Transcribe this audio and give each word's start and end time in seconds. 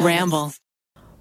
Ramble. 0.00 0.52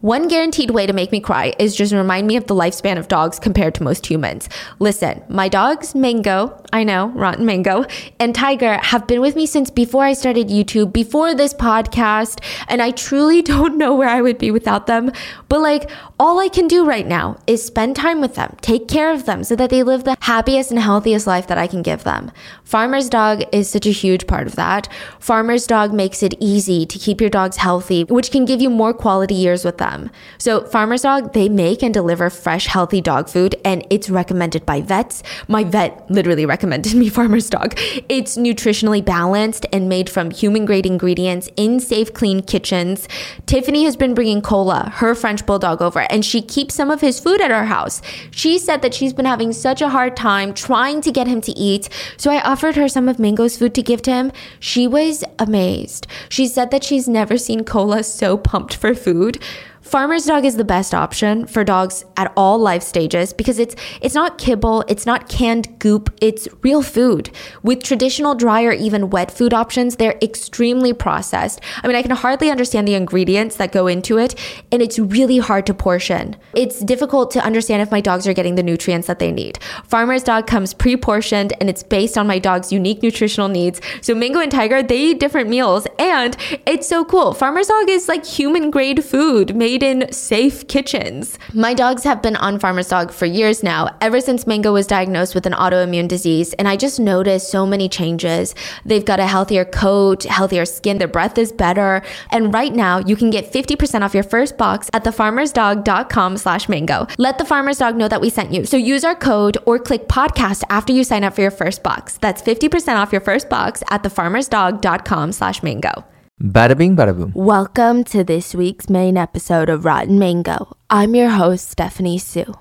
One 0.02 0.28
guaranteed 0.28 0.72
way 0.72 0.88
to 0.88 0.94
make 0.94 1.12
me 1.12 1.20
cry 1.20 1.54
is 1.60 1.76
just 1.76 1.94
remind 1.94 2.26
me 2.26 2.36
of 2.36 2.48
the 2.48 2.56
lifespan 2.56 2.98
of 2.98 3.08
dogs 3.08 3.38
compared 3.38 3.76
to 3.76 3.84
most 3.84 4.08
humans. 4.08 4.50
Listen, 4.80 5.22
my 5.30 5.48
dogs, 5.48 5.94
Mango, 5.94 6.60
I 6.74 6.84
know, 6.84 7.10
Rotten 7.10 7.46
Mango, 7.46 7.86
and 8.20 8.34
Tiger 8.34 8.80
have 8.80 9.06
been 9.06 9.22
with 9.22 9.36
me 9.36 9.46
since 9.46 9.70
before 9.70 10.04
I 10.04 10.14
started 10.14 10.48
YouTube, 10.48 10.92
before 10.92 11.36
this 11.36 11.54
podcast, 11.54 12.44
and 12.68 12.82
I 12.82 12.90
truly 12.90 13.42
don't 13.52 13.78
know 13.78 13.94
where 13.94 14.10
I 14.10 14.24
would 14.24 14.40
be 14.40 14.50
without 14.50 14.88
them. 14.88 15.12
But 15.50 15.62
like, 15.62 15.88
all 16.20 16.40
I 16.40 16.48
can 16.48 16.68
do 16.68 16.84
right 16.84 17.06
now 17.06 17.38
is 17.46 17.64
spend 17.64 17.96
time 17.96 18.22
with 18.22 18.34
them, 18.34 18.58
take 18.62 18.88
care 18.88 19.14
of 19.14 19.26
them 19.26 19.44
so 19.44 19.56
that 19.56 19.70
they 19.70 19.84
live 19.84 20.04
the 20.04 20.18
happiest 20.22 20.72
and 20.72 20.80
healthiest 20.80 21.28
life 21.28 21.46
that 21.46 21.60
I 21.60 21.68
can 21.68 21.84
give 21.84 22.06
them. 22.06 22.32
Farmer's 22.64 23.08
Dog 23.08 23.44
is 23.52 23.70
such 23.70 23.86
a 23.86 23.92
huge 23.92 24.26
part 24.26 24.48
of 24.48 24.56
that. 24.56 24.88
Farmer's 25.20 25.68
Dog 25.68 25.94
makes 25.94 26.24
it 26.24 26.34
easy 26.40 26.88
to 26.88 26.98
keep 26.98 27.22
your 27.22 27.30
dogs 27.30 27.58
healthy, 27.58 28.06
which 28.06 28.32
can 28.32 28.46
give 28.46 28.62
you 28.62 28.70
more 28.72 28.96
quality 28.96 29.36
years 29.36 29.64
with 29.64 29.78
them. 29.78 29.91
So, 30.38 30.66
Farmer's 30.66 31.02
Dog, 31.02 31.34
they 31.34 31.50
make 31.50 31.84
and 31.84 31.94
deliver 31.94 32.30
fresh, 32.30 32.68
healthy 32.68 33.02
dog 33.02 33.30
food, 33.30 33.56
and 33.66 33.86
it's 33.90 34.10
recommended 34.10 34.66
by 34.66 34.82
vets. 34.82 35.24
My 35.48 35.64
vet 35.64 36.10
literally 36.10 36.46
recommended 36.46 36.94
me 37.02 37.10
Farmer's 37.10 37.50
Dog. 37.50 37.74
It's 38.10 38.38
nutritionally 38.38 39.04
balanced 39.04 39.66
and 39.74 39.90
made 39.90 40.10
from 40.10 40.32
human 40.32 40.66
grade 40.66 40.86
ingredients 40.86 41.50
in 41.56 41.80
safe, 41.80 42.14
clean 42.14 42.42
kitchens. 42.42 43.08
Tiffany 43.46 43.84
has 43.84 43.96
been 43.96 44.14
bringing 44.14 44.42
Cola, 44.42 44.92
her 44.96 45.16
French 45.16 45.46
Bulldog, 45.46 45.82
over, 45.82 46.02
and 46.12 46.24
she 46.26 46.42
keeps 46.42 46.76
some 46.76 46.92
of 46.92 47.02
his 47.02 47.20
food 47.20 47.42
at 47.42 47.52
our 47.52 47.66
house. 47.66 48.02
She 48.32 48.58
said 48.58 48.82
that 48.82 48.94
she's 48.94 49.14
been 49.14 49.26
having 49.26 49.54
such 49.54 49.82
a 49.82 49.90
hard 49.90 50.16
time 50.16 50.54
trying 50.54 51.02
to 51.02 51.12
get 51.12 51.28
him 51.28 51.42
to 51.42 51.52
eat, 51.52 51.90
so 52.18 52.32
I 52.32 52.42
offered 52.42 52.76
her 52.76 52.88
some 52.88 53.10
of 53.10 53.20
Mango's 53.20 53.58
food 53.58 53.74
to 53.76 53.84
give 53.84 54.02
to 54.04 54.12
him. 54.12 54.32
She 54.60 54.88
was 54.88 55.24
amazed. 55.40 56.08
She 56.30 56.48
said 56.48 56.72
that 56.72 56.84
she's 56.84 57.08
never 57.08 57.38
seen 57.38 57.64
Cola 57.64 58.04
so 58.04 58.38
pumped 58.38 58.76
for 58.76 58.94
food. 58.94 59.42
Farmer's 59.82 60.26
dog 60.26 60.46
is 60.46 60.58
the 60.58 60.64
best 60.64 60.94
option 60.94 61.48
for 61.48 61.64
dogs 61.64 62.06
at 62.16 62.32
all 62.38 62.60
life 62.60 62.84
stages 62.84 63.34
because 63.34 63.58
it's 63.58 63.76
it's 64.00 64.14
not 64.14 64.38
kibble, 64.38 64.86
it's 64.88 65.08
not 65.08 65.28
canned 65.28 65.80
goop, 65.80 66.14
it's 66.22 66.48
real 66.62 66.84
food. 66.84 67.32
With 67.64 67.82
traditional 67.82 68.36
dry 68.36 68.64
or 68.64 68.74
even 68.74 69.10
wet 69.10 69.32
food 69.32 69.54
options, 69.56 69.96
they're 69.96 70.18
extremely 70.22 70.94
processed. 70.94 71.62
I 71.84 71.88
mean, 71.88 71.96
I 71.96 72.04
can 72.04 72.12
hardly 72.12 72.52
understand 72.52 72.88
the 72.88 72.94
ingredients 72.94 73.56
that 73.56 73.72
go 73.72 73.88
into 73.88 74.20
it, 74.20 74.36
and 74.72 74.84
it's 74.84 75.00
really 75.00 75.40
hard 75.40 75.66
to 75.66 75.74
portion. 75.74 76.36
It's 76.54 76.80
difficult 76.82 77.32
to 77.32 77.44
understand 77.44 77.82
if 77.82 77.92
my 77.92 78.02
dogs 78.02 78.28
are 78.28 78.34
getting 78.34 78.56
the 78.56 78.64
nutrients 78.64 79.08
that 79.08 79.18
they 79.18 79.32
need. 79.32 79.58
Farmer's 79.86 80.24
dog 80.24 80.46
comes 80.46 80.76
pre-portioned 80.76 81.54
and 81.60 81.70
it's 81.70 81.82
based 81.84 82.18
on 82.18 82.28
my 82.28 82.38
dog's 82.38 82.72
unique 82.72 83.02
nutritional 83.02 83.48
needs. 83.48 83.82
So 84.02 84.14
Mango 84.14 84.40
and 84.40 84.52
Tiger, 84.52 84.84
they 84.84 85.00
eat 85.00 85.20
different 85.20 85.50
meals 85.50 85.88
and 85.98 86.38
it's 86.66 86.88
so 86.88 87.04
cool. 87.04 87.34
Farmer's 87.34 87.68
dog 87.68 87.90
is 87.90 88.08
like 88.08 88.26
human 88.26 88.70
grade 88.70 89.04
food 89.04 89.56
made 89.56 89.71
in 89.80 90.12
safe 90.12 90.68
kitchens. 90.68 91.40
My 91.54 91.74
dogs 91.74 92.04
have 92.04 92.22
been 92.22 92.36
on 92.36 92.60
Farmer's 92.60 92.90
Dog 92.90 93.14
for 93.14 93.26
years 93.26 93.64
now, 93.64 93.96
ever 94.02 94.20
since 94.20 94.46
Mango 94.46 94.74
was 94.74 94.86
diagnosed 94.86 95.34
with 95.34 95.46
an 95.46 95.54
autoimmune 95.54 96.10
disease, 96.10 96.52
and 96.56 96.68
I 96.68 96.76
just 96.76 97.00
noticed 97.00 97.50
so 97.50 97.66
many 97.66 97.88
changes. 97.88 98.54
They've 98.84 99.06
got 99.06 99.22
a 99.22 99.26
healthier 99.26 99.64
coat, 99.64 100.24
healthier 100.24 100.66
skin, 100.66 100.98
their 100.98 101.08
breath 101.08 101.38
is 101.38 101.54
better, 101.54 102.02
and 102.32 102.54
right 102.54 102.74
now 102.74 102.98
you 102.98 103.16
can 103.16 103.30
get 103.30 103.50
50% 103.54 104.02
off 104.02 104.14
your 104.14 104.24
first 104.24 104.58
box 104.58 104.90
at 104.94 105.06
thefarmersdog.com 105.06 106.36
slash 106.36 106.68
mango. 106.68 107.08
Let 107.18 107.38
the 107.38 107.46
Farmer's 107.46 107.78
Dog 107.78 107.96
know 107.96 108.10
that 108.10 108.20
we 108.20 108.30
sent 108.30 108.52
you. 108.52 108.66
So 108.66 108.76
use 108.76 109.06
our 109.06 109.16
code 109.16 109.58
or 109.66 109.80
click 109.80 110.10
podcast 110.10 110.64
after 110.70 110.92
you 110.92 111.06
sign 111.06 111.24
up 111.24 111.34
for 111.34 111.42
your 111.42 111.52
first 111.52 111.84
box. 111.84 112.18
That's 112.18 112.42
50% 112.42 112.98
off 112.98 113.14
your 113.14 113.22
first 113.22 113.50
box 113.50 113.84
at 113.90 114.04
thefarmersdog.com 114.04 115.32
slash 115.32 115.64
mango. 115.64 116.04
Bada 116.42 116.76
bing, 116.76 116.96
bada 116.96 117.16
boom. 117.16 117.32
Welcome 117.36 118.04
to 118.06 118.24
this 118.24 118.56
week's 118.56 118.90
main 118.90 119.16
episode 119.16 119.70
of 119.70 119.86
Rotten 119.86 120.18
Mango. 120.18 120.76
I'm 120.90 121.14
your 121.14 121.30
host, 121.30 121.70
Stephanie 121.70 122.18
Soo. 122.18 122.56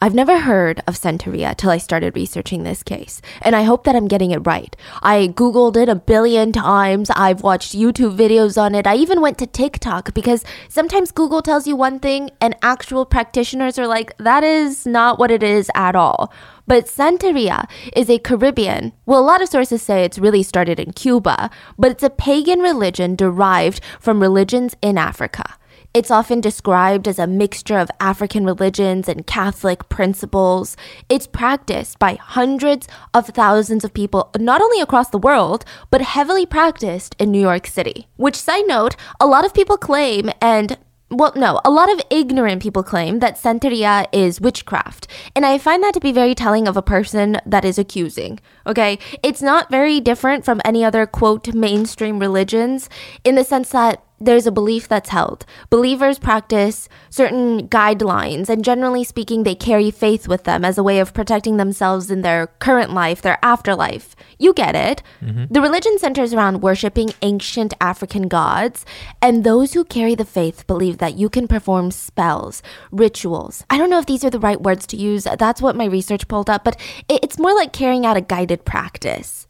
I've 0.00 0.14
never 0.14 0.40
heard 0.40 0.82
of 0.86 0.94
Santeria 0.94 1.54
till 1.54 1.68
I 1.68 1.76
started 1.76 2.16
researching 2.16 2.62
this 2.62 2.82
case, 2.82 3.20
and 3.42 3.54
I 3.54 3.64
hope 3.64 3.84
that 3.84 3.94
I'm 3.94 4.08
getting 4.08 4.30
it 4.30 4.46
right. 4.46 4.74
I 5.02 5.28
Googled 5.28 5.76
it 5.76 5.90
a 5.90 5.94
billion 5.94 6.50
times, 6.50 7.10
I've 7.10 7.42
watched 7.42 7.76
YouTube 7.76 8.16
videos 8.16 8.56
on 8.56 8.74
it, 8.74 8.86
I 8.86 8.96
even 8.96 9.20
went 9.20 9.36
to 9.38 9.46
TikTok 9.46 10.14
because 10.14 10.42
sometimes 10.70 11.12
Google 11.12 11.42
tells 11.42 11.66
you 11.66 11.76
one 11.76 12.00
thing, 12.00 12.30
and 12.40 12.56
actual 12.62 13.04
practitioners 13.04 13.78
are 13.78 13.86
like, 13.86 14.16
that 14.16 14.44
is 14.44 14.86
not 14.86 15.18
what 15.18 15.30
it 15.30 15.42
is 15.42 15.70
at 15.74 15.94
all. 15.94 16.32
But 16.66 16.86
Santeria 16.86 17.68
is 17.94 18.08
a 18.08 18.18
Caribbean, 18.18 18.92
well, 19.04 19.20
a 19.20 19.22
lot 19.22 19.42
of 19.42 19.48
sources 19.48 19.82
say 19.82 20.02
it's 20.02 20.18
really 20.18 20.42
started 20.42 20.80
in 20.80 20.92
Cuba, 20.92 21.50
but 21.78 21.90
it's 21.90 22.02
a 22.02 22.08
pagan 22.08 22.60
religion 22.60 23.16
derived 23.16 23.80
from 24.00 24.20
religions 24.20 24.74
in 24.80 24.96
Africa. 24.96 25.56
It's 25.92 26.10
often 26.10 26.40
described 26.40 27.06
as 27.06 27.20
a 27.20 27.26
mixture 27.26 27.78
of 27.78 27.90
African 28.00 28.44
religions 28.44 29.08
and 29.08 29.26
Catholic 29.26 29.88
principles. 29.88 30.76
It's 31.08 31.28
practiced 31.28 32.00
by 32.00 32.14
hundreds 32.14 32.88
of 33.12 33.28
thousands 33.28 33.84
of 33.84 33.94
people, 33.94 34.30
not 34.36 34.60
only 34.60 34.80
across 34.80 35.10
the 35.10 35.18
world, 35.18 35.64
but 35.92 36.00
heavily 36.00 36.46
practiced 36.46 37.14
in 37.20 37.30
New 37.30 37.40
York 37.40 37.68
City. 37.68 38.08
Which, 38.16 38.34
side 38.34 38.66
note, 38.66 38.96
a 39.20 39.26
lot 39.26 39.44
of 39.44 39.54
people 39.54 39.76
claim, 39.76 40.30
and 40.40 40.78
well, 41.10 41.32
no, 41.36 41.60
a 41.64 41.70
lot 41.70 41.92
of 41.92 42.00
ignorant 42.10 42.62
people 42.62 42.82
claim 42.82 43.18
that 43.20 43.36
Santeria 43.36 44.06
is 44.12 44.40
witchcraft. 44.40 45.06
And 45.36 45.44
I 45.44 45.58
find 45.58 45.82
that 45.82 45.94
to 45.94 46.00
be 46.00 46.12
very 46.12 46.34
telling 46.34 46.66
of 46.66 46.76
a 46.76 46.82
person 46.82 47.38
that 47.46 47.64
is 47.64 47.78
accusing. 47.78 48.40
Okay? 48.66 48.98
It's 49.22 49.42
not 49.42 49.70
very 49.70 50.00
different 50.00 50.44
from 50.44 50.60
any 50.64 50.84
other, 50.84 51.06
quote, 51.06 51.54
mainstream 51.54 52.18
religions 52.18 52.88
in 53.22 53.34
the 53.34 53.44
sense 53.44 53.70
that 53.70 54.02
there's 54.20 54.46
a 54.46 54.52
belief 54.52 54.88
that's 54.88 55.10
held. 55.10 55.44
Believers 55.70 56.18
practice 56.18 56.88
certain 57.10 57.68
guidelines, 57.68 58.48
and 58.48 58.64
generally 58.64 59.04
speaking, 59.04 59.42
they 59.42 59.54
carry 59.54 59.90
faith 59.90 60.26
with 60.28 60.44
them 60.44 60.64
as 60.64 60.78
a 60.78 60.82
way 60.82 60.98
of 61.00 61.12
protecting 61.12 61.56
themselves 61.56 62.10
in 62.10 62.22
their 62.22 62.46
current 62.46 62.92
life, 62.94 63.20
their 63.20 63.38
afterlife. 63.42 64.13
You 64.38 64.52
get 64.52 64.74
it. 64.74 65.02
Mm-hmm. 65.22 65.52
The 65.52 65.60
religion 65.60 65.98
centers 65.98 66.34
around 66.34 66.62
worshiping 66.62 67.10
ancient 67.22 67.74
African 67.80 68.28
gods, 68.28 68.84
and 69.20 69.44
those 69.44 69.74
who 69.74 69.84
carry 69.84 70.14
the 70.14 70.24
faith 70.24 70.66
believe 70.66 70.98
that 70.98 71.16
you 71.16 71.28
can 71.28 71.48
perform 71.48 71.90
spells, 71.90 72.62
rituals. 72.90 73.64
I 73.70 73.78
don't 73.78 73.90
know 73.90 73.98
if 73.98 74.06
these 74.06 74.24
are 74.24 74.30
the 74.30 74.40
right 74.40 74.60
words 74.60 74.86
to 74.88 74.96
use, 74.96 75.24
that's 75.38 75.62
what 75.62 75.76
my 75.76 75.86
research 75.86 76.28
pulled 76.28 76.50
up, 76.50 76.64
but 76.64 76.76
it's 77.08 77.38
more 77.38 77.54
like 77.54 77.72
carrying 77.72 78.04
out 78.06 78.16
a 78.16 78.20
guided 78.20 78.64
practice. 78.64 79.46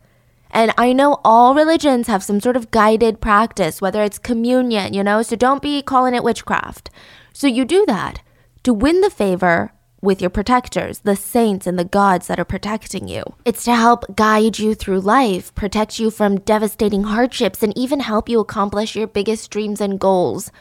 And 0.50 0.72
I 0.78 0.92
know 0.92 1.20
all 1.24 1.54
religions 1.54 2.06
have 2.06 2.22
some 2.22 2.40
sort 2.40 2.56
of 2.56 2.70
guided 2.70 3.20
practice, 3.20 3.80
whether 3.80 4.02
it's 4.04 4.18
communion, 4.18 4.94
you 4.94 5.02
know, 5.02 5.20
so 5.22 5.34
don't 5.34 5.60
be 5.60 5.82
calling 5.82 6.14
it 6.14 6.22
witchcraft. 6.22 6.90
So 7.32 7.48
you 7.48 7.64
do 7.64 7.84
that 7.86 8.22
to 8.62 8.72
win 8.72 9.00
the 9.00 9.10
favor 9.10 9.72
with 10.04 10.20
your 10.20 10.30
protectors, 10.30 11.00
the 11.00 11.16
saints 11.16 11.66
and 11.66 11.78
the 11.78 11.84
gods 11.84 12.26
that 12.28 12.38
are 12.38 12.44
protecting 12.44 13.08
you. 13.08 13.24
It's 13.44 13.64
to 13.64 13.74
help 13.74 14.14
guide 14.14 14.58
you 14.58 14.74
through 14.74 15.00
life, 15.00 15.54
protect 15.54 15.98
you 15.98 16.10
from 16.10 16.40
devastating 16.40 17.04
hardships, 17.04 17.62
and 17.62 17.76
even 17.76 18.00
help 18.00 18.28
you 18.28 18.38
accomplish 18.40 18.94
your 18.94 19.06
biggest 19.06 19.50
dreams 19.50 19.80
and 19.80 19.98
goals. 19.98 20.52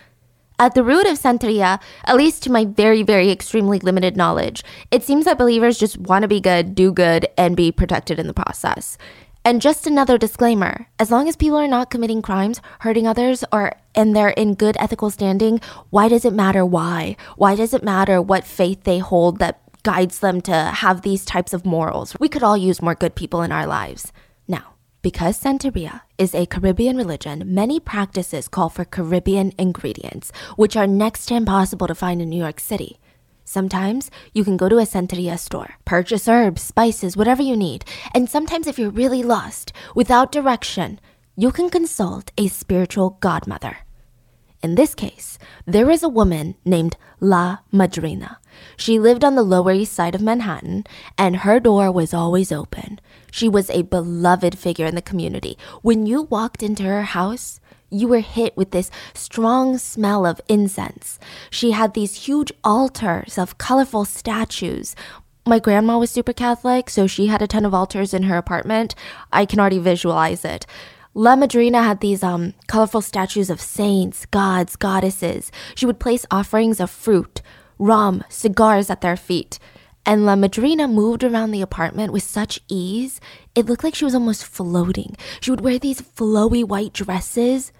At 0.59 0.75
the 0.75 0.83
root 0.83 1.07
of 1.07 1.19
Santeria, 1.19 1.81
at 2.05 2.15
least 2.15 2.43
to 2.43 2.51
my 2.51 2.63
very, 2.63 3.03
very 3.03 3.31
extremely 3.31 3.79
limited 3.79 4.15
knowledge, 4.15 4.63
it 4.91 5.03
seems 5.03 5.25
that 5.25 5.37
believers 5.37 5.79
just 5.79 5.97
want 5.97 6.21
to 6.21 6.27
be 6.27 6.39
good, 6.39 6.75
do 6.75 6.91
good, 6.91 7.27
and 7.37 7.57
be 7.57 7.71
protected 7.71 8.19
in 8.19 8.27
the 8.27 8.33
process. 8.33 8.97
And 9.45 9.61
just 9.61 9.85
another 9.85 10.17
disclaimer 10.17 10.87
as 10.99 11.11
long 11.11 11.27
as 11.27 11.35
people 11.35 11.57
are 11.57 11.67
not 11.67 11.89
committing 11.89 12.21
crimes, 12.21 12.61
hurting 12.79 13.05
others, 13.05 13.43
or 13.51 13.73
and 13.93 14.15
they're 14.15 14.29
in 14.29 14.55
good 14.55 14.77
ethical 14.79 15.09
standing, 15.09 15.59
why 15.89 16.07
does 16.07 16.23
it 16.23 16.33
matter 16.33 16.65
why? 16.65 17.17
Why 17.35 17.55
does 17.55 17.73
it 17.73 17.83
matter 17.83 18.21
what 18.21 18.45
faith 18.45 18.83
they 18.85 18.99
hold 18.99 19.39
that 19.39 19.59
guides 19.83 20.19
them 20.19 20.39
to 20.41 20.53
have 20.53 21.01
these 21.01 21.25
types 21.25 21.51
of 21.51 21.65
morals? 21.65 22.15
We 22.21 22.29
could 22.29 22.41
all 22.41 22.55
use 22.55 22.81
more 22.81 22.95
good 22.95 23.15
people 23.15 23.41
in 23.41 23.51
our 23.51 23.67
lives. 23.67 24.13
Now, 24.47 24.75
because 25.01 25.37
Santeria 25.37 26.01
is 26.17 26.33
a 26.33 26.45
Caribbean 26.45 26.95
religion, 26.95 27.43
many 27.53 27.81
practices 27.81 28.47
call 28.47 28.69
for 28.69 28.85
Caribbean 28.85 29.51
ingredients, 29.59 30.31
which 30.55 30.77
are 30.77 30.87
next 30.87 31.25
to 31.25 31.35
impossible 31.35 31.87
to 31.87 31.95
find 31.95 32.21
in 32.21 32.29
New 32.29 32.39
York 32.41 32.61
City. 32.61 32.97
Sometimes 33.45 34.09
you 34.33 34.43
can 34.43 34.57
go 34.57 34.69
to 34.69 34.77
a 34.77 34.85
Santeria 34.85 35.37
store, 35.37 35.75
purchase 35.85 36.27
herbs, 36.27 36.61
spices, 36.61 37.17
whatever 37.17 37.41
you 37.41 37.55
need. 37.57 37.85
And 38.13 38.29
sometimes, 38.29 38.67
if 38.67 38.79
you're 38.79 38.89
really 38.89 39.23
lost, 39.23 39.73
without 39.95 40.31
direction, 40.31 40.99
you 41.35 41.51
can 41.51 41.69
consult 41.69 42.31
a 42.37 42.47
spiritual 42.47 43.17
godmother. 43.19 43.77
In 44.61 44.75
this 44.75 44.95
case, 44.95 45.37
there 45.65 45.91
is 45.91 46.03
a 46.03 46.09
woman 46.09 46.55
named 46.63 46.95
La 47.19 47.57
Madrina. 47.73 48.37
She 48.77 48.97
lived 48.97 49.25
on 49.25 49.35
the 49.35 49.43
Lower 49.43 49.73
East 49.73 49.91
Side 49.91 50.15
of 50.15 50.21
Manhattan, 50.21 50.85
and 51.17 51.37
her 51.37 51.59
door 51.59 51.91
was 51.91 52.13
always 52.13 52.49
open. 52.49 53.01
She 53.29 53.49
was 53.49 53.69
a 53.69 53.81
beloved 53.81 54.57
figure 54.57 54.85
in 54.85 54.95
the 54.95 55.01
community. 55.01 55.57
When 55.81 56.05
you 56.05 56.21
walked 56.23 56.63
into 56.63 56.83
her 56.83 57.01
house, 57.01 57.59
you 57.93 58.07
were 58.07 58.19
hit 58.19 58.57
with 58.57 58.71
this 58.71 58.89
strong 59.13 59.77
smell 59.77 60.25
of 60.25 60.41
incense. 60.49 61.19
She 61.49 61.71
had 61.71 61.93
these 61.93 62.25
huge 62.25 62.51
altars 62.63 63.37
of 63.37 63.57
colorful 63.57 64.05
statues. 64.05 64.95
My 65.45 65.59
grandma 65.59 65.97
was 65.97 66.09
super 66.09 66.33
Catholic, 66.33 66.89
so 66.89 67.05
she 67.05 67.27
had 67.27 67.41
a 67.41 67.47
ton 67.47 67.65
of 67.65 67.73
altars 67.73 68.13
in 68.13 68.23
her 68.23 68.37
apartment. 68.37 68.95
I 69.31 69.45
can 69.45 69.59
already 69.59 69.79
visualize 69.79 70.43
it. 70.45 70.65
La 71.13 71.35
Madrina 71.35 71.83
had 71.83 71.99
these 71.99 72.23
um, 72.23 72.55
colorful 72.67 73.01
statues 73.01 73.49
of 73.49 73.61
saints, 73.61 74.25
gods, 74.25 74.75
goddesses. 74.75 75.51
She 75.75 75.85
would 75.85 75.99
place 75.99 76.25
offerings 76.31 76.79
of 76.79 76.89
fruit, 76.89 77.41
rum, 77.77 78.23
cigars 78.29 78.89
at 78.89 79.01
their 79.01 79.17
feet. 79.17 79.59
And 80.05 80.25
La 80.25 80.35
Madrina 80.35 80.87
moved 80.87 81.23
around 81.23 81.51
the 81.51 81.61
apartment 81.61 82.11
with 82.11 82.23
such 82.23 82.59
ease, 82.67 83.21
it 83.55 83.67
looked 83.67 83.83
like 83.83 83.95
she 83.95 84.05
was 84.05 84.15
almost 84.15 84.43
floating. 84.43 85.15
She 85.39 85.51
would 85.51 85.61
wear 85.61 85.77
these 85.77 86.01
flowy 86.01 86.67
white 86.67 86.93
dresses. 86.93 87.71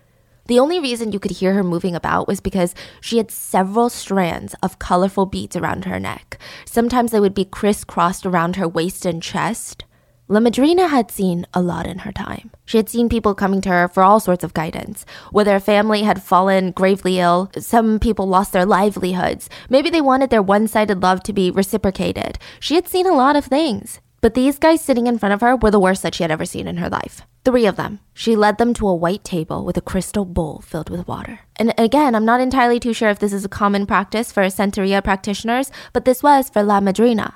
The 0.48 0.60
only 0.60 0.80
reason 0.80 1.12
you 1.12 1.19
could 1.19 1.31
hear 1.31 1.54
her 1.54 1.63
moving 1.63 1.95
about 1.95 2.28
was 2.28 2.42
because 2.42 2.75
she 3.00 3.18
had 3.18 3.31
several 3.31 3.90
strands 3.90 4.56
of 4.62 4.78
colorful 4.78 5.25
beads 5.25 5.56
around 5.56 5.86
her 5.86 6.00
neck. 6.00 6.38
Sometimes 6.66 7.12
they 7.12 7.19
would 7.19 7.34
be 7.34 7.45
crisscrossed 7.45 8.25
around 8.25 8.57
her 8.57 8.68
waist 8.68 9.06
and 9.06 9.24
chest. 9.24 9.86
La 10.28 10.40
Madrina 10.40 10.88
had 10.88 11.12
seen 11.12 11.45
a 11.54 11.62
lot 11.62 11.86
in 11.86 12.00
her 12.00 12.12
time. 12.12 12.50
She 12.66 12.78
had 12.78 12.90
seen 12.90 13.07
people 13.07 13.36
coming 13.36 13.62
to 13.62 13.69
her 13.69 13.88
for 13.88 14.04
all 14.04 14.19
sorts 14.19 14.44
of 14.44 14.54
guidance. 14.54 15.06
Whether 15.31 15.56
a 15.56 15.60
family 15.60 16.04
had 16.04 16.24
fallen 16.24 16.72
gravely 16.72 17.19
ill, 17.19 17.51
some 17.60 18.00
people 18.00 18.28
lost 18.28 18.51
their 18.51 18.66
livelihoods, 18.66 19.50
maybe 19.69 19.90
they 19.90 20.01
wanted 20.01 20.30
their 20.30 20.42
one 20.42 20.68
sided 20.68 21.04
love 21.04 21.24
to 21.24 21.34
be 21.34 21.51
reciprocated. 21.51 22.38
She 22.60 22.75
had 22.75 22.88
seen 22.88 23.06
a 23.06 23.13
lot 23.13 23.36
of 23.36 23.45
things. 23.45 24.00
But 24.24 24.36
these 24.36 24.58
guys 24.58 24.80
sitting 24.80 25.06
in 25.08 25.20
front 25.20 25.34
of 25.34 25.42
her 25.42 25.58
were 25.58 25.70
the 25.70 25.81
worst 25.81 26.02
that 26.02 26.16
she 26.16 26.24
had 26.24 26.31
ever 26.31 26.46
seen 26.46 26.66
in 26.66 26.78
her 26.78 26.88
life. 26.88 27.24
Three 27.44 27.66
of 27.66 27.75
them. 27.75 28.00
She 28.14 28.38
led 28.38 28.58
them 28.58 28.74
to 28.75 28.88
a 28.88 28.96
white 28.96 29.25
table 29.25 29.66
with 29.66 29.75
a 29.75 29.81
crystal 29.81 30.24
bowl 30.24 30.64
filled 30.66 30.90
with 30.90 31.10
water. 31.10 31.42
And 31.58 31.74
again, 31.78 32.16
I'm 32.16 32.24
not 32.24 32.40
entirely 32.40 32.80
too 32.80 32.94
sure 32.94 33.10
if 33.10 33.20
this 33.20 33.34
is 33.34 33.44
a 33.44 33.50
common 33.50 33.86
practice 33.86 34.31
for 34.31 34.44
Santeria 34.44 35.04
practitioners, 35.04 35.72
but 35.92 36.06
this 36.06 36.24
was 36.24 36.50
for 36.50 36.64
La 36.64 36.80
Madrina. 36.80 37.34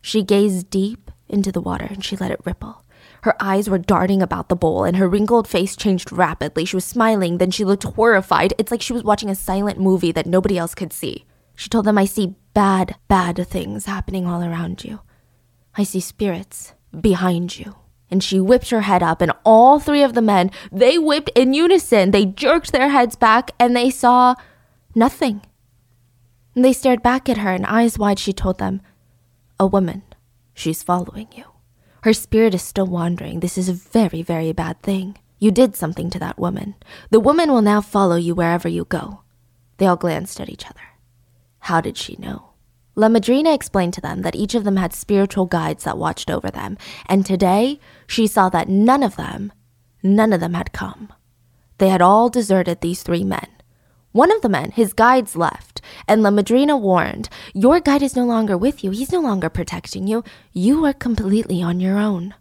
She 0.00 0.22
gazed 0.22 0.70
deep 0.70 1.10
into 1.28 1.52
the 1.52 1.60
water 1.60 1.84
and 1.90 2.02
she 2.02 2.16
let 2.16 2.30
it 2.30 2.40
ripple. 2.46 2.86
Her 3.24 3.36
eyes 3.38 3.68
were 3.68 3.76
darting 3.76 4.22
about 4.22 4.48
the 4.48 4.56
bowl 4.56 4.84
and 4.84 4.96
her 4.96 5.10
wrinkled 5.10 5.46
face 5.46 5.76
changed 5.76 6.10
rapidly. 6.10 6.64
She 6.64 6.76
was 6.76 6.86
smiling, 6.86 7.36
then 7.36 7.50
she 7.50 7.66
looked 7.66 7.84
horrified. 7.84 8.54
It's 8.56 8.70
like 8.70 8.80
she 8.80 8.94
was 8.94 9.04
watching 9.04 9.28
a 9.28 9.34
silent 9.34 9.78
movie 9.78 10.12
that 10.12 10.24
nobody 10.24 10.56
else 10.56 10.74
could 10.74 10.94
see. 10.94 11.26
She 11.54 11.68
told 11.68 11.84
them, 11.84 11.98
I 11.98 12.06
see 12.06 12.36
bad, 12.54 12.96
bad 13.08 13.46
things 13.46 13.84
happening 13.84 14.26
all 14.26 14.42
around 14.42 14.84
you. 14.84 15.00
I 15.76 15.84
see 15.84 16.00
spirits 16.00 16.74
behind 16.98 17.58
you. 17.58 17.76
And 18.10 18.24
she 18.24 18.40
whipped 18.40 18.70
her 18.70 18.80
head 18.80 19.04
up, 19.04 19.22
and 19.22 19.32
all 19.44 19.78
three 19.78 20.02
of 20.02 20.14
the 20.14 20.22
men, 20.22 20.50
they 20.72 20.98
whipped 20.98 21.30
in 21.36 21.54
unison. 21.54 22.10
They 22.10 22.26
jerked 22.26 22.72
their 22.72 22.88
heads 22.88 23.14
back, 23.14 23.52
and 23.58 23.76
they 23.76 23.88
saw 23.88 24.34
nothing. 24.96 25.42
And 26.56 26.64
they 26.64 26.72
stared 26.72 27.02
back 27.04 27.28
at 27.28 27.38
her, 27.38 27.52
and 27.52 27.64
eyes 27.66 27.98
wide, 27.98 28.18
she 28.18 28.32
told 28.32 28.58
them, 28.58 28.80
A 29.60 29.66
woman. 29.66 30.02
She's 30.54 30.82
following 30.82 31.28
you. 31.36 31.44
Her 32.02 32.12
spirit 32.12 32.54
is 32.54 32.62
still 32.62 32.86
wandering. 32.86 33.40
This 33.40 33.56
is 33.56 33.68
a 33.68 33.74
very, 33.74 34.22
very 34.22 34.52
bad 34.52 34.82
thing. 34.82 35.16
You 35.38 35.50
did 35.50 35.76
something 35.76 36.10
to 36.10 36.18
that 36.18 36.38
woman. 36.38 36.74
The 37.10 37.20
woman 37.20 37.50
will 37.50 37.62
now 37.62 37.80
follow 37.80 38.16
you 38.16 38.34
wherever 38.34 38.68
you 38.68 38.84
go. 38.84 39.22
They 39.76 39.86
all 39.86 39.96
glanced 39.96 40.40
at 40.40 40.50
each 40.50 40.66
other. 40.66 40.80
How 41.60 41.80
did 41.80 41.96
she 41.96 42.16
know? 42.18 42.49
La 43.00 43.08
Madrina 43.08 43.54
explained 43.54 43.94
to 43.94 44.00
them 44.02 44.20
that 44.20 44.36
each 44.36 44.54
of 44.54 44.64
them 44.64 44.76
had 44.76 44.92
spiritual 44.92 45.46
guides 45.46 45.84
that 45.84 45.96
watched 45.96 46.30
over 46.30 46.50
them, 46.50 46.76
and 47.06 47.24
today 47.24 47.80
she 48.06 48.26
saw 48.26 48.50
that 48.50 48.68
none 48.68 49.02
of 49.02 49.16
them, 49.16 49.50
none 50.02 50.34
of 50.34 50.40
them 50.40 50.52
had 50.52 50.74
come. 50.74 51.10
They 51.78 51.88
had 51.88 52.02
all 52.02 52.28
deserted 52.28 52.82
these 52.82 53.02
three 53.02 53.24
men. 53.24 53.46
One 54.12 54.30
of 54.30 54.42
the 54.42 54.50
men, 54.50 54.72
his 54.72 54.92
guides 54.92 55.34
left, 55.34 55.80
and 56.06 56.22
La 56.22 56.28
Madrina 56.28 56.76
warned, 56.76 57.30
Your 57.54 57.80
guide 57.80 58.02
is 58.02 58.16
no 58.16 58.26
longer 58.26 58.58
with 58.58 58.84
you. 58.84 58.90
He's 58.90 59.12
no 59.12 59.20
longer 59.20 59.48
protecting 59.48 60.06
you. 60.06 60.22
You 60.52 60.84
are 60.84 60.92
completely 60.92 61.62
on 61.62 61.80
your 61.80 61.96
own. 61.96 62.34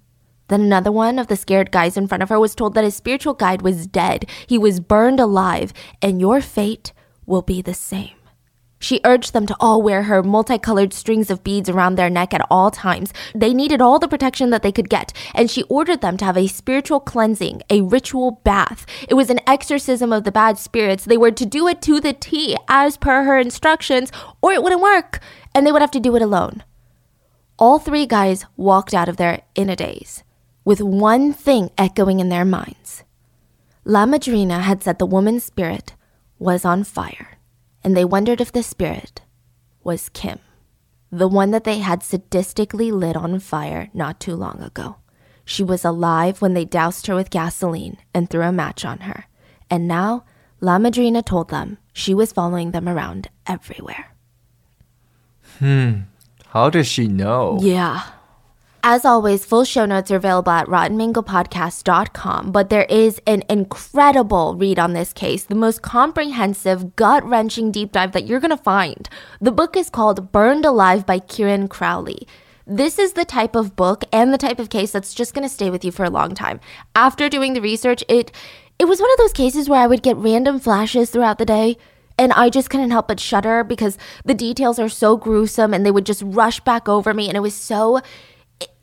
Then 0.50 0.60
another 0.60 0.92
one 0.92 1.20
of 1.20 1.28
the 1.28 1.38
scared 1.38 1.72
guys 1.72 1.96
in 1.96 2.10
front 2.10 2.22
of 2.22 2.28
her 2.28 2.40
was 2.40 2.54
told 2.54 2.74
that 2.74 2.84
his 2.84 2.96
spiritual 2.96 3.34
guide 3.34 3.62
was 3.62 3.88
dead. 3.88 4.26
He 4.46 4.58
was 4.58 4.82
burned 4.82 5.22
alive, 5.22 5.72
and 6.02 6.20
your 6.20 6.42
fate 6.42 6.92
will 7.26 7.44
be 7.44 7.62
the 7.62 7.74
same. 7.74 8.19
She 8.82 9.02
urged 9.04 9.34
them 9.34 9.46
to 9.48 9.56
all 9.60 9.82
wear 9.82 10.04
her 10.04 10.24
multicolored 10.24 10.94
strings 10.94 11.30
of 11.30 11.44
beads 11.44 11.70
around 11.70 11.96
their 11.96 12.10
neck 12.10 12.34
at 12.34 12.46
all 12.50 12.72
times. 12.72 13.14
They 13.36 13.54
needed 13.54 13.82
all 13.82 14.00
the 14.00 14.08
protection 14.08 14.52
that 14.52 14.64
they 14.64 14.72
could 14.72 14.90
get, 14.90 15.12
and 15.36 15.52
she 15.52 15.64
ordered 15.64 16.00
them 16.00 16.16
to 16.18 16.26
have 16.26 16.38
a 16.38 16.48
spiritual 16.48 17.02
cleansing, 17.02 17.62
a 17.70 17.82
ritual 17.82 18.40
bath. 18.44 18.86
It 19.10 19.16
was 19.16 19.30
an 19.30 19.42
exorcism 19.46 20.14
of 20.14 20.24
the 20.24 20.32
bad 20.32 20.58
spirits. 20.58 21.04
They 21.04 21.18
were 21.18 21.32
to 21.32 21.46
do 21.46 21.68
it 21.68 21.82
to 21.84 22.00
the 22.00 22.14
T 22.14 22.56
as 22.70 22.96
per 22.96 23.24
her 23.24 23.38
instructions, 23.38 24.14
or 24.42 24.54
it 24.54 24.64
wouldn't 24.64 24.82
work, 24.82 25.20
and 25.54 25.68
they 25.68 25.74
would 25.74 25.82
have 25.82 25.92
to 25.92 26.00
do 26.00 26.16
it 26.16 26.22
alone. 26.22 26.64
All 27.58 27.80
three 27.80 28.06
guys 28.06 28.46
walked 28.56 28.94
out 28.94 29.10
of 29.10 29.18
there 29.18 29.42
in 29.56 29.70
a 29.70 29.76
daze, 29.76 30.24
with 30.64 30.80
one 30.80 31.34
thing 31.34 31.70
echoing 31.78 32.22
in 32.22 32.30
their 32.30 32.46
minds. 32.46 33.04
La 33.84 34.06
Madrina 34.06 34.62
had 34.62 34.82
said 34.82 35.00
the 35.00 35.06
woman's 35.06 35.44
spirit 35.44 35.96
was 36.38 36.64
on 36.64 36.86
fire 36.86 37.39
and 37.84 37.96
they 37.96 38.06
wondered 38.06 38.42
if 38.42 38.52
the 38.52 38.64
spirit 38.64 39.22
was 39.84 40.10
Kim, 40.10 40.40
the 41.12 41.28
one 41.28 41.52
that 41.52 41.64
they 41.64 41.80
had 41.80 42.02
sadistically 42.02 42.92
lit 42.92 43.16
on 43.16 43.40
fire 43.40 43.90
not 43.94 44.20
too 44.20 44.36
long 44.36 44.62
ago. 44.62 44.98
She 45.46 45.64
was 45.64 45.84
alive 45.84 46.42
when 46.42 46.54
they 46.54 46.66
doused 46.66 47.08
her 47.08 47.16
with 47.16 47.32
gasoline 47.32 47.98
and 48.14 48.30
threw 48.30 48.44
a 48.44 48.52
match 48.52 48.86
on 48.86 49.00
her, 49.00 49.26
and 49.70 49.88
now 49.88 50.26
La 50.62 50.78
Madrina 50.78 51.24
told 51.24 51.50
them 51.50 51.78
she 51.94 52.14
was 52.14 52.32
following 52.32 52.72
them 52.72 52.88
around 52.88 53.30
everywhere. 53.48 54.14
Hmm. 55.58 56.02
How 56.48 56.70
does 56.70 56.88
she 56.88 57.08
know? 57.08 57.60
Yeah. 57.62 58.04
As 58.82 59.04
always, 59.04 59.44
full 59.44 59.66
show 59.66 59.86
notes 59.86 60.10
are 60.10 60.16
available 60.16 60.54
at 60.54 60.68
rottenmangopodcast.com, 60.68 62.52
but 62.54 62.70
there 62.70 62.86
is 62.86 63.20
an 63.28 63.44
incredible 63.50 64.56
read 64.56 64.80
on 64.80 64.94
this 64.94 65.12
case, 65.12 65.44
the 65.44 65.54
most 65.56 65.82
comprehensive, 65.82 66.96
gut 66.96 67.26
wrenching 67.26 67.72
deep 67.72 67.92
dive 67.92 68.14
that 68.14 68.26
you're 68.26 68.40
going 68.40 68.50
to 68.50 68.58
find. 68.58 69.10
The 69.42 69.52
book 69.52 69.76
is 69.76 69.90
called 69.90 70.32
Burned 70.32 70.64
Alive 70.64 71.06
by 71.06 71.20
Kieran 71.20 71.68
Crowley. 71.68 72.26
This 72.66 72.98
is 73.00 73.14
the 73.14 73.26
type 73.26 73.54
of 73.54 73.76
book 73.76 74.06
and 74.14 74.34
the 74.34 74.38
type 74.38 74.60
of 74.60 74.70
case 74.70 74.92
that's 74.92 75.14
just 75.14 75.34
going 75.34 75.48
to 75.48 75.54
stay 75.54 75.70
with 75.70 75.84
you 75.84 75.92
for 75.92 76.06
a 76.06 76.10
long 76.10 76.34
time. 76.34 76.62
After 76.96 77.28
doing 77.28 77.54
the 77.54 77.62
research, 77.62 78.04
it 78.08 78.32
it 78.78 78.88
was 78.88 79.02
one 79.02 79.12
of 79.12 79.18
those 79.18 79.34
cases 79.34 79.68
where 79.68 79.82
I 79.82 79.88
would 79.88 80.04
get 80.04 80.16
random 80.16 80.58
flashes 80.58 81.10
throughout 81.10 81.38
the 81.38 81.46
day 81.46 81.76
and 82.18 82.32
I 82.32 82.50
just 82.50 82.70
couldn't 82.70 82.92
help 82.92 83.10
but 83.10 83.20
shudder 83.20 83.64
because 83.64 83.98
the 84.24 84.34
details 84.34 84.80
are 84.80 84.88
so 84.88 85.18
gruesome 85.18 85.74
and 85.74 85.86
they 85.86 85.92
would 85.92 86.06
just 86.06 86.24
rush 86.26 86.62
back 86.62 86.88
over 86.88 87.14
me 87.14 87.28
and 87.28 87.36
it 87.36 87.42
was 87.42 87.56
so 87.56 88.02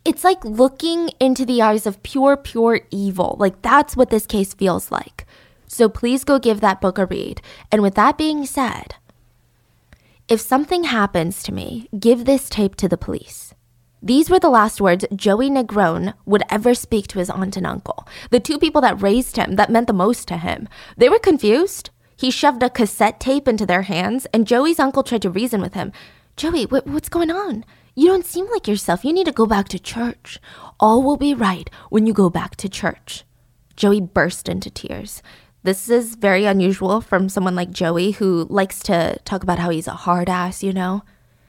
it's 0.06 0.22
like 0.22 0.44
looking 0.44 1.10
into 1.18 1.44
the 1.44 1.60
eyes 1.60 1.84
of 1.84 2.02
pure, 2.04 2.36
pure 2.36 2.80
evil. 2.92 3.34
Like 3.40 3.60
that's 3.60 3.96
what 3.96 4.10
this 4.10 4.24
case 4.24 4.54
feels 4.54 4.92
like. 4.92 5.26
So 5.66 5.88
please 5.88 6.22
go 6.22 6.38
give 6.38 6.60
that 6.60 6.80
book 6.80 6.96
a 6.96 7.06
read. 7.06 7.42
And 7.72 7.82
with 7.82 7.96
that 7.96 8.16
being 8.16 8.46
said, 8.46 8.94
if 10.28 10.40
something 10.40 10.84
happens 10.84 11.42
to 11.42 11.52
me, 11.52 11.88
give 11.98 12.24
this 12.24 12.48
tape 12.48 12.76
to 12.76 12.88
the 12.88 12.96
police. 12.96 13.52
These 14.00 14.30
were 14.30 14.38
the 14.38 14.48
last 14.48 14.80
words 14.80 15.04
Joey 15.14 15.50
Negron 15.50 16.14
would 16.24 16.44
ever 16.50 16.74
speak 16.74 17.08
to 17.08 17.18
his 17.18 17.30
aunt 17.30 17.56
and 17.56 17.66
uncle, 17.66 18.06
the 18.30 18.38
two 18.38 18.58
people 18.58 18.80
that 18.82 19.02
raised 19.02 19.36
him, 19.36 19.56
that 19.56 19.70
meant 19.70 19.88
the 19.88 19.92
most 19.92 20.28
to 20.28 20.36
him. 20.36 20.68
They 20.96 21.08
were 21.08 21.18
confused. 21.18 21.90
He 22.16 22.30
shoved 22.30 22.62
a 22.62 22.70
cassette 22.70 23.18
tape 23.18 23.48
into 23.48 23.66
their 23.66 23.82
hands, 23.82 24.26
and 24.32 24.46
Joey's 24.46 24.78
uncle 24.78 25.02
tried 25.02 25.22
to 25.22 25.30
reason 25.30 25.60
with 25.60 25.74
him. 25.74 25.90
Joey, 26.36 26.64
what's 26.64 27.08
going 27.08 27.30
on? 27.30 27.64
You 27.98 28.08
don't 28.08 28.26
seem 28.26 28.46
like 28.50 28.68
yourself. 28.68 29.06
You 29.06 29.14
need 29.14 29.24
to 29.24 29.32
go 29.32 29.46
back 29.46 29.68
to 29.70 29.78
church. 29.78 30.38
All 30.78 31.02
will 31.02 31.16
be 31.16 31.32
right 31.32 31.70
when 31.88 32.06
you 32.06 32.12
go 32.12 32.28
back 32.28 32.54
to 32.56 32.68
church. 32.68 33.24
Joey 33.74 34.02
burst 34.02 34.50
into 34.50 34.68
tears. 34.68 35.22
This 35.62 35.88
is 35.88 36.14
very 36.14 36.44
unusual 36.44 37.00
from 37.00 37.30
someone 37.30 37.54
like 37.56 37.70
Joey 37.70 38.10
who 38.10 38.46
likes 38.50 38.80
to 38.80 39.18
talk 39.24 39.42
about 39.42 39.58
how 39.58 39.70
he's 39.70 39.88
a 39.88 39.92
hard 39.92 40.28
ass, 40.28 40.62
you 40.62 40.74
know? 40.74 41.04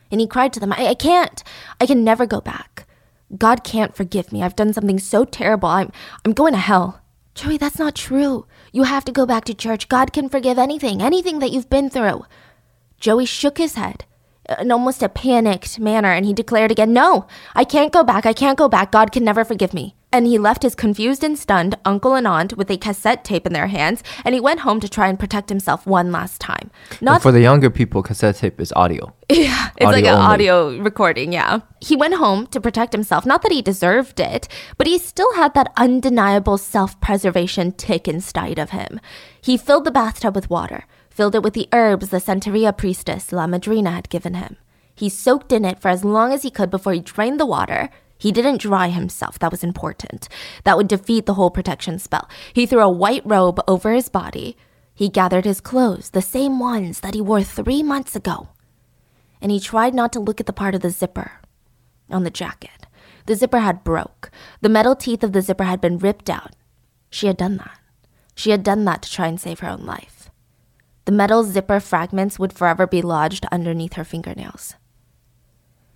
And 0.09 0.21
he 0.21 0.27
cried 0.27 0.53
to 0.53 0.61
them, 0.61 0.71
I, 0.71 0.87
I 0.87 0.93
can't. 0.93 1.43
I 1.81 1.85
can 1.85 2.05
never 2.05 2.25
go 2.25 2.39
back. 2.39 2.87
God 3.37 3.65
can't 3.65 3.93
forgive 3.93 4.31
me. 4.31 4.41
I've 4.41 4.55
done 4.55 4.71
something 4.71 4.99
so 4.99 5.25
terrible. 5.25 5.67
I'm 5.67 5.91
I'm 6.23 6.31
going 6.31 6.53
to 6.53 6.59
hell. 6.59 7.01
Joey, 7.35 7.57
that's 7.57 7.77
not 7.77 7.93
true. 7.93 8.47
You 8.71 8.83
have 8.83 9.03
to 9.03 9.11
go 9.11 9.25
back 9.25 9.43
to 9.45 9.53
church. 9.53 9.89
God 9.89 10.13
can 10.13 10.29
forgive 10.29 10.57
anything, 10.57 11.01
anything 11.01 11.39
that 11.39 11.51
you've 11.51 11.69
been 11.69 11.89
through. 11.89 12.23
Joey 13.01 13.25
shook 13.25 13.57
his 13.57 13.75
head 13.75 14.05
in 14.59 14.71
almost 14.71 15.03
a 15.03 15.09
panicked 15.09 15.79
manner, 15.79 16.11
and 16.11 16.25
he 16.25 16.33
declared 16.33 16.71
again, 16.71 16.93
No, 16.93 17.27
I 17.55 17.63
can't 17.63 17.91
go 17.91 18.03
back. 18.03 18.25
I 18.25 18.33
can't 18.33 18.57
go 18.57 18.69
back. 18.69 18.91
God 18.91 19.11
can 19.11 19.23
never 19.23 19.43
forgive 19.43 19.73
me. 19.73 19.95
And 20.09 20.25
he 20.25 20.37
left 20.37 20.63
his 20.63 20.73
confused 20.73 21.21
and 21.21 21.37
stunned 21.37 21.75
uncle 21.83 22.15
and 22.15 22.25
aunt 22.25 22.55
with 22.55 22.71
a 22.71 22.77
cassette 22.77 23.25
tape 23.25 23.45
in 23.45 23.51
their 23.51 23.67
hands, 23.67 24.03
and 24.23 24.33
he 24.33 24.39
went 24.39 24.61
home 24.61 24.79
to 24.79 24.87
try 24.87 25.09
and 25.09 25.19
protect 25.19 25.49
himself 25.49 25.85
one 25.85 26.13
last 26.13 26.39
time. 26.39 26.71
Not 27.01 27.21
for 27.21 27.33
the 27.33 27.41
younger 27.41 27.69
people, 27.69 28.01
cassette 28.01 28.37
tape 28.37 28.61
is 28.61 28.71
audio. 28.73 29.13
Yeah, 29.29 29.71
it's 29.75 29.85
audio 29.85 29.89
like 29.91 30.05
an 30.05 30.13
only. 30.13 30.25
audio 30.25 30.79
recording. 30.81 31.33
Yeah. 31.33 31.59
He 31.81 31.97
went 31.97 32.13
home 32.13 32.47
to 32.47 32.61
protect 32.61 32.93
himself. 32.93 33.25
Not 33.25 33.41
that 33.41 33.51
he 33.51 33.61
deserved 33.61 34.21
it, 34.21 34.47
but 34.77 34.87
he 34.87 34.97
still 34.97 35.33
had 35.35 35.53
that 35.53 35.73
undeniable 35.75 36.57
self 36.57 36.99
preservation 37.01 37.73
tick 37.73 38.07
inside 38.07 38.57
of 38.57 38.69
him. 38.69 39.01
He 39.41 39.57
filled 39.57 39.83
the 39.83 39.91
bathtub 39.91 40.33
with 40.33 40.49
water 40.49 40.85
filled 41.17 41.33
it 41.33 41.41
with 41.41 41.55
the 41.55 41.67
herbs 41.73 42.09
the 42.09 42.17
Santeria 42.17 42.77
priestess 42.77 43.31
La 43.31 43.47
Madrina 43.47 43.89
had 43.89 44.07
given 44.07 44.35
him. 44.35 44.55
He 44.93 45.09
soaked 45.09 45.51
in 45.51 45.65
it 45.65 45.79
for 45.79 45.89
as 45.89 46.05
long 46.05 46.31
as 46.31 46.43
he 46.43 46.51
could 46.51 46.69
before 46.69 46.93
he 46.93 46.99
drained 46.99 47.39
the 47.39 47.45
water. 47.45 47.89
He 48.19 48.31
didn't 48.31 48.61
dry 48.61 48.89
himself. 48.89 49.39
That 49.39 49.49
was 49.49 49.63
important. 49.63 50.29
That 50.63 50.77
would 50.77 50.87
defeat 50.87 51.25
the 51.25 51.33
whole 51.33 51.49
protection 51.49 51.97
spell. 51.97 52.29
He 52.53 52.67
threw 52.67 52.81
a 52.81 52.89
white 52.89 53.23
robe 53.25 53.59
over 53.67 53.93
his 53.93 54.09
body. 54.09 54.57
He 54.93 55.09
gathered 55.09 55.45
his 55.45 55.59
clothes, 55.59 56.11
the 56.11 56.21
same 56.21 56.59
ones 56.59 56.99
that 56.99 57.15
he 57.15 57.21
wore 57.21 57.41
three 57.41 57.81
months 57.81 58.15
ago. 58.15 58.49
And 59.41 59.51
he 59.51 59.59
tried 59.59 59.95
not 59.95 60.13
to 60.13 60.19
look 60.19 60.39
at 60.39 60.45
the 60.45 60.53
part 60.53 60.75
of 60.75 60.81
the 60.81 60.91
zipper 60.91 61.31
on 62.11 62.25
the 62.25 62.29
jacket. 62.29 62.85
The 63.25 63.35
zipper 63.35 63.59
had 63.59 63.83
broke. 63.83 64.29
The 64.61 64.69
metal 64.69 64.95
teeth 64.95 65.23
of 65.23 65.33
the 65.33 65.41
zipper 65.41 65.63
had 65.63 65.81
been 65.81 65.97
ripped 65.97 66.29
out. 66.29 66.55
She 67.09 67.25
had 67.25 67.37
done 67.37 67.57
that. 67.57 67.79
She 68.35 68.51
had 68.51 68.61
done 68.61 68.85
that 68.85 69.01
to 69.01 69.11
try 69.11 69.25
and 69.25 69.41
save 69.41 69.61
her 69.61 69.69
own 69.69 69.83
life. 69.83 70.16
The 71.07 71.13
metal 71.13 71.45
zipper 71.45 71.79
fragments 71.79 72.37
would 72.37 72.51
forever 72.51 72.85
be 72.85 73.01
lodged 73.01 73.45
underneath 73.49 73.93
her 73.93 74.03
fingernails. 74.03 74.75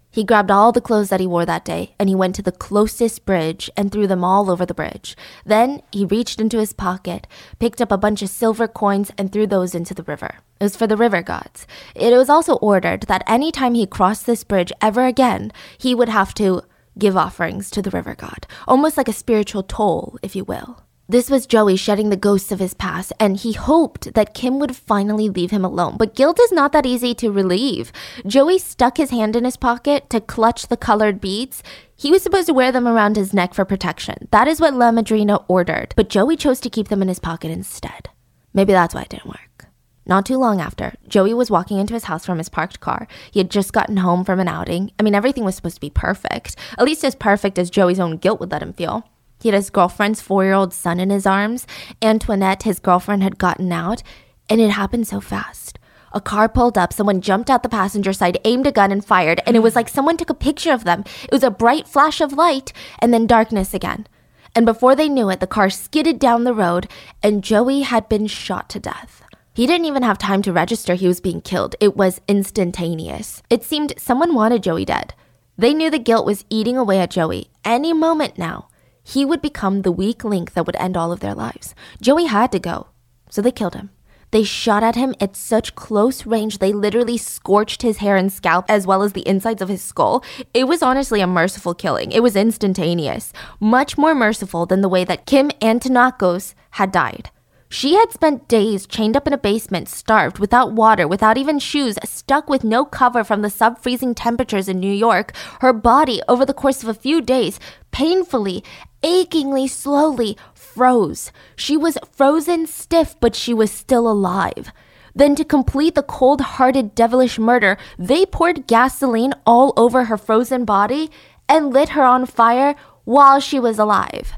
He 0.09 0.23
grabbed 0.23 0.49
all 0.49 0.71
the 0.71 0.79
clothes 0.79 1.09
that 1.09 1.19
he 1.19 1.27
wore 1.27 1.45
that 1.45 1.65
day 1.65 1.95
and 1.99 2.07
he 2.07 2.15
went 2.15 2.33
to 2.35 2.41
the 2.41 2.53
closest 2.53 3.25
bridge 3.25 3.69
and 3.75 3.91
threw 3.91 4.07
them 4.07 4.23
all 4.23 4.49
over 4.49 4.65
the 4.65 4.73
bridge. 4.73 5.17
Then 5.45 5.81
he 5.91 6.05
reached 6.05 6.39
into 6.39 6.59
his 6.59 6.71
pocket, 6.71 7.27
picked 7.59 7.81
up 7.81 7.91
a 7.91 7.97
bunch 7.97 8.21
of 8.21 8.29
silver 8.29 8.69
coins, 8.69 9.11
and 9.17 9.33
threw 9.33 9.45
those 9.45 9.75
into 9.75 9.93
the 9.93 10.03
river. 10.03 10.35
It 10.61 10.63
was 10.63 10.77
for 10.77 10.87
the 10.87 10.95
river 10.95 11.21
gods. 11.21 11.67
It 11.93 12.15
was 12.15 12.29
also 12.29 12.55
ordered 12.59 13.01
that 13.09 13.25
any 13.27 13.51
time 13.51 13.73
he 13.73 13.87
crossed 13.87 14.25
this 14.25 14.45
bridge 14.45 14.71
ever 14.79 15.05
again, 15.05 15.51
he 15.77 15.93
would 15.93 16.07
have 16.07 16.33
to 16.35 16.61
give 16.97 17.17
offerings 17.17 17.69
to 17.71 17.81
the 17.81 17.91
river 17.91 18.15
god, 18.15 18.47
almost 18.65 18.95
like 18.95 19.09
a 19.09 19.13
spiritual 19.13 19.63
toll, 19.63 20.17
if 20.23 20.37
you 20.37 20.45
will. 20.45 20.83
This 21.11 21.29
was 21.29 21.45
Joey 21.45 21.75
shedding 21.75 22.09
the 22.09 22.15
ghosts 22.15 22.53
of 22.53 22.59
his 22.59 22.73
past, 22.73 23.11
and 23.19 23.35
he 23.35 23.51
hoped 23.51 24.13
that 24.13 24.33
Kim 24.33 24.59
would 24.59 24.77
finally 24.77 25.27
leave 25.27 25.51
him 25.51 25.65
alone. 25.65 25.97
But 25.97 26.15
guilt 26.15 26.39
is 26.39 26.53
not 26.53 26.71
that 26.71 26.85
easy 26.85 27.13
to 27.15 27.33
relieve. 27.33 27.91
Joey 28.25 28.57
stuck 28.57 28.95
his 28.95 29.09
hand 29.09 29.35
in 29.35 29.43
his 29.43 29.57
pocket 29.57 30.09
to 30.09 30.21
clutch 30.21 30.67
the 30.67 30.77
colored 30.77 31.19
beads. 31.19 31.63
He 31.97 32.11
was 32.11 32.23
supposed 32.23 32.47
to 32.47 32.53
wear 32.53 32.71
them 32.71 32.87
around 32.87 33.17
his 33.17 33.33
neck 33.33 33.53
for 33.53 33.65
protection. 33.65 34.29
That 34.31 34.47
is 34.47 34.61
what 34.61 34.73
La 34.73 34.89
Madrina 34.91 35.43
ordered, 35.49 35.93
but 35.97 36.07
Joey 36.07 36.37
chose 36.37 36.61
to 36.61 36.69
keep 36.69 36.87
them 36.87 37.01
in 37.01 37.09
his 37.09 37.19
pocket 37.19 37.51
instead. 37.51 38.07
Maybe 38.53 38.71
that's 38.71 38.95
why 38.95 39.01
it 39.01 39.09
didn't 39.09 39.25
work. 39.25 39.67
Not 40.05 40.25
too 40.25 40.37
long 40.37 40.61
after, 40.61 40.93
Joey 41.09 41.33
was 41.33 41.51
walking 41.51 41.77
into 41.77 41.93
his 41.93 42.05
house 42.05 42.25
from 42.25 42.37
his 42.37 42.47
parked 42.47 42.79
car. 42.79 43.05
He 43.31 43.41
had 43.41 43.51
just 43.51 43.73
gotten 43.73 43.97
home 43.97 44.23
from 44.23 44.39
an 44.39 44.47
outing. 44.47 44.93
I 44.97 45.03
mean, 45.03 45.13
everything 45.13 45.43
was 45.43 45.55
supposed 45.55 45.75
to 45.75 45.81
be 45.81 45.89
perfect, 45.89 46.55
at 46.77 46.85
least 46.85 47.03
as 47.03 47.15
perfect 47.15 47.59
as 47.59 47.69
Joey's 47.69 47.99
own 47.99 48.15
guilt 48.15 48.39
would 48.39 48.51
let 48.51 48.63
him 48.63 48.71
feel. 48.71 49.09
He 49.41 49.49
had 49.49 49.55
his 49.55 49.69
girlfriend's 49.69 50.21
four 50.21 50.43
year 50.43 50.53
old 50.53 50.73
son 50.73 50.99
in 50.99 51.09
his 51.09 51.25
arms. 51.25 51.65
Antoinette, 52.01 52.63
his 52.63 52.79
girlfriend, 52.79 53.23
had 53.23 53.37
gotten 53.37 53.71
out, 53.71 54.03
and 54.49 54.61
it 54.61 54.69
happened 54.69 55.07
so 55.07 55.19
fast. 55.19 55.79
A 56.13 56.21
car 56.21 56.49
pulled 56.49 56.77
up, 56.77 56.91
someone 56.91 57.21
jumped 57.21 57.49
out 57.49 57.63
the 57.63 57.69
passenger 57.69 58.11
side, 58.11 58.37
aimed 58.43 58.67
a 58.67 58.71
gun, 58.71 58.91
and 58.91 59.03
fired, 59.03 59.41
and 59.45 59.55
it 59.55 59.61
was 59.61 59.75
like 59.75 59.87
someone 59.87 60.17
took 60.17 60.29
a 60.29 60.35
picture 60.35 60.73
of 60.73 60.83
them. 60.83 61.03
It 61.23 61.31
was 61.31 61.43
a 61.43 61.49
bright 61.49 61.87
flash 61.87 62.19
of 62.19 62.33
light, 62.33 62.73
and 62.99 63.13
then 63.13 63.27
darkness 63.27 63.73
again. 63.73 64.07
And 64.53 64.65
before 64.65 64.95
they 64.95 65.07
knew 65.07 65.29
it, 65.29 65.39
the 65.39 65.47
car 65.47 65.69
skidded 65.69 66.19
down 66.19 66.43
the 66.43 66.53
road, 66.53 66.89
and 67.23 67.43
Joey 67.43 67.81
had 67.81 68.09
been 68.09 68.27
shot 68.27 68.69
to 68.69 68.79
death. 68.79 69.23
He 69.53 69.65
didn't 69.65 69.85
even 69.85 70.03
have 70.03 70.17
time 70.17 70.41
to 70.43 70.53
register 70.53 70.95
he 70.95 71.07
was 71.07 71.21
being 71.21 71.41
killed. 71.41 71.75
It 71.79 71.95
was 71.95 72.21
instantaneous. 72.27 73.41
It 73.49 73.63
seemed 73.63 73.93
someone 73.97 74.33
wanted 74.33 74.63
Joey 74.63 74.85
dead. 74.85 75.13
They 75.57 75.73
knew 75.73 75.89
the 75.89 75.99
guilt 75.99 76.25
was 76.25 76.45
eating 76.49 76.77
away 76.77 76.99
at 76.99 77.11
Joey 77.11 77.49
any 77.63 77.93
moment 77.93 78.37
now. 78.37 78.67
He 79.03 79.25
would 79.25 79.41
become 79.41 79.81
the 79.81 79.91
weak 79.91 80.23
link 80.23 80.53
that 80.53 80.65
would 80.65 80.75
end 80.77 80.95
all 80.95 81.11
of 81.11 81.19
their 81.19 81.33
lives. 81.33 81.75
Joey 82.01 82.25
had 82.25 82.51
to 82.51 82.59
go, 82.59 82.87
so 83.29 83.41
they 83.41 83.51
killed 83.51 83.75
him. 83.75 83.89
They 84.31 84.43
shot 84.43 84.81
at 84.81 84.95
him 84.95 85.13
at 85.19 85.35
such 85.35 85.75
close 85.75 86.25
range, 86.25 86.59
they 86.59 86.71
literally 86.71 87.17
scorched 87.17 87.81
his 87.81 87.97
hair 87.97 88.15
and 88.15 88.31
scalp 88.31 88.65
as 88.69 88.87
well 88.87 89.03
as 89.03 89.11
the 89.11 89.27
insides 89.27 89.61
of 89.61 89.67
his 89.67 89.83
skull. 89.83 90.23
It 90.53 90.69
was 90.69 90.81
honestly 90.81 91.19
a 91.19 91.27
merciful 91.27 91.73
killing. 91.73 92.13
It 92.13 92.23
was 92.23 92.37
instantaneous, 92.37 93.33
much 93.59 93.97
more 93.97 94.15
merciful 94.15 94.65
than 94.65 94.79
the 94.79 94.89
way 94.89 95.03
that 95.03 95.25
Kim 95.25 95.49
Antonakos 95.61 96.53
had 96.71 96.93
died. 96.93 97.29
She 97.67 97.93
had 97.95 98.11
spent 98.11 98.49
days 98.49 98.85
chained 98.85 99.15
up 99.15 99.27
in 99.27 99.31
a 99.31 99.37
basement, 99.37 99.87
starved, 99.87 100.39
without 100.39 100.73
water, 100.73 101.07
without 101.07 101.37
even 101.37 101.57
shoes, 101.57 101.97
stuck 102.03 102.49
with 102.49 102.65
no 102.65 102.83
cover 102.83 103.23
from 103.23 103.41
the 103.41 103.49
sub 103.49 103.79
freezing 103.79 104.13
temperatures 104.13 104.67
in 104.67 104.79
New 104.79 104.91
York. 104.91 105.33
Her 105.61 105.71
body, 105.71 106.21
over 106.27 106.45
the 106.45 106.53
course 106.53 106.83
of 106.83 106.89
a 106.89 106.93
few 106.93 107.21
days, 107.21 107.61
painfully, 107.91 108.61
achingly, 109.03 109.67
slowly 109.67 110.37
froze. 110.53 111.31
She 111.55 111.77
was 111.77 111.97
frozen 112.11 112.67
stiff, 112.67 113.15
but 113.19 113.35
she 113.35 113.53
was 113.53 113.71
still 113.71 114.09
alive. 114.09 114.71
Then, 115.13 115.35
to 115.35 115.43
complete 115.43 115.95
the 115.95 116.03
cold 116.03 116.41
hearted, 116.41 116.95
devilish 116.95 117.37
murder, 117.37 117.77
they 117.99 118.25
poured 118.25 118.67
gasoline 118.67 119.33
all 119.45 119.73
over 119.75 120.05
her 120.05 120.17
frozen 120.17 120.63
body 120.63 121.11
and 121.49 121.73
lit 121.73 121.89
her 121.89 122.03
on 122.03 122.25
fire 122.25 122.75
while 123.03 123.39
she 123.39 123.59
was 123.59 123.77
alive. 123.77 124.33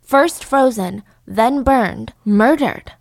First 0.00 0.44
frozen, 0.44 1.04
then 1.26 1.62
burned, 1.62 2.12
murdered. 2.24 2.92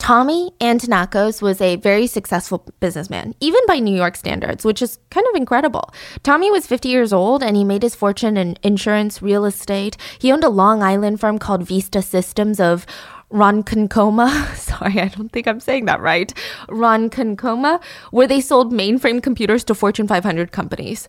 Tommy 0.00 0.50
Antonakos 0.60 1.42
was 1.42 1.60
a 1.60 1.76
very 1.76 2.06
successful 2.06 2.64
businessman, 2.80 3.34
even 3.38 3.60
by 3.66 3.78
New 3.78 3.94
York 3.94 4.16
standards, 4.16 4.64
which 4.64 4.80
is 4.80 4.98
kind 5.10 5.26
of 5.28 5.36
incredible. 5.36 5.92
Tommy 6.22 6.50
was 6.50 6.66
50 6.66 6.88
years 6.88 7.12
old 7.12 7.42
and 7.42 7.54
he 7.54 7.64
made 7.64 7.82
his 7.82 7.94
fortune 7.94 8.38
in 8.38 8.56
insurance, 8.62 9.20
real 9.20 9.44
estate. 9.44 9.98
He 10.18 10.32
owned 10.32 10.42
a 10.42 10.48
Long 10.48 10.82
Island 10.82 11.20
firm 11.20 11.38
called 11.38 11.64
Vista 11.64 12.00
Systems 12.00 12.58
of 12.58 12.86
Ronkonkoma. 13.30 14.54
Sorry, 14.56 15.00
I 15.00 15.08
don't 15.08 15.30
think 15.30 15.46
I'm 15.46 15.60
saying 15.60 15.84
that 15.84 16.00
right. 16.00 16.32
Ronkonkoma, 16.68 17.80
where 18.10 18.26
they 18.26 18.40
sold 18.40 18.72
mainframe 18.72 19.22
computers 19.22 19.64
to 19.64 19.74
Fortune 19.74 20.08
500 20.08 20.50
companies. 20.50 21.08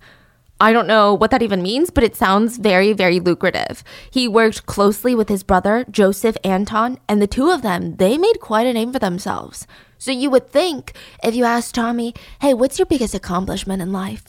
I 0.62 0.74
don't 0.74 0.86
know 0.86 1.16
what 1.16 1.32
that 1.32 1.42
even 1.42 1.64
means, 1.64 1.90
but 1.90 2.04
it 2.04 2.16
sounds 2.16 2.58
very, 2.58 2.94
very 2.94 3.20
lucrative. 3.20 3.84
He 4.12 4.28
worked 4.28 4.68
closely 4.68 5.16
with 5.16 5.28
his 5.28 5.42
brother, 5.42 5.86
Joseph 5.90 6.38
Anton, 6.44 7.00
and 7.10 7.20
the 7.20 7.26
two 7.26 7.50
of 7.50 7.64
them, 7.64 7.96
they 7.96 8.16
made 8.16 8.40
quite 8.40 8.68
a 8.68 8.74
name 8.74 8.94
for 8.94 9.00
themselves. 9.00 9.66
So 9.98 10.12
you 10.12 10.30
would 10.30 10.52
think 10.52 10.94
if 11.24 11.34
you 11.34 11.46
asked 11.46 11.74
Tommy, 11.74 12.14
hey, 12.42 12.54
what's 12.54 12.78
your 12.78 12.86
biggest 12.86 13.16
accomplishment 13.16 13.82
in 13.82 13.92
life? 13.92 14.26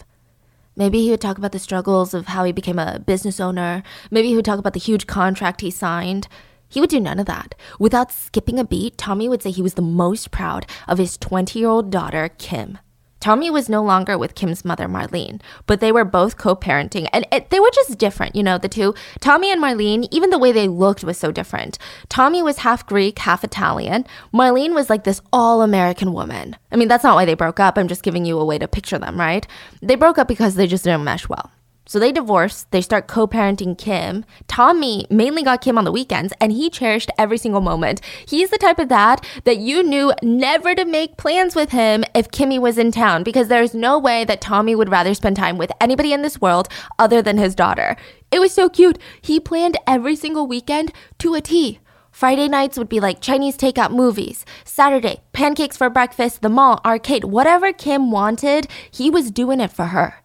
Maybe 0.75 1.03
he 1.03 1.11
would 1.11 1.21
talk 1.21 1.37
about 1.37 1.53
the 1.53 1.59
struggles 1.59 2.15
of 2.15 2.29
how 2.29 2.45
he 2.45 2.53
became 2.53 2.79
a 2.79 2.99
business 2.99 3.39
owner. 3.39 3.83
Maybe 4.11 4.29
he 4.29 4.35
would 4.35 4.47
talk 4.47 4.59
about 4.59 4.73
the 4.73 4.81
huge 4.81 5.07
contract 5.07 5.61
he 5.61 5.71
signed. 5.71 6.29
He 6.67 6.81
would 6.81 6.89
do 6.89 6.99
none 6.99 7.21
of 7.21 7.27
that. 7.27 7.55
Without 7.79 8.11
skipping 8.11 8.59
a 8.59 8.65
beat, 8.65 8.97
Tommy 8.97 9.29
would 9.29 9.43
say 9.43 9.51
he 9.51 9.61
was 9.61 9.75
the 9.75 9.83
most 9.83 10.31
proud 10.31 10.65
of 10.89 10.97
his 10.97 11.19
20 11.19 11.59
year 11.59 11.69
old 11.69 11.91
daughter, 11.91 12.31
Kim. 12.39 12.79
Tommy 13.23 13.50
was 13.50 13.69
no 13.69 13.85
longer 13.85 14.19
with 14.19 14.35
Kim's 14.35 14.64
mother, 14.64 14.88
Marlene, 14.88 15.41
but 15.69 15.79
they 15.79 15.93
were 15.93 16.05
both 16.05 16.37
co 16.37 16.57
parenting 16.57 17.09
and 17.12 17.25
it, 17.31 17.50
they 17.50 17.61
were 17.61 17.71
just 17.73 17.97
different, 17.97 18.35
you 18.35 18.43
know, 18.43 18.59
the 18.59 18.69
two. 18.69 18.95
Tommy 19.21 19.52
and 19.52 19.62
Marlene, 19.62 20.09
even 20.11 20.31
the 20.31 20.38
way 20.41 20.50
they 20.50 20.67
looked 20.67 21.05
was 21.05 21.19
so 21.19 21.31
different. 21.31 21.79
Tommy 22.09 22.43
was 22.43 22.59
half 22.59 22.85
Greek, 22.85 23.21
half 23.21 23.45
Italian. 23.45 24.05
Marlene 24.35 24.75
was 24.75 24.91
like 24.91 25.05
this 25.05 25.21
all 25.33 25.62
American 25.62 26.12
woman. 26.12 26.57
I 26.73 26.76
mean, 26.76 26.88
that's 26.88 27.05
not 27.05 27.14
why 27.14 27.25
they 27.25 27.35
broke 27.35 27.61
up. 27.61 27.79
I'm 27.79 27.87
just 27.87 28.02
giving 28.02 28.25
you 28.25 28.41
a 28.41 28.45
way 28.45 28.59
to 28.59 28.67
picture 28.67 28.99
them, 28.99 29.17
right? 29.21 29.47
They 29.81 29.95
broke 29.95 30.19
up 30.19 30.26
because 30.26 30.57
they 30.57 30.67
just 30.67 30.83
didn't 30.83 31.05
mesh 31.05 31.29
well. 31.29 31.52
So 31.85 31.99
they 31.99 32.12
divorce, 32.12 32.67
they 32.71 32.81
start 32.81 33.09
co 33.09 33.27
parenting 33.27 33.77
Kim. 33.77 34.25
Tommy 34.47 35.05
mainly 35.11 35.43
got 35.43 35.61
Kim 35.61 35.77
on 35.77 35.85
the 35.85 35.93
weekends, 35.93 36.33
and 36.41 36.53
he 36.53 36.71
cherished 36.71 37.11
every 37.19 37.37
single 37.37 37.61
moment. 37.61 38.01
He's 38.27 38.51
the 38.51 38.59
type 38.59 38.79
of 38.79 38.89
dad 38.89 39.25
that 39.45 39.59
you 39.59 39.83
knew 39.83 40.12
never 40.23 40.75
to 40.75 40.85
make 40.85 41.17
plans 41.17 41.57
with 41.57 41.71
him 41.71 42.05
if 42.15 42.31
Kimmy 42.31 42.61
was 42.61 42.79
in 42.79 42.93
town, 42.93 43.25
because 43.25 43.49
there's 43.49 43.75
no 43.75 43.99
way 43.99 44.25
that 44.25 44.41
Tommy 44.41 44.75
would 44.75 44.91
rather 44.91 45.12
spend 45.12 45.37
time 45.37 45.59
with 45.59 45.73
anybody 45.81 46.12
in 46.12 46.23
this 46.23 46.41
world 46.41 46.69
other 46.99 47.21
than 47.21 47.37
his 47.37 47.55
daughter. 47.55 47.97
It 48.31 48.41
was 48.41 48.53
so 48.53 48.69
cute. 48.69 48.99
He 49.21 49.41
planned 49.41 49.77
every 49.87 50.15
single 50.15 50.47
weekend 50.47 50.93
to 51.19 51.35
a 51.35 51.41
T. 51.41 51.81
Friday 52.12 52.47
nights 52.47 52.79
would 52.79 52.91
be 52.91 53.01
like 53.01 53.21
Chinese 53.21 53.57
takeout 53.57 53.91
movies. 53.91 54.45
Saturday, 54.65 55.23
pancakes 55.33 55.77
for 55.79 55.91
breakfast, 55.91 56.43
the 56.43 56.49
mall, 56.49 56.81
arcade, 56.85 57.25
whatever 57.25 57.73
Kim 57.73 58.11
wanted, 58.11 58.69
he 58.91 59.11
was 59.11 59.31
doing 59.31 59.61
it 59.61 59.73
for 59.73 59.87
her. 59.87 60.22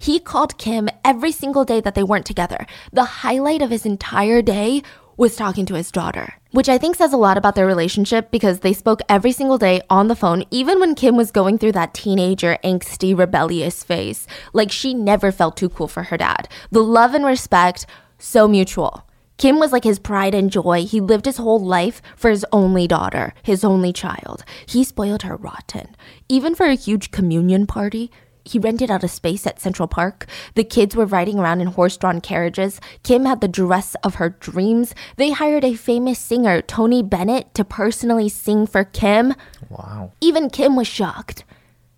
He 0.00 0.18
called 0.18 0.56
Kim 0.56 0.88
every 1.04 1.30
single 1.30 1.66
day 1.66 1.82
that 1.82 1.94
they 1.94 2.02
weren't 2.02 2.24
together. 2.24 2.66
The 2.90 3.04
highlight 3.04 3.60
of 3.60 3.68
his 3.68 3.84
entire 3.84 4.40
day 4.40 4.82
was 5.18 5.36
talking 5.36 5.66
to 5.66 5.74
his 5.74 5.92
daughter, 5.92 6.32
which 6.52 6.70
I 6.70 6.78
think 6.78 6.96
says 6.96 7.12
a 7.12 7.18
lot 7.18 7.36
about 7.36 7.54
their 7.54 7.66
relationship 7.66 8.30
because 8.30 8.60
they 8.60 8.72
spoke 8.72 9.02
every 9.10 9.30
single 9.30 9.58
day 9.58 9.82
on 9.90 10.08
the 10.08 10.16
phone, 10.16 10.44
even 10.50 10.80
when 10.80 10.94
Kim 10.94 11.18
was 11.18 11.30
going 11.30 11.58
through 11.58 11.72
that 11.72 11.92
teenager, 11.92 12.56
angsty, 12.64 13.16
rebellious 13.16 13.84
phase. 13.84 14.26
Like 14.54 14.72
she 14.72 14.94
never 14.94 15.30
felt 15.30 15.58
too 15.58 15.68
cool 15.68 15.86
for 15.86 16.04
her 16.04 16.16
dad. 16.16 16.48
The 16.70 16.82
love 16.82 17.12
and 17.12 17.26
respect, 17.26 17.84
so 18.18 18.48
mutual. 18.48 19.06
Kim 19.36 19.58
was 19.58 19.70
like 19.70 19.84
his 19.84 19.98
pride 19.98 20.34
and 20.34 20.50
joy. 20.50 20.86
He 20.86 21.02
lived 21.02 21.26
his 21.26 21.36
whole 21.36 21.60
life 21.60 22.00
for 22.16 22.30
his 22.30 22.46
only 22.52 22.86
daughter, 22.86 23.34
his 23.42 23.64
only 23.64 23.92
child. 23.92 24.46
He 24.64 24.82
spoiled 24.82 25.24
her 25.24 25.36
rotten. 25.36 25.94
Even 26.30 26.54
for 26.54 26.64
a 26.64 26.74
huge 26.74 27.10
communion 27.10 27.66
party, 27.66 28.10
he 28.50 28.58
rented 28.58 28.90
out 28.90 29.04
a 29.04 29.08
space 29.08 29.46
at 29.46 29.60
Central 29.60 29.88
Park. 29.88 30.26
The 30.54 30.64
kids 30.64 30.96
were 30.96 31.06
riding 31.06 31.38
around 31.38 31.60
in 31.60 31.68
horse 31.68 31.96
drawn 31.96 32.20
carriages. 32.20 32.80
Kim 33.02 33.24
had 33.24 33.40
the 33.40 33.48
dress 33.48 33.94
of 34.02 34.16
her 34.16 34.30
dreams. 34.30 34.94
They 35.16 35.30
hired 35.30 35.64
a 35.64 35.74
famous 35.74 36.18
singer, 36.18 36.60
Tony 36.60 37.02
Bennett, 37.02 37.54
to 37.54 37.64
personally 37.64 38.28
sing 38.28 38.66
for 38.66 38.84
Kim. 38.84 39.34
Wow. 39.68 40.12
Even 40.20 40.50
Kim 40.50 40.76
was 40.76 40.88
shocked. 40.88 41.44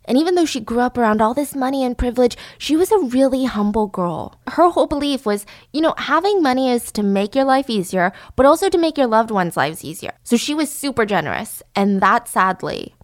And 0.04 0.18
even 0.18 0.34
though 0.34 0.44
she 0.44 0.60
grew 0.60 0.80
up 0.80 0.98
around 0.98 1.22
all 1.22 1.32
this 1.32 1.54
money 1.54 1.84
and 1.84 1.96
privilege, 1.96 2.36
she 2.58 2.76
was 2.76 2.90
a 2.90 2.98
really 2.98 3.44
humble 3.44 3.86
girl. 3.86 4.40
Her 4.48 4.68
whole 4.68 4.86
belief 4.88 5.24
was, 5.24 5.46
you 5.72 5.80
know, 5.80 5.94
having 5.96 6.42
money 6.42 6.70
is 6.70 6.90
to 6.92 7.02
make 7.02 7.34
your 7.34 7.44
life 7.44 7.70
easier, 7.70 8.12
but 8.34 8.44
also 8.44 8.68
to 8.68 8.78
make 8.78 8.98
your 8.98 9.06
loved 9.06 9.30
ones' 9.30 9.56
lives 9.56 9.84
easier. 9.84 10.12
So 10.24 10.36
she 10.36 10.54
was 10.54 10.70
super 10.70 11.06
generous, 11.06 11.62
and 11.76 12.00
that 12.00 12.26
sadly 12.26 12.94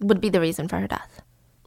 would 0.00 0.20
be 0.20 0.30
the 0.30 0.40
reason 0.40 0.66
for 0.66 0.78
her 0.78 0.86
death. 0.86 1.15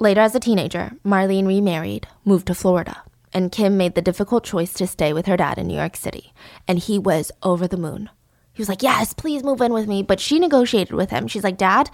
Later, 0.02 0.22
as 0.22 0.34
a 0.34 0.40
teenager, 0.40 0.94
Marlene 1.06 1.46
remarried, 1.46 2.08
moved 2.24 2.48
to 2.48 2.56
Florida, 2.56 3.04
and 3.34 3.52
Kim 3.52 3.76
made 3.76 3.96
the 3.96 4.02
difficult 4.02 4.46
choice 4.46 4.72
to 4.74 4.88
stay 4.88 5.12
with 5.12 5.26
her 5.26 5.36
dad 5.36 5.58
in 5.58 5.68
New 5.68 5.76
York 5.76 5.98
City. 5.98 6.34
And 6.70 6.80
he 6.80 6.98
was 6.98 7.34
over 7.44 7.68
the 7.68 7.76
moon. 7.76 8.10
He 8.54 8.62
was 8.62 8.70
like, 8.70 8.82
Yes, 8.82 9.14
please 9.14 9.44
move 9.44 9.60
in 9.60 9.74
with 9.74 9.88
me. 9.88 10.02
But 10.02 10.22
she 10.22 10.40
negotiated 10.40 10.94
with 10.94 11.10
him. 11.10 11.28
She's 11.28 11.44
like, 11.44 11.58
Dad, 11.58 11.90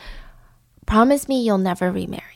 promise 0.85 1.27
me 1.27 1.43
you'll 1.43 1.57
never 1.57 1.91
remarry 1.91 2.34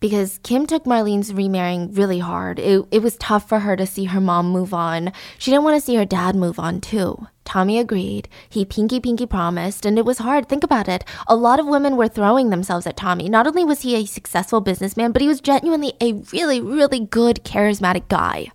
because 0.00 0.38
Kim 0.42 0.66
took 0.66 0.84
Marlene's 0.84 1.32
remarrying 1.32 1.92
really 1.92 2.18
hard. 2.18 2.58
It, 2.58 2.84
it 2.90 3.02
was 3.02 3.16
tough 3.16 3.48
for 3.48 3.60
her 3.60 3.76
to 3.76 3.86
see 3.86 4.04
her 4.04 4.20
mom 4.20 4.50
move 4.50 4.74
on. 4.74 5.12
She 5.38 5.50
didn't 5.50 5.64
want 5.64 5.76
to 5.76 5.84
see 5.84 5.94
her 5.96 6.04
dad 6.04 6.36
move 6.36 6.58
on 6.58 6.80
too. 6.80 7.26
Tommy 7.44 7.78
agreed. 7.78 8.28
He 8.48 8.64
pinky 8.64 9.00
pinky 9.00 9.26
promised, 9.26 9.84
and 9.84 9.98
it 9.98 10.04
was 10.04 10.18
hard. 10.18 10.48
Think 10.48 10.64
about 10.64 10.88
it. 10.88 11.04
A 11.26 11.36
lot 11.36 11.60
of 11.60 11.66
women 11.66 11.96
were 11.96 12.08
throwing 12.08 12.50
themselves 12.50 12.86
at 12.86 12.96
Tommy. 12.96 13.28
Not 13.28 13.46
only 13.46 13.64
was 13.64 13.82
he 13.82 13.94
a 13.96 14.06
successful 14.06 14.60
businessman, 14.60 15.12
but 15.12 15.22
he 15.22 15.28
was 15.28 15.40
genuinely 15.40 15.92
a 16.00 16.14
really, 16.32 16.60
really 16.60 17.00
good, 17.00 17.44
charismatic 17.44 18.08
guy. 18.08 18.50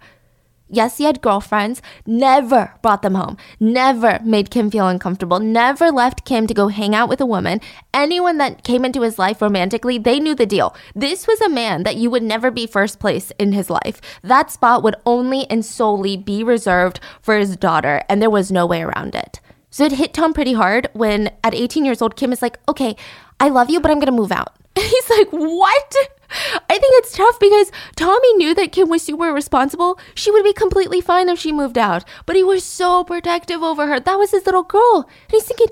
Yes, 0.71 0.99
he 0.99 1.05
had 1.05 1.21
girlfriends, 1.21 1.81
never 2.05 2.75
brought 2.83 3.01
them 3.01 3.15
home, 3.15 3.37
never 3.59 4.19
made 4.23 4.51
Kim 4.51 4.69
feel 4.69 4.87
uncomfortable, 4.87 5.39
never 5.39 5.91
left 5.91 6.25
Kim 6.25 6.45
to 6.45 6.53
go 6.53 6.67
hang 6.67 6.93
out 6.93 7.09
with 7.09 7.19
a 7.19 7.25
woman. 7.25 7.59
Anyone 7.91 8.37
that 8.37 8.63
came 8.63 8.85
into 8.85 9.01
his 9.01 9.17
life 9.17 9.41
romantically, 9.41 9.97
they 9.97 10.19
knew 10.19 10.35
the 10.35 10.45
deal. 10.45 10.75
This 10.93 11.25
was 11.25 11.41
a 11.41 11.49
man 11.49 11.81
that 11.83 11.95
you 11.95 12.11
would 12.11 12.21
never 12.21 12.51
be 12.51 12.67
first 12.67 12.99
place 12.99 13.31
in 13.39 13.53
his 13.53 13.71
life. 13.71 13.99
That 14.21 14.51
spot 14.51 14.83
would 14.83 14.95
only 15.07 15.49
and 15.49 15.65
solely 15.65 16.15
be 16.15 16.43
reserved 16.43 16.99
for 17.19 17.35
his 17.39 17.57
daughter, 17.57 18.03
and 18.07 18.21
there 18.21 18.29
was 18.29 18.51
no 18.51 18.67
way 18.67 18.83
around 18.83 19.15
it. 19.15 19.41
So 19.71 19.85
it 19.85 19.93
hit 19.93 20.13
Tom 20.13 20.33
pretty 20.33 20.53
hard 20.53 20.87
when 20.93 21.31
at 21.43 21.55
18 21.55 21.83
years 21.83 22.01
old, 22.01 22.15
Kim 22.15 22.31
is 22.31 22.43
like, 22.43 22.59
okay, 22.69 22.95
I 23.39 23.49
love 23.49 23.71
you, 23.71 23.79
but 23.79 23.89
I'm 23.89 23.99
gonna 23.99 24.11
move 24.11 24.31
out. 24.31 24.55
He's 24.75 25.09
like, 25.09 25.29
what? 25.29 25.95
I 26.31 26.77
think 26.77 26.93
it's 26.97 27.13
tough 27.15 27.39
because 27.39 27.71
Tommy 27.95 28.33
knew 28.33 28.53
that 28.55 28.71
Kim 28.71 28.89
was 28.89 29.01
super 29.01 29.33
responsible. 29.33 29.99
She 30.15 30.31
would 30.31 30.43
be 30.43 30.53
completely 30.53 31.01
fine 31.01 31.29
if 31.29 31.39
she 31.39 31.51
moved 31.51 31.77
out, 31.77 32.03
but 32.25 32.35
he 32.35 32.43
was 32.43 32.63
so 32.63 33.03
protective 33.03 33.63
over 33.63 33.87
her. 33.87 33.99
That 33.99 34.19
was 34.19 34.31
his 34.31 34.45
little 34.45 34.63
girl. 34.63 35.07
And 35.07 35.31
he's 35.31 35.45
thinking, 35.45 35.67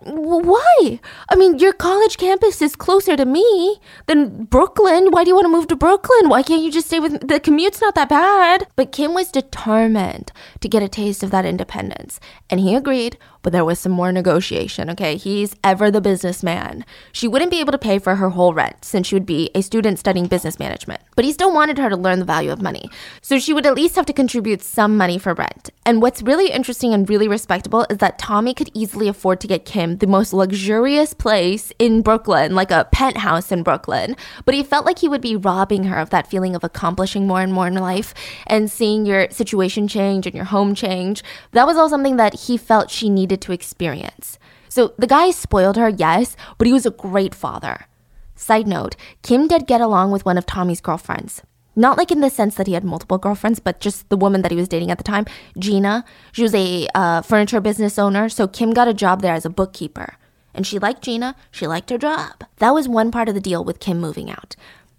why? 0.00 1.00
I 1.28 1.34
mean, 1.34 1.58
your 1.58 1.72
college 1.72 2.18
campus 2.18 2.62
is 2.62 2.76
closer 2.76 3.16
to 3.16 3.24
me 3.24 3.80
than 4.06 4.44
Brooklyn. 4.44 5.10
Why 5.10 5.24
do 5.24 5.30
you 5.30 5.34
want 5.34 5.46
to 5.46 5.52
move 5.52 5.66
to 5.68 5.76
Brooklyn? 5.76 6.28
Why 6.28 6.42
can't 6.42 6.62
you 6.62 6.70
just 6.70 6.86
stay 6.86 7.00
with 7.00 7.26
the 7.26 7.40
commute's 7.40 7.80
not 7.80 7.96
that 7.96 8.08
bad? 8.08 8.68
But 8.76 8.92
Kim 8.92 9.12
was 9.12 9.32
determined 9.32 10.30
to 10.60 10.68
get 10.68 10.84
a 10.84 10.88
taste 10.88 11.22
of 11.24 11.32
that 11.32 11.44
independence, 11.44 12.20
and 12.48 12.60
he 12.60 12.76
agreed 12.76 13.18
but 13.42 13.52
there 13.52 13.64
was 13.64 13.78
some 13.78 13.92
more 13.92 14.12
negotiation, 14.12 14.90
okay? 14.90 15.16
He's 15.16 15.54
ever 15.64 15.90
the 15.90 16.00
businessman. 16.00 16.84
She 17.12 17.28
wouldn't 17.28 17.50
be 17.50 17.60
able 17.60 17.72
to 17.72 17.78
pay 17.78 17.98
for 17.98 18.16
her 18.16 18.30
whole 18.30 18.52
rent 18.52 18.84
since 18.84 19.06
she 19.06 19.14
would 19.14 19.26
be 19.26 19.50
a 19.54 19.62
student 19.62 19.98
studying 19.98 20.26
business 20.26 20.58
management, 20.58 21.00
but 21.16 21.24
he 21.24 21.32
still 21.32 21.52
wanted 21.52 21.78
her 21.78 21.88
to 21.88 21.96
learn 21.96 22.18
the 22.18 22.24
value 22.24 22.50
of 22.50 22.60
money. 22.60 22.90
So 23.22 23.38
she 23.38 23.52
would 23.52 23.66
at 23.66 23.74
least 23.74 23.96
have 23.96 24.06
to 24.06 24.12
contribute 24.12 24.62
some 24.62 24.96
money 24.96 25.18
for 25.18 25.34
rent. 25.34 25.70
And 25.86 26.02
what's 26.02 26.22
really 26.22 26.50
interesting 26.50 26.92
and 26.92 27.08
really 27.08 27.28
respectable 27.28 27.86
is 27.88 27.98
that 27.98 28.18
Tommy 28.18 28.54
could 28.54 28.70
easily 28.74 29.08
afford 29.08 29.40
to 29.40 29.46
get 29.46 29.64
Kim 29.64 29.98
the 29.98 30.06
most 30.06 30.32
luxurious 30.32 31.14
place 31.14 31.72
in 31.78 32.02
Brooklyn, 32.02 32.54
like 32.54 32.70
a 32.70 32.88
penthouse 32.92 33.50
in 33.50 33.62
Brooklyn, 33.62 34.16
but 34.44 34.54
he 34.54 34.62
felt 34.62 34.84
like 34.84 34.98
he 34.98 35.08
would 35.08 35.20
be 35.20 35.36
robbing 35.36 35.84
her 35.84 35.98
of 35.98 36.10
that 36.10 36.26
feeling 36.26 36.54
of 36.54 36.64
accomplishing 36.64 37.26
more 37.26 37.40
and 37.40 37.52
more 37.52 37.68
in 37.68 37.74
life 37.74 38.12
and 38.46 38.70
seeing 38.70 39.06
your 39.06 39.30
situation 39.30 39.88
change 39.88 40.26
and 40.26 40.34
your 40.34 40.44
home 40.44 40.74
change. 40.74 41.22
That 41.52 41.66
was 41.66 41.76
all 41.76 41.88
something 41.88 42.16
that 42.16 42.34
he 42.34 42.56
felt 42.56 42.90
she 42.90 43.08
needed 43.08 43.27
needed 43.28 43.42
to 43.42 43.52
experience. 43.52 44.38
So 44.70 44.94
the 44.96 45.06
guy 45.06 45.30
spoiled 45.30 45.76
her, 45.76 45.90
yes, 45.90 46.36
but 46.56 46.66
he 46.66 46.72
was 46.72 46.86
a 46.86 46.90
great 46.90 47.34
father. 47.34 47.86
Side 48.34 48.66
note 48.66 48.96
Kim 49.22 49.48
did 49.48 49.66
get 49.66 49.80
along 49.80 50.12
with 50.12 50.24
one 50.24 50.38
of 50.38 50.46
Tommy's 50.46 50.80
girlfriends. 50.80 51.42
Not 51.76 51.98
like 51.98 52.10
in 52.10 52.20
the 52.20 52.30
sense 52.30 52.54
that 52.56 52.66
he 52.66 52.72
had 52.72 52.84
multiple 52.84 53.18
girlfriends, 53.18 53.60
but 53.60 53.80
just 53.80 54.08
the 54.08 54.16
woman 54.16 54.42
that 54.42 54.50
he 54.50 54.56
was 54.56 54.68
dating 54.68 54.90
at 54.90 54.98
the 54.98 55.04
time, 55.04 55.26
Gina. 55.58 56.04
She 56.32 56.42
was 56.42 56.54
a 56.54 56.88
uh, 56.94 57.22
furniture 57.22 57.60
business 57.60 57.98
owner, 57.98 58.28
so 58.28 58.48
Kim 58.48 58.72
got 58.72 58.88
a 58.88 58.94
job 58.94 59.20
there 59.20 59.34
as 59.34 59.44
a 59.44 59.50
bookkeeper. 59.50 60.16
And 60.54 60.66
she 60.66 60.78
liked 60.78 61.02
Gina, 61.02 61.36
she 61.52 61.68
liked 61.68 61.90
her 61.90 61.98
job. 61.98 62.44
That 62.56 62.74
was 62.74 62.88
one 62.88 63.12
part 63.12 63.28
of 63.28 63.34
the 63.34 63.40
deal 63.40 63.62
with 63.62 63.78
Kim 63.78 64.00
moving 64.00 64.28
out. 64.30 64.56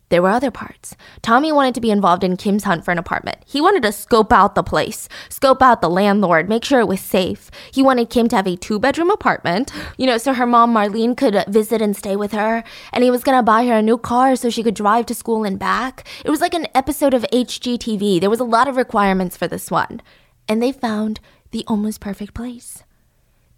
There 0.10 0.24
were 0.24 0.30
other 0.30 0.50
parts. 0.50 0.96
Tommy 1.22 1.52
wanted 1.52 1.76
to 1.76 1.82
be 1.82 1.92
involved 1.92 2.24
in 2.24 2.36
Kim's 2.36 2.64
hunt 2.64 2.84
for 2.84 2.92
an 2.92 2.98
apartment. 2.98 3.38
He 3.46 3.62
wanted 3.62 3.84
to 3.84 3.92
scope 3.92 4.34
out 4.34 4.56
the 4.56 4.64
place, 4.64 5.08
scope 5.30 5.62
out 5.62 5.82
the 5.82 5.90
landlord, 5.90 6.50
make 6.50 6.66
sure 6.66 6.80
it 6.80 6.88
was 6.88 7.00
safe. 7.00 7.52
He 7.72 7.84
wanted 7.84 8.10
Kim 8.10 8.28
to 8.30 8.36
have 8.36 8.48
a 8.48 8.56
two 8.56 8.80
bedroom 8.80 9.12
apartment, 9.12 9.72
you 9.98 10.08
know, 10.08 10.18
so 10.18 10.34
her 10.34 10.48
mom 10.48 10.74
Marlene 10.74 11.16
could 11.16 11.44
visit 11.48 11.82
and 11.82 11.96
stay 11.96 12.16
with 12.16 12.32
her. 12.32 12.64
And 12.92 13.04
he 13.04 13.12
was 13.12 13.24
gonna 13.24 13.44
buy 13.44 13.66
her 13.68 13.76
a 13.76 13.82
new 13.84 13.98
car 13.98 14.36
so 14.36 14.50
she 14.50 14.64
could 14.64 14.76
drive 14.76 15.06
to 15.08 15.16
school 15.16 15.44
and 15.44 15.60
back. 15.60 16.08
It 16.26 16.32
was 16.32 16.42
like 16.42 16.56
an 16.56 16.68
episode 16.74 17.14
of 17.14 17.26
HGTV. 17.32 18.20
There 18.20 18.30
was 18.30 18.40
a 18.40 18.44
lot 18.44 18.68
of 18.68 18.78
requirements 18.78 19.38
for 19.38 19.48
this 19.48 19.70
one. 19.70 20.02
And 20.48 20.62
they 20.62 20.72
found 20.72 21.20
the 21.52 21.64
almost 21.68 22.00
perfect 22.00 22.34
place. 22.34 22.84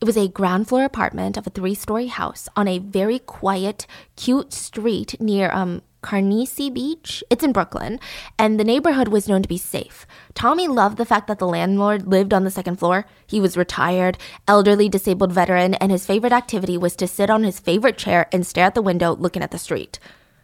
It 0.02 0.06
was 0.06 0.18
a 0.18 0.28
ground 0.28 0.68
floor 0.68 0.84
apartment 0.84 1.38
of 1.38 1.46
a 1.46 1.52
three 1.52 1.76
story 1.76 2.08
house 2.08 2.50
on 2.56 2.68
a 2.68 2.80
very 2.80 3.20
quiet, 3.20 3.86
cute 4.16 4.52
street 4.52 5.16
near 5.22 5.52
um, 5.52 5.84
Carnegie 6.02 6.70
Beach. 6.70 7.24
It's 7.30 7.44
in 7.44 7.52
Brooklyn, 7.52 8.00
and 8.38 8.60
the 8.60 8.64
neighborhood 8.64 9.08
was 9.08 9.28
known 9.28 9.42
to 9.42 9.50
be 9.50 9.58
safe. 9.58 10.06
Tommy 10.34 10.68
loved 10.68 10.98
the 10.98 11.06
fact 11.06 11.28
that 11.28 11.40
the 11.40 11.48
landlord 11.48 12.08
lived 12.08 12.34
on 12.34 12.44
the 12.44 12.52
second 12.52 12.78
floor. 12.78 13.06
He 13.28 13.40
was 13.40 13.58
retired, 13.58 14.18
elderly 14.48 14.90
disabled 14.90 15.32
veteran, 15.32 15.76
and 15.76 15.92
his 15.92 16.06
favorite 16.06 16.34
activity 16.34 16.78
was 16.78 16.96
to 16.98 17.08
sit 17.08 17.30
on 17.30 17.44
his 17.44 17.60
favorite 17.60 17.98
chair 17.98 18.28
and 18.32 18.46
stare 18.46 18.66
at 18.66 18.76
the 18.76 18.82
window 18.82 19.16
looking 19.16 19.44
at 19.44 19.52
the 19.52 19.60
street. 19.60 20.00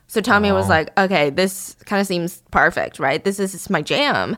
So 0.08 0.22
Tommy 0.22 0.52
was 0.52 0.70
like, 0.70 0.98
okay, 0.98 1.30
this 1.30 1.76
kind 1.86 2.00
of 2.00 2.08
seems 2.08 2.42
perfect, 2.52 2.98
right? 2.98 3.24
This 3.24 3.40
is 3.40 3.70
my 3.70 3.82
jam. 3.82 4.38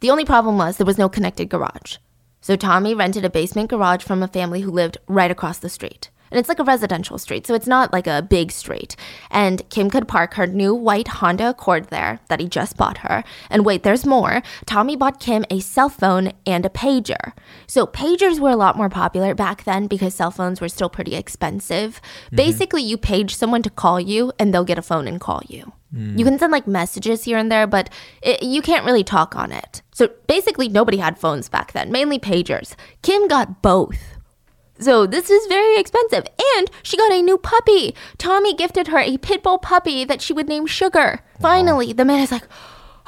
The 0.00 0.10
only 0.10 0.24
problem 0.24 0.58
was 0.58 0.76
there 0.76 0.86
was 0.86 0.98
no 0.98 1.08
connected 1.08 1.48
garage. 1.48 1.96
So 2.40 2.54
Tommy 2.54 2.94
rented 2.94 3.24
a 3.24 3.30
basement 3.30 3.68
garage 3.68 4.04
from 4.04 4.22
a 4.22 4.28
family 4.28 4.60
who 4.60 4.70
lived 4.70 4.96
right 5.08 5.30
across 5.30 5.58
the 5.58 5.68
street. 5.68 6.10
And 6.30 6.38
it's 6.38 6.48
like 6.48 6.58
a 6.58 6.64
residential 6.64 7.18
street, 7.18 7.46
so 7.46 7.54
it's 7.54 7.66
not 7.66 7.92
like 7.92 8.06
a 8.06 8.22
big 8.22 8.52
street. 8.52 8.96
And 9.30 9.68
Kim 9.70 9.90
could 9.90 10.08
park 10.08 10.34
her 10.34 10.46
new 10.46 10.74
white 10.74 11.08
Honda 11.08 11.50
Accord 11.50 11.88
there 11.88 12.20
that 12.28 12.40
he 12.40 12.48
just 12.48 12.76
bought 12.76 12.98
her. 12.98 13.24
And 13.50 13.64
wait, 13.64 13.82
there's 13.82 14.06
more. 14.06 14.42
Tommy 14.66 14.96
bought 14.96 15.20
Kim 15.20 15.44
a 15.50 15.60
cell 15.60 15.88
phone 15.88 16.32
and 16.46 16.64
a 16.66 16.70
pager. 16.70 17.32
So 17.66 17.86
pagers 17.86 18.40
were 18.40 18.50
a 18.50 18.56
lot 18.56 18.76
more 18.76 18.88
popular 18.88 19.34
back 19.34 19.64
then 19.64 19.86
because 19.86 20.14
cell 20.14 20.30
phones 20.30 20.60
were 20.60 20.68
still 20.68 20.90
pretty 20.90 21.14
expensive. 21.14 22.00
Mm-hmm. 22.26 22.36
Basically, 22.36 22.82
you 22.82 22.96
page 22.96 23.34
someone 23.34 23.62
to 23.62 23.70
call 23.70 24.00
you 24.00 24.32
and 24.38 24.52
they'll 24.52 24.64
get 24.64 24.78
a 24.78 24.82
phone 24.82 25.08
and 25.08 25.20
call 25.20 25.42
you. 25.48 25.72
Mm. 25.94 26.18
You 26.18 26.24
can 26.24 26.38
send 26.38 26.52
like 26.52 26.66
messages 26.66 27.24
here 27.24 27.38
and 27.38 27.50
there, 27.50 27.66
but 27.66 27.90
it, 28.22 28.42
you 28.42 28.62
can't 28.62 28.84
really 28.84 29.04
talk 29.04 29.36
on 29.36 29.52
it. 29.52 29.82
So 29.92 30.10
basically, 30.26 30.68
nobody 30.68 30.98
had 30.98 31.18
phones 31.18 31.48
back 31.48 31.72
then, 31.72 31.90
mainly 31.90 32.18
pagers. 32.18 32.74
Kim 33.02 33.26
got 33.28 33.62
both. 33.62 34.17
So 34.80 35.06
this 35.06 35.30
is 35.30 35.46
very 35.46 35.78
expensive. 35.78 36.24
And 36.56 36.70
she 36.82 36.96
got 36.96 37.12
a 37.12 37.22
new 37.22 37.38
puppy. 37.38 37.94
Tommy 38.16 38.54
gifted 38.54 38.88
her 38.88 38.98
a 38.98 39.18
pit 39.18 39.42
bull 39.42 39.58
puppy 39.58 40.04
that 40.04 40.22
she 40.22 40.32
would 40.32 40.48
name 40.48 40.66
Sugar. 40.66 41.20
Finally, 41.40 41.92
the 41.92 42.04
man 42.04 42.20
is 42.20 42.32
like, 42.32 42.46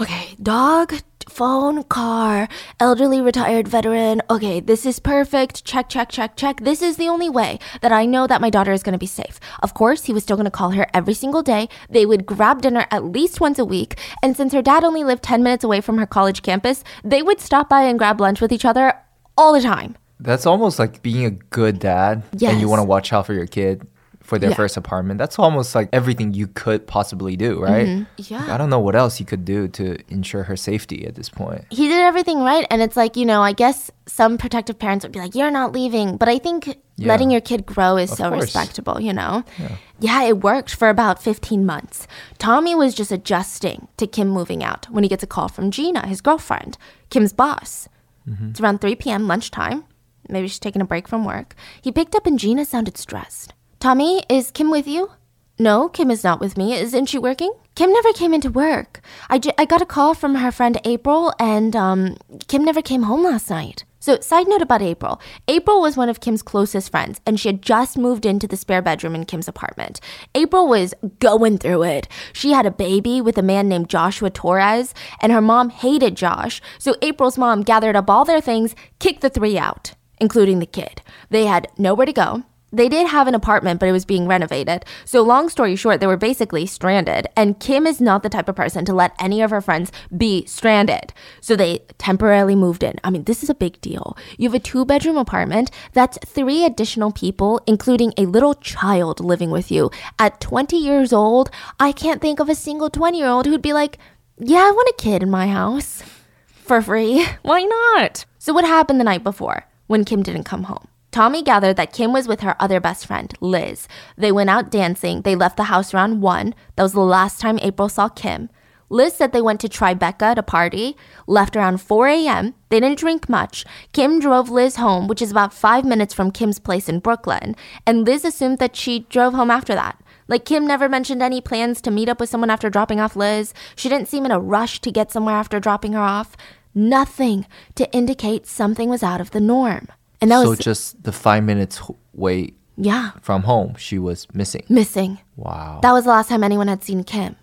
okay, 0.01 0.35
dog, 0.43 0.95
phone, 1.29 1.85
car, 1.85 2.49
elderly 2.81 3.21
retired 3.21 3.69
veteran. 3.69 4.21
Okay, 4.29 4.61
this 4.61 4.85
is 4.85 4.99
perfect. 4.99 5.65
Check, 5.65 5.89
check, 5.89 6.09
check, 6.09 6.37
check. 6.37 6.61
This 6.61 6.83
is 6.83 6.97
the 6.97 7.09
only 7.09 7.31
way 7.31 7.59
that 7.83 7.93
I 7.93 8.05
know 8.05 8.27
that 8.27 8.41
my 8.41 8.51
daughter 8.51 8.73
is 8.73 8.83
going 8.83 8.95
to 8.95 8.99
be 8.99 9.07
safe. 9.07 9.39
Of 9.63 9.75
course, 9.75 10.05
he 10.05 10.13
was 10.13 10.25
still 10.25 10.37
going 10.37 10.45
to 10.45 10.51
call 10.51 10.71
her 10.71 10.89
every 10.93 11.15
single 11.15 11.43
day. 11.43 11.69
They 11.89 12.05
would 12.05 12.27
grab 12.27 12.63
dinner 12.63 12.87
at 12.91 13.05
least 13.05 13.41
once 13.41 13.59
a 13.59 13.65
week. 13.65 13.99
And 14.23 14.37
since 14.37 14.53
her 14.53 14.63
dad 14.63 14.85
only 14.85 15.05
lived 15.05 15.23
10 15.23 15.43
minutes 15.43 15.65
away 15.65 15.81
from 15.81 15.99
her 15.99 16.07
college 16.07 16.43
campus, 16.43 16.83
they 17.05 17.23
would 17.23 17.41
stop 17.41 17.69
by 17.69 17.83
and 17.83 17.99
grab 17.99 18.21
lunch 18.21 18.41
with 18.41 18.53
each 18.53 18.65
other 18.65 18.95
all 19.37 19.53
the 19.53 19.63
time. 19.63 19.97
That's 20.21 20.47
almost 20.47 20.79
like 20.79 21.03
being 21.03 21.25
a 21.25 21.31
good 21.31 21.79
dad 21.79 22.23
yes. 22.37 22.53
and 22.53 22.61
you 22.61 22.69
want 22.69 22.81
to 22.81 22.85
watch 22.85 23.13
out 23.13 23.27
for 23.27 23.35
your 23.35 23.47
kid 23.47 23.87
for 24.31 24.39
their 24.39 24.51
yeah. 24.51 24.57
first 24.57 24.77
apartment. 24.77 25.19
That's 25.19 25.41
almost 25.41 25.75
like 25.75 25.89
everything 25.93 26.35
you 26.35 26.47
could 26.47 26.87
possibly 26.87 27.37
do, 27.37 27.61
right? 27.61 27.87
Mm-hmm. 27.87 28.05
Yeah. 28.33 28.41
Like, 28.43 28.51
I 28.51 28.59
don't 28.59 28.71
know 28.71 28.79
what 28.79 28.95
else 28.95 29.19
you 29.19 29.27
could 29.27 29.45
do 29.45 29.67
to 29.69 29.99
ensure 30.09 30.45
her 30.45 30.57
safety 30.57 31.05
at 31.05 31.17
this 31.17 31.29
point. 31.29 31.65
He 31.71 31.89
did 31.89 31.99
everything 31.99 32.41
right. 32.41 32.65
And 32.71 32.81
it's 32.81 32.97
like, 32.97 33.17
you 33.17 33.27
know, 33.27 33.43
I 33.43 33.53
guess 33.53 33.91
some 34.07 34.39
protective 34.39 34.79
parents 34.79 35.05
would 35.05 35.11
be 35.11 35.19
like, 35.19 35.35
you're 35.35 35.51
not 35.51 35.73
leaving. 35.73 36.17
But 36.17 36.29
I 36.29 36.39
think 36.39 36.79
yeah. 36.95 37.09
letting 37.09 37.33
your 37.33 37.41
kid 37.41 37.67
grow 37.67 37.97
is 37.97 38.13
of 38.13 38.19
so 38.19 38.29
course. 38.29 38.43
respectable, 38.43 39.01
you 39.01 39.13
know? 39.13 39.43
Yeah. 39.59 39.77
yeah, 39.99 40.23
it 40.23 40.39
worked 40.39 40.77
for 40.77 40.89
about 40.91 41.21
15 41.21 41.67
months. 41.67 42.07
Tommy 42.39 42.77
was 42.77 42.95
just 42.95 43.11
adjusting 43.11 43.89
to 43.97 44.07
Kim 44.07 44.29
moving 44.29 44.63
out 44.63 44.87
when 44.91 45.03
he 45.03 45.09
gets 45.09 45.25
a 45.25 45.27
call 45.27 45.49
from 45.49 45.73
Gina, 45.73 46.07
his 46.07 46.21
girlfriend, 46.21 46.79
Kim's 47.09 47.33
boss. 47.33 47.89
Mm-hmm. 48.29 48.51
It's 48.51 48.61
around 48.61 48.81
3 48.81 48.95
p.m. 48.95 49.27
lunchtime. 49.27 49.85
Maybe 50.31 50.49
she's 50.49 50.59
taking 50.59 50.83
a 50.83 50.87
break 50.87 51.09
from 51.09 51.25
work. 51.25 51.55
He 51.83 51.93
picked 51.93 52.15
up 52.15 52.27
and 52.27 52.39
Gina 52.39 52.65
sounded 52.65 52.97
stressed. 52.97 53.55
Tommy, 53.79 54.23
is 54.29 54.51
Kim 54.51 54.71
with 54.71 54.87
you? 54.87 55.11
No, 55.59 55.91
Kim 55.91 56.11
is 56.11 56.25
not 56.25 56.41
with 56.41 56.57
me. 56.57 56.75
Isn't 56.75 57.07
she 57.07 57.19
working? 57.19 57.53
Kim 57.75 57.93
never 57.93 58.13
came 58.15 58.33
into 58.33 58.51
work. 58.51 59.03
I, 59.29 59.41
I 59.59 59.67
got 59.67 59.83
a 59.83 59.87
call 59.87 60.15
from 60.15 60.37
her 60.37 60.51
friend 60.51 60.81
April, 60.85 61.35
and 61.39 61.77
um, 61.77 62.17
Kim 62.49 62.65
never 62.65 62.81
came 62.81 63.03
home 63.03 63.25
last 63.25 63.51
night. 63.51 63.85
So, 64.03 64.19
side 64.21 64.49
note 64.49 64.63
about 64.63 64.81
April 64.81 65.21
April 65.47 65.83
was 65.83 65.99
one 65.99 66.09
of 66.09 66.21
Kim's 66.21 66.41
closest 66.43 66.91
friends, 66.91 67.21
and 67.27 67.39
she 67.39 67.49
had 67.49 67.61
just 67.61 67.99
moved 67.99 68.25
into 68.25 68.47
the 68.47 68.57
spare 68.57 68.81
bedroom 68.81 69.15
in 69.15 69.27
Kim's 69.27 69.49
apartment. 69.49 70.01
April 70.35 70.67
was 70.67 70.95
going 71.19 71.59
through 71.59 71.83
it. 71.83 72.09
She 72.33 72.53
had 72.53 72.65
a 72.65 72.71
baby 72.71 73.21
with 73.21 73.37
a 73.37 73.43
man 73.43 73.69
named 73.69 73.91
Joshua 73.91 74.31
Torres, 74.31 74.95
and 75.21 75.31
her 75.31 75.43
mom 75.43 75.69
hated 75.69 76.17
Josh. 76.17 76.63
So, 76.79 76.97
April's 77.03 77.37
mom 77.37 77.61
gathered 77.61 77.97
up 77.97 78.09
all 78.09 78.25
their 78.25 78.41
things, 78.41 78.75
kicked 78.99 79.21
the 79.21 79.29
three 79.29 79.59
out, 79.59 79.93
including 80.21 80.59
the 80.59 80.67
kid. 80.67 81.03
They 81.31 81.47
had 81.47 81.69
nowhere 81.79 82.07
to 82.07 82.13
go. 82.13 82.45
They 82.73 82.89
did 82.89 83.09
have 83.09 83.27
an 83.27 83.35
apartment, 83.35 83.81
but 83.81 83.89
it 83.89 83.93
was 83.93 84.05
being 84.05 84.29
renovated. 84.29 84.85
So, 85.05 85.23
long 85.23 85.49
story 85.49 85.75
short, 85.75 85.99
they 85.99 86.07
were 86.07 86.17
basically 86.17 86.67
stranded. 86.67 87.27
And 87.37 87.59
Kim 87.59 87.85
is 87.85 88.01
not 88.01 88.23
the 88.23 88.29
type 88.29 88.49
of 88.49 88.55
person 88.55 88.85
to 88.85 88.95
let 88.95 89.13
any 89.19 89.43
of 89.43 89.51
her 89.51 89.61
friends 89.61 89.91
be 90.17 90.47
stranded. 90.47 91.13
So, 91.41 91.57
they 91.57 91.81
temporarily 91.99 92.55
moved 92.55 92.85
in. 92.85 92.95
I 93.03 93.11
mean, 93.11 93.25
this 93.25 93.43
is 93.43 93.51
a 93.51 93.55
big 93.55 93.81
deal. 93.81 94.17
You 94.39 94.49
have 94.49 94.55
a 94.55 94.61
two 94.61 94.85
bedroom 94.85 95.17
apartment 95.17 95.73
that's 95.93 96.19
three 96.25 96.65
additional 96.65 97.11
people, 97.11 97.61
including 97.67 98.13
a 98.17 98.27
little 98.27 98.55
child 98.55 99.19
living 99.19 99.51
with 99.51 99.73
you. 99.73 99.91
At 100.21 100.41
20 100.41 100.77
years 100.77 101.13
old, 101.13 101.51
I 101.81 101.91
can't 101.91 102.21
think 102.21 102.39
of 102.39 102.49
a 102.49 102.55
single 102.55 102.89
20 102.91 103.19
year 103.19 103.29
old 103.29 103.47
who'd 103.47 103.63
be 103.63 103.73
like, 103.73 103.99
Yeah, 104.39 104.59
I 104.59 104.71
want 104.71 104.95
a 104.97 105.03
kid 105.03 105.25
in 105.25 105.31
my 105.31 105.49
house 105.49 106.05
for 106.47 106.81
free. 106.81 107.27
Why 107.43 107.63
not? 107.63 108.25
So, 108.39 108.53
what 108.53 108.65
happened 108.65 109.01
the 109.01 109.05
night 109.05 109.25
before 109.25 109.65
when 109.91 110.05
Kim 110.05 110.23
didn't 110.23 110.45
come 110.45 110.65
home? 110.65 110.87
Tommy 111.11 111.43
gathered 111.43 111.75
that 111.75 111.93
Kim 111.93 112.13
was 112.13 112.29
with 112.29 112.43
her 112.43 112.55
other 112.61 112.79
best 112.79 113.05
friend, 113.05 113.35
Liz. 113.41 113.89
They 114.17 114.31
went 114.31 114.49
out 114.49 114.71
dancing. 114.71 115.23
They 115.23 115.35
left 115.35 115.57
the 115.57 115.65
house 115.65 115.93
around 115.93 116.21
1. 116.21 116.55
That 116.77 116.85
was 116.85 116.93
the 116.93 117.01
last 117.01 117.41
time 117.41 117.59
April 117.59 117.89
saw 117.89 118.09
Kim. 118.09 118.49
Liz 118.89 119.15
said 119.15 119.33
they 119.33 119.43
went 119.43 119.61
to 119.61 119.69
Tribeca 119.69 120.37
to 120.37 120.43
party, 120.45 120.97
left 121.27 121.57
around 121.57 121.81
4 121.81 122.07
a.m. 122.07 122.55
They 122.69 122.79
didn't 122.79 123.01
drink 123.01 123.29
much. 123.29 123.65
Kim 123.93 124.21
drove 124.21 124.49
Liz 124.49 124.77
home, 124.77 125.09
which 125.09 125.21
is 125.21 125.33
about 125.33 125.53
five 125.53 125.85
minutes 125.85 126.15
from 126.15 126.31
Kim's 126.31 126.61
place 126.61 126.89
in 126.89 127.01
Brooklyn, 127.01 127.57
and 127.85 128.05
Liz 128.05 128.25
assumed 128.25 128.59
that 128.59 128.77
she 128.77 129.01
drove 129.11 129.35
home 129.35 129.51
after 129.51 129.75
that. 129.75 130.01
Like, 130.29 130.45
Kim 130.45 130.65
never 130.65 130.89
mentioned 130.89 131.23
any 131.23 131.41
plans 131.41 131.81
to 131.81 131.91
meet 131.91 132.09
up 132.09 132.21
with 132.21 132.29
someone 132.29 132.51
after 132.51 132.71
dropping 132.71 133.01
off 133.01 133.17
Liz. 133.17 133.53
She 133.75 133.89
didn't 133.89 134.07
seem 134.07 134.25
in 134.25 134.31
a 134.31 134.39
rush 134.39 134.81
to 134.83 134.93
get 134.93 135.11
somewhere 135.11 135.35
after 135.35 135.59
dropping 135.59 135.93
her 135.95 136.01
off. 136.01 136.37
Nothing 136.75 137.47
to 137.75 137.91
indicate 137.93 138.47
something 138.47 138.89
was 138.89 139.03
out 139.03 139.21
of 139.21 139.31
the 139.33 139.41
norm. 139.41 139.89
And 140.21 140.31
that 140.31 140.43
so 140.43 140.51
was 140.51 140.59
just 140.59 141.03
the 141.03 141.13
five 141.13 141.45
minutes 141.45 141.81
wait 142.13 142.57
yeah, 142.77 143.11
from 143.21 143.43
home, 143.43 143.75
she 143.77 143.99
was 143.99 144.27
missing. 144.33 144.65
missing. 144.69 145.19
Wow. 145.37 145.81
That 145.83 145.93
was 145.93 146.05
the 146.05 146.11
last 146.11 146.31
time 146.31 146.43
anyone 146.43 146.69
had 146.69 146.83
seen 146.83 147.05
Kim. 147.05 147.37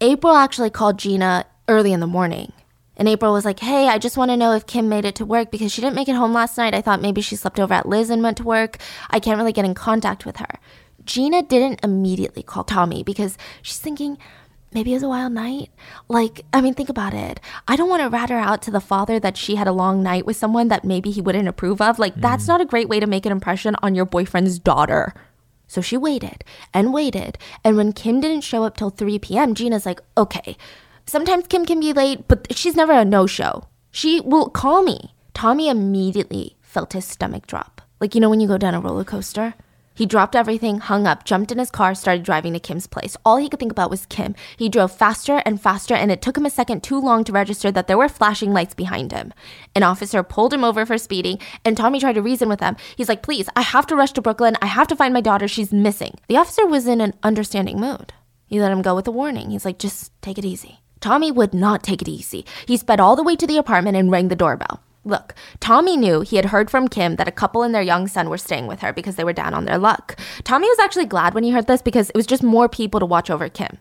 April 0.00 0.34
actually 0.34 0.70
called 0.70 0.98
Gina 0.98 1.44
early 1.68 1.92
in 1.92 2.00
the 2.00 2.06
morning. 2.06 2.52
And 2.96 3.08
April 3.08 3.32
was 3.32 3.44
like, 3.44 3.60
Hey, 3.60 3.88
I 3.88 3.98
just 3.98 4.16
want 4.16 4.30
to 4.30 4.36
know 4.36 4.52
if 4.52 4.66
Kim 4.66 4.88
made 4.88 5.04
it 5.04 5.14
to 5.16 5.26
work 5.26 5.50
because 5.50 5.70
she 5.72 5.82
didn't 5.82 5.96
make 5.96 6.08
it 6.08 6.16
home 6.16 6.32
last 6.32 6.56
night. 6.56 6.74
I 6.74 6.80
thought 6.80 7.02
maybe 7.02 7.20
she 7.20 7.36
slept 7.36 7.60
over 7.60 7.74
at 7.74 7.88
Liz 7.88 8.10
and 8.10 8.22
went 8.22 8.38
to 8.38 8.42
work. 8.42 8.78
I 9.10 9.20
can't 9.20 9.38
really 9.38 9.52
get 9.52 9.64
in 9.64 9.74
contact 9.74 10.24
with 10.24 10.36
her. 10.36 10.58
Gina 11.04 11.42
didn't 11.42 11.80
immediately 11.82 12.42
call 12.42 12.64
Tommy 12.64 13.02
because 13.02 13.36
she's 13.62 13.78
thinking, 13.78 14.18
maybe 14.72 14.92
it 14.92 14.96
was 14.96 15.02
a 15.02 15.08
wild 15.08 15.32
night. 15.32 15.70
Like, 16.08 16.44
I 16.52 16.60
mean, 16.60 16.74
think 16.74 16.88
about 16.88 17.14
it. 17.14 17.40
I 17.66 17.76
don't 17.76 17.88
want 17.88 18.02
to 18.02 18.08
rat 18.08 18.30
her 18.30 18.38
out 18.38 18.62
to 18.62 18.70
the 18.70 18.80
father 18.80 19.18
that 19.20 19.36
she 19.36 19.56
had 19.56 19.66
a 19.66 19.72
long 19.72 20.02
night 20.02 20.26
with 20.26 20.36
someone 20.36 20.68
that 20.68 20.84
maybe 20.84 21.10
he 21.10 21.20
wouldn't 21.20 21.48
approve 21.48 21.80
of. 21.80 21.98
Like, 21.98 22.14
that's 22.16 22.44
mm. 22.44 22.48
not 22.48 22.60
a 22.60 22.66
great 22.66 22.88
way 22.88 23.00
to 23.00 23.06
make 23.06 23.26
an 23.26 23.32
impression 23.32 23.76
on 23.82 23.94
your 23.94 24.04
boyfriend's 24.04 24.58
daughter. 24.58 25.14
So 25.66 25.80
she 25.80 25.96
waited 25.96 26.44
and 26.74 26.92
waited. 26.92 27.38
And 27.62 27.76
when 27.76 27.92
Kim 27.92 28.20
didn't 28.20 28.42
show 28.42 28.64
up 28.64 28.76
till 28.76 28.90
3 28.90 29.18
p.m., 29.20 29.54
Gina's 29.54 29.86
like, 29.86 30.00
okay, 30.16 30.56
sometimes 31.06 31.46
Kim 31.46 31.64
can 31.64 31.80
be 31.80 31.92
late, 31.92 32.26
but 32.26 32.56
she's 32.56 32.74
never 32.74 32.92
a 32.92 33.04
no 33.04 33.26
show. 33.26 33.68
She 33.90 34.20
will 34.20 34.48
call 34.48 34.82
me. 34.82 35.14
Tommy 35.32 35.68
immediately 35.68 36.56
felt 36.60 36.92
his 36.92 37.04
stomach 37.04 37.46
drop. 37.46 37.82
Like, 38.00 38.14
you 38.14 38.20
know, 38.20 38.30
when 38.30 38.40
you 38.40 38.48
go 38.48 38.58
down 38.58 38.74
a 38.74 38.80
roller 38.80 39.04
coaster? 39.04 39.54
He 40.00 40.06
dropped 40.06 40.34
everything, 40.34 40.78
hung 40.78 41.06
up, 41.06 41.26
jumped 41.26 41.52
in 41.52 41.58
his 41.58 41.70
car, 41.70 41.94
started 41.94 42.22
driving 42.22 42.54
to 42.54 42.58
Kim's 42.58 42.86
place. 42.86 43.18
All 43.22 43.36
he 43.36 43.50
could 43.50 43.60
think 43.60 43.70
about 43.70 43.90
was 43.90 44.06
Kim. 44.06 44.34
He 44.56 44.70
drove 44.70 44.90
faster 44.90 45.42
and 45.44 45.60
faster, 45.60 45.92
and 45.92 46.10
it 46.10 46.22
took 46.22 46.38
him 46.38 46.46
a 46.46 46.48
second 46.48 46.82
too 46.82 46.98
long 46.98 47.22
to 47.24 47.32
register 47.32 47.70
that 47.70 47.86
there 47.86 47.98
were 47.98 48.08
flashing 48.08 48.54
lights 48.54 48.72
behind 48.72 49.12
him. 49.12 49.34
An 49.74 49.82
officer 49.82 50.22
pulled 50.22 50.54
him 50.54 50.64
over 50.64 50.86
for 50.86 50.96
speeding, 50.96 51.38
and 51.66 51.76
Tommy 51.76 52.00
tried 52.00 52.14
to 52.14 52.22
reason 52.22 52.48
with 52.48 52.60
him. 52.60 52.76
He's 52.96 53.10
like, 53.10 53.22
Please, 53.22 53.50
I 53.54 53.60
have 53.60 53.86
to 53.88 53.94
rush 53.94 54.12
to 54.12 54.22
Brooklyn. 54.22 54.56
I 54.62 54.68
have 54.68 54.88
to 54.88 54.96
find 54.96 55.12
my 55.12 55.20
daughter. 55.20 55.46
She's 55.46 55.70
missing. 55.70 56.14
The 56.28 56.38
officer 56.38 56.66
was 56.66 56.86
in 56.86 57.02
an 57.02 57.12
understanding 57.22 57.78
mood. 57.78 58.14
He 58.46 58.58
let 58.58 58.72
him 58.72 58.80
go 58.80 58.94
with 58.94 59.06
a 59.06 59.10
warning. 59.10 59.50
He's 59.50 59.66
like, 59.66 59.78
Just 59.78 60.18
take 60.22 60.38
it 60.38 60.46
easy. 60.46 60.80
Tommy 61.00 61.30
would 61.30 61.52
not 61.52 61.82
take 61.82 62.00
it 62.00 62.08
easy. 62.08 62.46
He 62.64 62.78
sped 62.78 63.00
all 63.00 63.16
the 63.16 63.22
way 63.22 63.36
to 63.36 63.46
the 63.46 63.58
apartment 63.58 63.98
and 63.98 64.10
rang 64.10 64.28
the 64.28 64.34
doorbell. 64.34 64.80
Look, 65.04 65.34
Tommy 65.60 65.96
knew 65.96 66.20
he 66.20 66.36
had 66.36 66.46
heard 66.46 66.70
from 66.70 66.86
Kim 66.86 67.16
that 67.16 67.28
a 67.28 67.32
couple 67.32 67.62
and 67.62 67.74
their 67.74 67.80
young 67.80 68.06
son 68.06 68.28
were 68.28 68.36
staying 68.36 68.66
with 68.66 68.80
her 68.80 68.92
because 68.92 69.16
they 69.16 69.24
were 69.24 69.32
down 69.32 69.54
on 69.54 69.64
their 69.64 69.78
luck. 69.78 70.18
Tommy 70.44 70.68
was 70.68 70.78
actually 70.78 71.06
glad 71.06 71.32
when 71.32 71.42
he 71.42 71.50
heard 71.50 71.66
this 71.66 71.80
because 71.80 72.10
it 72.10 72.16
was 72.16 72.26
just 72.26 72.42
more 72.42 72.68
people 72.68 73.00
to 73.00 73.06
watch 73.06 73.30
over 73.30 73.48
Kim. 73.48 73.78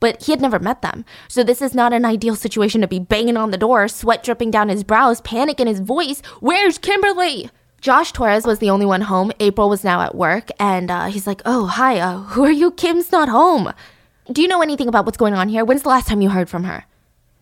But 0.00 0.24
he 0.24 0.32
had 0.32 0.40
never 0.40 0.58
met 0.58 0.82
them. 0.82 1.04
So 1.28 1.44
this 1.44 1.62
is 1.62 1.74
not 1.74 1.92
an 1.92 2.04
ideal 2.04 2.34
situation 2.34 2.80
to 2.80 2.88
be 2.88 2.98
banging 2.98 3.36
on 3.36 3.52
the 3.52 3.58
door, 3.58 3.86
sweat 3.86 4.24
dripping 4.24 4.50
down 4.50 4.68
his 4.68 4.84
brows, 4.84 5.20
panic 5.20 5.60
in 5.60 5.68
his 5.68 5.80
voice. 5.80 6.22
Where's 6.40 6.78
Kimberly? 6.78 7.50
Josh 7.80 8.10
Torres 8.10 8.44
was 8.44 8.58
the 8.58 8.70
only 8.70 8.86
one 8.86 9.02
home. 9.02 9.30
April 9.38 9.68
was 9.68 9.84
now 9.84 10.00
at 10.00 10.16
work, 10.16 10.50
and 10.58 10.90
uh, 10.90 11.06
he's 11.06 11.28
like, 11.28 11.40
"Oh, 11.46 11.66
hi. 11.66 12.00
Uh, 12.00 12.18
who 12.18 12.44
are 12.44 12.50
you? 12.50 12.72
Kim's 12.72 13.12
not 13.12 13.28
home. 13.28 13.72
Do 14.32 14.42
you 14.42 14.48
know 14.48 14.62
anything 14.62 14.88
about 14.88 15.06
what's 15.06 15.16
going 15.16 15.34
on 15.34 15.48
here? 15.48 15.64
When's 15.64 15.82
the 15.82 15.88
last 15.88 16.08
time 16.08 16.20
you 16.20 16.30
heard 16.30 16.48
from 16.48 16.64
her?" 16.64 16.84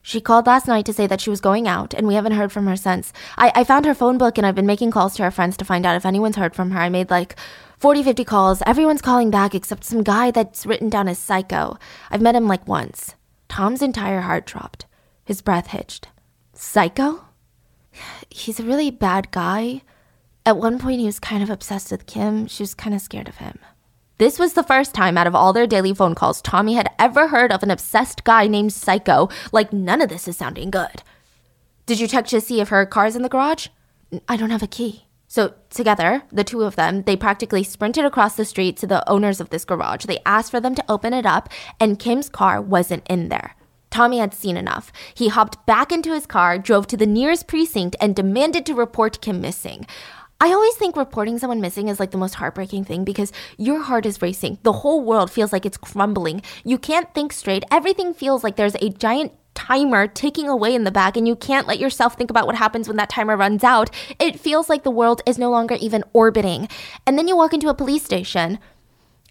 She 0.06 0.20
called 0.20 0.46
last 0.46 0.68
night 0.68 0.86
to 0.86 0.92
say 0.92 1.08
that 1.08 1.20
she 1.20 1.30
was 1.30 1.40
going 1.40 1.66
out, 1.66 1.92
and 1.92 2.06
we 2.06 2.14
haven't 2.14 2.34
heard 2.34 2.52
from 2.52 2.68
her 2.68 2.76
since. 2.76 3.12
I, 3.36 3.50
I 3.56 3.64
found 3.64 3.84
her 3.86 3.92
phone 3.92 4.18
book, 4.18 4.38
and 4.38 4.46
I've 4.46 4.54
been 4.54 4.64
making 4.64 4.92
calls 4.92 5.16
to 5.16 5.24
her 5.24 5.32
friends 5.32 5.56
to 5.56 5.64
find 5.64 5.84
out 5.84 5.96
if 5.96 6.06
anyone's 6.06 6.36
heard 6.36 6.54
from 6.54 6.70
her. 6.70 6.78
I 6.78 6.88
made 6.88 7.10
like 7.10 7.34
40, 7.78 8.04
50 8.04 8.24
calls. 8.24 8.62
Everyone's 8.64 9.02
calling 9.02 9.32
back 9.32 9.52
except 9.52 9.82
some 9.82 10.04
guy 10.04 10.30
that's 10.30 10.64
written 10.64 10.88
down 10.88 11.08
as 11.08 11.18
psycho. 11.18 11.76
I've 12.08 12.22
met 12.22 12.36
him 12.36 12.46
like 12.46 12.68
once. 12.68 13.16
Tom's 13.48 13.82
entire 13.82 14.20
heart 14.20 14.46
dropped. 14.46 14.86
His 15.24 15.42
breath 15.42 15.66
hitched. 15.66 16.06
Psycho? 16.52 17.24
He's 18.30 18.60
a 18.60 18.62
really 18.62 18.92
bad 18.92 19.32
guy. 19.32 19.82
At 20.46 20.56
one 20.56 20.78
point, 20.78 21.00
he 21.00 21.06
was 21.06 21.18
kind 21.18 21.42
of 21.42 21.50
obsessed 21.50 21.90
with 21.90 22.06
Kim. 22.06 22.46
She 22.46 22.62
was 22.62 22.74
kind 22.74 22.94
of 22.94 23.00
scared 23.00 23.26
of 23.26 23.38
him. 23.38 23.58
This 24.18 24.38
was 24.38 24.54
the 24.54 24.62
first 24.62 24.94
time 24.94 25.18
out 25.18 25.26
of 25.26 25.34
all 25.34 25.52
their 25.52 25.66
daily 25.66 25.92
phone 25.92 26.14
calls 26.14 26.40
Tommy 26.40 26.72
had 26.72 26.88
ever 26.98 27.28
heard 27.28 27.52
of 27.52 27.62
an 27.62 27.70
obsessed 27.70 28.24
guy 28.24 28.46
named 28.46 28.72
Psycho. 28.72 29.28
Like, 29.52 29.74
none 29.74 30.00
of 30.00 30.08
this 30.08 30.26
is 30.26 30.38
sounding 30.38 30.70
good. 30.70 31.02
Did 31.84 32.00
you 32.00 32.08
check 32.08 32.26
to 32.28 32.40
see 32.40 32.62
if 32.62 32.70
her 32.70 32.86
car's 32.86 33.14
in 33.14 33.20
the 33.20 33.28
garage? 33.28 33.68
I 34.26 34.38
don't 34.38 34.50
have 34.50 34.62
a 34.62 34.66
key. 34.66 35.04
So, 35.28 35.52
together, 35.68 36.22
the 36.32 36.44
two 36.44 36.62
of 36.62 36.76
them, 36.76 37.02
they 37.02 37.14
practically 37.14 37.62
sprinted 37.62 38.06
across 38.06 38.36
the 38.36 38.46
street 38.46 38.78
to 38.78 38.86
the 38.86 39.06
owners 39.06 39.38
of 39.38 39.50
this 39.50 39.66
garage. 39.66 40.06
They 40.06 40.20
asked 40.24 40.50
for 40.50 40.60
them 40.60 40.74
to 40.76 40.84
open 40.88 41.12
it 41.12 41.26
up, 41.26 41.50
and 41.78 41.98
Kim's 41.98 42.30
car 42.30 42.62
wasn't 42.62 43.06
in 43.10 43.28
there. 43.28 43.54
Tommy 43.90 44.18
had 44.18 44.34
seen 44.34 44.56
enough. 44.56 44.92
He 45.14 45.28
hopped 45.28 45.66
back 45.66 45.92
into 45.92 46.12
his 46.12 46.26
car, 46.26 46.58
drove 46.58 46.86
to 46.88 46.96
the 46.96 47.06
nearest 47.06 47.46
precinct, 47.48 47.96
and 48.00 48.16
demanded 48.16 48.64
to 48.66 48.74
report 48.74 49.20
Kim 49.20 49.40
missing. 49.40 49.86
I 50.38 50.52
always 50.52 50.74
think 50.74 50.96
reporting 50.96 51.38
someone 51.38 51.62
missing 51.62 51.88
is 51.88 51.98
like 51.98 52.10
the 52.10 52.18
most 52.18 52.34
heartbreaking 52.34 52.84
thing 52.84 53.04
because 53.04 53.32
your 53.56 53.80
heart 53.80 54.04
is 54.04 54.20
racing. 54.20 54.58
The 54.64 54.72
whole 54.72 55.02
world 55.02 55.30
feels 55.30 55.50
like 55.50 55.64
it's 55.64 55.78
crumbling. 55.78 56.42
You 56.62 56.76
can't 56.76 57.12
think 57.14 57.32
straight. 57.32 57.64
Everything 57.70 58.12
feels 58.12 58.44
like 58.44 58.56
there's 58.56 58.76
a 58.76 58.90
giant 58.90 59.32
timer 59.54 60.06
ticking 60.06 60.46
away 60.46 60.74
in 60.74 60.84
the 60.84 60.90
back 60.90 61.16
and 61.16 61.26
you 61.26 61.36
can't 61.36 61.66
let 61.66 61.78
yourself 61.78 62.16
think 62.18 62.28
about 62.28 62.46
what 62.46 62.54
happens 62.54 62.86
when 62.86 62.98
that 62.98 63.08
timer 63.08 63.34
runs 63.34 63.64
out. 63.64 63.88
It 64.18 64.38
feels 64.38 64.68
like 64.68 64.82
the 64.82 64.90
world 64.90 65.22
is 65.24 65.38
no 65.38 65.50
longer 65.50 65.76
even 65.80 66.04
orbiting. 66.12 66.68
And 67.06 67.16
then 67.16 67.28
you 67.28 67.36
walk 67.36 67.54
into 67.54 67.70
a 67.70 67.74
police 67.74 68.04
station 68.04 68.58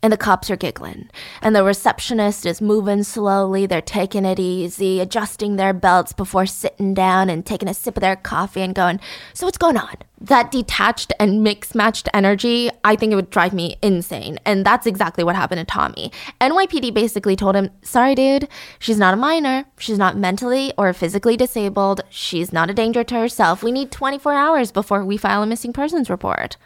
and 0.06 0.12
the 0.12 0.18
cops 0.18 0.52
are 0.52 0.56
giggling. 0.56 1.10
And 1.42 1.56
the 1.56 1.64
receptionist 1.64 2.46
is 2.46 2.62
moving 2.62 3.02
slowly. 3.02 3.66
They're 3.66 3.82
taking 3.82 4.24
it 4.24 4.40
easy, 4.40 5.00
adjusting 5.00 5.56
their 5.56 5.74
belts 5.74 6.14
before 6.14 6.46
sitting 6.46 6.94
down 6.94 7.28
and 7.28 7.44
taking 7.44 7.68
a 7.68 7.74
sip 7.74 7.98
of 7.98 8.02
their 8.02 8.16
coffee 8.16 8.62
and 8.62 8.76
going, 8.76 9.00
So, 9.34 9.48
what's 9.48 9.58
going 9.58 9.78
on? 9.78 9.96
That 10.22 10.52
detached 10.52 11.12
and 11.20 11.44
mix 11.44 11.74
matched 11.74 12.08
energy, 12.14 12.70
I 12.84 12.96
think 12.96 13.14
it 13.14 13.16
would 13.16 13.32
drive 13.32 13.52
me 13.52 13.78
insane. 13.82 14.38
And 14.46 14.64
that's 14.64 14.86
exactly 14.86 15.24
what 15.24 15.36
happened 15.36 15.58
to 15.58 15.66
Tommy. 15.66 16.12
NYPD 16.40 16.94
basically 16.94 17.36
told 17.36 17.56
him, 17.56 17.72
Sorry, 17.82 18.14
dude, 18.14 18.48
she's 18.78 19.00
not 19.00 19.16
a 19.16 19.18
minor. 19.18 19.66
She's 19.80 19.98
not 19.98 20.18
mentally 20.18 20.72
or 20.78 20.94
physically 20.94 21.36
disabled. 21.36 22.02
She's 22.12 22.54
not 22.54 22.70
a 22.70 22.76
danger 22.76 23.04
to 23.04 23.16
herself. 23.16 23.64
We 23.64 23.72
need 23.72 23.90
24 23.90 24.34
hours 24.34 24.72
before 24.72 25.04
we 25.04 25.18
file 25.18 25.42
a 25.42 25.48
missing 25.48 25.74
persons 25.74 26.12
report. 26.12 26.58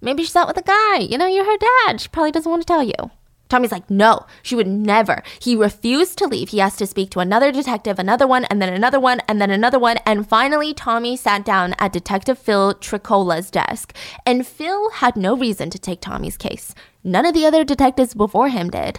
Maybe 0.00 0.22
she's 0.22 0.36
out 0.36 0.48
with 0.48 0.56
a 0.56 0.62
guy. 0.62 0.98
You 0.98 1.18
know, 1.18 1.26
you're 1.26 1.44
her 1.44 1.56
dad. 1.86 2.00
She 2.00 2.08
probably 2.08 2.32
doesn't 2.32 2.50
want 2.50 2.62
to 2.62 2.66
tell 2.66 2.82
you. 2.82 3.10
Tommy's 3.48 3.72
like, 3.72 3.88
no, 3.88 4.26
she 4.42 4.54
would 4.54 4.66
never. 4.66 5.22
He 5.40 5.56
refused 5.56 6.18
to 6.18 6.26
leave. 6.26 6.50
He 6.50 6.60
asked 6.60 6.78
to 6.80 6.86
speak 6.86 7.10
to 7.10 7.20
another 7.20 7.50
detective, 7.50 7.98
another 7.98 8.26
one, 8.26 8.44
and 8.46 8.60
then 8.60 8.72
another 8.72 9.00
one, 9.00 9.20
and 9.26 9.40
then 9.40 9.50
another 9.50 9.78
one. 9.78 9.96
And 10.04 10.28
finally, 10.28 10.74
Tommy 10.74 11.16
sat 11.16 11.44
down 11.44 11.74
at 11.78 11.92
Detective 11.92 12.38
Phil 12.38 12.74
Tricola's 12.74 13.50
desk. 13.50 13.96
And 14.26 14.46
Phil 14.46 14.90
had 14.90 15.16
no 15.16 15.34
reason 15.34 15.70
to 15.70 15.78
take 15.78 16.00
Tommy's 16.00 16.36
case. 16.36 16.74
None 17.02 17.24
of 17.24 17.34
the 17.34 17.46
other 17.46 17.64
detectives 17.64 18.14
before 18.14 18.50
him 18.50 18.68
did. 18.68 18.98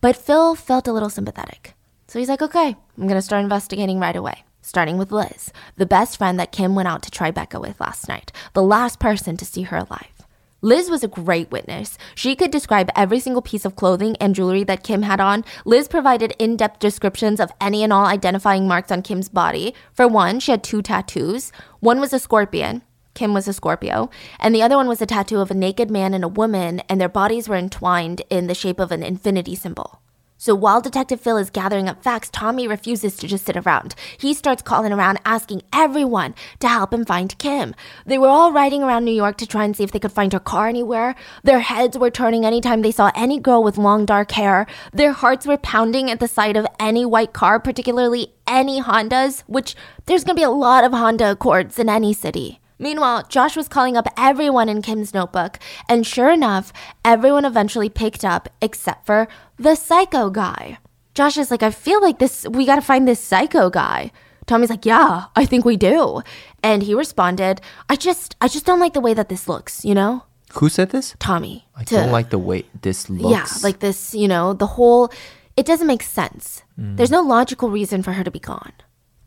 But 0.00 0.16
Phil 0.16 0.54
felt 0.54 0.86
a 0.86 0.92
little 0.92 1.10
sympathetic. 1.10 1.74
So 2.06 2.18
he's 2.18 2.28
like, 2.28 2.42
okay, 2.42 2.76
I'm 2.96 3.08
going 3.08 3.14
to 3.14 3.22
start 3.22 3.42
investigating 3.42 3.98
right 3.98 4.16
away. 4.16 4.44
Starting 4.62 4.98
with 4.98 5.10
Liz, 5.10 5.52
the 5.76 5.86
best 5.86 6.18
friend 6.18 6.38
that 6.38 6.52
Kim 6.52 6.74
went 6.74 6.88
out 6.88 7.02
to 7.02 7.10
Tribeca 7.10 7.60
with 7.60 7.80
last 7.80 8.08
night, 8.08 8.30
the 8.52 8.62
last 8.62 8.98
person 8.98 9.36
to 9.36 9.44
see 9.44 9.62
her 9.62 9.78
alive. 9.78 10.26
Liz 10.62 10.90
was 10.90 11.02
a 11.02 11.08
great 11.08 11.50
witness. 11.50 11.96
She 12.14 12.36
could 12.36 12.50
describe 12.50 12.90
every 12.94 13.18
single 13.18 13.40
piece 13.40 13.64
of 13.64 13.76
clothing 13.76 14.16
and 14.20 14.34
jewelry 14.34 14.62
that 14.64 14.84
Kim 14.84 15.02
had 15.02 15.18
on. 15.18 15.44
Liz 15.64 15.88
provided 15.88 16.34
in 16.38 16.56
depth 16.56 16.78
descriptions 16.78 17.40
of 17.40 17.50
any 17.60 17.82
and 17.82 17.92
all 17.92 18.04
identifying 18.04 18.68
marks 18.68 18.92
on 18.92 19.00
Kim's 19.00 19.30
body. 19.30 19.74
For 19.94 20.06
one, 20.06 20.38
she 20.38 20.50
had 20.50 20.62
two 20.62 20.82
tattoos. 20.82 21.50
One 21.80 21.98
was 21.98 22.12
a 22.12 22.18
scorpion. 22.18 22.82
Kim 23.14 23.34
was 23.34 23.48
a 23.48 23.52
Scorpio. 23.52 24.08
And 24.38 24.54
the 24.54 24.62
other 24.62 24.76
one 24.76 24.86
was 24.86 25.02
a 25.02 25.06
tattoo 25.06 25.40
of 25.40 25.50
a 25.50 25.54
naked 25.54 25.90
man 25.90 26.14
and 26.14 26.24
a 26.24 26.28
woman, 26.28 26.80
and 26.88 27.00
their 27.00 27.08
bodies 27.08 27.48
were 27.48 27.56
entwined 27.56 28.22
in 28.30 28.46
the 28.46 28.54
shape 28.54 28.78
of 28.78 28.92
an 28.92 29.02
infinity 29.02 29.54
symbol. 29.54 30.00
So 30.40 30.54
while 30.54 30.80
Detective 30.80 31.20
Phil 31.20 31.36
is 31.36 31.50
gathering 31.50 31.86
up 31.86 32.02
facts, 32.02 32.30
Tommy 32.32 32.66
refuses 32.66 33.14
to 33.16 33.28
just 33.28 33.44
sit 33.44 33.58
around. 33.58 33.94
He 34.16 34.32
starts 34.32 34.62
calling 34.62 34.90
around 34.90 35.20
asking 35.26 35.60
everyone 35.70 36.34
to 36.60 36.68
help 36.68 36.94
him 36.94 37.04
find 37.04 37.36
Kim. 37.36 37.74
They 38.06 38.16
were 38.16 38.28
all 38.28 38.50
riding 38.50 38.82
around 38.82 39.04
New 39.04 39.12
York 39.12 39.36
to 39.36 39.46
try 39.46 39.64
and 39.64 39.76
see 39.76 39.84
if 39.84 39.92
they 39.92 39.98
could 39.98 40.12
find 40.12 40.32
her 40.32 40.40
car 40.40 40.66
anywhere. 40.66 41.14
Their 41.44 41.60
heads 41.60 41.98
were 41.98 42.10
turning 42.10 42.46
anytime 42.46 42.80
they 42.80 42.90
saw 42.90 43.10
any 43.14 43.38
girl 43.38 43.62
with 43.62 43.76
long 43.76 44.06
dark 44.06 44.30
hair. 44.30 44.66
Their 44.94 45.12
hearts 45.12 45.46
were 45.46 45.58
pounding 45.58 46.10
at 46.10 46.20
the 46.20 46.26
sight 46.26 46.56
of 46.56 46.66
any 46.80 47.04
white 47.04 47.34
car, 47.34 47.60
particularly 47.60 48.32
any 48.46 48.80
Hondas, 48.80 49.42
which 49.46 49.76
there's 50.06 50.24
gonna 50.24 50.36
be 50.36 50.42
a 50.42 50.48
lot 50.48 50.84
of 50.84 50.92
Honda 50.92 51.32
Accords 51.32 51.78
in 51.78 51.90
any 51.90 52.14
city. 52.14 52.60
Meanwhile, 52.80 53.26
Josh 53.28 53.56
was 53.56 53.68
calling 53.68 53.94
up 53.94 54.08
everyone 54.16 54.70
in 54.70 54.80
Kim's 54.80 55.12
notebook, 55.12 55.58
and 55.86 56.06
sure 56.06 56.30
enough, 56.30 56.72
everyone 57.04 57.44
eventually 57.44 57.90
picked 57.90 58.24
up 58.24 58.48
except 58.62 59.04
for 59.04 59.28
the 59.60 59.76
psycho 59.76 60.30
guy. 60.30 60.78
Josh 61.14 61.36
is 61.36 61.50
like, 61.50 61.62
I 61.62 61.70
feel 61.70 62.00
like 62.00 62.18
this, 62.18 62.46
we 62.48 62.64
gotta 62.64 62.82
find 62.82 63.06
this 63.06 63.20
psycho 63.20 63.68
guy. 63.68 64.10
Tommy's 64.46 64.70
like, 64.70 64.86
yeah, 64.86 65.26
I 65.36 65.44
think 65.44 65.64
we 65.64 65.76
do. 65.76 66.22
And 66.62 66.82
he 66.82 66.94
responded, 66.94 67.60
I 67.88 67.96
just, 67.96 68.36
I 68.40 68.48
just 68.48 68.64
don't 68.64 68.80
like 68.80 68.94
the 68.94 69.00
way 69.00 69.14
that 69.14 69.28
this 69.28 69.46
looks, 69.46 69.84
you 69.84 69.94
know? 69.94 70.24
Who 70.54 70.68
said 70.68 70.90
this? 70.90 71.14
Tommy. 71.20 71.66
I 71.76 71.84
to, 71.84 71.94
don't 71.94 72.10
like 72.10 72.30
the 72.30 72.38
way 72.38 72.64
this 72.80 73.08
looks. 73.08 73.30
Yeah, 73.30 73.46
like 73.62 73.80
this, 73.80 74.14
you 74.14 74.26
know, 74.26 74.54
the 74.54 74.66
whole, 74.66 75.12
it 75.56 75.66
doesn't 75.66 75.86
make 75.86 76.02
sense. 76.02 76.62
Mm. 76.78 76.96
There's 76.96 77.10
no 77.10 77.20
logical 77.20 77.70
reason 77.70 78.02
for 78.02 78.12
her 78.12 78.24
to 78.24 78.30
be 78.30 78.40
gone. 78.40 78.72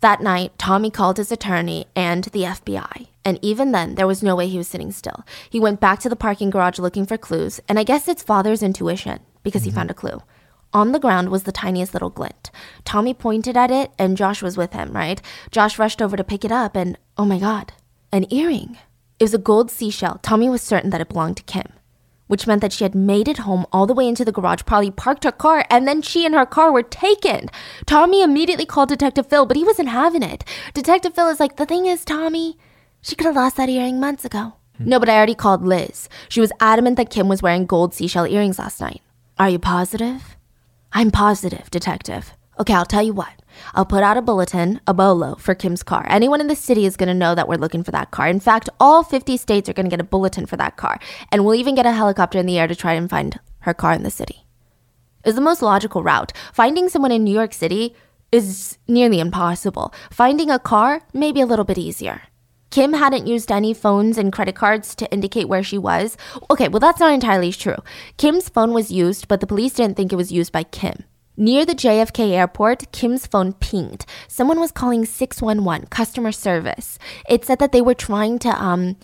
That 0.01 0.19
night, 0.19 0.57
Tommy 0.57 0.89
called 0.89 1.15
his 1.15 1.31
attorney 1.31 1.85
and 1.95 2.25
the 2.25 2.43
FBI. 2.43 3.07
And 3.23 3.39
even 3.41 3.71
then, 3.71 3.95
there 3.95 4.07
was 4.07 4.21
no 4.21 4.35
way 4.35 4.49
he 4.49 4.57
was 4.57 4.67
sitting 4.67 4.91
still. 4.91 5.23
He 5.49 5.61
went 5.61 5.79
back 5.79 5.99
to 5.99 6.09
the 6.09 6.17
parking 6.17 6.49
garage 6.49 6.79
looking 6.79 7.05
for 7.05 7.17
clues, 7.17 7.61
and 7.69 7.79
I 7.79 7.83
guess 7.83 8.09
it's 8.09 8.23
father's 8.23 8.63
intuition 8.63 9.21
because 9.43 9.61
mm-hmm. 9.61 9.71
he 9.71 9.75
found 9.75 9.91
a 9.91 9.93
clue. 9.93 10.21
On 10.73 10.91
the 10.91 10.99
ground 10.99 11.29
was 11.29 11.43
the 11.43 11.51
tiniest 11.51 11.93
little 11.93 12.09
glint. 12.09 12.49
Tommy 12.83 13.13
pointed 13.13 13.55
at 13.55 13.69
it, 13.69 13.91
and 13.99 14.17
Josh 14.17 14.41
was 14.41 14.57
with 14.57 14.73
him, 14.73 14.91
right? 14.93 15.21
Josh 15.51 15.77
rushed 15.77 16.01
over 16.01 16.17
to 16.17 16.23
pick 16.23 16.43
it 16.43 16.51
up, 16.51 16.75
and 16.75 16.97
oh 17.17 17.25
my 17.25 17.37
God, 17.37 17.73
an 18.11 18.31
earring. 18.33 18.77
It 19.19 19.25
was 19.25 19.33
a 19.35 19.37
gold 19.37 19.69
seashell. 19.69 20.19
Tommy 20.23 20.49
was 20.49 20.61
certain 20.61 20.89
that 20.89 21.01
it 21.01 21.09
belonged 21.09 21.37
to 21.37 21.43
Kim 21.43 21.67
which 22.27 22.47
meant 22.47 22.61
that 22.61 22.73
she 22.73 22.83
had 22.83 22.95
made 22.95 23.27
it 23.27 23.39
home 23.39 23.63
all 23.71 23.85
the 23.85 23.93
way 23.93 24.07
into 24.07 24.25
the 24.25 24.31
garage, 24.31 24.61
probably 24.65 24.89
parked 24.89 25.23
her 25.23 25.31
car, 25.31 25.65
and 25.69 25.87
then 25.87 26.01
she 26.01 26.25
and 26.25 26.33
her 26.33 26.45
car 26.45 26.71
were 26.71 26.81
taken. 26.81 27.47
Tommy 27.85 28.23
immediately 28.23 28.65
called 28.65 28.89
Detective 28.89 29.27
Phil, 29.27 29.45
but 29.45 29.57
he 29.57 29.63
wasn't 29.63 29.89
having 29.89 30.23
it. 30.23 30.43
Detective 30.73 31.13
Phil 31.13 31.27
is 31.27 31.39
like, 31.39 31.57
The 31.57 31.65
thing 31.67 31.85
is, 31.85 32.03
Tommy, 32.03 32.57
she 33.01 33.15
could 33.15 33.27
have 33.27 33.35
lost 33.35 33.57
that 33.57 33.69
earring 33.69 33.99
months 33.99 34.25
ago. 34.25 34.53
Hmm. 34.77 34.89
No, 34.89 34.99
but 34.99 35.09
I 35.09 35.17
already 35.17 35.35
called 35.35 35.63
Liz. 35.63 36.09
She 36.29 36.41
was 36.41 36.51
adamant 36.59 36.97
that 36.97 37.09
Kim 37.11 37.27
was 37.27 37.43
wearing 37.43 37.65
gold 37.65 37.93
seashell 37.93 38.25
earrings 38.25 38.57
last 38.57 38.81
night. 38.81 39.01
Are 39.43 39.49
you 39.49 39.59
positive? 39.59 40.37
I'm 40.93 41.11
positive, 41.11 41.69
Detective. 41.69 42.31
Okay, 42.61 42.73
I'll 42.73 42.85
tell 42.85 43.03
you 43.03 43.11
what. 43.11 43.41
I'll 43.73 43.85
put 43.85 44.01
out 44.01 44.15
a 44.15 44.21
bulletin, 44.21 44.79
a 44.87 44.93
bolo, 44.93 45.35
for 45.35 45.53
Kim's 45.53 45.83
car. 45.83 46.05
Anyone 46.07 46.39
in 46.39 46.47
the 46.47 46.55
city 46.55 46.85
is 46.85 46.95
going 46.95 47.07
to 47.07 47.13
know 47.13 47.35
that 47.35 47.49
we're 47.49 47.57
looking 47.57 47.83
for 47.83 47.91
that 47.91 48.09
car. 48.09 48.29
In 48.29 48.39
fact, 48.39 48.69
all 48.79 49.03
50 49.03 49.35
states 49.35 49.67
are 49.67 49.73
going 49.73 49.85
to 49.85 49.89
get 49.89 49.99
a 49.99 50.05
bulletin 50.05 50.45
for 50.45 50.55
that 50.55 50.77
car. 50.77 50.97
And 51.29 51.43
we'll 51.43 51.55
even 51.55 51.75
get 51.75 51.85
a 51.85 51.91
helicopter 51.91 52.39
in 52.39 52.45
the 52.45 52.57
air 52.57 52.69
to 52.69 52.75
try 52.75 52.93
and 52.93 53.09
find 53.09 53.37
her 53.63 53.73
car 53.73 53.91
in 53.91 54.03
the 54.03 54.09
city. 54.09 54.45
Is 55.25 55.35
the 55.35 55.41
most 55.41 55.61
logical 55.61 56.03
route. 56.03 56.31
Finding 56.53 56.87
someone 56.87 57.11
in 57.11 57.25
New 57.25 57.33
York 57.33 57.53
City 57.53 57.97
is 58.31 58.77
nearly 58.87 59.19
impossible. 59.19 59.93
Finding 60.09 60.49
a 60.51 60.57
car, 60.57 61.01
maybe 61.11 61.41
a 61.41 61.45
little 61.45 61.65
bit 61.65 61.77
easier. 61.77 62.21
Kim 62.73 62.93
hadn't 62.93 63.27
used 63.27 63.51
any 63.51 63.71
phones 63.71 64.17
and 64.17 64.33
credit 64.33 64.55
cards 64.55 64.95
to 64.95 65.11
indicate 65.13 65.47
where 65.47 65.61
she 65.61 65.77
was. 65.77 66.17
Okay, 66.49 66.69
well, 66.69 66.79
that's 66.79 66.99
not 66.99 67.13
entirely 67.13 67.51
true. 67.51 67.75
Kim's 68.17 68.49
phone 68.49 68.73
was 68.73 68.89
used, 68.89 69.27
but 69.27 69.41
the 69.41 69.45
police 69.45 69.73
didn't 69.73 69.95
think 69.95 70.11
it 70.11 70.15
was 70.15 70.31
used 70.31 70.51
by 70.51 70.63
Kim. 70.63 71.03
Near 71.37 71.67
the 71.67 71.75
JFK 71.75 72.31
airport, 72.31 72.91
Kim's 72.91 73.27
phone 73.27 73.53
pinged. 73.53 74.07
Someone 74.27 74.59
was 74.59 74.71
calling 74.71 75.05
611 75.05 75.85
customer 75.89 76.31
service. 76.31 76.97
It 77.29 77.45
said 77.45 77.59
that 77.59 77.73
they 77.73 77.81
were 77.81 77.93
trying 77.93 78.39
to 78.39 78.49
um 78.49 78.95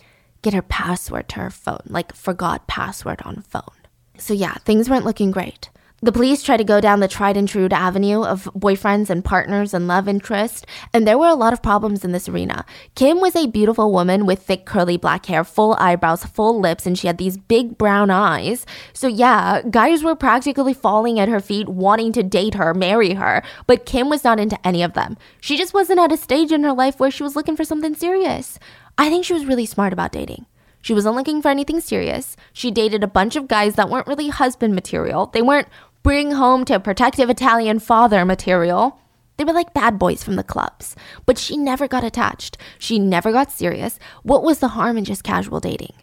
get 0.41 0.55
her 0.55 0.63
password 0.63 1.29
to 1.29 1.35
her 1.41 1.51
phone, 1.51 1.83
like 1.85 2.15
forgot 2.15 2.65
password 2.65 3.21
on 3.23 3.43
phone. 3.43 3.77
So 4.17 4.33
yeah, 4.33 4.55
things 4.65 4.89
weren't 4.89 5.05
looking 5.05 5.29
great. 5.29 5.69
The 6.01 6.13
police 6.13 6.43
tried 6.43 6.57
to 6.57 6.63
go 6.63 6.79
down 6.79 7.01
the 7.01 7.09
tried 7.09 7.35
and 7.35 7.47
true 7.47 7.67
avenue 7.69 8.23
of 8.23 8.45
boyfriends 8.55 9.09
and 9.09 9.23
partners 9.23 9.73
and 9.73 9.87
love 9.87 10.07
interest, 10.07 10.65
and 10.93 11.05
there 11.05 11.17
were 11.17 11.27
a 11.27 11.35
lot 11.35 11.51
of 11.51 11.61
problems 11.61 12.05
in 12.05 12.13
this 12.13 12.29
arena. 12.29 12.65
Kim 12.95 13.19
was 13.19 13.35
a 13.35 13.47
beautiful 13.47 13.91
woman 13.91 14.25
with 14.25 14.41
thick 14.41 14.65
curly 14.65 14.95
black 14.95 15.25
hair, 15.25 15.43
full 15.43 15.75
eyebrows, 15.77 16.23
full 16.23 16.59
lips, 16.59 16.85
and 16.85 16.97
she 16.97 17.07
had 17.07 17.17
these 17.17 17.35
big 17.35 17.77
brown 17.77 18.09
eyes. 18.09 18.65
So 18.93 19.07
yeah, 19.07 19.61
guys 19.69 20.01
were 20.01 20.15
practically 20.15 20.73
falling 20.73 21.19
at 21.19 21.27
her 21.27 21.41
feet 21.41 21.67
wanting 21.67 22.13
to 22.13 22.23
date 22.23 22.53
her, 22.53 22.73
marry 22.73 23.15
her, 23.15 23.43
but 23.67 23.85
Kim 23.85 24.09
was 24.09 24.23
not 24.23 24.39
into 24.39 24.65
any 24.65 24.81
of 24.81 24.93
them. 24.93 25.17
She 25.41 25.57
just 25.57 25.73
wasn't 25.73 25.99
at 25.99 26.13
a 26.13 26.17
stage 26.17 26.53
in 26.53 26.63
her 26.63 26.73
life 26.73 26.99
where 26.99 27.11
she 27.11 27.23
was 27.23 27.35
looking 27.35 27.57
for 27.57 27.65
something 27.65 27.93
serious. 27.93 28.57
I 28.97 29.09
think 29.09 29.25
she 29.25 29.33
was 29.33 29.45
really 29.45 29.65
smart 29.65 29.91
about 29.91 30.13
dating. 30.13 30.45
She 30.81 30.93
wasn't 30.93 31.15
looking 31.15 31.41
for 31.41 31.49
anything 31.49 31.81
serious. 31.81 32.37
She 32.53 32.71
dated 32.71 33.03
a 33.03 33.07
bunch 33.07 33.35
of 33.35 33.49
guys 33.49 33.75
that 33.75 33.89
weren't 33.89 34.07
really 34.07 34.29
husband 34.29 34.73
material. 34.73 35.25
They 35.27 35.41
weren't 35.41 35.67
bring 36.03 36.31
home 36.31 36.65
to 36.65 36.75
a 36.75 36.79
protective 36.79 37.29
Italian 37.29 37.79
father 37.79 38.25
material. 38.25 38.99
They 39.37 39.43
were 39.43 39.53
like 39.53 39.73
bad 39.73 39.99
boys 39.99 40.23
from 40.23 40.35
the 40.35 40.43
clubs. 40.43 40.95
But 41.25 41.37
she 41.37 41.57
never 41.57 41.87
got 41.87 42.03
attached. 42.03 42.57
She 42.77 42.99
never 42.99 43.31
got 43.31 43.51
serious. 43.51 43.99
What 44.23 44.43
was 44.43 44.59
the 44.59 44.69
harm 44.69 44.97
in 44.97 45.05
just 45.05 45.23
casual 45.23 45.59
dating? 45.59 45.93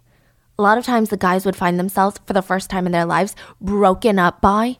A 0.58 0.62
lot 0.62 0.78
of 0.78 0.84
times 0.84 1.10
the 1.10 1.16
guys 1.18 1.44
would 1.44 1.56
find 1.56 1.78
themselves 1.78 2.18
for 2.26 2.32
the 2.32 2.42
first 2.42 2.70
time 2.70 2.86
in 2.86 2.92
their 2.92 3.04
lives 3.04 3.36
broken 3.60 4.18
up 4.18 4.40
by 4.40 4.78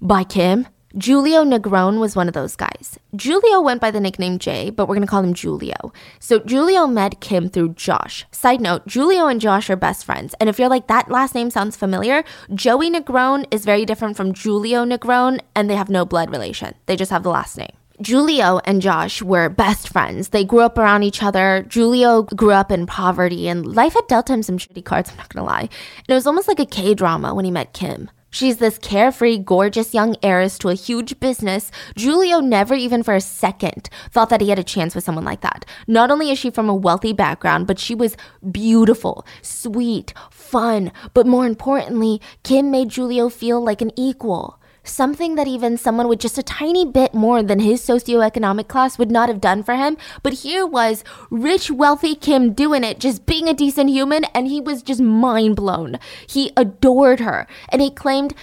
by 0.00 0.22
Kim 0.22 0.68
Julio 0.98 1.44
Negron 1.44 2.00
was 2.00 2.16
one 2.16 2.26
of 2.26 2.32
those 2.32 2.56
guys. 2.56 2.98
Julio 3.20 3.60
went 3.60 3.82
by 3.82 3.90
the 3.90 4.00
nickname 4.00 4.38
Jay, 4.38 4.70
but 4.70 4.88
we're 4.88 4.94
gonna 4.94 5.06
call 5.06 5.22
him 5.22 5.34
Julio. 5.34 5.92
So 6.20 6.40
Julio 6.40 6.86
met 6.86 7.20
Kim 7.20 7.50
through 7.50 7.74
Josh. 7.74 8.24
Side 8.32 8.62
note, 8.62 8.90
Julio 8.90 9.26
and 9.26 9.38
Josh 9.38 9.68
are 9.68 9.76
best 9.76 10.06
friends. 10.06 10.34
And 10.40 10.48
if 10.48 10.58
you're 10.58 10.70
like, 10.70 10.86
that 10.86 11.10
last 11.10 11.34
name 11.34 11.50
sounds 11.50 11.76
familiar, 11.76 12.24
Joey 12.54 12.90
Negron 12.90 13.44
is 13.50 13.66
very 13.66 13.84
different 13.84 14.16
from 14.16 14.32
Julio 14.32 14.86
Negron, 14.86 15.40
and 15.54 15.68
they 15.68 15.76
have 15.76 15.90
no 15.90 16.06
blood 16.06 16.30
relation. 16.30 16.74
They 16.86 16.96
just 16.96 17.10
have 17.10 17.24
the 17.24 17.30
last 17.30 17.58
name. 17.58 17.76
Julio 18.02 18.60
and 18.64 18.80
Josh 18.80 19.20
were 19.20 19.50
best 19.50 19.90
friends. 19.90 20.30
They 20.30 20.44
grew 20.46 20.60
up 20.60 20.78
around 20.78 21.02
each 21.02 21.22
other. 21.22 21.66
Julio 21.70 22.22
grew 22.22 22.52
up 22.52 22.72
in 22.72 22.86
poverty, 22.86 23.48
and 23.48 23.66
life 23.66 23.92
had 23.92 24.06
dealt 24.06 24.30
him 24.30 24.42
some 24.42 24.56
shitty 24.56 24.84
cards, 24.86 25.10
I'm 25.10 25.18
not 25.18 25.28
gonna 25.28 25.46
lie. 25.46 25.60
And 25.60 26.08
it 26.08 26.14
was 26.14 26.26
almost 26.26 26.48
like 26.48 26.60
a 26.60 26.64
K 26.64 26.94
drama 26.94 27.34
when 27.34 27.44
he 27.44 27.50
met 27.50 27.74
Kim. 27.74 28.08
She's 28.30 28.58
this 28.58 28.78
carefree, 28.78 29.38
gorgeous 29.38 29.94
young 29.94 30.16
heiress 30.22 30.58
to 30.58 30.68
a 30.68 30.74
huge 30.74 31.18
business. 31.20 31.70
Julio 31.96 32.40
never 32.40 32.74
even 32.74 33.02
for 33.02 33.14
a 33.14 33.20
second 33.20 33.88
thought 34.10 34.28
that 34.30 34.40
he 34.40 34.50
had 34.50 34.58
a 34.58 34.64
chance 34.64 34.94
with 34.94 35.04
someone 35.04 35.24
like 35.24 35.40
that. 35.40 35.64
Not 35.86 36.10
only 36.10 36.30
is 36.30 36.38
she 36.38 36.50
from 36.50 36.68
a 36.68 36.74
wealthy 36.74 37.12
background, 37.12 37.66
but 37.66 37.78
she 37.78 37.94
was 37.94 38.16
beautiful, 38.50 39.24
sweet, 39.42 40.12
fun, 40.30 40.92
but 41.14 41.26
more 41.26 41.46
importantly, 41.46 42.20
Kim 42.42 42.70
made 42.70 42.90
Julio 42.90 43.28
feel 43.28 43.62
like 43.62 43.80
an 43.80 43.92
equal 43.96 44.60
something 44.88 45.34
that 45.34 45.46
even 45.46 45.76
someone 45.76 46.08
with 46.08 46.20
just 46.20 46.38
a 46.38 46.42
tiny 46.42 46.84
bit 46.84 47.14
more 47.14 47.42
than 47.42 47.60
his 47.60 47.80
socioeconomic 47.86 48.68
class 48.68 48.98
would 48.98 49.10
not 49.10 49.28
have 49.28 49.40
done 49.40 49.62
for 49.62 49.74
him. 49.74 49.96
But 50.22 50.34
here 50.34 50.66
was 50.66 51.04
rich, 51.30 51.70
wealthy 51.70 52.14
Kim 52.14 52.52
doing 52.52 52.84
it, 52.84 53.00
just 53.00 53.26
being 53.26 53.48
a 53.48 53.54
decent 53.54 53.90
human, 53.90 54.24
and 54.34 54.48
he 54.48 54.60
was 54.60 54.82
just 54.82 55.00
mind 55.00 55.56
blown. 55.56 55.98
He 56.26 56.52
adored 56.56 57.20
her, 57.20 57.46
and 57.68 57.82
he 57.82 57.90
claimed 57.90 58.34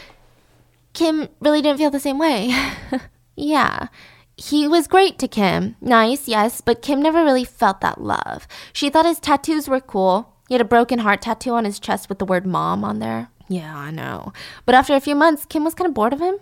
Kim 0.94 1.28
really 1.40 1.62
didn't 1.62 1.80
feel 1.80 1.92
the 1.92 2.00
same 2.00 2.20
way. 2.20 2.56
yeah. 3.36 3.88
He 4.36 4.68
was 4.68 4.88
great 4.88 5.20
to 5.20 5.28
Kim. 5.28 5.76
Nice, 5.80 6.28
yes, 6.28 6.62
but 6.62 6.82
Kim 6.82 7.02
never 7.02 7.24
really 7.24 7.46
felt 7.46 7.82
that 7.82 8.02
love. 8.02 8.48
She 8.74 8.90
thought 8.90 9.06
his 9.06 9.20
tattoos 9.20 9.68
were 9.68 9.80
cool. 9.80 10.34
He 10.48 10.56
had 10.56 10.62
a 10.62 10.66
broken 10.66 11.00
heart 11.00 11.22
tattoo 11.22 11.54
on 11.54 11.66
his 11.66 11.80
chest 11.80 12.10
with 12.10 12.20
the 12.20 12.26
word 12.26 12.46
mom 12.46 12.84
on 12.84 13.00
there. 13.00 13.30
Yeah, 13.48 13.76
I 13.76 13.92
know. 13.92 14.34
But 14.66 14.76
after 14.76 14.96
a 14.96 15.02
few 15.02 15.16
months, 15.16 15.46
Kim 15.46 15.64
was 15.64 15.74
kind 15.74 15.88
of 15.88 15.94
bored 15.94 16.14
of 16.14 16.22
him. 16.22 16.38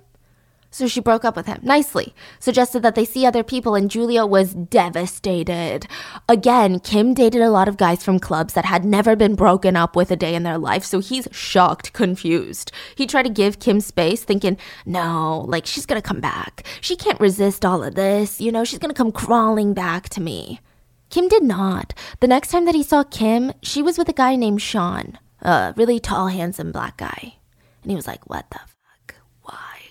So 0.73 0.87
she 0.87 1.01
broke 1.01 1.25
up 1.25 1.35
with 1.35 1.47
him 1.47 1.59
nicely, 1.61 2.15
suggested 2.39 2.81
that 2.81 2.95
they 2.95 3.03
see 3.03 3.25
other 3.25 3.43
people, 3.43 3.75
and 3.75 3.91
Julio 3.91 4.25
was 4.25 4.53
devastated. 4.53 5.85
Again, 6.29 6.79
Kim 6.79 7.13
dated 7.13 7.41
a 7.41 7.49
lot 7.49 7.67
of 7.67 7.75
guys 7.75 8.05
from 8.05 8.19
clubs 8.19 8.53
that 8.53 8.63
had 8.63 8.85
never 8.85 9.17
been 9.17 9.35
broken 9.35 9.75
up 9.75 9.97
with 9.97 10.11
a 10.11 10.15
day 10.15 10.33
in 10.33 10.43
their 10.43 10.57
life, 10.57 10.85
so 10.85 10.99
he's 10.99 11.27
shocked, 11.29 11.91
confused. 11.91 12.71
He 12.95 13.05
tried 13.05 13.23
to 13.23 13.29
give 13.29 13.59
Kim 13.59 13.81
space, 13.81 14.23
thinking, 14.23 14.57
no, 14.85 15.43
like 15.45 15.65
she's 15.65 15.85
gonna 15.85 16.01
come 16.01 16.21
back. 16.21 16.63
She 16.79 16.95
can't 16.95 17.19
resist 17.19 17.65
all 17.65 17.83
of 17.83 17.95
this, 17.95 18.39
you 18.39 18.49
know, 18.49 18.63
she's 18.63 18.79
gonna 18.79 18.93
come 18.93 19.11
crawling 19.11 19.73
back 19.73 20.07
to 20.09 20.21
me. 20.21 20.61
Kim 21.09 21.27
did 21.27 21.43
not. 21.43 21.93
The 22.21 22.29
next 22.29 22.49
time 22.49 22.63
that 22.63 22.75
he 22.75 22.83
saw 22.83 23.03
Kim, 23.03 23.51
she 23.61 23.81
was 23.81 23.97
with 23.97 24.07
a 24.07 24.13
guy 24.13 24.37
named 24.37 24.61
Sean, 24.61 25.19
a 25.41 25.73
really 25.75 25.99
tall, 25.99 26.27
handsome 26.27 26.71
black 26.71 26.97
guy. 26.97 27.35
And 27.83 27.91
he 27.91 27.95
was 27.95 28.07
like, 28.07 28.29
what 28.29 28.49
the 28.51 28.59
fuck? 28.59 29.15
Why? 29.43 29.81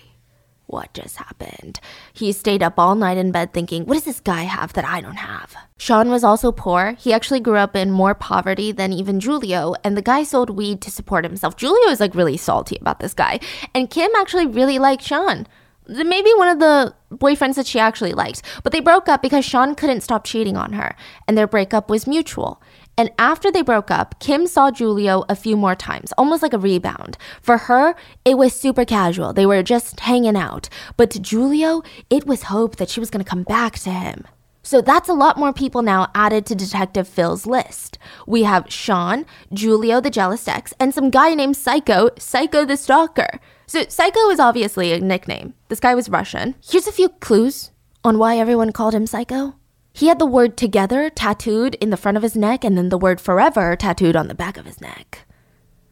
what 0.71 0.93
just 0.93 1.17
happened? 1.17 1.79
He 2.13 2.31
stayed 2.31 2.63
up 2.63 2.79
all 2.79 2.95
night 2.95 3.17
in 3.17 3.31
bed 3.31 3.53
thinking, 3.53 3.85
what 3.85 3.95
does 3.95 4.05
this 4.05 4.19
guy 4.19 4.43
have 4.43 4.73
that 4.73 4.85
I 4.85 5.01
don't 5.01 5.17
have? 5.17 5.55
Sean 5.77 6.09
was 6.09 6.23
also 6.23 6.51
poor. 6.51 6.95
He 6.97 7.13
actually 7.13 7.39
grew 7.39 7.57
up 7.57 7.75
in 7.75 7.91
more 7.91 8.15
poverty 8.15 8.71
than 8.71 8.93
even 8.93 9.19
Julio, 9.19 9.75
and 9.83 9.97
the 9.97 10.01
guy 10.01 10.23
sold 10.23 10.49
weed 10.49 10.81
to 10.81 10.91
support 10.91 11.25
himself. 11.25 11.59
Julio 11.59 11.91
is 11.91 11.99
like 11.99 12.15
really 12.15 12.37
salty 12.37 12.77
about 12.79 12.99
this 12.99 13.13
guy. 13.13 13.39
And 13.75 13.89
Kim 13.89 14.11
actually 14.17 14.47
really 14.47 14.79
liked 14.79 15.03
Sean. 15.03 15.47
Maybe 15.87 16.31
one 16.35 16.47
of 16.47 16.59
the 16.59 16.95
boyfriends 17.11 17.55
that 17.55 17.67
she 17.67 17.79
actually 17.79 18.13
liked. 18.13 18.41
But 18.63 18.71
they 18.71 18.79
broke 18.79 19.09
up 19.09 19.21
because 19.21 19.43
Sean 19.43 19.75
couldn't 19.75 20.01
stop 20.01 20.23
cheating 20.23 20.55
on 20.55 20.73
her, 20.73 20.95
and 21.27 21.37
their 21.37 21.47
breakup 21.47 21.89
was 21.89 22.07
mutual. 22.07 22.61
And 22.97 23.11
after 23.17 23.51
they 23.51 23.61
broke 23.61 23.89
up, 23.89 24.19
Kim 24.19 24.45
saw 24.47 24.71
Julio 24.71 25.23
a 25.29 25.35
few 25.35 25.57
more 25.57 25.75
times, 25.75 26.13
almost 26.17 26.43
like 26.43 26.53
a 26.53 26.59
rebound. 26.59 27.17
For 27.41 27.57
her, 27.57 27.95
it 28.25 28.37
was 28.37 28.53
super 28.53 28.85
casual. 28.85 29.33
They 29.33 29.45
were 29.45 29.63
just 29.63 30.01
hanging 30.01 30.35
out. 30.35 30.69
But 30.97 31.09
to 31.11 31.19
Julio, 31.19 31.81
it 32.09 32.27
was 32.27 32.43
hope 32.43 32.75
that 32.75 32.89
she 32.89 32.99
was 32.99 33.09
going 33.09 33.23
to 33.23 33.29
come 33.29 33.43
back 33.43 33.79
to 33.79 33.89
him. 33.89 34.25
So 34.63 34.81
that's 34.81 35.09
a 35.09 35.13
lot 35.13 35.37
more 35.37 35.53
people 35.53 35.81
now 35.81 36.11
added 36.13 36.45
to 36.45 36.55
Detective 36.55 37.07
Phil's 37.07 37.47
list. 37.47 37.97
We 38.27 38.43
have 38.43 38.71
Sean, 38.71 39.25
Julio 39.57 39.99
the 39.99 40.11
jealous 40.11 40.47
ex, 40.47 40.73
and 40.79 40.93
some 40.93 41.09
guy 41.09 41.33
named 41.33 41.57
Psycho, 41.57 42.11
Psycho 42.17 42.65
the 42.65 42.77
stalker. 42.77 43.39
So 43.65 43.83
Psycho 43.87 44.29
is 44.29 44.39
obviously 44.39 44.91
a 44.91 44.99
nickname. 44.99 45.55
This 45.69 45.79
guy 45.79 45.95
was 45.95 46.09
Russian. 46.09 46.55
Here's 46.63 46.87
a 46.87 46.91
few 46.91 47.09
clues 47.09 47.71
on 48.03 48.19
why 48.19 48.37
everyone 48.37 48.71
called 48.71 48.93
him 48.93 49.07
Psycho. 49.07 49.55
He 49.93 50.07
had 50.07 50.19
the 50.19 50.25
word 50.25 50.55
together 50.57 51.09
tattooed 51.09 51.75
in 51.75 51.89
the 51.89 51.97
front 51.97 52.17
of 52.17 52.23
his 52.23 52.35
neck 52.35 52.63
and 52.63 52.77
then 52.77 52.89
the 52.89 52.97
word 52.97 53.19
forever 53.19 53.75
tattooed 53.75 54.15
on 54.15 54.27
the 54.27 54.35
back 54.35 54.57
of 54.57 54.65
his 54.65 54.79
neck. 54.81 55.25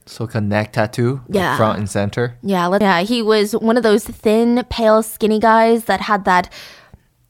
So 0.06 0.24
like 0.24 0.36
a 0.36 0.42
neck 0.42 0.74
tattoo, 0.74 1.22
Yeah. 1.30 1.56
front 1.58 1.78
and 1.80 1.90
center. 1.90 2.38
Yeah, 2.42 2.76
yeah, 2.82 3.02
he 3.02 3.22
was 3.22 3.52
one 3.56 3.78
of 3.78 3.84
those 3.84 4.04
thin, 4.06 4.64
pale, 4.70 5.04
skinny 5.04 5.40
guys 5.40 5.84
that 5.86 6.02
had 6.02 6.26
that. 6.26 6.50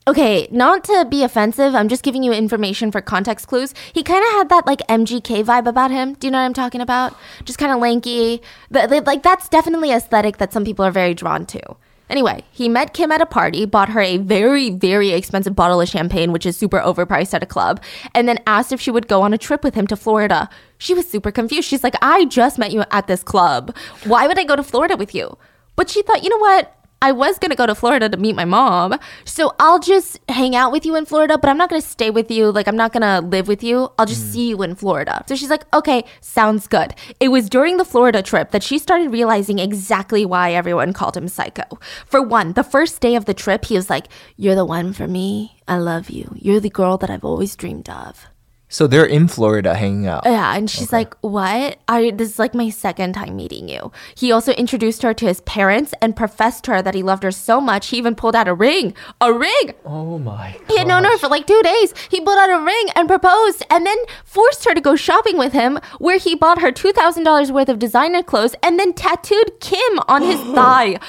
Okay, 0.08 0.47
not 0.49 0.86
to 0.86 1.05
be 1.10 1.23
offensive, 1.23 1.75
I'm 1.75 1.89
just 1.89 2.03
giving 2.03 2.23
you 2.23 2.32
information 2.32 2.91
for 2.91 3.01
context 3.01 3.47
clues. 3.47 3.73
He 3.93 4.01
kind 4.01 4.23
of 4.23 4.32
had 4.32 4.49
that 4.49 4.65
like 4.65 4.79
MGK 4.88 5.43
vibe 5.43 5.67
about 5.67 5.91
him. 5.91 6.13
Do 6.13 6.25
you 6.27 6.32
know 6.32 6.39
what 6.39 6.45
I'm 6.45 6.53
talking 6.53 6.82
about? 6.82 7.15
Just 7.43 7.60
kind 7.60 7.71
of 7.73 7.79
lanky. 7.79 8.41
But 8.71 8.89
like 9.05 9.23
that's 9.23 9.49
definitely 9.49 9.91
aesthetic 9.91 10.38
that 10.38 10.53
some 10.53 10.63
people 10.63 10.86
are 10.86 10.91
very 10.91 11.13
drawn 11.13 11.45
to. 11.47 11.62
Anyway, 12.09 12.43
he 12.51 12.67
met 12.67 12.93
Kim 12.93 13.11
at 13.11 13.21
a 13.21 13.25
party, 13.25 13.65
bought 13.65 13.89
her 13.89 14.01
a 14.01 14.17
very, 14.17 14.71
very 14.71 15.11
expensive 15.11 15.55
bottle 15.55 15.79
of 15.79 15.87
champagne, 15.87 16.31
which 16.31 16.45
is 16.45 16.57
super 16.57 16.79
overpriced 16.79 17.33
at 17.33 17.43
a 17.43 17.45
club, 17.45 17.81
and 18.15 18.27
then 18.27 18.39
asked 18.47 18.71
if 18.71 18.81
she 18.81 18.91
would 18.91 19.07
go 19.07 19.21
on 19.21 19.33
a 19.33 19.37
trip 19.37 19.63
with 19.63 19.75
him 19.75 19.85
to 19.87 19.95
Florida. 19.95 20.49
She 20.77 20.93
was 20.93 21.09
super 21.09 21.31
confused. 21.31 21.67
She's 21.67 21.83
like, 21.83 21.95
I 22.01 22.25
just 22.25 22.57
met 22.57 22.71
you 22.71 22.83
at 22.91 23.07
this 23.07 23.21
club. 23.21 23.75
Why 24.05 24.27
would 24.27 24.39
I 24.39 24.43
go 24.43 24.55
to 24.55 24.63
Florida 24.63 24.97
with 24.97 25.13
you? 25.13 25.37
But 25.75 25.89
she 25.89 26.01
thought, 26.01 26.23
you 26.23 26.29
know 26.29 26.37
what? 26.37 26.75
I 27.01 27.12
was 27.13 27.39
going 27.39 27.51
to 27.51 27.55
go 27.55 27.65
to 27.65 27.75
Florida 27.75 28.09
to 28.09 28.17
meet 28.17 28.35
my 28.35 28.45
mom. 28.45 28.99
So 29.25 29.53
I'll 29.59 29.79
just 29.79 30.19
hang 30.29 30.55
out 30.55 30.71
with 30.71 30.85
you 30.85 30.95
in 30.95 31.05
Florida, 31.05 31.38
but 31.38 31.49
I'm 31.49 31.57
not 31.57 31.69
going 31.69 31.81
to 31.81 31.88
stay 31.88 32.09
with 32.09 32.29
you. 32.29 32.51
Like, 32.51 32.67
I'm 32.67 32.75
not 32.75 32.91
going 32.91 33.03
to 33.03 33.25
live 33.25 33.47
with 33.47 33.63
you. 33.63 33.91
I'll 33.97 34.05
just 34.05 34.25
mm. 34.25 34.31
see 34.31 34.49
you 34.49 34.62
in 34.63 34.75
Florida. 34.75 35.23
So 35.27 35.35
she's 35.35 35.49
like, 35.49 35.63
okay, 35.73 36.03
sounds 36.21 36.67
good. 36.67 36.93
It 37.19 37.29
was 37.29 37.49
during 37.49 37.77
the 37.77 37.85
Florida 37.85 38.21
trip 38.21 38.51
that 38.51 38.63
she 38.63 38.77
started 38.79 39.12
realizing 39.12 39.59
exactly 39.59 40.25
why 40.25 40.53
everyone 40.53 40.93
called 40.93 41.15
him 41.15 41.27
psycho. 41.27 41.63
For 42.05 42.21
one, 42.21 42.53
the 42.53 42.63
first 42.63 43.01
day 43.01 43.15
of 43.15 43.25
the 43.25 43.33
trip, 43.33 43.65
he 43.65 43.75
was 43.75 43.89
like, 43.89 44.07
You're 44.35 44.55
the 44.55 44.65
one 44.65 44.93
for 44.93 45.07
me. 45.07 45.57
I 45.67 45.77
love 45.77 46.09
you. 46.09 46.33
You're 46.35 46.59
the 46.59 46.69
girl 46.69 46.97
that 46.97 47.09
I've 47.09 47.25
always 47.25 47.55
dreamed 47.55 47.89
of. 47.89 48.28
So 48.71 48.86
they're 48.86 49.05
in 49.05 49.27
Florida 49.27 49.73
hanging 49.73 50.05
out. 50.05 50.21
Yeah, 50.25 50.55
and 50.55 50.69
she's 50.69 50.93
like, 50.93 51.15
"What? 51.21 51.79
I 51.88 52.12
this 52.12 52.29
is 52.29 52.39
like 52.39 52.53
my 52.53 52.69
second 52.69 53.13
time 53.13 53.36
meeting 53.36 53.67
you." 53.67 53.91
He 54.13 54.32
also 54.32 54.51
introduced 54.53 55.01
her 55.01 55.13
to 55.15 55.25
his 55.25 55.41
parents 55.41 55.93
and 56.01 56.15
professed 56.15 56.65
to 56.65 56.73
her 56.73 56.82
that 56.84 56.93
he 56.93 57.01
loved 57.01 57.23
her 57.23 57.32
so 57.32 57.60
much 57.60 57.88
he 57.88 57.97
even 57.97 58.13
pulled 58.13 58.36
out 58.36 58.47
a 58.47 58.53
ring. 58.53 58.93
A 59.21 59.34
ring. 59.34 59.73
Oh 59.86 60.19
my. 60.19 60.55
He 60.67 60.77
had 60.77 60.88
known 60.88 61.03
her 61.03 61.17
for 61.17 61.27
like 61.27 61.47
2 61.47 61.62
days. 61.63 61.93
He 62.10 62.21
pulled 62.21 62.38
out 62.38 62.51
a 62.51 62.63
ring 62.63 62.88
and 62.95 63.08
proposed 63.08 63.63
and 63.71 63.88
then 63.88 63.97
forced 64.23 64.65
her 64.65 64.75
to 64.75 64.82
go 64.82 64.95
shopping 64.95 65.38
with 65.39 65.53
him 65.53 65.79
where 65.97 66.19
he 66.19 66.36
bought 66.36 66.62
her 66.62 66.71
$2,000 66.71 67.51
worth 67.51 67.69
of 67.69 67.79
designer 67.79 68.21
clothes 68.21 68.53
and 68.62 68.79
then 68.79 68.93
tattooed 68.93 69.60
Kim 69.60 69.99
on 70.08 70.21
his 70.21 70.39
thigh. 70.55 70.99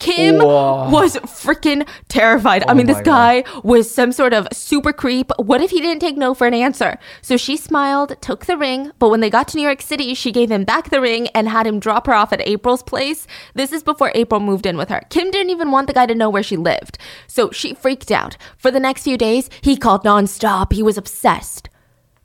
Kim 0.00 0.38
Wow. 0.38 0.90
was 0.90 1.16
freaking 1.16 1.88
terrified. 2.08 2.64
I 2.68 2.74
mean, 2.74 2.86
this 2.86 3.00
guy 3.00 3.44
was 3.62 3.90
some 3.90 4.12
sort 4.12 4.34
of 4.34 4.46
super 4.52 4.92
creep. 4.92 5.30
What 5.38 5.60
if 5.62 5.70
he 5.70 5.80
didn't 5.80 6.00
take 6.00 6.16
no 6.16 6.34
for 6.34 6.46
an 6.46 6.52
answer? 6.52 6.98
So 7.22 7.36
she 7.36 7.56
smiled, 7.56 8.20
took 8.20 8.44
the 8.46 8.56
ring, 8.58 8.90
but 8.98 9.08
when 9.08 9.20
they 9.20 9.30
got 9.30 9.48
to 9.48 9.56
New 9.56 9.62
York 9.62 9.80
City, 9.80 10.12
she 10.14 10.32
gave 10.32 10.50
him 10.50 10.64
back 10.64 10.90
the 10.90 11.00
ring 11.00 11.28
and 11.28 11.48
had 11.48 11.66
him 11.66 11.80
drop 11.80 12.06
her 12.06 12.12
off 12.12 12.32
at 12.32 12.46
April's 12.46 12.82
place. 12.82 13.26
This 13.54 13.72
is 13.72 13.82
before 13.82 14.10
April 14.14 14.40
moved 14.40 14.66
in 14.66 14.76
with 14.76 14.88
her. 14.90 15.02
Kim 15.10 15.30
didn't 15.30 15.50
even 15.50 15.70
want 15.70 15.86
the 15.86 15.94
guy 15.94 16.06
to 16.06 16.14
know 16.14 16.28
where 16.28 16.42
she 16.42 16.56
lived. 16.56 16.98
So 17.26 17.50
she 17.50 17.72
freaked 17.72 18.10
out. 18.10 18.36
For 18.58 18.70
the 18.70 18.80
next 18.80 19.04
few 19.04 19.16
days, 19.16 19.48
he 19.62 19.76
called 19.76 20.04
nonstop. 20.04 20.72
He 20.72 20.82
was 20.82 20.98
obsessed. 20.98 21.70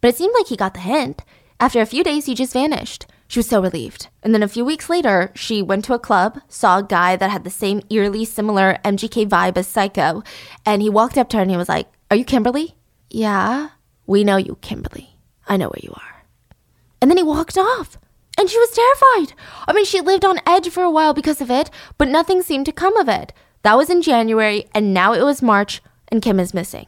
But 0.02 0.10
it 0.10 0.18
seemed 0.18 0.34
like 0.38 0.48
he 0.48 0.58
got 0.58 0.74
the 0.74 0.80
hint. 0.82 1.24
After 1.60 1.82
a 1.82 1.86
few 1.86 2.04
days, 2.04 2.26
he 2.26 2.34
just 2.36 2.54
vanished. 2.54 3.06
She 3.30 3.38
was 3.38 3.48
so 3.48 3.62
relieved. 3.62 4.08
And 4.24 4.34
then 4.34 4.42
a 4.42 4.48
few 4.48 4.66
weeks 4.66 4.90
later, 4.90 5.32
she 5.36 5.62
went 5.62 5.86
to 5.86 5.94
a 5.94 6.00
club, 6.00 6.42
saw 6.48 6.80
a 6.80 6.84
guy 6.84 7.16
that 7.16 7.30
had 7.30 7.44
the 7.44 7.52
same 7.52 7.84
eerily 7.92 8.26
similar 8.26 8.80
MGK 8.84 9.30
vibe 9.30 9.56
as 9.56 9.68
Psycho, 9.68 10.24
and 10.66 10.82
he 10.82 10.90
walked 10.90 11.16
up 11.16 11.30
to 11.30 11.38
her 11.38 11.44
and 11.44 11.52
he 11.52 11.56
was 11.56 11.70
like, 11.70 11.88
Are 12.10 12.18
you 12.18 12.26
Kimberly? 12.26 12.74
Yeah. 13.12 13.70
We 14.08 14.24
know 14.24 14.38
you, 14.38 14.58
Kimberly. 14.62 15.12
I 15.48 15.58
know 15.58 15.68
where 15.68 15.84
you 15.84 15.94
are. 15.94 16.26
And 17.00 17.12
then 17.12 17.18
he 17.18 17.24
walked 17.24 17.56
off. 17.56 18.00
And 18.36 18.50
she 18.50 18.58
was 18.58 18.72
terrified. 18.72 19.38
I 19.68 19.74
mean, 19.74 19.86
she 19.86 20.02
lived 20.02 20.26
on 20.26 20.42
edge 20.48 20.68
for 20.70 20.82
a 20.82 20.90
while 20.90 21.14
because 21.14 21.40
of 21.40 21.52
it, 21.52 21.70
but 22.00 22.08
nothing 22.08 22.42
seemed 22.42 22.66
to 22.66 22.72
come 22.72 22.98
of 22.98 23.08
it. 23.08 23.32
That 23.62 23.78
was 23.78 23.92
in 23.92 24.02
January, 24.02 24.66
and 24.74 24.92
now 24.92 25.14
it 25.14 25.22
was 25.22 25.44
March, 25.44 25.84
and 26.08 26.20
Kim 26.20 26.40
is 26.40 26.54
missing. 26.54 26.88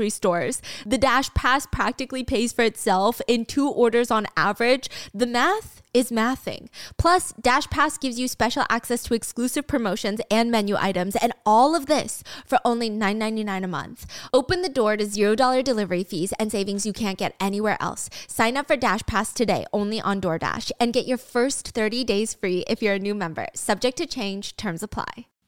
stores. 0.09 0.61
The 0.85 0.97
Dash 0.97 1.33
Pass 1.33 1.65
practically 1.65 2.23
pays 2.23 2.53
for 2.53 2.63
itself 2.63 3.21
in 3.27 3.45
two 3.45 3.69
orders 3.69 4.11
on 4.11 4.27
average. 4.35 4.89
The 5.13 5.27
math 5.27 5.81
is 5.93 6.11
mathing. 6.11 6.69
Plus, 6.97 7.33
Dash 7.33 7.67
Pass 7.69 7.97
gives 7.97 8.19
you 8.19 8.27
special 8.27 8.65
access 8.69 9.03
to 9.03 9.13
exclusive 9.13 9.67
promotions 9.67 10.21
and 10.29 10.51
menu 10.51 10.75
items, 10.77 11.15
and 11.15 11.33
all 11.45 11.75
of 11.75 11.87
this 11.87 12.23
for 12.45 12.59
only 12.63 12.89
$9.99 12.89 13.63
a 13.63 13.67
month. 13.67 14.05
Open 14.33 14.61
the 14.61 14.69
door 14.69 14.97
to 14.97 15.05
$0 15.05 15.63
delivery 15.63 16.03
fees 16.03 16.33
and 16.39 16.51
savings 16.51 16.85
you 16.85 16.93
can't 16.93 17.17
get 17.17 17.35
anywhere 17.39 17.77
else. 17.79 18.09
Sign 18.27 18.57
up 18.57 18.67
for 18.67 18.77
Dash 18.77 19.01
Pass 19.05 19.33
today 19.33 19.65
only 19.73 19.99
on 20.01 20.21
DoorDash 20.21 20.71
and 20.79 20.93
get 20.93 21.07
your 21.07 21.17
first 21.17 21.69
30 21.69 22.03
days 22.03 22.33
free 22.33 22.63
if 22.67 22.81
you're 22.81 22.95
a 22.95 22.99
new 22.99 23.15
member. 23.15 23.47
Subject 23.53 23.97
to 23.97 24.05
change, 24.05 24.55
terms 24.55 24.83
apply. 24.83 25.30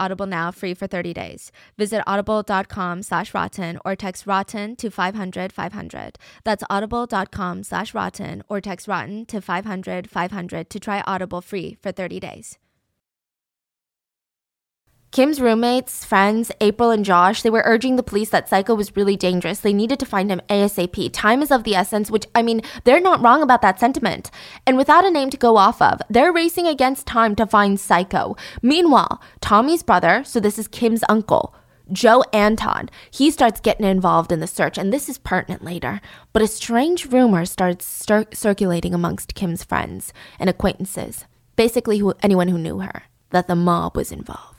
Audible 0.00 0.26
now 0.26 0.50
free 0.50 0.74
for 0.74 0.86
30 0.86 1.12
days. 1.12 1.52
Visit 1.76 2.02
audible.com 2.06 3.02
slash 3.02 3.34
rotten 3.34 3.78
or 3.84 3.94
text 3.94 4.26
rotten 4.26 4.74
to 4.76 4.90
500 4.90 5.52
500. 5.52 6.18
That's 6.44 6.64
audible.com 6.70 7.62
slash 7.64 7.94
rotten 7.94 8.42
or 8.48 8.60
text 8.60 8.88
rotten 8.88 9.26
to 9.26 9.40
500 9.40 10.10
500 10.10 10.70
to 10.70 10.80
try 10.80 11.02
Audible 11.06 11.42
free 11.42 11.76
for 11.82 11.92
30 11.92 12.20
days. 12.20 12.58
Kim's 15.12 15.40
roommates, 15.40 16.04
friends, 16.04 16.52
April 16.60 16.90
and 16.90 17.04
Josh, 17.04 17.42
they 17.42 17.50
were 17.50 17.64
urging 17.66 17.96
the 17.96 18.02
police 18.02 18.30
that 18.30 18.48
Psycho 18.48 18.76
was 18.76 18.94
really 18.94 19.16
dangerous. 19.16 19.58
They 19.58 19.72
needed 19.72 19.98
to 19.98 20.06
find 20.06 20.30
him 20.30 20.40
ASAP. 20.48 21.10
Time 21.12 21.42
is 21.42 21.50
of 21.50 21.64
the 21.64 21.74
essence, 21.74 22.12
which, 22.12 22.26
I 22.32 22.42
mean, 22.42 22.62
they're 22.84 23.00
not 23.00 23.20
wrong 23.20 23.42
about 23.42 23.60
that 23.62 23.80
sentiment. 23.80 24.30
And 24.68 24.76
without 24.76 25.04
a 25.04 25.10
name 25.10 25.28
to 25.30 25.36
go 25.36 25.56
off 25.56 25.82
of, 25.82 26.00
they're 26.08 26.32
racing 26.32 26.68
against 26.68 27.08
time 27.08 27.34
to 27.36 27.46
find 27.46 27.80
Psycho. 27.80 28.36
Meanwhile, 28.62 29.20
Tommy's 29.40 29.82
brother, 29.82 30.22
so 30.22 30.38
this 30.38 30.60
is 30.60 30.68
Kim's 30.68 31.02
uncle, 31.08 31.56
Joe 31.90 32.22
Anton, 32.32 32.88
he 33.10 33.32
starts 33.32 33.58
getting 33.58 33.86
involved 33.86 34.30
in 34.30 34.38
the 34.38 34.46
search, 34.46 34.78
and 34.78 34.92
this 34.92 35.08
is 35.08 35.18
pertinent 35.18 35.64
later. 35.64 36.00
But 36.32 36.42
a 36.42 36.46
strange 36.46 37.06
rumor 37.06 37.46
starts 37.46 37.84
cir- 37.84 38.28
circulating 38.32 38.94
amongst 38.94 39.34
Kim's 39.34 39.64
friends 39.64 40.12
and 40.38 40.48
acquaintances, 40.48 41.24
basically 41.56 41.98
who, 41.98 42.14
anyone 42.22 42.46
who 42.46 42.58
knew 42.58 42.78
her, 42.78 43.02
that 43.30 43.48
the 43.48 43.56
mob 43.56 43.96
was 43.96 44.12
involved. 44.12 44.49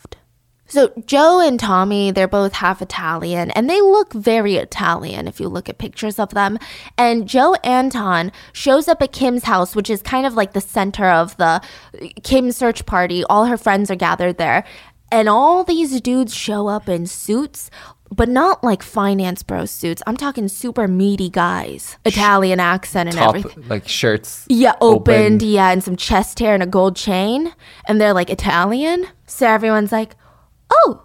So 0.71 0.93
Joe 1.05 1.41
and 1.41 1.59
Tommy, 1.59 2.11
they're 2.11 2.29
both 2.29 2.53
half 2.53 2.81
Italian 2.81 3.51
and 3.51 3.69
they 3.69 3.81
look 3.81 4.13
very 4.13 4.55
Italian 4.55 5.27
if 5.27 5.39
you 5.41 5.49
look 5.49 5.67
at 5.67 5.77
pictures 5.79 6.17
of 6.17 6.29
them. 6.29 6.57
And 6.97 7.27
Joe 7.27 7.55
Anton 7.55 8.31
shows 8.53 8.87
up 8.87 9.01
at 9.01 9.11
Kim's 9.11 9.43
house, 9.43 9.75
which 9.75 9.89
is 9.89 10.01
kind 10.01 10.25
of 10.25 10.33
like 10.35 10.53
the 10.53 10.61
center 10.61 11.07
of 11.07 11.35
the 11.35 11.61
Kim 12.23 12.53
search 12.53 12.85
party. 12.85 13.25
All 13.25 13.45
her 13.45 13.57
friends 13.57 13.91
are 13.91 13.95
gathered 13.95 14.37
there. 14.37 14.63
And 15.11 15.27
all 15.27 15.65
these 15.65 15.99
dudes 15.99 16.33
show 16.33 16.69
up 16.69 16.87
in 16.87 17.05
suits, 17.05 17.69
but 18.09 18.29
not 18.29 18.63
like 18.63 18.81
finance 18.81 19.43
bro 19.43 19.65
suits. 19.65 20.01
I'm 20.07 20.15
talking 20.15 20.47
super 20.47 20.87
meaty 20.87 21.29
guys, 21.29 21.97
Italian 22.05 22.61
accent 22.61 23.09
and 23.09 23.17
Top 23.17 23.35
everything. 23.35 23.67
like 23.67 23.89
shirts. 23.89 24.45
Yeah, 24.47 24.75
opened, 24.79 25.41
Open. 25.43 25.49
yeah, 25.49 25.71
and 25.71 25.83
some 25.83 25.97
chest 25.97 26.39
hair 26.39 26.53
and 26.53 26.63
a 26.63 26.65
gold 26.65 26.95
chain. 26.95 27.53
And 27.89 27.99
they're 27.99 28.13
like 28.13 28.29
Italian. 28.29 29.05
So 29.27 29.47
everyone's 29.47 29.91
like, 29.91 30.15
oh, 30.71 31.03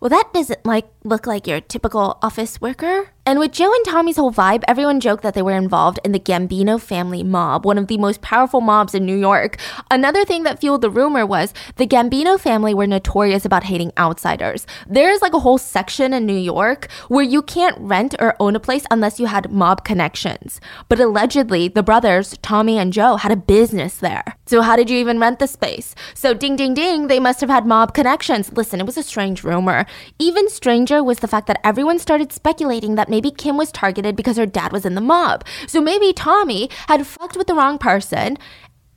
well, 0.00 0.08
that 0.08 0.32
doesn't 0.32 0.64
like 0.66 0.86
look 1.04 1.26
like 1.26 1.46
your 1.46 1.60
typical 1.60 2.18
office 2.22 2.60
worker. 2.60 3.10
And 3.24 3.38
with 3.38 3.52
Joe 3.52 3.72
and 3.72 3.84
Tommy's 3.84 4.16
whole 4.16 4.32
vibe, 4.32 4.64
everyone 4.66 4.98
joked 4.98 5.22
that 5.22 5.34
they 5.34 5.42
were 5.42 5.56
involved 5.56 6.00
in 6.04 6.10
the 6.10 6.18
Gambino 6.18 6.80
family 6.80 7.22
mob, 7.22 7.64
one 7.64 7.78
of 7.78 7.86
the 7.86 7.96
most 7.96 8.20
powerful 8.20 8.60
mobs 8.60 8.96
in 8.96 9.06
New 9.06 9.16
York. 9.16 9.58
Another 9.92 10.24
thing 10.24 10.42
that 10.42 10.60
fueled 10.60 10.82
the 10.82 10.90
rumor 10.90 11.24
was 11.24 11.54
the 11.76 11.86
Gambino 11.86 12.38
family 12.38 12.74
were 12.74 12.86
notorious 12.86 13.44
about 13.44 13.62
hating 13.62 13.92
outsiders. 13.96 14.66
There's 14.88 15.22
like 15.22 15.34
a 15.34 15.38
whole 15.38 15.58
section 15.58 16.12
in 16.12 16.26
New 16.26 16.36
York 16.36 16.90
where 17.06 17.22
you 17.22 17.42
can't 17.42 17.78
rent 17.78 18.16
or 18.18 18.34
own 18.40 18.56
a 18.56 18.60
place 18.60 18.84
unless 18.90 19.20
you 19.20 19.26
had 19.26 19.52
mob 19.52 19.84
connections. 19.84 20.60
But 20.88 20.98
allegedly, 20.98 21.68
the 21.68 21.84
brothers, 21.84 22.36
Tommy 22.42 22.76
and 22.76 22.92
Joe, 22.92 23.16
had 23.16 23.30
a 23.30 23.36
business 23.36 23.98
there. 23.98 24.36
So 24.46 24.62
how 24.62 24.74
did 24.74 24.90
you 24.90 24.98
even 24.98 25.20
rent 25.20 25.38
the 25.38 25.46
space? 25.46 25.94
So 26.14 26.34
ding 26.34 26.56
ding 26.56 26.74
ding, 26.74 27.06
they 27.06 27.20
must 27.20 27.40
have 27.40 27.50
had 27.50 27.66
mob 27.66 27.94
connections. 27.94 28.52
Listen, 28.52 28.80
it 28.80 28.86
was 28.86 28.96
a 28.96 29.02
strange 29.04 29.44
rumor. 29.44 29.86
Even 30.18 30.48
stranger 30.92 31.04
was 31.04 31.20
the 31.20 31.28
fact 31.28 31.46
that 31.46 31.60
everyone 31.64 31.98
started 31.98 32.32
speculating 32.32 32.96
that 32.96 33.08
maybe 33.08 33.30
Kim 33.30 33.56
was 33.56 33.72
targeted 33.72 34.14
because 34.14 34.36
her 34.36 34.44
dad 34.44 34.72
was 34.72 34.84
in 34.84 34.94
the 34.94 35.00
mob. 35.00 35.42
So 35.66 35.80
maybe 35.80 36.12
Tommy 36.12 36.68
had 36.86 37.06
fucked 37.06 37.36
with 37.36 37.46
the 37.46 37.54
wrong 37.54 37.78
person 37.78 38.36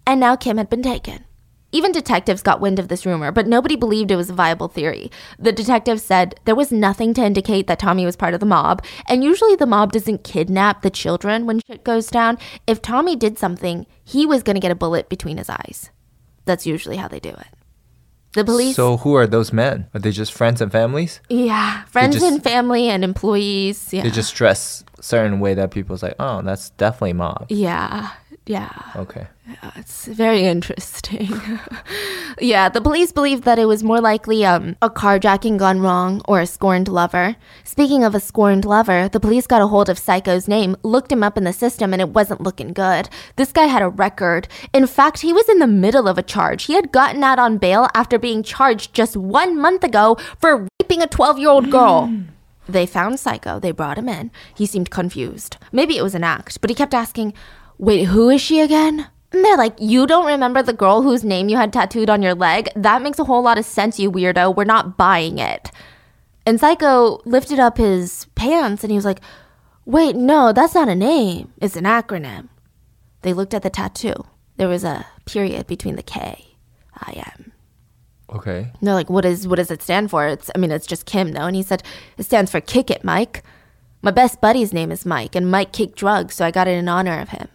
and 0.06 0.20
now 0.20 0.36
Kim 0.36 0.58
had 0.58 0.70
been 0.70 0.84
taken. 0.84 1.24
Even 1.72 1.94
detectives 1.94 2.42
got 2.42 2.60
wind 2.60 2.80
of 2.80 2.90
this 2.90 3.06
rumor, 3.06 3.32
but 3.32 3.48
nobody 3.48 3.78
believed 3.78 4.12
it 4.12 4.18
was 4.18 4.30
a 4.30 4.34
viable 4.34 4.68
theory. 4.68 5.10
The 5.40 5.52
detectives 5.52 6.04
said 6.04 6.40
there 6.46 6.56
was 6.56 6.72
nothing 6.72 7.14
to 7.14 7.24
indicate 7.24 7.68
that 7.68 7.80
Tommy 7.80 8.06
was 8.06 8.16
part 8.16 8.34
of 8.34 8.40
the 8.40 8.46
mob, 8.46 8.84
and 9.08 9.24
usually 9.24 9.56
the 9.56 9.66
mob 9.66 9.92
doesn't 9.92 10.24
kidnap 10.24 10.82
the 10.82 10.90
children 10.90 11.46
when 11.46 11.62
shit 11.66 11.84
goes 11.84 12.08
down. 12.08 12.38
If 12.68 12.82
Tommy 12.82 13.16
did 13.16 13.38
something, 13.38 13.88
he 14.04 14.26
was 14.26 14.44
gonna 14.44 14.62
get 14.62 14.72
a 14.72 14.76
bullet 14.84 15.10
between 15.10 15.38
his 15.38 15.50
eyes. 15.50 15.90
That's 16.46 16.66
usually 16.66 16.98
how 16.98 17.08
they 17.08 17.20
do 17.20 17.32
it. 17.32 17.65
The 18.36 18.44
police. 18.46 18.76
So 18.76 18.98
who 18.98 19.16
are 19.16 19.26
those 19.26 19.52
men? 19.54 19.88
Are 19.94 20.00
they 20.00 20.12
just 20.12 20.34
friends 20.34 20.62
and 20.62 20.72
families? 20.72 21.22
yeah, 21.30 21.84
friends 21.86 22.16
just- 22.16 22.26
and 22.26 22.44
family 22.44 22.88
and 22.90 23.04
employees. 23.04 23.92
Yeah. 23.92 24.04
They 24.04 24.12
just 24.12 24.36
dress 24.36 24.84
certain 25.02 25.40
way 25.40 25.54
that 25.56 25.72
people's 25.72 26.04
like, 26.04 26.16
oh, 26.20 26.42
that's 26.44 26.70
definitely 26.72 27.14
mob. 27.14 27.48
yeah. 27.50 28.12
Yeah. 28.48 28.70
Okay. 28.96 29.26
It's 29.76 30.08
very 30.08 30.44
interesting. 30.44 31.30
yeah, 32.40 32.68
the 32.70 32.82
police 32.82 33.12
believe 33.12 33.44
that 33.44 33.60
it 33.60 33.66
was 33.66 33.84
more 33.84 34.02
likely 34.02 34.44
um, 34.44 34.76
a 34.82 34.90
carjacking 34.90 35.58
gone 35.58 35.82
wrong 35.82 36.22
or 36.28 36.40
a 36.40 36.48
scorned 36.48 36.88
lover. 36.88 37.36
Speaking 37.64 38.04
of 38.04 38.16
a 38.16 38.20
scorned 38.20 38.66
lover, 38.66 39.08
the 39.08 39.20
police 39.20 39.46
got 39.46 39.62
a 39.62 39.68
hold 39.68 39.88
of 39.88 40.00
Psycho's 40.00 40.48
name, 40.48 40.76
looked 40.82 41.12
him 41.12 41.24
up 41.24 41.38
in 41.38 41.44
the 41.44 41.54
system, 41.54 41.94
and 41.94 42.02
it 42.02 42.10
wasn't 42.10 42.42
looking 42.42 42.74
good. 42.74 43.10
This 43.36 43.52
guy 43.52 43.66
had 43.66 43.84
a 43.84 43.90
record. 43.90 44.48
In 44.74 44.88
fact, 44.88 45.20
he 45.20 45.32
was 45.32 45.48
in 45.48 45.60
the 45.60 45.68
middle 45.68 46.08
of 46.08 46.18
a 46.18 46.24
charge. 46.24 46.64
He 46.64 46.74
had 46.74 46.92
gotten 46.92 47.24
out 47.24 47.38
on 47.38 47.60
bail 47.60 47.88
after 47.94 48.18
being 48.18 48.42
charged 48.42 48.94
just 48.94 49.16
one 49.16 49.60
month 49.60 49.84
ago 49.84 50.18
for 50.40 50.68
raping 50.82 51.02
a 51.04 51.08
12 51.08 51.40
year 51.40 51.50
old 51.50 51.70
girl. 51.72 52.12
They 52.68 52.88
found 52.88 53.20
Psycho. 53.20 53.60
They 53.60 53.70
brought 53.70 54.00
him 54.00 54.10
in. 54.10 54.32
He 54.56 54.66
seemed 54.66 54.90
confused. 54.90 55.58
Maybe 55.72 55.98
it 55.98 56.02
was 56.02 56.16
an 56.16 56.24
act, 56.24 56.62
but 56.62 56.72
he 56.72 56.76
kept 56.76 56.96
asking, 56.96 57.36
Wait, 57.78 58.06
who 58.06 58.28
is 58.32 58.42
she 58.42 58.60
again? 58.60 59.06
And 59.36 59.44
they're 59.44 59.58
like, 59.58 59.76
You 59.82 60.08
don't 60.08 60.26
remember 60.26 60.64
the 60.64 60.72
girl 60.72 61.02
whose 61.02 61.26
name 61.26 61.50
you 61.50 61.58
had 61.58 61.74
tattooed 61.74 62.10
on 62.10 62.22
your 62.22 62.34
leg? 62.34 62.70
That 62.74 63.02
makes 63.02 63.20
a 63.20 63.26
whole 63.26 63.42
lot 63.42 63.58
of 63.58 63.66
sense, 63.66 64.00
you 64.00 64.10
weirdo. 64.10 64.56
We're 64.56 64.64
not 64.64 64.96
buying 64.96 65.40
it. 65.40 65.72
And 66.46 66.58
Psycho 66.58 67.22
lifted 67.26 67.60
up 67.60 67.78
his 67.78 68.28
pants 68.36 68.86
and 68.86 68.92
he 68.92 68.96
was 68.96 69.04
like, 69.04 69.20
Wait, 69.84 70.16
no, 70.16 70.54
that's 70.54 70.74
not 70.74 70.88
a 70.88 70.96
name. 70.96 71.52
It's 71.60 71.76
an 71.76 71.84
acronym. 71.84 72.48
They 73.24 73.34
looked 73.34 73.54
at 73.54 73.62
the 73.62 73.70
tattoo. 73.70 74.26
There 74.56 74.70
was 74.70 74.86
a 74.86 75.06
period 75.26 75.68
between 75.68 75.98
the 75.98 76.02
K, 76.02 76.56
I 76.94 77.26
am. 77.36 77.52
Okay. 78.30 78.60
And 78.60 78.88
they're 78.88 78.94
like, 78.94 79.10
what 79.10 79.26
is 79.26 79.50
what 79.50 79.58
does 79.58 79.70
it 79.70 79.82
stand 79.82 80.12
for? 80.12 80.26
It's 80.28 80.50
I 80.56 80.60
mean, 80.60 80.72
it's 80.72 80.88
just 80.88 81.06
Kim, 81.06 81.34
though. 81.34 81.46
And 81.46 81.58
he 81.58 81.62
said, 81.62 81.84
It 82.18 82.24
stands 82.24 82.52
for 82.52 82.62
kick 82.62 82.90
it, 82.90 83.04
Mike. 83.04 83.44
My 84.02 84.12
best 84.12 84.40
buddy's 84.40 84.72
name 84.72 84.94
is 84.94 85.06
Mike, 85.06 85.36
and 85.36 85.52
Mike 85.52 85.74
kicked 85.74 85.98
drugs, 85.98 86.36
so 86.36 86.46
I 86.46 86.52
got 86.52 86.70
it 86.70 86.78
in 86.78 86.88
honor 86.88 87.20
of 87.20 87.30
him. 87.30 87.50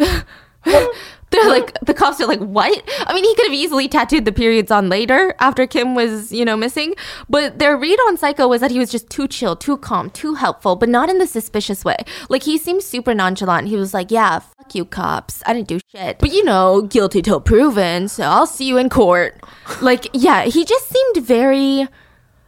They're 1.30 1.48
like 1.48 1.74
the 1.80 1.92
cops 1.92 2.20
are 2.20 2.26
like, 2.26 2.38
what? 2.38 2.82
I 3.06 3.12
mean, 3.12 3.24
he 3.24 3.34
could 3.34 3.46
have 3.46 3.54
easily 3.54 3.88
tattooed 3.88 4.24
the 4.24 4.32
periods 4.32 4.70
on 4.70 4.88
later 4.88 5.34
after 5.40 5.66
Kim 5.66 5.94
was, 5.94 6.30
you 6.32 6.44
know, 6.44 6.56
missing. 6.56 6.94
But 7.28 7.58
their 7.58 7.76
read 7.76 7.98
on 8.06 8.16
Psycho 8.16 8.46
was 8.46 8.60
that 8.60 8.70
he 8.70 8.78
was 8.78 8.90
just 8.90 9.10
too 9.10 9.26
chill, 9.26 9.56
too 9.56 9.76
calm, 9.76 10.10
too 10.10 10.34
helpful, 10.34 10.76
but 10.76 10.88
not 10.88 11.10
in 11.10 11.18
the 11.18 11.26
suspicious 11.26 11.84
way. 11.84 11.96
Like 12.28 12.44
he 12.44 12.56
seemed 12.58 12.82
super 12.82 13.12
nonchalant. 13.12 13.68
He 13.68 13.76
was 13.76 13.92
like, 13.92 14.10
yeah, 14.12 14.38
fuck 14.38 14.74
you, 14.74 14.84
cops. 14.84 15.42
I 15.46 15.52
didn't 15.52 15.68
do 15.68 15.80
shit. 15.90 16.20
But 16.20 16.32
you 16.32 16.44
know, 16.44 16.82
guilty 16.82 17.22
till 17.22 17.40
proven. 17.40 18.08
So 18.08 18.22
I'll 18.22 18.46
see 18.46 18.68
you 18.68 18.76
in 18.76 18.88
court. 18.88 19.40
Like, 19.80 20.08
yeah, 20.12 20.44
he 20.44 20.64
just 20.64 20.88
seemed 20.88 21.26
very 21.26 21.88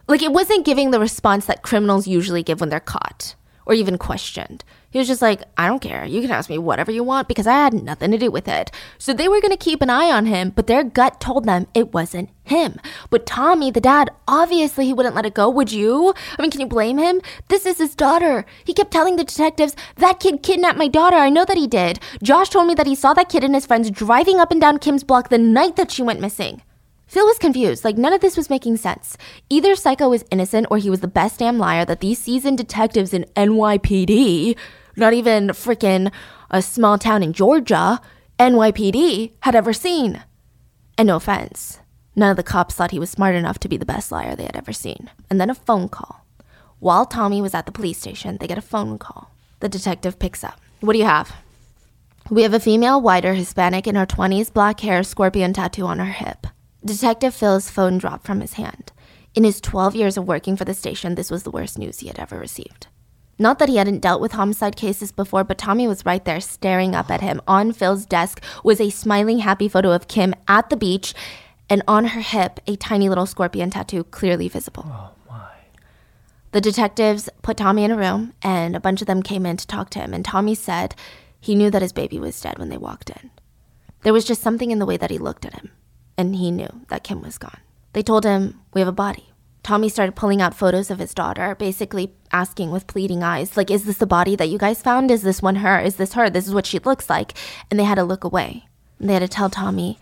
like 0.07 0.23
it 0.23 0.33
wasn't 0.33 0.65
giving 0.65 0.91
the 0.91 1.01
response 1.01 1.47
that 1.47 1.63
criminals 1.63 2.07
usually 2.07 2.43
give 2.43 2.61
when 2.61 2.71
they're 2.71 2.81
caught 2.81 3.35
or 3.67 3.75
even 3.75 3.99
questioned. 3.99 4.65
He 4.91 4.99
was 4.99 5.09
just 5.09 5.21
like, 5.21 5.43
I 5.59 5.69
don't 5.69 5.83
care. 5.83 6.07
You 6.07 6.23
can 6.23 6.31
ask 6.31 6.49
me 6.49 6.57
whatever 6.57 6.91
you 6.91 7.05
want 7.05 7.29
because 7.29 7.47
I 7.47 7.53
had 7.53 7.75
nothing 7.75 8.11
to 8.11 8.19
do 8.19 8.31
with 8.31 8.49
it. 8.49 8.71
So 8.97 9.13
they 9.13 9.29
were 9.29 9.41
going 9.41 9.53
to 9.53 9.57
keep 9.57 9.83
an 9.83 9.91
eye 9.91 10.11
on 10.11 10.25
him, 10.25 10.51
but 10.51 10.67
their 10.67 10.83
gut 10.83 11.21
told 11.21 11.45
them 11.45 11.67
it 11.75 11.93
wasn't 11.93 12.31
him. 12.45 12.81
But 13.11 13.27
Tommy, 13.27 13.71
the 13.71 13.83
dad, 13.83 14.09
obviously 14.27 14.87
he 14.87 14.95
wouldn't 14.95 15.15
let 15.15 15.27
it 15.27 15.35
go. 15.35 15.51
Would 15.51 15.73
you? 15.73 16.15
I 16.39 16.41
mean, 16.41 16.51
can 16.51 16.61
you 16.61 16.67
blame 16.67 16.97
him? 16.97 17.21
This 17.49 17.67
is 17.67 17.77
his 17.77 17.95
daughter. 17.95 18.47
He 18.65 18.73
kept 18.73 18.91
telling 18.91 19.17
the 19.17 19.25
detectives, 19.25 19.77
that 19.97 20.21
kid 20.21 20.43
kidnapped 20.43 20.79
my 20.79 20.89
daughter. 20.89 21.17
I 21.17 21.29
know 21.29 21.45
that 21.45 21.59
he 21.59 21.67
did. 21.67 22.01
Josh 22.23 22.49
told 22.49 22.67
me 22.67 22.75
that 22.75 22.87
he 22.87 22.95
saw 22.95 23.13
that 23.13 23.29
kid 23.29 23.45
and 23.45 23.55
his 23.55 23.67
friends 23.67 23.91
driving 23.91 24.41
up 24.41 24.51
and 24.51 24.61
down 24.61 24.79
Kim's 24.79 25.05
block 25.05 25.29
the 25.29 25.37
night 25.37 25.77
that 25.77 25.91
she 25.91 26.03
went 26.03 26.21
missing. 26.21 26.63
Phil 27.09 27.25
was 27.25 27.39
confused. 27.39 27.85
Like, 27.85 27.97
none 27.97 28.13
of 28.13 28.21
this 28.21 28.37
was 28.37 28.51
making 28.51 28.77
sense. 28.77 29.17
Either 29.49 29.75
Psycho 29.75 30.11
was 30.11 30.25
innocent 30.31 30.67
or 30.71 30.77
he 30.77 30.91
was 30.91 31.01
the 31.01 31.09
best 31.09 31.39
damn 31.39 31.59
liar 31.59 31.87
that 31.87 32.01
these 32.01 32.19
seasoned 32.19 32.59
detectives 32.59 33.15
in 33.15 33.25
NYPD, 33.35 34.57
not 34.95 35.15
even 35.15 35.49
freaking 35.49 36.13
a 36.51 36.61
small 36.61 36.99
town 36.99 37.23
in 37.23 37.33
Georgia, 37.33 38.01
NYPD, 38.39 39.33
had 39.41 39.57
ever 39.57 39.73
seen. 39.73 40.23
And 40.99 41.07
no 41.07 41.17
offense, 41.17 41.81
none 42.15 42.31
of 42.31 42.37
the 42.37 42.43
cops 42.43 42.75
thought 42.75 42.91
he 42.91 42.99
was 42.99 43.11
smart 43.11 43.35
enough 43.35 43.59
to 43.61 43.69
be 43.69 43.79
the 43.79 43.87
best 43.87 44.13
liar 44.13 44.37
they 44.37 44.45
had 44.45 44.57
ever 44.57 44.75
seen. 44.75 45.11
And 45.31 45.41
then 45.41 45.49
a 45.49 45.55
phone 45.55 45.89
call. 45.89 46.27
While 46.79 47.07
Tommy 47.07 47.41
was 47.41 47.55
at 47.55 47.65
the 47.65 47.73
police 47.73 47.99
station, 47.99 48.37
they 48.37 48.47
get 48.47 48.59
a 48.59 48.63
phone 48.63 48.99
call. 48.99 49.31
The 49.61 49.69
detective 49.69 50.19
picks 50.19 50.45
up. 50.45 50.61
What 50.81 50.93
do 50.93 50.99
you 50.99 51.07
have? 51.07 51.35
We 52.31 52.43
have 52.43 52.53
a 52.53 52.61
female, 52.61 53.01
whiter, 53.01 53.33
Hispanic, 53.33 53.87
in 53.87 53.95
her 53.95 54.05
20s, 54.05 54.53
black 54.53 54.81
hair, 54.81 55.03
scorpion 55.03 55.55
tattoo 55.55 55.87
on 55.87 55.99
her 55.99 56.13
hip. 56.13 56.47
Detective 56.85 57.35
Phil's 57.35 57.69
phone 57.69 57.99
dropped 57.99 58.25
from 58.25 58.41
his 58.41 58.53
hand. 58.53 58.93
In 59.35 59.43
his 59.43 59.61
12 59.61 59.97
years 59.97 60.17
of 60.17 60.29
working 60.29 60.57
for 60.57 60.65
the 60.65 60.75
station, 60.75 61.17
this 61.17 61.31
was 61.31 61.43
the 61.43 61.51
worst 61.51 61.77
news 61.77 61.99
he 61.99 62.07
had 62.07 62.21
ever 62.21 62.39
received. 62.39 62.87
Not 63.37 63.59
that 63.59 63.69
he 63.69 63.77
hadn't 63.77 64.01
dealt 64.01 64.21
with 64.21 64.33
homicide 64.33 64.77
cases 64.77 65.11
before, 65.11 65.43
but 65.43 65.59
Tommy 65.59 65.89
was 65.89 66.07
right 66.07 66.25
there 66.25 66.41
staring 66.41 66.95
up 66.95 67.11
at 67.11 67.21
him. 67.21 67.41
On 67.49 67.73
Phil's 67.73 68.07
desk 68.07 68.41
was 68.63 68.81
a 68.81 68.91
smiling, 68.91 69.41
happy 69.41 69.69
photo 69.69 69.91
of 69.91 70.07
Kim 70.07 70.35
at 70.47 70.71
the 70.71 70.77
beach, 70.77 71.15
and 71.69 71.83
on 71.89 72.07
her 72.07 72.21
hip, 72.21 72.61
a 72.67 72.77
tiny 72.77 73.09
little 73.09 73.27
scorpion 73.27 73.71
tattoo 73.71 74.05
clearly 74.05 74.49
visible. 74.49 74.85
Oh 74.87 75.11
my. 75.29 75.51
The 76.53 76.61
detectives 76.61 77.29
put 77.43 77.57
Tommy 77.57 77.85
in 77.85 77.91
a 77.91 77.97
room, 77.97 78.35
and 78.41 78.77
a 78.77 78.81
bunch 78.81 79.01
of 79.01 79.09
them 79.09 79.25
came 79.25 79.47
in 79.47 79.57
to 79.57 79.67
talk 79.67 79.91
to 79.91 79.99
him. 79.99 80.15
And 80.15 80.25
Tommy 80.25 80.55
said 80.55 80.95
he 81.41 81.57
knew 81.57 81.71
that 81.71 81.83
his 81.83 81.93
baby 81.93 82.21
was 82.21 82.41
dead 82.41 82.59
when 82.59 82.69
they 82.69 82.79
walked 82.79 83.11
in. 83.11 83.31
There 84.03 84.13
was 84.13 84.25
just 84.25 84.43
something 84.43 84.71
in 84.71 84.79
the 84.79 84.87
way 84.87 84.97
that 84.97 85.11
he 85.11 85.19
looked 85.19 85.45
at 85.45 85.55
him 85.55 85.71
and 86.19 86.35
he 86.35 86.51
knew 86.51 86.69
that 86.89 87.05
Kim 87.05 87.23
was 87.23 87.39
gone. 87.39 87.61
They 87.93 88.03
told 88.03 88.25
him, 88.25 88.61
We 88.75 88.81
have 88.81 88.89
a 88.89 88.93
body. 88.93 89.31
Tommy 89.63 89.89
started 89.89 90.17
pulling 90.17 90.43
out 90.43 90.55
photos 90.55 90.91
of 90.91 90.99
his 90.99 91.15
daughter, 91.15 91.55
basically 91.55 92.13
asking 92.33 92.71
with 92.71 92.87
pleading 92.87 93.23
eyes, 93.23 93.57
like, 93.57 93.71
Is 93.71 93.85
this 93.85 93.99
the 93.99 94.07
body 94.07 94.35
that 94.37 94.49
you 94.49 94.59
guys 94.59 94.83
found? 94.83 95.11
Is 95.11 95.23
this 95.23 95.41
one 95.41 95.57
her? 95.57 95.79
Is 95.79 95.97
this 95.97 96.15
her? 96.15 96.29
This 96.29 96.49
is 96.49 96.55
what 96.55 96.67
she 96.67 96.81
looks 96.81 97.09
like. 97.09 97.33
And 97.71 97.79
they 97.79 97.85
had 97.85 97.95
to 97.95 98.05
look 98.05 98.25
away. 98.25 98.65
And 98.99 99.09
they 99.09 99.15
had 99.15 99.21
to 99.21 99.29
tell 99.29 99.49
Tommy, 99.49 99.99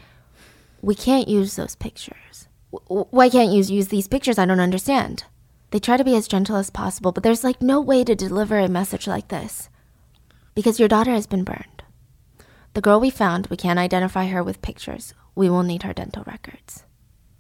We 0.81 0.95
can't 0.95 1.29
use 1.29 1.55
those 1.55 1.77
pictures. 1.77 2.49
Why 2.89 3.29
can't 3.29 3.53
you 3.53 3.63
use 3.63 3.89
these 3.89 4.09
pictures? 4.09 4.39
I 4.39 4.47
don't 4.47 4.59
understand. 4.61 5.25
They 5.71 5.79
try 5.79 5.97
to 5.97 6.05
be 6.05 6.17
as 6.17 6.29
gentle 6.29 6.57
as 6.57 6.71
possible, 6.71 7.13
but 7.13 7.23
there's 7.23 7.45
like 7.45 7.61
no 7.61 7.81
way 7.81 8.05
to 8.05 8.15
deliver 8.15 8.59
a 8.59 8.69
message 8.69 9.07
like 9.07 9.29
this. 9.29 9.69
Because 10.55 10.79
your 10.79 10.89
daughter 10.89 11.11
has 11.11 11.27
been 11.27 11.45
burned. 11.45 11.83
The 12.73 12.81
girl 12.81 13.01
we 13.01 13.11
found, 13.11 13.49
we 13.49 13.57
can't 13.57 13.79
identify 13.79 14.27
her 14.29 14.43
with 14.43 14.63
pictures 14.63 15.13
we 15.37 15.49
will 15.49 15.63
need 15.63 15.85
her 15.85 15.93
dental 15.93 16.25
records. 16.27 16.83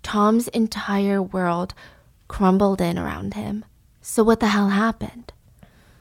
Tom's 0.04 0.46
entire 0.48 1.20
world 1.20 1.74
crumbled 2.28 2.80
in 2.80 2.96
around 2.96 3.34
him. 3.34 3.64
So, 4.00 4.22
what 4.22 4.38
the 4.38 4.48
hell 4.48 4.68
happened? 4.68 5.32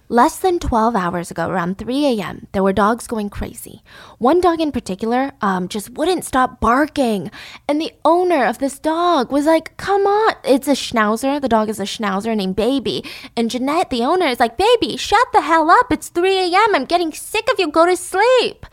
Less 0.08 0.38
than 0.38 0.60
12 0.60 0.96
hours 0.96 1.32
ago, 1.32 1.50
around 1.50 1.80
3 1.80 2.06
a.m., 2.06 2.46
there 2.52 2.62
were 2.62 2.74
dogs 2.74 3.08
going 3.08 3.32
crazy. 3.32 3.82
One 4.20 4.39
dog 4.39 4.62
in 4.62 4.72
particular 4.72 5.32
um, 5.41 5.68
just 5.68 5.89
wouldn't 5.89 6.24
stop 6.24 6.60
barking. 6.60 7.32
And 7.68 7.82
the 7.82 7.91
owner 8.06 8.46
of 8.46 8.60
this 8.60 8.78
dog 8.78 9.32
was 9.32 9.48
like, 9.48 9.76
Come 9.78 10.06
on. 10.06 10.36
It's 10.43 10.68
a 10.68 10.74
schnauzer. 10.74 11.41
The 11.41 11.50
dog 11.50 11.70
is 11.70 11.80
a 11.80 11.86
schnauzer 11.86 12.36
named 12.38 12.56
Baby. 12.56 13.04
And 13.36 13.50
Jeanette, 13.50 13.89
the 13.89 14.04
owner, 14.04 14.28
is 14.28 14.39
like, 14.39 14.60
Baby, 14.60 14.96
shut 14.96 15.28
the 15.34 15.41
hell 15.41 15.72
up. 15.72 15.91
It's 15.91 16.10
3 16.10 16.54
a.m. 16.54 16.76
I'm 16.76 16.86
getting 16.86 17.12
sick 17.12 17.50
of 17.52 17.58
you. 17.58 17.72
Go 17.72 17.88
to 17.88 17.98
sleep. 17.98 18.68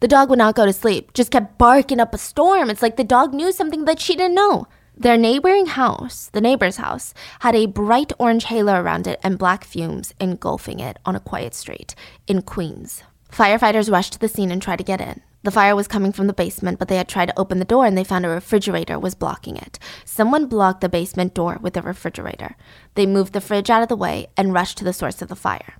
The 0.00 0.08
dog 0.08 0.30
would 0.30 0.38
not 0.38 0.54
go 0.54 0.64
to 0.64 0.72
sleep, 0.72 1.12
just 1.12 1.30
kept 1.30 1.58
barking 1.58 2.00
up 2.00 2.14
a 2.14 2.18
storm. 2.18 2.70
It's 2.70 2.80
like 2.80 2.96
the 2.96 3.04
dog 3.04 3.34
knew 3.34 3.52
something 3.52 3.84
that 3.84 4.00
she 4.00 4.16
didn't 4.16 4.34
know. 4.34 4.66
Their 4.96 5.18
neighboring 5.18 5.66
house, 5.66 6.30
the 6.32 6.40
neighbor's 6.40 6.76
house, 6.76 7.12
had 7.40 7.54
a 7.54 7.66
bright 7.66 8.10
orange 8.18 8.44
halo 8.44 8.80
around 8.80 9.06
it 9.06 9.20
and 9.22 9.38
black 9.38 9.62
fumes 9.62 10.14
engulfing 10.18 10.80
it 10.80 10.98
on 11.04 11.16
a 11.16 11.20
quiet 11.20 11.54
street 11.54 11.94
in 12.26 12.40
Queens. 12.40 13.02
Firefighters 13.30 13.92
rushed 13.92 14.14
to 14.14 14.18
the 14.18 14.28
scene 14.28 14.50
and 14.50 14.62
tried 14.62 14.76
to 14.76 14.84
get 14.84 15.02
in. 15.02 15.20
The 15.42 15.50
fire 15.50 15.76
was 15.76 15.86
coming 15.86 16.12
from 16.12 16.28
the 16.28 16.32
basement, 16.32 16.78
but 16.78 16.88
they 16.88 16.96
had 16.96 17.08
tried 17.08 17.26
to 17.26 17.38
open 17.38 17.58
the 17.58 17.64
door 17.66 17.84
and 17.84 17.96
they 17.96 18.04
found 18.04 18.24
a 18.24 18.30
refrigerator 18.30 18.98
was 18.98 19.14
blocking 19.14 19.56
it. 19.56 19.78
Someone 20.06 20.46
blocked 20.46 20.80
the 20.80 20.88
basement 20.88 21.34
door 21.34 21.58
with 21.60 21.76
a 21.76 21.82
refrigerator. 21.82 22.56
They 22.94 23.04
moved 23.04 23.34
the 23.34 23.40
fridge 23.42 23.68
out 23.68 23.82
of 23.82 23.88
the 23.88 23.96
way 23.96 24.28
and 24.34 24.54
rushed 24.54 24.78
to 24.78 24.84
the 24.84 24.94
source 24.94 25.20
of 25.20 25.28
the 25.28 25.36
fire. 25.36 25.74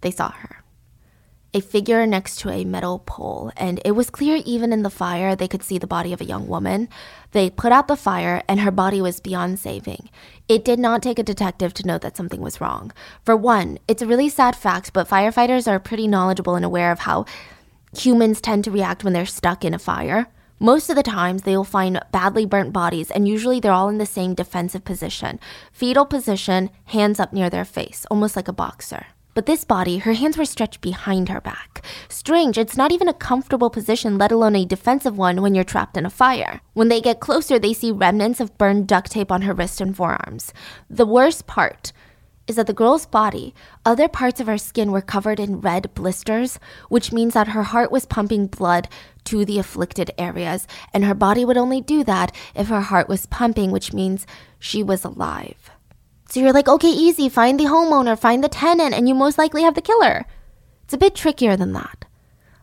They 0.00 0.12
saw 0.12 0.30
her 0.30 0.63
a 1.54 1.60
figure 1.60 2.04
next 2.04 2.40
to 2.40 2.50
a 2.50 2.64
metal 2.64 2.98
pole, 3.06 3.52
and 3.56 3.80
it 3.84 3.92
was 3.92 4.10
clear 4.10 4.42
even 4.44 4.72
in 4.72 4.82
the 4.82 4.90
fire 4.90 5.36
they 5.36 5.46
could 5.46 5.62
see 5.62 5.78
the 5.78 5.86
body 5.86 6.12
of 6.12 6.20
a 6.20 6.24
young 6.24 6.48
woman. 6.48 6.88
They 7.30 7.48
put 7.48 7.70
out 7.70 7.86
the 7.86 7.96
fire, 7.96 8.42
and 8.48 8.58
her 8.60 8.72
body 8.72 9.00
was 9.00 9.20
beyond 9.20 9.60
saving. 9.60 10.10
It 10.48 10.64
did 10.64 10.80
not 10.80 11.00
take 11.00 11.20
a 11.20 11.22
detective 11.22 11.72
to 11.74 11.86
know 11.86 11.96
that 11.98 12.16
something 12.16 12.40
was 12.40 12.60
wrong. 12.60 12.92
For 13.22 13.36
one, 13.36 13.78
it's 13.86 14.02
a 14.02 14.06
really 14.06 14.28
sad 14.28 14.56
fact, 14.56 14.92
but 14.92 15.08
firefighters 15.08 15.70
are 15.70 15.78
pretty 15.78 16.08
knowledgeable 16.08 16.56
and 16.56 16.64
aware 16.64 16.90
of 16.90 17.00
how 17.00 17.24
humans 17.96 18.40
tend 18.40 18.64
to 18.64 18.72
react 18.72 19.04
when 19.04 19.12
they're 19.12 19.24
stuck 19.24 19.64
in 19.64 19.74
a 19.74 19.78
fire. 19.78 20.26
Most 20.58 20.90
of 20.90 20.96
the 20.96 21.02
times, 21.04 21.42
they 21.42 21.56
will 21.56 21.62
find 21.62 22.00
badly 22.10 22.46
burnt 22.46 22.72
bodies, 22.72 23.12
and 23.12 23.28
usually 23.28 23.60
they're 23.60 23.72
all 23.72 23.88
in 23.88 23.98
the 23.98 24.06
same 24.06 24.34
defensive 24.34 24.84
position 24.84 25.38
fetal 25.70 26.04
position, 26.04 26.70
hands 26.86 27.20
up 27.20 27.32
near 27.32 27.48
their 27.48 27.64
face, 27.64 28.06
almost 28.10 28.34
like 28.34 28.48
a 28.48 28.52
boxer. 28.52 29.06
But 29.34 29.46
this 29.46 29.64
body, 29.64 29.98
her 29.98 30.12
hands 30.12 30.38
were 30.38 30.44
stretched 30.44 30.80
behind 30.80 31.28
her 31.28 31.40
back. 31.40 31.84
Strange, 32.08 32.56
it's 32.56 32.76
not 32.76 32.92
even 32.92 33.08
a 33.08 33.12
comfortable 33.12 33.68
position, 33.68 34.16
let 34.16 34.30
alone 34.30 34.54
a 34.54 34.64
defensive 34.64 35.18
one 35.18 35.42
when 35.42 35.54
you're 35.54 35.64
trapped 35.64 35.96
in 35.96 36.06
a 36.06 36.10
fire. 36.10 36.60
When 36.72 36.88
they 36.88 37.00
get 37.00 37.18
closer, 37.18 37.58
they 37.58 37.72
see 37.72 37.90
remnants 37.90 38.38
of 38.38 38.56
burned 38.56 38.86
duct 38.86 39.10
tape 39.10 39.32
on 39.32 39.42
her 39.42 39.52
wrist 39.52 39.80
and 39.80 39.96
forearms. 39.96 40.52
The 40.88 41.06
worst 41.06 41.48
part 41.48 41.92
is 42.46 42.56
that 42.56 42.66
the 42.66 42.72
girl's 42.72 43.06
body, 43.06 43.54
other 43.84 44.06
parts 44.06 44.40
of 44.40 44.46
her 44.46 44.58
skin 44.58 44.92
were 44.92 45.00
covered 45.00 45.40
in 45.40 45.60
red 45.60 45.92
blisters, 45.94 46.58
which 46.88 47.12
means 47.12 47.34
that 47.34 47.48
her 47.48 47.62
heart 47.62 47.90
was 47.90 48.04
pumping 48.04 48.46
blood 48.46 48.88
to 49.24 49.44
the 49.44 49.58
afflicted 49.58 50.10
areas, 50.18 50.68
and 50.92 51.04
her 51.04 51.14
body 51.14 51.44
would 51.44 51.56
only 51.56 51.80
do 51.80 52.04
that 52.04 52.34
if 52.54 52.68
her 52.68 52.82
heart 52.82 53.08
was 53.08 53.26
pumping, 53.26 53.70
which 53.70 53.92
means 53.92 54.26
she 54.58 54.82
was 54.82 55.04
alive. 55.04 55.70
So 56.28 56.40
you're 56.40 56.52
like, 56.52 56.68
okay, 56.68 56.88
easy, 56.88 57.28
find 57.28 57.58
the 57.60 57.64
homeowner, 57.64 58.18
find 58.18 58.42
the 58.42 58.48
tenant, 58.48 58.94
and 58.94 59.08
you 59.08 59.14
most 59.14 59.38
likely 59.38 59.62
have 59.62 59.74
the 59.74 59.82
killer. 59.82 60.24
It's 60.84 60.94
a 60.94 60.98
bit 60.98 61.14
trickier 61.14 61.56
than 61.56 61.72
that. 61.72 62.04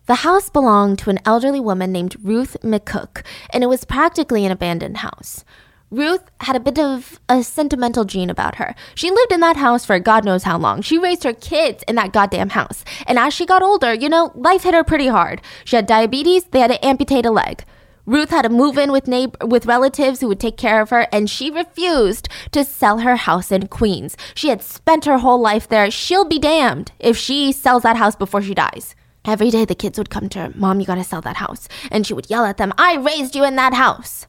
The 0.08 0.16
house 0.16 0.50
belonged 0.50 1.00
to 1.00 1.10
an 1.10 1.20
elderly 1.26 1.60
woman 1.60 1.92
named 1.92 2.18
Ruth 2.22 2.58
McCook, 2.64 3.24
and 3.52 3.64
it 3.64 3.68
was 3.68 3.86
practically 3.86 4.46
an 4.46 4.52
abandoned 4.52 4.98
house. 4.98 5.46
Ruth 5.92 6.24
had 6.40 6.56
a 6.56 6.60
bit 6.62 6.80
of 6.80 7.20
a 7.28 7.44
sentimental 7.44 8.06
gene 8.06 8.30
about 8.30 8.56
her. 8.56 8.76
She 8.96 9.12
lived 9.12 9.34
in 9.34 9.42
that 9.42 9.58
house 9.58 9.86
for 9.86 10.00
God 10.00 10.24
knows 10.24 10.44
how 10.44 10.58
long. 10.58 10.82
She 10.82 10.98
raised 10.98 11.24
her 11.26 11.34
kids 11.34 11.84
in 11.86 11.96
that 11.96 12.14
goddamn 12.14 12.50
house. 12.50 12.86
And 13.06 13.20
as 13.20 13.34
she 13.34 13.46
got 13.46 13.62
older, 13.62 13.94
you 13.94 14.08
know, 14.08 14.32
life 14.34 14.64
hit 14.64 14.74
her 14.74 14.86
pretty 14.86 15.08
hard. 15.08 15.42
She 15.66 15.76
had 15.76 15.86
diabetes, 15.86 16.46
they 16.46 16.62
had 16.62 16.72
to 16.72 16.86
amputate 16.86 17.26
a 17.26 17.32
leg. 17.32 17.66
Ruth 18.06 18.32
had 18.32 18.44
to 18.44 18.50
move 18.50 18.78
in 18.78 18.92
with 18.92 19.08
neighbor 19.08 19.46
with 19.46 19.66
relatives 19.66 20.20
who 20.20 20.28
would 20.28 20.40
take 20.40 20.58
care 20.58 20.82
of 20.82 20.90
her 20.90 21.08
and 21.12 21.30
she 21.30 21.52
refused 21.52 22.28
to 22.52 22.64
sell 22.64 23.00
her 23.00 23.16
house 23.16 23.52
in 23.52 23.68
Queens. 23.68 24.18
She 24.34 24.50
had 24.50 24.62
spent 24.62 25.06
her 25.06 25.20
whole 25.20 25.40
life 25.40 25.68
there. 25.68 25.92
She'll 25.92 26.26
be 26.26 26.40
damned 26.40 26.92
if 27.00 27.16
she 27.18 27.52
sells 27.52 27.84
that 27.84 27.98
house 27.98 28.16
before 28.16 28.42
she 28.42 28.56
dies. 28.56 28.96
Every 29.24 29.52
day 29.52 29.66
the 29.66 29.76
kids 29.76 30.00
would 30.00 30.10
come 30.10 30.30
to 30.30 30.40
her, 30.40 30.54
"Mom, 30.56 30.80
you 30.80 30.86
got 30.86 30.96
to 30.96 31.04
sell 31.04 31.22
that 31.22 31.38
house." 31.38 31.68
And 31.92 32.08
she 32.08 32.14
would 32.16 32.30
yell 32.30 32.44
at 32.46 32.58
them, 32.58 32.74
"I 32.78 32.96
raised 32.96 33.36
you 33.36 33.44
in 33.44 33.56
that 33.56 33.76
house." 33.76 34.26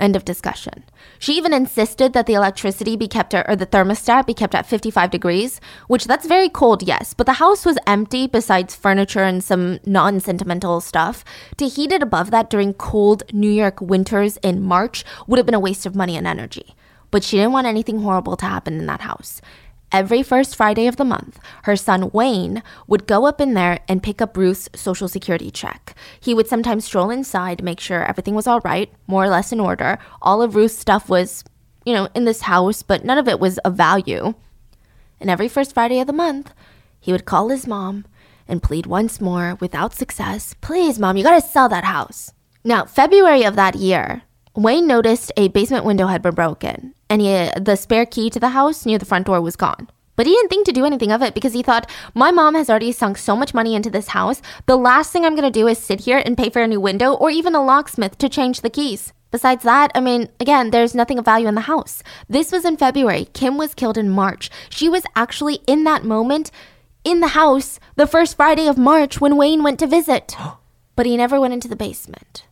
End 0.00 0.16
of 0.16 0.24
discussion. 0.24 0.84
She 1.18 1.36
even 1.36 1.52
insisted 1.52 2.14
that 2.14 2.24
the 2.24 2.32
electricity 2.32 2.96
be 2.96 3.06
kept 3.06 3.34
at, 3.34 3.46
or 3.46 3.54
the 3.54 3.66
thermostat 3.66 4.26
be 4.26 4.32
kept 4.32 4.54
at 4.54 4.64
55 4.64 5.10
degrees, 5.10 5.60
which 5.88 6.06
that's 6.06 6.26
very 6.26 6.48
cold, 6.48 6.82
yes, 6.82 7.12
but 7.12 7.26
the 7.26 7.34
house 7.34 7.66
was 7.66 7.76
empty 7.86 8.26
besides 8.26 8.74
furniture 8.74 9.22
and 9.22 9.44
some 9.44 9.78
non 9.84 10.18
sentimental 10.18 10.80
stuff. 10.80 11.22
To 11.58 11.68
heat 11.68 11.92
it 11.92 12.02
above 12.02 12.30
that 12.30 12.48
during 12.48 12.72
cold 12.72 13.24
New 13.30 13.50
York 13.50 13.82
winters 13.82 14.38
in 14.38 14.62
March 14.62 15.04
would 15.26 15.36
have 15.36 15.44
been 15.44 15.54
a 15.54 15.60
waste 15.60 15.84
of 15.84 15.94
money 15.94 16.16
and 16.16 16.26
energy. 16.26 16.74
But 17.10 17.22
she 17.22 17.36
didn't 17.36 17.52
want 17.52 17.66
anything 17.66 18.00
horrible 18.00 18.38
to 18.38 18.46
happen 18.46 18.78
in 18.78 18.86
that 18.86 19.02
house. 19.02 19.42
Every 19.92 20.22
first 20.22 20.54
Friday 20.54 20.86
of 20.86 20.96
the 20.96 21.04
month, 21.04 21.40
her 21.64 21.74
son 21.74 22.10
Wayne 22.12 22.62
would 22.86 23.08
go 23.08 23.26
up 23.26 23.40
in 23.40 23.54
there 23.54 23.80
and 23.88 24.02
pick 24.02 24.22
up 24.22 24.36
Ruth's 24.36 24.68
social 24.74 25.08
security 25.08 25.50
check. 25.50 25.96
He 26.20 26.32
would 26.32 26.46
sometimes 26.46 26.84
stroll 26.84 27.10
inside, 27.10 27.64
make 27.64 27.80
sure 27.80 28.04
everything 28.04 28.36
was 28.36 28.46
all 28.46 28.60
right, 28.60 28.92
more 29.08 29.24
or 29.24 29.28
less 29.28 29.50
in 29.50 29.58
order. 29.58 29.98
All 30.22 30.42
of 30.42 30.54
Ruth's 30.54 30.78
stuff 30.78 31.08
was, 31.08 31.42
you 31.84 31.92
know, 31.92 32.08
in 32.14 32.24
this 32.24 32.42
house, 32.42 32.84
but 32.84 33.04
none 33.04 33.18
of 33.18 33.26
it 33.26 33.40
was 33.40 33.58
of 33.58 33.74
value. 33.74 34.34
And 35.18 35.28
every 35.28 35.48
first 35.48 35.74
Friday 35.74 35.98
of 35.98 36.06
the 36.06 36.12
month, 36.12 36.54
he 37.00 37.10
would 37.10 37.24
call 37.24 37.48
his 37.48 37.66
mom 37.66 38.04
and 38.46 38.62
plead 38.62 38.86
once 38.86 39.20
more 39.20 39.56
without 39.60 39.94
success 39.94 40.54
Please, 40.60 41.00
mom, 41.00 41.16
you 41.16 41.24
gotta 41.24 41.40
sell 41.40 41.68
that 41.68 41.84
house. 41.84 42.32
Now, 42.62 42.84
February 42.84 43.42
of 43.42 43.56
that 43.56 43.74
year, 43.74 44.22
Wayne 44.54 44.86
noticed 44.86 45.32
a 45.36 45.48
basement 45.48 45.84
window 45.84 46.06
had 46.06 46.22
been 46.22 46.34
broken, 46.34 46.94
and 47.10 47.20
he, 47.20 47.50
the 47.60 47.76
spare 47.76 48.06
key 48.06 48.30
to 48.30 48.40
the 48.40 48.50
house 48.50 48.86
near 48.86 48.96
the 48.96 49.04
front 49.04 49.26
door 49.26 49.40
was 49.40 49.56
gone. 49.56 49.88
But 50.16 50.26
he 50.26 50.32
didn't 50.32 50.48
think 50.48 50.66
to 50.66 50.72
do 50.72 50.84
anything 50.84 51.12
of 51.12 51.22
it 51.22 51.34
because 51.34 51.54
he 51.54 51.62
thought, 51.62 51.90
my 52.14 52.30
mom 52.30 52.54
has 52.54 52.70
already 52.70 52.92
sunk 52.92 53.18
so 53.18 53.34
much 53.34 53.54
money 53.54 53.74
into 53.74 53.90
this 53.90 54.08
house. 54.08 54.42
The 54.66 54.76
last 54.76 55.12
thing 55.12 55.24
I'm 55.24 55.34
going 55.34 55.50
to 55.50 55.60
do 55.60 55.66
is 55.66 55.78
sit 55.78 56.00
here 56.00 56.22
and 56.24 56.36
pay 56.36 56.50
for 56.50 56.62
a 56.62 56.66
new 56.66 56.80
window 56.80 57.14
or 57.14 57.30
even 57.30 57.54
a 57.54 57.64
locksmith 57.64 58.18
to 58.18 58.28
change 58.28 58.60
the 58.60 58.70
keys. 58.70 59.12
Besides 59.30 59.62
that, 59.62 59.90
I 59.94 60.00
mean, 60.00 60.28
again, 60.38 60.70
there's 60.70 60.94
nothing 60.94 61.18
of 61.18 61.24
value 61.24 61.48
in 61.48 61.54
the 61.54 61.62
house. 61.62 62.02
This 62.28 62.52
was 62.52 62.64
in 62.64 62.76
February. 62.76 63.28
Kim 63.32 63.56
was 63.56 63.74
killed 63.74 63.96
in 63.96 64.10
March. 64.10 64.50
She 64.68 64.88
was 64.88 65.04
actually 65.16 65.60
in 65.66 65.84
that 65.84 66.04
moment 66.04 66.50
in 67.02 67.20
the 67.20 67.28
house 67.28 67.80
the 67.96 68.06
first 68.06 68.36
Friday 68.36 68.66
of 68.66 68.76
March 68.76 69.20
when 69.20 69.36
Wayne 69.36 69.62
went 69.62 69.78
to 69.78 69.86
visit. 69.86 70.36
but 70.96 71.06
he 71.06 71.16
never 71.16 71.40
went 71.40 71.54
into 71.54 71.68
the 71.68 71.76
basement. 71.76 72.44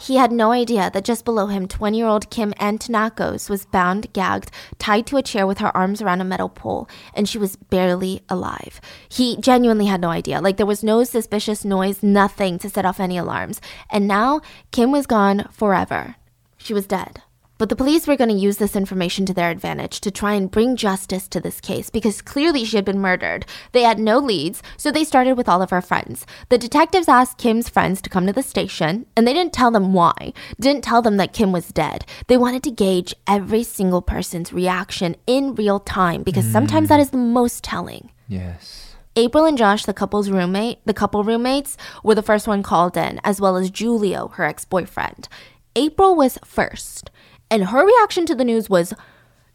He 0.00 0.16
had 0.16 0.32
no 0.32 0.52
idea 0.52 0.90
that 0.92 1.04
just 1.04 1.24
below 1.24 1.46
him, 1.46 1.68
20 1.68 1.96
year 1.96 2.06
old 2.06 2.30
Kim 2.30 2.52
Antonakos 2.54 3.48
was 3.48 3.66
bound, 3.66 4.12
gagged, 4.12 4.50
tied 4.78 5.06
to 5.06 5.16
a 5.16 5.22
chair 5.22 5.46
with 5.46 5.58
her 5.58 5.74
arms 5.76 6.02
around 6.02 6.20
a 6.20 6.24
metal 6.24 6.48
pole, 6.48 6.88
and 7.14 7.28
she 7.28 7.38
was 7.38 7.56
barely 7.56 8.22
alive. 8.28 8.80
He 9.08 9.36
genuinely 9.36 9.86
had 9.86 10.00
no 10.00 10.10
idea. 10.10 10.40
Like, 10.40 10.56
there 10.56 10.66
was 10.66 10.82
no 10.82 11.04
suspicious 11.04 11.64
noise, 11.64 12.02
nothing 12.02 12.58
to 12.58 12.70
set 12.70 12.84
off 12.84 13.00
any 13.00 13.16
alarms. 13.16 13.60
And 13.90 14.08
now, 14.08 14.40
Kim 14.70 14.90
was 14.90 15.06
gone 15.06 15.48
forever. 15.52 16.16
She 16.58 16.74
was 16.74 16.86
dead. 16.86 17.22
But 17.60 17.68
the 17.68 17.76
police 17.76 18.06
were 18.06 18.16
going 18.16 18.30
to 18.30 18.34
use 18.34 18.56
this 18.56 18.74
information 18.74 19.26
to 19.26 19.34
their 19.34 19.50
advantage 19.50 20.00
to 20.00 20.10
try 20.10 20.32
and 20.32 20.50
bring 20.50 20.76
justice 20.76 21.28
to 21.28 21.40
this 21.40 21.60
case 21.60 21.90
because 21.90 22.22
clearly 22.22 22.64
she 22.64 22.76
had 22.76 22.86
been 22.86 22.98
murdered. 22.98 23.44
They 23.72 23.82
had 23.82 23.98
no 23.98 24.16
leads, 24.16 24.62
so 24.78 24.90
they 24.90 25.04
started 25.04 25.36
with 25.36 25.46
all 25.46 25.60
of 25.60 25.68
her 25.68 25.82
friends. 25.82 26.24
The 26.48 26.56
detectives 26.56 27.06
asked 27.06 27.36
Kim's 27.36 27.68
friends 27.68 28.00
to 28.00 28.08
come 28.08 28.26
to 28.26 28.32
the 28.32 28.42
station, 28.42 29.04
and 29.14 29.28
they 29.28 29.34
didn't 29.34 29.52
tell 29.52 29.70
them 29.70 29.92
why, 29.92 30.32
didn't 30.58 30.84
tell 30.84 31.02
them 31.02 31.18
that 31.18 31.34
Kim 31.34 31.52
was 31.52 31.68
dead. 31.68 32.06
They 32.28 32.38
wanted 32.38 32.62
to 32.62 32.70
gauge 32.70 33.14
every 33.26 33.62
single 33.62 34.00
person's 34.00 34.54
reaction 34.54 35.14
in 35.26 35.54
real 35.54 35.80
time 35.80 36.22
because 36.22 36.46
mm. 36.46 36.52
sometimes 36.52 36.88
that 36.88 37.00
is 37.00 37.10
the 37.10 37.18
most 37.18 37.62
telling. 37.62 38.10
Yes. 38.26 38.96
April 39.16 39.44
and 39.44 39.58
Josh, 39.58 39.84
the 39.84 39.92
couple's 39.92 40.30
roommate, 40.30 40.78
the 40.86 40.94
couple 40.94 41.24
roommates, 41.24 41.76
were 42.02 42.14
the 42.14 42.22
first 42.22 42.48
one 42.48 42.62
called 42.62 42.96
in, 42.96 43.20
as 43.22 43.38
well 43.38 43.58
as 43.58 43.68
Julio, 43.68 44.28
her 44.28 44.44
ex-boyfriend. 44.44 45.28
April 45.76 46.16
was 46.16 46.38
first. 46.42 47.10
And 47.50 47.64
her 47.64 47.84
reaction 47.84 48.26
to 48.26 48.34
the 48.34 48.44
news 48.44 48.70
was 48.70 48.94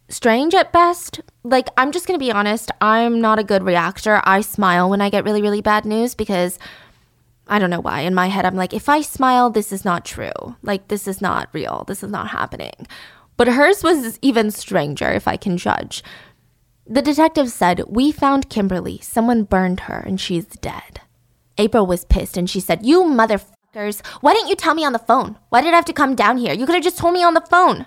strange 0.10 0.54
at 0.54 0.74
best. 0.74 1.22
Like, 1.44 1.70
I'm 1.78 1.92
just 1.92 2.08
gonna 2.08 2.20
be 2.20 2.32
honest, 2.32 2.72
I'm 2.82 3.22
not 3.22 3.40
a 3.40 3.44
good 3.44 3.64
reactor. 3.64 4.22
I 4.24 4.42
smile 4.42 4.90
when 4.90 5.02
I 5.02 5.10
get 5.10 5.24
really, 5.24 5.42
really 5.42 5.62
bad 5.62 5.86
news 5.86 6.14
because 6.14 6.60
I 7.48 7.60
don't 7.60 7.70
know 7.70 7.80
why. 7.80 8.02
In 8.02 8.16
my 8.16 8.28
head, 8.28 8.46
I'm 8.46 8.56
like, 8.56 8.74
if 8.74 8.90
I 8.90 9.02
smile, 9.02 9.50
this 9.50 9.72
is 9.72 9.86
not 9.86 10.04
true. 10.04 10.32
Like, 10.62 10.88
this 10.88 11.08
is 11.08 11.22
not 11.22 11.50
real. 11.54 11.84
This 11.88 12.04
is 12.04 12.12
not 12.12 12.30
happening. 12.30 12.88
But 13.38 13.48
hers 13.48 13.84
was 13.84 14.18
even 14.22 14.50
stranger, 14.52 15.12
if 15.12 15.28
I 15.28 15.38
can 15.38 15.58
judge. 15.58 16.04
The 16.88 17.02
detective 17.02 17.50
said, 17.50 17.84
We 17.88 18.12
found 18.12 18.50
Kimberly. 18.50 19.00
Someone 19.02 19.44
burned 19.44 19.82
her 19.82 20.04
and 20.06 20.20
she's 20.20 20.46
dead. 20.46 21.02
April 21.58 21.86
was 21.86 22.06
pissed 22.06 22.38
and 22.38 22.50
she 22.50 22.60
said, 22.60 22.86
You 22.86 23.04
motherfucker 23.04 23.55
why 24.22 24.34
didn't 24.34 24.50
you 24.50 24.56
tell 24.56 24.74
me 24.74 24.86
on 24.86 24.94
the 24.94 25.00
phone? 25.00 25.38
Why 25.50 25.62
did 25.62 25.74
I 25.74 25.76
have 25.76 25.86
to 25.86 25.94
come 25.94 26.16
down 26.16 26.38
here? 26.38 26.54
You 26.54 26.66
could 26.66 26.76
have 26.76 26.84
just 26.84 26.98
told 26.98 27.14
me 27.14 27.24
on 27.24 27.34
the 27.34 27.42
phone. 27.42 27.86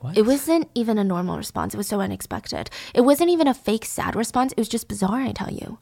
What? 0.00 0.16
It 0.16 0.26
wasn't 0.26 0.70
even 0.74 0.98
a 0.98 1.04
normal 1.04 1.36
response. 1.36 1.74
It 1.74 1.78
was 1.78 1.88
so 1.88 2.00
unexpected. 2.00 2.70
It 2.94 3.00
wasn't 3.00 3.30
even 3.30 3.48
a 3.48 3.54
fake 3.54 3.86
sad 3.86 4.14
response. 4.14 4.52
It 4.52 4.58
was 4.58 4.68
just 4.68 4.86
bizarre, 4.86 5.22
I 5.22 5.32
tell 5.32 5.50
you. 5.50 5.78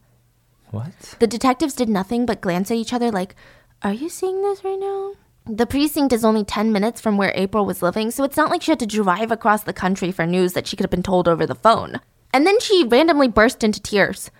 What? 0.71 1.15
The 1.19 1.27
detectives 1.27 1.75
did 1.75 1.89
nothing 1.89 2.25
but 2.25 2.41
glance 2.41 2.71
at 2.71 2.77
each 2.77 2.93
other 2.93 3.11
like, 3.11 3.35
Are 3.83 3.93
you 3.93 4.09
seeing 4.09 4.41
this 4.41 4.63
right 4.63 4.79
now? 4.79 5.13
The 5.45 5.67
precinct 5.67 6.13
is 6.13 6.23
only 6.23 6.45
10 6.45 6.71
minutes 6.71 7.01
from 7.01 7.17
where 7.17 7.33
April 7.35 7.65
was 7.65 7.81
living, 7.81 8.11
so 8.11 8.23
it's 8.23 8.37
not 8.37 8.49
like 8.49 8.61
she 8.61 8.71
had 8.71 8.79
to 8.79 8.85
drive 8.85 9.29
across 9.29 9.63
the 9.63 9.73
country 9.73 10.11
for 10.11 10.25
news 10.25 10.53
that 10.53 10.65
she 10.65 10.77
could 10.77 10.85
have 10.85 10.89
been 10.89 11.03
told 11.03 11.27
over 11.27 11.45
the 11.45 11.53
phone. 11.53 11.99
And 12.33 12.47
then 12.47 12.59
she 12.61 12.85
randomly 12.85 13.27
burst 13.27 13.63
into 13.63 13.81
tears. 13.81 14.31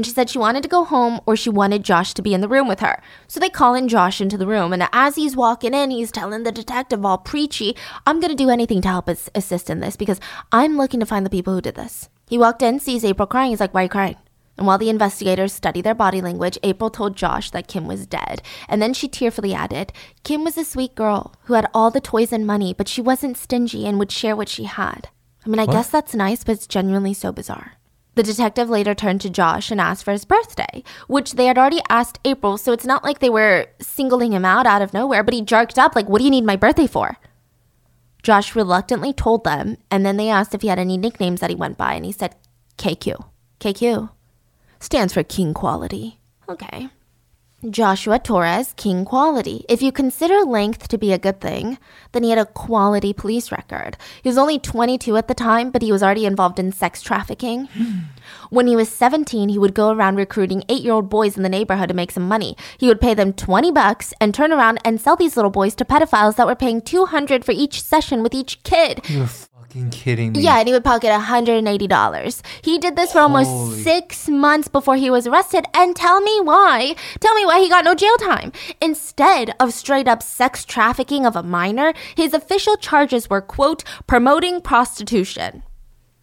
And 0.00 0.06
she 0.06 0.12
said 0.12 0.30
she 0.30 0.38
wanted 0.38 0.62
to 0.62 0.68
go 0.70 0.84
home 0.84 1.20
or 1.26 1.36
she 1.36 1.50
wanted 1.50 1.84
Josh 1.84 2.14
to 2.14 2.22
be 2.22 2.32
in 2.32 2.40
the 2.40 2.48
room 2.48 2.66
with 2.66 2.80
her. 2.80 3.02
So 3.28 3.38
they 3.38 3.50
call 3.50 3.74
in 3.74 3.86
Josh 3.86 4.18
into 4.18 4.38
the 4.38 4.46
room. 4.46 4.72
And 4.72 4.88
as 4.94 5.16
he's 5.16 5.36
walking 5.36 5.74
in, 5.74 5.90
he's 5.90 6.10
telling 6.10 6.42
the 6.42 6.50
detective 6.50 7.04
all 7.04 7.18
preachy, 7.18 7.76
I'm 8.06 8.18
going 8.18 8.30
to 8.30 8.34
do 8.34 8.48
anything 8.48 8.80
to 8.80 8.88
help 8.88 9.10
us 9.10 9.28
assist 9.34 9.68
in 9.68 9.80
this 9.80 9.96
because 9.96 10.18
I'm 10.52 10.78
looking 10.78 11.00
to 11.00 11.04
find 11.04 11.26
the 11.26 11.28
people 11.28 11.52
who 11.54 11.60
did 11.60 11.74
this. 11.74 12.08
He 12.30 12.38
walked 12.38 12.62
in, 12.62 12.80
sees 12.80 13.04
April 13.04 13.26
crying. 13.26 13.50
He's 13.50 13.60
like, 13.60 13.74
Why 13.74 13.82
are 13.82 13.84
you 13.84 13.88
crying? 13.90 14.16
And 14.56 14.66
while 14.66 14.78
the 14.78 14.88
investigators 14.88 15.52
study 15.52 15.82
their 15.82 15.94
body 15.94 16.22
language, 16.22 16.56
April 16.62 16.88
told 16.88 17.14
Josh 17.14 17.50
that 17.50 17.68
Kim 17.68 17.86
was 17.86 18.06
dead. 18.06 18.40
And 18.70 18.80
then 18.80 18.94
she 18.94 19.06
tearfully 19.06 19.52
added, 19.52 19.92
Kim 20.24 20.44
was 20.44 20.56
a 20.56 20.64
sweet 20.64 20.94
girl 20.94 21.34
who 21.42 21.52
had 21.52 21.68
all 21.74 21.90
the 21.90 22.00
toys 22.00 22.32
and 22.32 22.46
money, 22.46 22.72
but 22.72 22.88
she 22.88 23.02
wasn't 23.02 23.36
stingy 23.36 23.86
and 23.86 23.98
would 23.98 24.10
share 24.10 24.34
what 24.34 24.48
she 24.48 24.64
had. 24.64 25.10
I 25.44 25.50
mean, 25.50 25.58
I 25.58 25.66
what? 25.66 25.74
guess 25.74 25.90
that's 25.90 26.14
nice, 26.14 26.42
but 26.42 26.52
it's 26.52 26.66
genuinely 26.66 27.12
so 27.12 27.32
bizarre. 27.32 27.74
The 28.20 28.24
detective 28.24 28.68
later 28.68 28.94
turned 28.94 29.22
to 29.22 29.30
Josh 29.30 29.70
and 29.70 29.80
asked 29.80 30.04
for 30.04 30.12
his 30.12 30.26
birthday, 30.26 30.84
which 31.06 31.36
they 31.36 31.46
had 31.46 31.56
already 31.56 31.80
asked 31.88 32.18
April, 32.22 32.58
so 32.58 32.70
it's 32.70 32.84
not 32.84 33.02
like 33.02 33.18
they 33.18 33.30
were 33.30 33.68
singling 33.80 34.34
him 34.34 34.44
out 34.44 34.66
out 34.66 34.82
of 34.82 34.92
nowhere, 34.92 35.22
but 35.22 35.32
he 35.32 35.40
jerked 35.40 35.78
up, 35.78 35.96
like, 35.96 36.06
What 36.06 36.18
do 36.18 36.24
you 36.24 36.30
need 36.30 36.44
my 36.44 36.56
birthday 36.56 36.86
for? 36.86 37.16
Josh 38.22 38.54
reluctantly 38.54 39.14
told 39.14 39.44
them, 39.44 39.78
and 39.90 40.04
then 40.04 40.18
they 40.18 40.28
asked 40.28 40.54
if 40.54 40.60
he 40.60 40.68
had 40.68 40.78
any 40.78 40.98
nicknames 40.98 41.40
that 41.40 41.48
he 41.48 41.56
went 41.56 41.78
by, 41.78 41.94
and 41.94 42.04
he 42.04 42.12
said 42.12 42.36
KQ. 42.76 43.24
KQ 43.58 44.10
stands 44.80 45.14
for 45.14 45.22
King 45.22 45.54
Quality. 45.54 46.20
Okay. 46.46 46.90
Joshua 47.68 48.18
Torres, 48.18 48.72
King 48.78 49.04
Quality. 49.04 49.66
If 49.68 49.82
you 49.82 49.92
consider 49.92 50.40
length 50.40 50.88
to 50.88 50.96
be 50.96 51.12
a 51.12 51.18
good 51.18 51.42
thing, 51.42 51.76
then 52.12 52.22
he 52.22 52.30
had 52.30 52.38
a 52.38 52.46
quality 52.46 53.12
police 53.12 53.52
record. 53.52 53.98
He 54.22 54.30
was 54.30 54.38
only 54.38 54.58
22 54.58 55.14
at 55.18 55.28
the 55.28 55.34
time, 55.34 55.70
but 55.70 55.82
he 55.82 55.92
was 55.92 56.02
already 56.02 56.24
involved 56.24 56.58
in 56.58 56.72
sex 56.72 57.02
trafficking. 57.02 57.66
Hmm. 57.66 57.98
when 58.48 58.66
he 58.66 58.76
was 58.76 58.88
17, 58.88 59.48
he 59.48 59.58
would 59.58 59.74
go 59.74 59.90
around 59.90 60.16
recruiting 60.16 60.64
eight 60.68 60.82
year 60.82 60.94
old 60.94 61.10
boys 61.10 61.36
in 61.36 61.42
the 61.42 61.48
neighborhood 61.48 61.88
to 61.88 61.94
make 61.94 62.12
some 62.12 62.26
money. 62.26 62.56
He 62.78 62.86
would 62.86 63.00
pay 63.00 63.12
them 63.12 63.32
20 63.32 63.70
bucks 63.72 64.14
and 64.20 64.34
turn 64.34 64.52
around 64.52 64.78
and 64.84 65.00
sell 65.00 65.16
these 65.16 65.36
little 65.36 65.50
boys 65.50 65.74
to 65.76 65.84
pedophiles 65.84 66.36
that 66.36 66.46
were 66.46 66.54
paying 66.54 66.80
200 66.80 67.44
for 67.44 67.52
each 67.52 67.82
session 67.82 68.22
with 68.22 68.32
each 68.34 68.62
kid 68.62 69.02
fucking 69.70 69.90
kidding 69.90 70.32
me? 70.32 70.40
Yeah, 70.40 70.58
and 70.58 70.66
he 70.66 70.72
would 70.74 70.84
pocket 70.84 71.10
$180. 71.10 72.42
He 72.62 72.78
did 72.78 72.96
this 72.96 73.12
for 73.12 73.20
Holy. 73.20 73.44
almost 73.44 73.84
six 73.84 74.28
months 74.28 74.68
before 74.68 74.96
he 74.96 75.10
was 75.10 75.26
arrested. 75.26 75.64
And 75.74 75.94
tell 75.94 76.20
me 76.20 76.40
why. 76.40 76.96
Tell 77.20 77.34
me 77.34 77.46
why 77.46 77.60
he 77.60 77.68
got 77.68 77.84
no 77.84 77.94
jail 77.94 78.16
time. 78.18 78.52
Instead 78.82 79.54
of 79.60 79.72
straight 79.72 80.08
up 80.08 80.22
sex 80.22 80.64
trafficking 80.64 81.24
of 81.24 81.36
a 81.36 81.42
minor, 81.42 81.92
his 82.16 82.34
official 82.34 82.76
charges 82.76 83.30
were, 83.30 83.40
quote, 83.40 83.84
promoting 84.06 84.60
prostitution. 84.60 85.62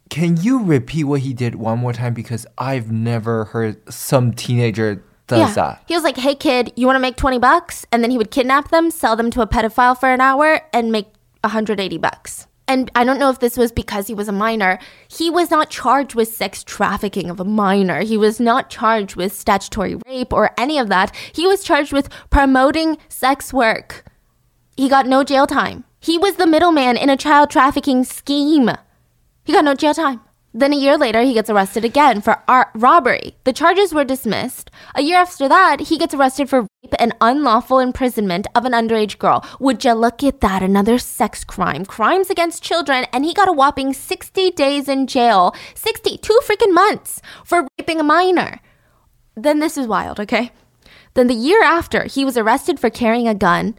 Can 0.09 0.37
you 0.37 0.63
repeat 0.63 1.05
what 1.05 1.21
he 1.21 1.33
did 1.33 1.55
one 1.55 1.79
more 1.79 1.93
time? 1.93 2.13
Because 2.13 2.45
I've 2.57 2.91
never 2.91 3.45
heard 3.45 3.91
some 3.91 4.33
teenager 4.33 5.03
does 5.27 5.39
yeah. 5.39 5.53
that. 5.53 5.83
He 5.85 5.93
was 5.93 6.03
like, 6.03 6.15
hey 6.15 6.35
kid, 6.35 6.71
you 6.77 6.85
want 6.85 6.95
to 6.95 7.01
make 7.01 7.17
20 7.17 7.37
bucks? 7.39 7.85
And 7.91 8.01
then 8.01 8.11
he 8.11 8.17
would 8.17 8.31
kidnap 8.31 8.71
them, 8.71 8.89
sell 8.89 9.17
them 9.17 9.29
to 9.31 9.41
a 9.41 9.47
pedophile 9.47 9.99
for 9.99 10.07
an 10.09 10.21
hour, 10.21 10.61
and 10.71 10.89
make 10.89 11.07
180 11.41 11.97
bucks 11.97 12.46
and 12.67 12.91
I 12.95 13.03
don't 13.03 13.19
know 13.19 13.29
if 13.29 13.39
this 13.39 13.57
was 13.57 13.71
because 13.71 14.07
he 14.07 14.13
was 14.13 14.27
a 14.27 14.33
minor, 14.33 14.77
he 15.07 15.29
was 15.29 15.49
not 15.49 15.69
charged 15.69 16.15
with 16.15 16.27
sex 16.27 16.63
trafficking 16.63 17.29
of 17.29 17.39
a 17.39 17.45
minor. 17.45 18.01
He 18.01 18.17
was 18.17 18.39
not 18.39 18.69
charged 18.69 19.15
with 19.15 19.33
statutory 19.33 19.95
rape 20.05 20.33
or 20.33 20.51
any 20.57 20.77
of 20.77 20.89
that. 20.89 21.15
He 21.33 21.47
was 21.47 21.63
charged 21.63 21.93
with 21.93 22.09
promoting 22.29 22.97
sex 23.07 23.53
work. 23.53 24.03
He 24.75 24.89
got 24.89 25.07
no 25.07 25.23
jail 25.23 25.47
time. 25.47 25.85
He 25.99 26.17
was 26.17 26.35
the 26.35 26.45
middleman 26.45 26.97
in 26.97 27.09
a 27.09 27.17
child 27.17 27.49
trafficking 27.49 28.03
scheme. 28.03 28.69
He 29.43 29.53
got 29.53 29.63
no 29.63 29.73
jail 29.73 29.93
time. 29.93 30.21
Then 30.57 30.73
a 30.73 30.75
year 30.75 30.97
later, 30.97 31.21
he 31.21 31.35
gets 31.35 31.51
arrested 31.51 31.85
again 31.85 32.19
for 32.19 32.41
ar- 32.47 32.71
robbery. 32.73 33.35
The 33.43 33.53
charges 33.53 33.93
were 33.93 34.03
dismissed. 34.03 34.71
A 34.95 35.03
year 35.03 35.17
after 35.19 35.47
that, 35.47 35.81
he 35.81 35.99
gets 35.99 36.15
arrested 36.15 36.49
for 36.49 36.61
rape 36.61 36.95
and 36.97 37.13
unlawful 37.21 37.77
imprisonment 37.77 38.47
of 38.55 38.65
an 38.65 38.71
underage 38.71 39.19
girl. 39.19 39.45
Would 39.59 39.85
you 39.85 39.93
look 39.93 40.23
at 40.23 40.41
that? 40.41 40.63
Another 40.63 40.97
sex 40.97 41.43
crime, 41.43 41.85
crimes 41.85 42.31
against 42.31 42.63
children, 42.63 43.05
and 43.13 43.23
he 43.23 43.35
got 43.35 43.47
a 43.47 43.53
whopping 43.53 43.93
60 43.93 44.49
days 44.49 44.89
in 44.89 45.05
jail. 45.05 45.53
60, 45.75 46.17
two 46.17 46.39
freaking 46.43 46.73
months 46.73 47.21
for 47.45 47.67
raping 47.79 47.99
a 47.99 48.03
minor. 48.03 48.59
Then 49.35 49.59
this 49.59 49.77
is 49.77 49.85
wild, 49.85 50.19
okay? 50.19 50.51
Then 51.13 51.27
the 51.27 51.35
year 51.35 51.61
after, 51.61 52.05
he 52.05 52.25
was 52.25 52.35
arrested 52.35 52.79
for 52.79 52.89
carrying 52.89 53.27
a 53.27 53.35
gun. 53.35 53.77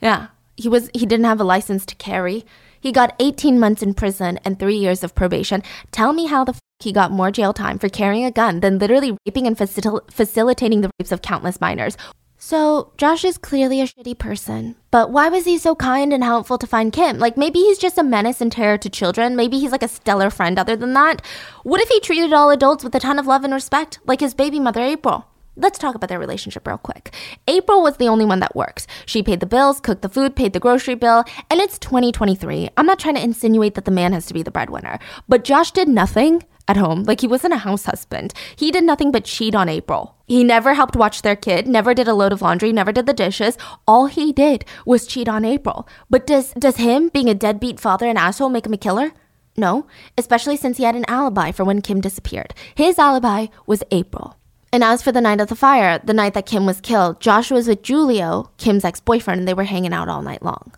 Yeah, 0.00 0.26
he 0.56 0.68
was 0.68 0.90
he 0.92 1.06
didn't 1.06 1.26
have 1.26 1.40
a 1.40 1.44
license 1.44 1.86
to 1.86 1.94
carry. 1.94 2.44
He 2.86 2.92
got 2.92 3.16
18 3.18 3.58
months 3.58 3.82
in 3.82 3.94
prison 3.94 4.38
and 4.44 4.60
three 4.60 4.76
years 4.76 5.02
of 5.02 5.12
probation. 5.12 5.64
Tell 5.90 6.12
me 6.12 6.26
how 6.26 6.44
the 6.44 6.52
f- 6.52 6.60
he 6.78 6.92
got 6.92 7.10
more 7.10 7.32
jail 7.32 7.52
time 7.52 7.80
for 7.80 7.88
carrying 7.88 8.24
a 8.24 8.30
gun 8.30 8.60
than 8.60 8.78
literally 8.78 9.16
raping 9.26 9.44
and 9.48 9.58
facil- 9.58 10.08
facilitating 10.08 10.82
the 10.82 10.90
rapes 11.00 11.10
of 11.10 11.20
countless 11.20 11.60
minors. 11.60 11.96
So, 12.38 12.92
Josh 12.96 13.24
is 13.24 13.38
clearly 13.38 13.80
a 13.80 13.88
shitty 13.88 14.16
person. 14.18 14.76
But 14.92 15.10
why 15.10 15.28
was 15.28 15.46
he 15.46 15.58
so 15.58 15.74
kind 15.74 16.12
and 16.12 16.22
helpful 16.22 16.58
to 16.58 16.66
find 16.68 16.92
Kim? 16.92 17.18
Like, 17.18 17.36
maybe 17.36 17.58
he's 17.58 17.78
just 17.78 17.98
a 17.98 18.04
menace 18.04 18.40
and 18.40 18.52
terror 18.52 18.78
to 18.78 18.88
children. 18.88 19.34
Maybe 19.34 19.58
he's 19.58 19.72
like 19.72 19.82
a 19.82 19.88
stellar 19.88 20.30
friend 20.30 20.56
other 20.56 20.76
than 20.76 20.92
that. 20.92 21.22
What 21.64 21.80
if 21.80 21.88
he 21.88 21.98
treated 21.98 22.32
all 22.32 22.50
adults 22.50 22.84
with 22.84 22.94
a 22.94 23.00
ton 23.00 23.18
of 23.18 23.26
love 23.26 23.42
and 23.42 23.52
respect, 23.52 23.98
like 24.06 24.20
his 24.20 24.32
baby 24.32 24.60
mother, 24.60 24.80
April? 24.80 25.26
Let's 25.58 25.78
talk 25.78 25.94
about 25.94 26.08
their 26.08 26.18
relationship 26.18 26.66
real 26.66 26.76
quick. 26.76 27.14
April 27.48 27.82
was 27.82 27.96
the 27.96 28.08
only 28.08 28.26
one 28.26 28.40
that 28.40 28.54
works. 28.54 28.86
She 29.06 29.22
paid 29.22 29.40
the 29.40 29.46
bills, 29.46 29.80
cooked 29.80 30.02
the 30.02 30.08
food, 30.10 30.36
paid 30.36 30.52
the 30.52 30.60
grocery 30.60 30.94
bill, 30.94 31.24
and 31.50 31.60
it's 31.60 31.78
2023. 31.78 32.68
I'm 32.76 32.84
not 32.84 32.98
trying 32.98 33.14
to 33.14 33.24
insinuate 33.24 33.74
that 33.74 33.86
the 33.86 33.90
man 33.90 34.12
has 34.12 34.26
to 34.26 34.34
be 34.34 34.42
the 34.42 34.50
breadwinner, 34.50 34.98
but 35.26 35.44
Josh 35.44 35.70
did 35.70 35.88
nothing 35.88 36.42
at 36.68 36.76
home. 36.76 37.04
Like 37.04 37.22
he 37.22 37.26
wasn't 37.26 37.54
a 37.54 37.58
house 37.58 37.86
husband. 37.86 38.34
He 38.54 38.70
did 38.70 38.84
nothing 38.84 39.10
but 39.10 39.24
cheat 39.24 39.54
on 39.54 39.70
April. 39.70 40.16
He 40.26 40.44
never 40.44 40.74
helped 40.74 40.94
watch 40.94 41.22
their 41.22 41.36
kid, 41.36 41.66
never 41.66 41.94
did 41.94 42.08
a 42.08 42.14
load 42.14 42.32
of 42.32 42.42
laundry, 42.42 42.70
never 42.70 42.92
did 42.92 43.06
the 43.06 43.14
dishes. 43.14 43.56
All 43.86 44.06
he 44.06 44.34
did 44.34 44.64
was 44.84 45.06
cheat 45.06 45.28
on 45.28 45.44
April. 45.44 45.88
But 46.10 46.26
does 46.26 46.52
does 46.52 46.76
him 46.76 47.08
being 47.08 47.30
a 47.30 47.34
deadbeat 47.34 47.80
father 47.80 48.06
and 48.06 48.18
asshole 48.18 48.50
make 48.50 48.66
him 48.66 48.74
a 48.74 48.78
killer? 48.78 49.12
No, 49.56 49.86
especially 50.18 50.56
since 50.58 50.76
he 50.76 50.84
had 50.84 50.96
an 50.96 51.06
alibi 51.08 51.50
for 51.50 51.64
when 51.64 51.80
Kim 51.80 52.02
disappeared. 52.02 52.52
His 52.74 52.98
alibi 52.98 53.46
was 53.66 53.82
April. 53.90 54.36
And 54.76 54.84
as 54.84 55.00
for 55.00 55.10
the 55.10 55.22
night 55.22 55.40
of 55.40 55.48
the 55.48 55.56
fire, 55.56 55.98
the 56.04 56.12
night 56.12 56.34
that 56.34 56.44
Kim 56.44 56.66
was 56.66 56.82
killed, 56.82 57.18
Josh 57.18 57.50
was 57.50 57.66
with 57.66 57.82
Julio, 57.82 58.50
Kim's 58.58 58.84
ex 58.84 59.00
boyfriend, 59.00 59.38
and 59.38 59.48
they 59.48 59.54
were 59.54 59.64
hanging 59.64 59.94
out 59.94 60.10
all 60.10 60.20
night 60.20 60.42
long. 60.42 60.74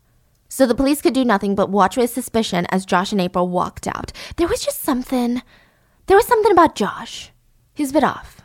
So 0.49 0.67
the 0.67 0.75
police 0.77 1.03
could 1.03 1.15
do 1.15 1.25
nothing 1.25 1.57
but 1.57 1.69
watch 1.69 1.97
with 1.97 2.09
suspicion 2.09 2.65
as 2.71 2.87
Josh 2.87 3.11
and 3.11 3.21
April 3.21 3.49
walked 3.49 3.89
out. 3.89 4.13
There 4.37 4.47
was 4.47 4.65
just 4.65 4.83
something. 4.83 5.43
There 6.07 6.17
was 6.17 6.29
something 6.29 6.53
about 6.53 6.77
Josh. 6.77 7.33
He 7.75 7.83
was 7.83 7.91
a 7.91 7.95
bit 7.95 8.05
off. 8.05 8.41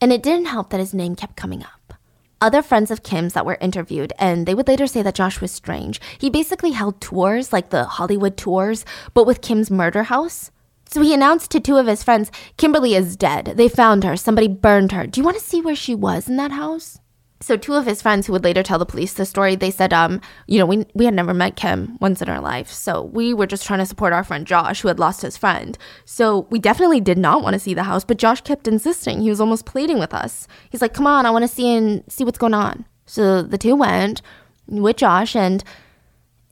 And 0.00 0.10
it 0.10 0.22
didn't 0.22 0.46
help 0.46 0.70
that 0.70 0.80
his 0.80 0.94
name 0.94 1.16
kept 1.16 1.36
coming 1.36 1.62
up. 1.62 1.92
Other 2.40 2.62
friends 2.62 2.90
of 2.90 3.02
Kim's 3.02 3.34
that 3.34 3.44
were 3.44 3.58
interviewed, 3.60 4.14
and 4.18 4.46
they 4.46 4.54
would 4.54 4.68
later 4.68 4.86
say 4.86 5.02
that 5.02 5.14
Josh 5.14 5.38
was 5.38 5.52
strange. 5.52 6.00
He 6.16 6.30
basically 6.30 6.70
held 6.70 7.02
tours, 7.02 7.52
like 7.52 7.68
the 7.68 7.84
Hollywood 7.84 8.38
tours, 8.38 8.86
but 9.12 9.26
with 9.26 9.42
Kim's 9.42 9.70
murder 9.70 10.04
house. 10.04 10.50
So 10.86 11.00
he 11.02 11.14
announced 11.14 11.50
to 11.52 11.60
two 11.60 11.76
of 11.76 11.86
his 11.86 12.02
friends, 12.02 12.30
Kimberly 12.56 12.94
is 12.94 13.16
dead. 13.16 13.54
They 13.56 13.68
found 13.68 14.04
her. 14.04 14.16
Somebody 14.16 14.48
burned 14.48 14.92
her. 14.92 15.06
Do 15.06 15.20
you 15.20 15.24
want 15.24 15.38
to 15.38 15.42
see 15.44 15.60
where 15.60 15.76
she 15.76 15.94
was 15.94 16.28
in 16.28 16.36
that 16.36 16.52
house? 16.52 17.00
So 17.40 17.58
two 17.58 17.74
of 17.74 17.84
his 17.84 18.00
friends 18.00 18.26
who 18.26 18.32
would 18.32 18.44
later 18.44 18.62
tell 18.62 18.78
the 18.78 18.86
police 18.86 19.12
the 19.12 19.26
story, 19.26 19.54
they 19.54 19.70
said, 19.70 19.92
um, 19.92 20.22
you 20.46 20.58
know, 20.58 20.64
we, 20.64 20.86
we 20.94 21.04
had 21.04 21.12
never 21.12 21.34
met 21.34 21.56
Kim 21.56 21.98
once 22.00 22.22
in 22.22 22.28
our 22.30 22.40
life. 22.40 22.70
So 22.70 23.02
we 23.02 23.34
were 23.34 23.46
just 23.46 23.66
trying 23.66 23.80
to 23.80 23.86
support 23.86 24.14
our 24.14 24.24
friend 24.24 24.46
Josh, 24.46 24.80
who 24.80 24.88
had 24.88 24.98
lost 24.98 25.20
his 25.20 25.36
friend. 25.36 25.76
So 26.06 26.46
we 26.50 26.58
definitely 26.58 27.00
did 27.00 27.18
not 27.18 27.42
want 27.42 27.52
to 27.52 27.60
see 27.60 27.74
the 27.74 27.82
house, 27.82 28.02
but 28.02 28.16
Josh 28.16 28.40
kept 28.40 28.66
insisting. 28.66 29.20
He 29.20 29.28
was 29.28 29.42
almost 29.42 29.66
pleading 29.66 29.98
with 29.98 30.14
us. 30.14 30.48
He's 30.70 30.80
like, 30.80 30.94
come 30.94 31.06
on, 31.06 31.26
I 31.26 31.30
want 31.30 31.42
to 31.42 31.48
see 31.48 31.76
and 31.76 32.02
see 32.08 32.24
what's 32.24 32.38
going 32.38 32.54
on. 32.54 32.86
So 33.04 33.42
the 33.42 33.58
two 33.58 33.74
went 33.74 34.22
with 34.66 34.96
Josh 34.96 35.36
and 35.36 35.62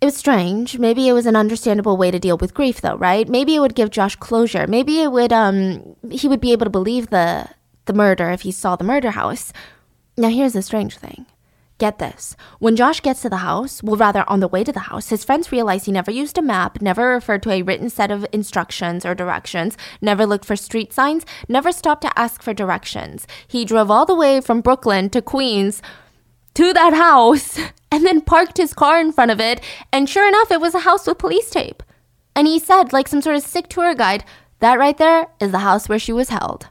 it 0.03 0.07
was 0.07 0.16
strange. 0.16 0.80
Maybe 0.80 1.07
it 1.07 1.12
was 1.12 1.26
an 1.26 1.36
understandable 1.36 1.96
way 1.96 2.11
to 2.11 2.18
deal 2.18 2.36
with 2.36 2.55
grief 2.55 2.80
though, 2.80 2.96
right? 2.96 3.28
Maybe 3.28 3.55
it 3.55 3.61
would 3.61 3.76
give 3.76 3.90
Josh 3.90 4.16
closure. 4.16 4.66
Maybe 4.66 5.00
it 5.00 5.12
would 5.12 5.32
um 5.32 5.94
he 6.11 6.26
would 6.26 6.40
be 6.40 6.50
able 6.50 6.66
to 6.66 6.70
believe 6.70 7.11
the 7.11 7.48
the 7.84 7.92
murder 7.92 8.30
if 8.30 8.40
he 8.40 8.50
saw 8.50 8.74
the 8.74 8.82
murder 8.82 9.12
house. 9.12 9.53
Now 10.16 10.28
here's 10.28 10.55
the 10.55 10.62
strange 10.62 10.98
thing. 10.98 11.26
Get 11.78 12.00
this. 12.00 12.36
When 12.59 12.74
Josh 12.74 13.00
gets 13.00 13.22
to 13.22 13.30
the 13.30 13.38
house, 13.38 13.80
well 13.80 13.94
rather 13.96 14.28
on 14.28 14.40
the 14.40 14.48
way 14.48 14.64
to 14.64 14.72
the 14.72 14.90
house, 14.90 15.11
his 15.11 15.24
friends 15.24 15.53
realize 15.53 15.84
he 15.84 15.92
never 15.92 16.11
used 16.11 16.36
a 16.36 16.42
map, 16.42 16.82
never 16.82 17.11
referred 17.11 17.44
to 17.44 17.53
a 17.53 17.62
written 17.62 17.88
set 17.88 18.11
of 18.11 18.26
instructions 18.32 19.07
or 19.07 19.14
directions, 19.14 19.78
never 20.00 20.26
looked 20.26 20.44
for 20.44 20.57
street 20.57 20.92
signs, 20.92 21.24
never 21.48 21.70
stopped 21.70 22.03
to 22.03 22.18
ask 22.18 22.42
for 22.42 22.53
directions. 22.53 23.24
He 23.46 23.64
drove 23.64 23.88
all 23.88 24.05
the 24.05 24.16
way 24.16 24.40
from 24.40 24.62
Brooklyn 24.62 25.11
to 25.11 25.22
Queens 25.22 25.80
to 26.55 26.72
that 26.72 26.94
house 26.94 27.59
and 27.90 28.07
then 28.07 28.20
parked 28.20 28.57
his 28.57 28.74
car 28.74 29.00
in 29.00 29.12
front 29.12 29.30
of 29.30 29.40
it. 29.40 29.61
And 29.92 30.09
sure 30.09 30.26
enough, 30.26 30.50
it 30.50 30.61
was 30.61 30.74
a 30.74 30.80
house 30.80 31.07
with 31.07 31.18
police 31.18 31.50
tape. 31.50 31.82
And 32.34 32.46
he 32.46 32.59
said, 32.59 32.92
like 32.92 33.09
some 33.09 33.20
sort 33.20 33.36
of 33.36 33.42
sick 33.42 33.68
tour 33.68 33.94
guide, 33.94 34.24
that 34.61 34.78
right 34.78 34.96
there 34.96 35.28
is 35.40 35.50
the 35.50 35.59
house 35.59 35.88
where 35.88 35.98
she 35.98 36.12
was 36.12 36.30
held. 36.30 36.68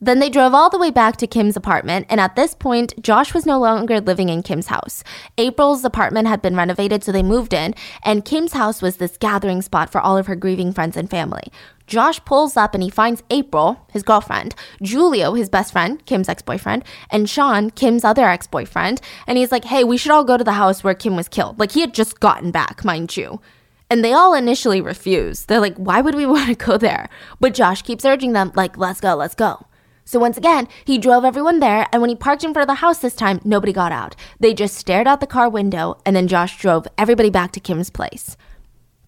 Then 0.00 0.18
they 0.18 0.28
drove 0.28 0.52
all 0.52 0.68
the 0.68 0.78
way 0.78 0.90
back 0.90 1.16
to 1.16 1.26
Kim's 1.26 1.56
apartment, 1.56 2.06
and 2.10 2.20
at 2.20 2.36
this 2.36 2.54
point, 2.54 3.00
Josh 3.02 3.32
was 3.32 3.46
no 3.46 3.58
longer 3.58 3.98
living 3.98 4.28
in 4.28 4.42
Kim's 4.42 4.66
house. 4.66 5.02
April's 5.38 5.84
apartment 5.84 6.28
had 6.28 6.42
been 6.42 6.54
renovated, 6.54 7.02
so 7.02 7.12
they 7.12 7.22
moved 7.22 7.54
in, 7.54 7.74
and 8.04 8.24
Kim's 8.24 8.52
house 8.52 8.82
was 8.82 8.98
this 8.98 9.16
gathering 9.16 9.62
spot 9.62 9.90
for 9.90 10.00
all 10.00 10.18
of 10.18 10.26
her 10.26 10.36
grieving 10.36 10.72
friends 10.72 10.98
and 10.98 11.08
family. 11.08 11.50
Josh 11.86 12.24
pulls 12.24 12.56
up 12.56 12.74
and 12.74 12.82
he 12.82 12.90
finds 12.90 13.22
April, 13.30 13.86
his 13.92 14.02
girlfriend, 14.02 14.54
Julio, 14.80 15.34
his 15.34 15.48
best 15.48 15.72
friend, 15.72 16.04
Kim's 16.04 16.28
ex 16.28 16.42
boyfriend, 16.42 16.84
and 17.10 17.30
Sean, 17.30 17.70
Kim's 17.70 18.04
other 18.04 18.28
ex 18.28 18.46
boyfriend. 18.46 19.00
And 19.26 19.38
he's 19.38 19.52
like, 19.52 19.64
hey, 19.64 19.84
we 19.84 19.96
should 19.96 20.10
all 20.10 20.24
go 20.24 20.36
to 20.36 20.44
the 20.44 20.52
house 20.52 20.82
where 20.82 20.94
Kim 20.94 21.16
was 21.16 21.28
killed. 21.28 21.58
Like, 21.58 21.72
he 21.72 21.80
had 21.80 21.94
just 21.94 22.20
gotten 22.20 22.50
back, 22.50 22.84
mind 22.84 23.16
you. 23.16 23.40
And 23.88 24.04
they 24.04 24.12
all 24.12 24.34
initially 24.34 24.80
refuse. 24.80 25.44
They're 25.44 25.60
like, 25.60 25.76
why 25.76 26.00
would 26.00 26.16
we 26.16 26.26
want 26.26 26.48
to 26.48 26.64
go 26.64 26.76
there? 26.76 27.08
But 27.40 27.54
Josh 27.54 27.82
keeps 27.82 28.04
urging 28.04 28.32
them, 28.32 28.52
like, 28.54 28.76
let's 28.76 29.00
go, 29.00 29.14
let's 29.14 29.34
go. 29.34 29.66
So 30.04 30.20
once 30.20 30.36
again, 30.36 30.68
he 30.84 30.98
drove 30.98 31.24
everyone 31.24 31.58
there, 31.58 31.88
and 31.92 32.00
when 32.00 32.08
he 32.08 32.14
parked 32.14 32.44
in 32.44 32.52
front 32.52 32.70
of 32.70 32.72
the 32.72 32.80
house 32.80 32.98
this 32.98 33.16
time, 33.16 33.40
nobody 33.42 33.72
got 33.72 33.90
out. 33.90 34.14
They 34.38 34.54
just 34.54 34.76
stared 34.76 35.08
out 35.08 35.18
the 35.18 35.26
car 35.26 35.48
window, 35.48 35.98
and 36.06 36.14
then 36.14 36.28
Josh 36.28 36.60
drove 36.60 36.86
everybody 36.96 37.28
back 37.28 37.50
to 37.52 37.60
Kim's 37.60 37.90
place. 37.90 38.36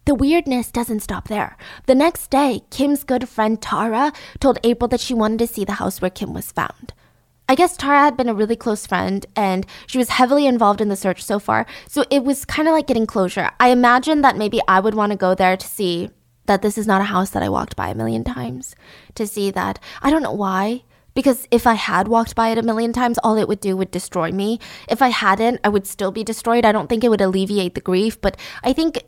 The 0.08 0.14
weirdness 0.14 0.72
doesn't 0.72 1.00
stop 1.00 1.28
there. 1.28 1.58
The 1.84 1.94
next 1.94 2.30
day, 2.30 2.62
Kim's 2.70 3.04
good 3.04 3.28
friend 3.28 3.60
Tara 3.60 4.10
told 4.40 4.58
April 4.64 4.88
that 4.88 5.00
she 5.00 5.12
wanted 5.12 5.38
to 5.40 5.46
see 5.46 5.66
the 5.66 5.72
house 5.72 6.00
where 6.00 6.10
Kim 6.10 6.32
was 6.32 6.50
found. 6.50 6.94
I 7.46 7.54
guess 7.54 7.76
Tara 7.76 7.98
had 7.98 8.16
been 8.16 8.30
a 8.30 8.32
really 8.32 8.56
close 8.56 8.86
friend 8.86 9.26
and 9.36 9.66
she 9.86 9.98
was 9.98 10.08
heavily 10.08 10.46
involved 10.46 10.80
in 10.80 10.88
the 10.88 10.96
search 10.96 11.22
so 11.22 11.38
far, 11.38 11.66
so 11.86 12.06
it 12.10 12.24
was 12.24 12.46
kind 12.46 12.66
of 12.66 12.72
like 12.72 12.86
getting 12.86 13.04
closure. 13.04 13.50
I 13.60 13.68
imagine 13.68 14.22
that 14.22 14.38
maybe 14.38 14.62
I 14.66 14.80
would 14.80 14.94
want 14.94 15.12
to 15.12 15.18
go 15.18 15.34
there 15.34 15.58
to 15.58 15.66
see 15.66 16.08
that 16.46 16.62
this 16.62 16.78
is 16.78 16.86
not 16.86 17.02
a 17.02 17.12
house 17.12 17.28
that 17.32 17.42
I 17.42 17.50
walked 17.50 17.76
by 17.76 17.90
a 17.90 17.94
million 17.94 18.24
times, 18.24 18.74
to 19.14 19.26
see 19.26 19.50
that 19.50 19.78
I 20.00 20.08
don't 20.08 20.22
know 20.22 20.32
why, 20.32 20.84
because 21.12 21.46
if 21.50 21.66
I 21.66 21.74
had 21.74 22.08
walked 22.08 22.34
by 22.34 22.48
it 22.48 22.58
a 22.58 22.62
million 22.62 22.94
times, 22.94 23.18
all 23.22 23.36
it 23.36 23.48
would 23.48 23.60
do 23.60 23.76
would 23.76 23.90
destroy 23.90 24.30
me. 24.30 24.58
If 24.88 25.02
I 25.02 25.08
hadn't, 25.08 25.60
I 25.64 25.68
would 25.68 25.86
still 25.86 26.12
be 26.12 26.24
destroyed. 26.24 26.64
I 26.64 26.72
don't 26.72 26.88
think 26.88 27.04
it 27.04 27.10
would 27.10 27.20
alleviate 27.20 27.74
the 27.74 27.82
grief, 27.82 28.18
but 28.20 28.38
I 28.62 28.72
think 28.72 29.02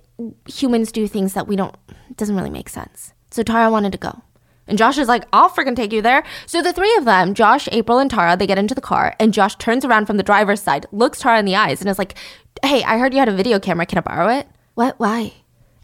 humans 0.46 0.92
do 0.92 1.06
things 1.06 1.34
that 1.34 1.46
we 1.46 1.56
don't, 1.56 1.74
doesn't 2.16 2.36
really 2.36 2.50
make 2.50 2.68
sense. 2.68 3.12
So 3.30 3.42
Tara 3.42 3.70
wanted 3.70 3.92
to 3.92 3.98
go. 3.98 4.22
And 4.66 4.78
Josh 4.78 4.98
is 4.98 5.08
like, 5.08 5.24
I'll 5.32 5.50
freaking 5.50 5.74
take 5.74 5.92
you 5.92 6.00
there. 6.00 6.22
So 6.46 6.62
the 6.62 6.72
three 6.72 6.94
of 6.96 7.04
them, 7.04 7.34
Josh, 7.34 7.68
April, 7.72 7.98
and 7.98 8.10
Tara, 8.10 8.36
they 8.36 8.46
get 8.46 8.58
into 8.58 8.74
the 8.74 8.80
car, 8.80 9.16
and 9.18 9.34
Josh 9.34 9.56
turns 9.56 9.84
around 9.84 10.06
from 10.06 10.16
the 10.16 10.22
driver's 10.22 10.62
side, 10.62 10.86
looks 10.92 11.20
Tara 11.20 11.40
in 11.40 11.44
the 11.44 11.56
eyes, 11.56 11.80
and 11.80 11.90
is 11.90 11.98
like, 11.98 12.16
Hey, 12.62 12.82
I 12.84 12.98
heard 12.98 13.12
you 13.12 13.18
had 13.18 13.28
a 13.28 13.34
video 13.34 13.58
camera. 13.58 13.86
Can 13.86 13.98
I 13.98 14.02
borrow 14.02 14.28
it? 14.28 14.46
What? 14.74 14.98
Why? 14.98 15.32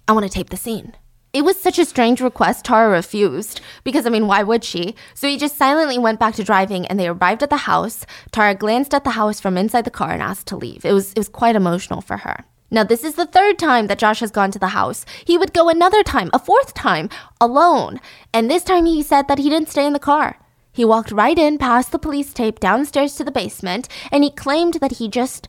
I 0.06 0.12
want 0.12 0.24
to 0.24 0.30
tape 0.30 0.50
the 0.50 0.56
scene. 0.56 0.94
It 1.32 1.44
was 1.44 1.60
such 1.60 1.78
a 1.78 1.84
strange 1.84 2.20
request, 2.20 2.64
Tara 2.64 2.88
refused, 2.88 3.60
because 3.84 4.06
I 4.06 4.10
mean, 4.10 4.26
why 4.26 4.42
would 4.42 4.64
she? 4.64 4.94
So 5.14 5.28
he 5.28 5.36
just 5.36 5.56
silently 5.56 5.98
went 5.98 6.20
back 6.20 6.34
to 6.36 6.44
driving 6.44 6.86
and 6.86 6.98
they 6.98 7.08
arrived 7.08 7.42
at 7.42 7.50
the 7.50 7.58
house. 7.58 8.06
Tara 8.32 8.54
glanced 8.54 8.94
at 8.94 9.04
the 9.04 9.10
house 9.10 9.40
from 9.40 9.58
inside 9.58 9.84
the 9.84 9.90
car 9.90 10.12
and 10.12 10.22
asked 10.22 10.46
to 10.46 10.56
leave. 10.56 10.84
It 10.84 10.92
was, 10.92 11.12
it 11.12 11.18
was 11.18 11.28
quite 11.28 11.56
emotional 11.56 12.00
for 12.00 12.18
her. 12.18 12.44
Now, 12.70 12.84
this 12.84 13.04
is 13.04 13.14
the 13.14 13.26
third 13.26 13.58
time 13.58 13.86
that 13.86 13.98
Josh 13.98 14.20
has 14.20 14.30
gone 14.30 14.50
to 14.50 14.58
the 14.58 14.68
house. 14.68 15.04
He 15.24 15.38
would 15.38 15.52
go 15.52 15.68
another 15.68 16.02
time, 16.02 16.30
a 16.32 16.38
fourth 16.38 16.74
time, 16.74 17.08
alone. 17.40 18.00
And 18.32 18.50
this 18.50 18.64
time 18.64 18.86
he 18.86 19.02
said 19.02 19.28
that 19.28 19.38
he 19.38 19.48
didn't 19.48 19.68
stay 19.68 19.86
in 19.86 19.92
the 19.92 19.98
car. 19.98 20.38
He 20.72 20.84
walked 20.84 21.12
right 21.12 21.38
in 21.38 21.58
past 21.58 21.92
the 21.92 21.98
police 21.98 22.32
tape 22.32 22.60
downstairs 22.60 23.14
to 23.16 23.24
the 23.24 23.30
basement 23.30 23.88
and 24.10 24.24
he 24.24 24.30
claimed 24.30 24.74
that 24.74 24.98
he 24.98 25.08
just. 25.08 25.48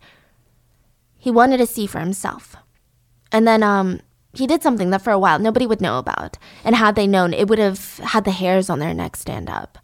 he 1.18 1.32
wanted 1.32 1.58
to 1.58 1.66
see 1.66 1.88
for 1.88 2.00
himself. 2.00 2.56
And 3.32 3.48
then, 3.48 3.64
um, 3.64 4.00
he 4.34 4.48
did 4.48 4.62
something 4.62 4.92
that 4.92 5.02
for 5.02 5.12
a 5.12 5.20
while 5.20 5.40
nobody 5.40 5.66
would 5.66 5.82
know 5.82 5.98
about, 5.98 6.38
and 6.64 6.76
had 6.76 6.96
they 6.96 7.08
known, 7.08 7.34
it 7.34 7.48
would 7.50 7.60
have 7.60 7.98
had 7.98 8.24
the 8.24 8.32
hairs 8.32 8.70
on 8.70 8.80
their 8.80 8.94
necks 8.94 9.20
stand 9.22 9.50
up. 9.50 9.80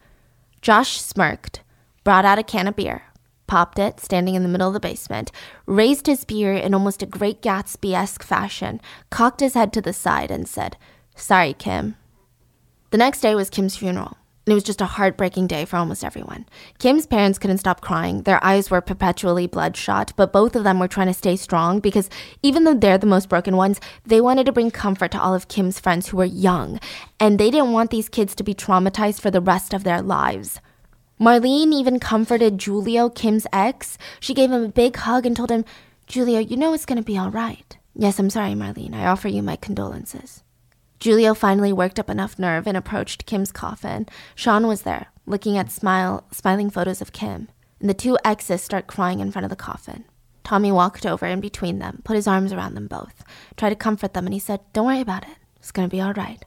Josh 0.62 1.02
smirked, 1.02 1.62
brought 2.04 2.24
out 2.24 2.40
a 2.40 2.44
can 2.44 2.68
of 2.68 2.76
beer, 2.76 3.04
popped 3.48 3.80
it, 3.80 4.00
standing 4.00 4.36
in 4.36 4.44
the 4.44 4.50
middle 4.50 4.68
of 4.68 4.74
the 4.74 4.80
basement, 4.80 5.32
raised 5.66 6.08
his 6.08 6.26
beer 6.26 6.54
in 6.54 6.74
almost 6.74 7.04
a 7.04 7.08
great 7.08 7.42
Gatsby 7.42 7.94
esque 7.94 8.24
fashion, 8.24 8.82
cocked 9.10 9.40
his 9.40 9.54
head 9.54 9.74
to 9.74 9.82
the 9.82 9.94
side, 9.94 10.32
and 10.32 10.48
said, 10.48 10.78
Sorry, 11.16 11.54
Kim. 11.54 11.96
The 12.92 12.98
next 12.98 13.22
day 13.22 13.36
was 13.36 13.50
Kim's 13.50 13.76
funeral. 13.76 14.18
And 14.46 14.52
it 14.52 14.56
was 14.56 14.64
just 14.64 14.82
a 14.82 14.86
heartbreaking 14.86 15.48
day 15.48 15.64
for 15.64 15.78
almost 15.78 16.04
everyone. 16.04 16.46
Kim's 16.78 17.08
parents 17.08 17.40
couldn't 17.40 17.60
stop 17.60 17.80
crying. 17.80 18.24
Their 18.24 18.44
eyes 18.44 18.70
were 18.70 18.82
perpetually 18.82 19.48
bloodshot, 19.48 20.12
but 20.18 20.34
both 20.34 20.58
of 20.58 20.66
them 20.66 20.80
were 20.80 20.90
trying 20.90 21.08
to 21.08 21.14
stay 21.14 21.38
strong 21.38 21.80
because 21.80 22.10
even 22.42 22.66
though 22.66 22.74
they're 22.74 22.98
the 22.98 23.08
most 23.08 23.30
broken 23.30 23.56
ones, 23.56 23.80
they 24.06 24.20
wanted 24.20 24.46
to 24.48 24.52
bring 24.52 24.70
comfort 24.70 25.12
to 25.12 25.22
all 25.22 25.34
of 25.34 25.48
Kim's 25.48 25.80
friends 25.80 26.10
who 26.10 26.18
were 26.18 26.26
young. 26.26 26.78
And 27.22 27.40
they 27.40 27.52
didn't 27.52 27.72
want 27.72 27.90
these 27.90 28.10
kids 28.10 28.36
to 28.36 28.44
be 28.44 28.54
traumatized 28.54 29.22
for 29.22 29.32
the 29.32 29.40
rest 29.40 29.74
of 29.74 29.86
their 29.86 30.02
lives. 30.02 30.60
Marlene 31.24 31.72
even 31.72 32.02
comforted 32.02 32.62
Julio, 32.62 33.08
Kim's 33.08 33.48
ex. 33.54 33.98
She 34.20 34.34
gave 34.34 34.52
him 34.52 34.62
a 34.62 34.68
big 34.68 34.98
hug 34.98 35.26
and 35.26 35.38
told 35.38 35.52
him, 35.52 35.64
Julio, 36.14 36.40
you 36.40 36.58
know 36.58 36.74
it's 36.74 36.86
going 36.86 36.98
to 36.98 37.02
be 37.02 37.18
all 37.18 37.32
right. 37.32 37.78
Yes, 37.96 38.20
I'm 38.20 38.30
sorry, 38.30 38.56
Marlene. 38.56 38.94
I 38.94 39.06
offer 39.06 39.30
you 39.30 39.42
my 39.42 39.56
condolences. 39.56 40.44
Julio 41.02 41.34
finally 41.34 41.72
worked 41.72 41.98
up 41.98 42.10
enough 42.10 42.38
nerve 42.38 42.68
and 42.68 42.76
approached 42.76 43.26
Kim's 43.26 43.54
coffin. 43.54 44.06
Sean 44.36 44.68
was 44.68 44.82
there, 44.82 45.14
looking 45.26 45.58
at 45.58 45.72
smile, 45.72 46.26
smiling 46.30 46.70
photos 46.70 47.00
of 47.02 47.14
Kim, 47.14 47.48
and 47.80 47.90
the 47.90 47.94
two 47.94 48.18
exes 48.26 48.62
start 48.62 48.88
crying 48.88 49.22
in 49.22 49.32
front 49.32 49.46
of 49.46 49.50
the 49.50 49.56
coffin. 49.56 50.04
Tommy 50.44 50.74
walked 50.74 51.06
over 51.06 51.26
in 51.26 51.40
between 51.40 51.80
them, 51.80 52.02
put 52.04 52.18
his 52.18 52.28
arms 52.28 52.52
around 52.52 52.74
them 52.74 52.88
both, 52.88 53.24
tried 53.56 53.70
to 53.70 53.78
comfort 53.78 54.14
them, 54.14 54.28
and 54.28 54.34
he 54.34 54.42
said, 54.42 54.60
Don't 54.74 54.88
worry 54.88 55.00
about 55.00 55.24
it. 55.24 55.38
It's 55.56 55.72
going 55.72 55.88
to 55.88 55.96
be 55.96 56.02
all 56.02 56.12
right. 56.12 56.44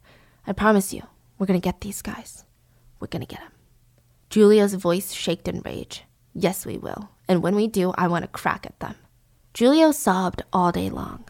I 0.46 0.52
promise 0.52 0.92
you, 0.92 1.02
we're 1.38 1.46
going 1.46 1.58
to 1.58 1.64
get 1.64 1.80
these 1.80 2.02
guys. 2.02 2.44
We're 3.00 3.08
going 3.08 3.24
to 3.24 3.26
get 3.26 3.40
them. 3.40 3.55
Julio's 4.36 4.74
voice 4.74 5.14
shook 5.14 5.48
in 5.48 5.62
rage. 5.64 6.02
Yes, 6.34 6.66
we 6.66 6.76
will. 6.76 7.08
And 7.26 7.42
when 7.42 7.56
we 7.56 7.66
do, 7.66 7.94
I 7.96 8.06
want 8.06 8.22
to 8.22 8.28
crack 8.28 8.66
at 8.66 8.78
them. 8.80 8.94
Julio 9.58 9.92
sobbed 9.92 10.42
all 10.52 10.72
day 10.72 10.90
long. 10.90 11.24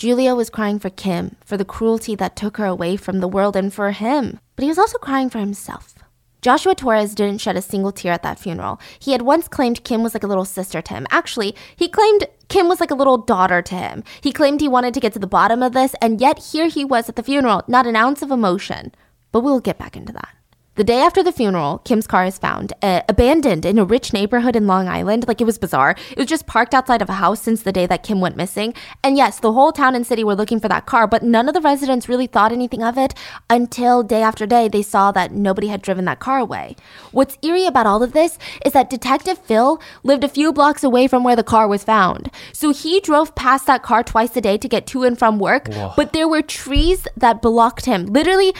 Julio 0.00 0.36
was 0.36 0.50
crying 0.50 0.78
for 0.78 0.88
Kim, 0.88 1.34
for 1.44 1.56
the 1.56 1.64
cruelty 1.64 2.14
that 2.14 2.36
took 2.36 2.58
her 2.58 2.64
away 2.64 2.96
from 2.96 3.18
the 3.18 3.26
world, 3.26 3.56
and 3.56 3.74
for 3.74 3.90
him. 3.90 4.38
But 4.54 4.62
he 4.62 4.68
was 4.68 4.78
also 4.78 4.98
crying 4.98 5.30
for 5.30 5.40
himself. 5.40 5.96
Joshua 6.42 6.76
Torres 6.76 7.16
didn't 7.16 7.40
shed 7.40 7.56
a 7.56 7.60
single 7.60 7.90
tear 7.90 8.12
at 8.12 8.22
that 8.22 8.38
funeral. 8.38 8.80
He 9.00 9.10
had 9.10 9.22
once 9.22 9.48
claimed 9.48 9.82
Kim 9.82 10.04
was 10.04 10.14
like 10.14 10.22
a 10.22 10.28
little 10.28 10.44
sister 10.44 10.80
to 10.80 10.94
him. 10.94 11.08
Actually, 11.10 11.56
he 11.74 11.88
claimed 11.88 12.28
Kim 12.46 12.68
was 12.68 12.78
like 12.78 12.92
a 12.92 12.94
little 12.94 13.18
daughter 13.18 13.62
to 13.62 13.74
him. 13.74 14.04
He 14.20 14.30
claimed 14.30 14.60
he 14.60 14.68
wanted 14.68 14.94
to 14.94 15.00
get 15.00 15.12
to 15.14 15.18
the 15.18 15.26
bottom 15.26 15.60
of 15.60 15.72
this, 15.72 15.96
and 16.00 16.20
yet 16.20 16.38
here 16.52 16.68
he 16.68 16.84
was 16.84 17.08
at 17.08 17.16
the 17.16 17.24
funeral, 17.24 17.64
not 17.66 17.88
an 17.88 17.96
ounce 17.96 18.22
of 18.22 18.30
emotion. 18.30 18.92
But 19.32 19.40
we'll 19.40 19.58
get 19.58 19.76
back 19.76 19.96
into 19.96 20.12
that. 20.12 20.28
The 20.76 20.82
day 20.82 21.02
after 21.02 21.22
the 21.22 21.30
funeral, 21.30 21.78
Kim's 21.78 22.08
car 22.08 22.24
is 22.24 22.36
found 22.36 22.72
uh, 22.82 23.02
abandoned 23.08 23.64
in 23.64 23.78
a 23.78 23.84
rich 23.84 24.12
neighborhood 24.12 24.56
in 24.56 24.66
Long 24.66 24.88
Island. 24.88 25.28
Like 25.28 25.40
it 25.40 25.44
was 25.44 25.56
bizarre. 25.56 25.94
It 26.10 26.18
was 26.18 26.26
just 26.26 26.48
parked 26.48 26.74
outside 26.74 27.00
of 27.00 27.08
a 27.08 27.12
house 27.12 27.40
since 27.40 27.62
the 27.62 27.70
day 27.70 27.86
that 27.86 28.02
Kim 28.02 28.20
went 28.20 28.36
missing. 28.36 28.74
And 29.04 29.16
yes, 29.16 29.38
the 29.38 29.52
whole 29.52 29.70
town 29.70 29.94
and 29.94 30.04
city 30.04 30.24
were 30.24 30.34
looking 30.34 30.58
for 30.58 30.66
that 30.66 30.84
car, 30.84 31.06
but 31.06 31.22
none 31.22 31.46
of 31.46 31.54
the 31.54 31.60
residents 31.60 32.08
really 32.08 32.26
thought 32.26 32.50
anything 32.50 32.82
of 32.82 32.98
it 32.98 33.14
until 33.48 34.02
day 34.02 34.20
after 34.20 34.46
day 34.46 34.66
they 34.66 34.82
saw 34.82 35.12
that 35.12 35.30
nobody 35.30 35.68
had 35.68 35.80
driven 35.80 36.06
that 36.06 36.18
car 36.18 36.40
away. 36.40 36.74
What's 37.12 37.38
eerie 37.40 37.66
about 37.66 37.86
all 37.86 38.02
of 38.02 38.12
this 38.12 38.36
is 38.66 38.72
that 38.72 38.90
Detective 38.90 39.38
Phil 39.38 39.80
lived 40.02 40.24
a 40.24 40.28
few 40.28 40.52
blocks 40.52 40.82
away 40.82 41.06
from 41.06 41.22
where 41.22 41.36
the 41.36 41.44
car 41.44 41.68
was 41.68 41.84
found. 41.84 42.32
So 42.52 42.72
he 42.72 42.98
drove 42.98 43.36
past 43.36 43.68
that 43.68 43.84
car 43.84 44.02
twice 44.02 44.36
a 44.36 44.40
day 44.40 44.58
to 44.58 44.68
get 44.68 44.88
to 44.88 45.04
and 45.04 45.16
from 45.16 45.38
work, 45.38 45.68
Whoa. 45.68 45.92
but 45.96 46.12
there 46.12 46.26
were 46.26 46.42
trees 46.42 47.06
that 47.16 47.40
blocked 47.40 47.86
him. 47.86 48.06
Literally, 48.06 48.52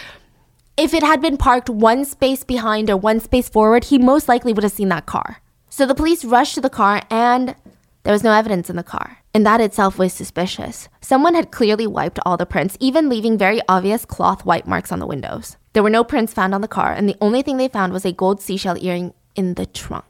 if 0.77 0.93
it 0.93 1.03
had 1.03 1.21
been 1.21 1.37
parked 1.37 1.71
one 1.71 2.05
space 2.05 2.43
behind 2.43 2.91
or 2.91 2.97
one 2.97 3.21
space 3.21 3.49
forward, 3.49 3.85
he 3.85 3.99
most 3.99 4.29
likely 4.29 4.53
would 4.53 4.65
have 4.65 4.73
seen 4.73 4.89
that 4.89 5.07
car. 5.07 5.41
So 5.71 5.87
the 5.87 5.95
police 5.95 6.25
rushed 6.25 6.55
to 6.55 6.61
the 6.61 6.71
car 6.71 7.03
and 7.11 7.55
there 8.03 8.13
was 8.13 8.25
no 8.25 8.33
evidence 8.33 8.69
in 8.69 8.77
the 8.77 8.83
car. 8.83 9.19
And 9.33 9.45
that 9.47 9.61
itself 9.61 9.99
was 9.99 10.13
suspicious. 10.13 10.89
Someone 11.01 11.35
had 11.35 11.51
clearly 11.51 11.87
wiped 11.87 12.19
all 12.25 12.37
the 12.37 12.47
prints, 12.47 12.77
even 12.79 13.09
leaving 13.09 13.39
very 13.39 13.61
obvious 13.69 14.05
cloth 14.05 14.45
white 14.45 14.67
marks 14.67 14.93
on 14.93 14.99
the 14.99 15.07
windows. 15.07 15.57
There 15.73 15.83
were 15.83 15.91
no 15.91 16.05
prints 16.05 16.33
found 16.33 16.55
on 16.55 16.61
the 16.61 16.69
car, 16.69 16.93
and 16.93 17.09
the 17.09 17.17
only 17.21 17.43
thing 17.43 17.57
they 17.57 17.67
found 17.67 17.93
was 17.93 18.05
a 18.05 18.13
gold 18.13 18.41
seashell 18.41 18.77
earring 18.79 19.13
in 19.35 19.55
the 19.55 19.67
trunk. 19.67 20.05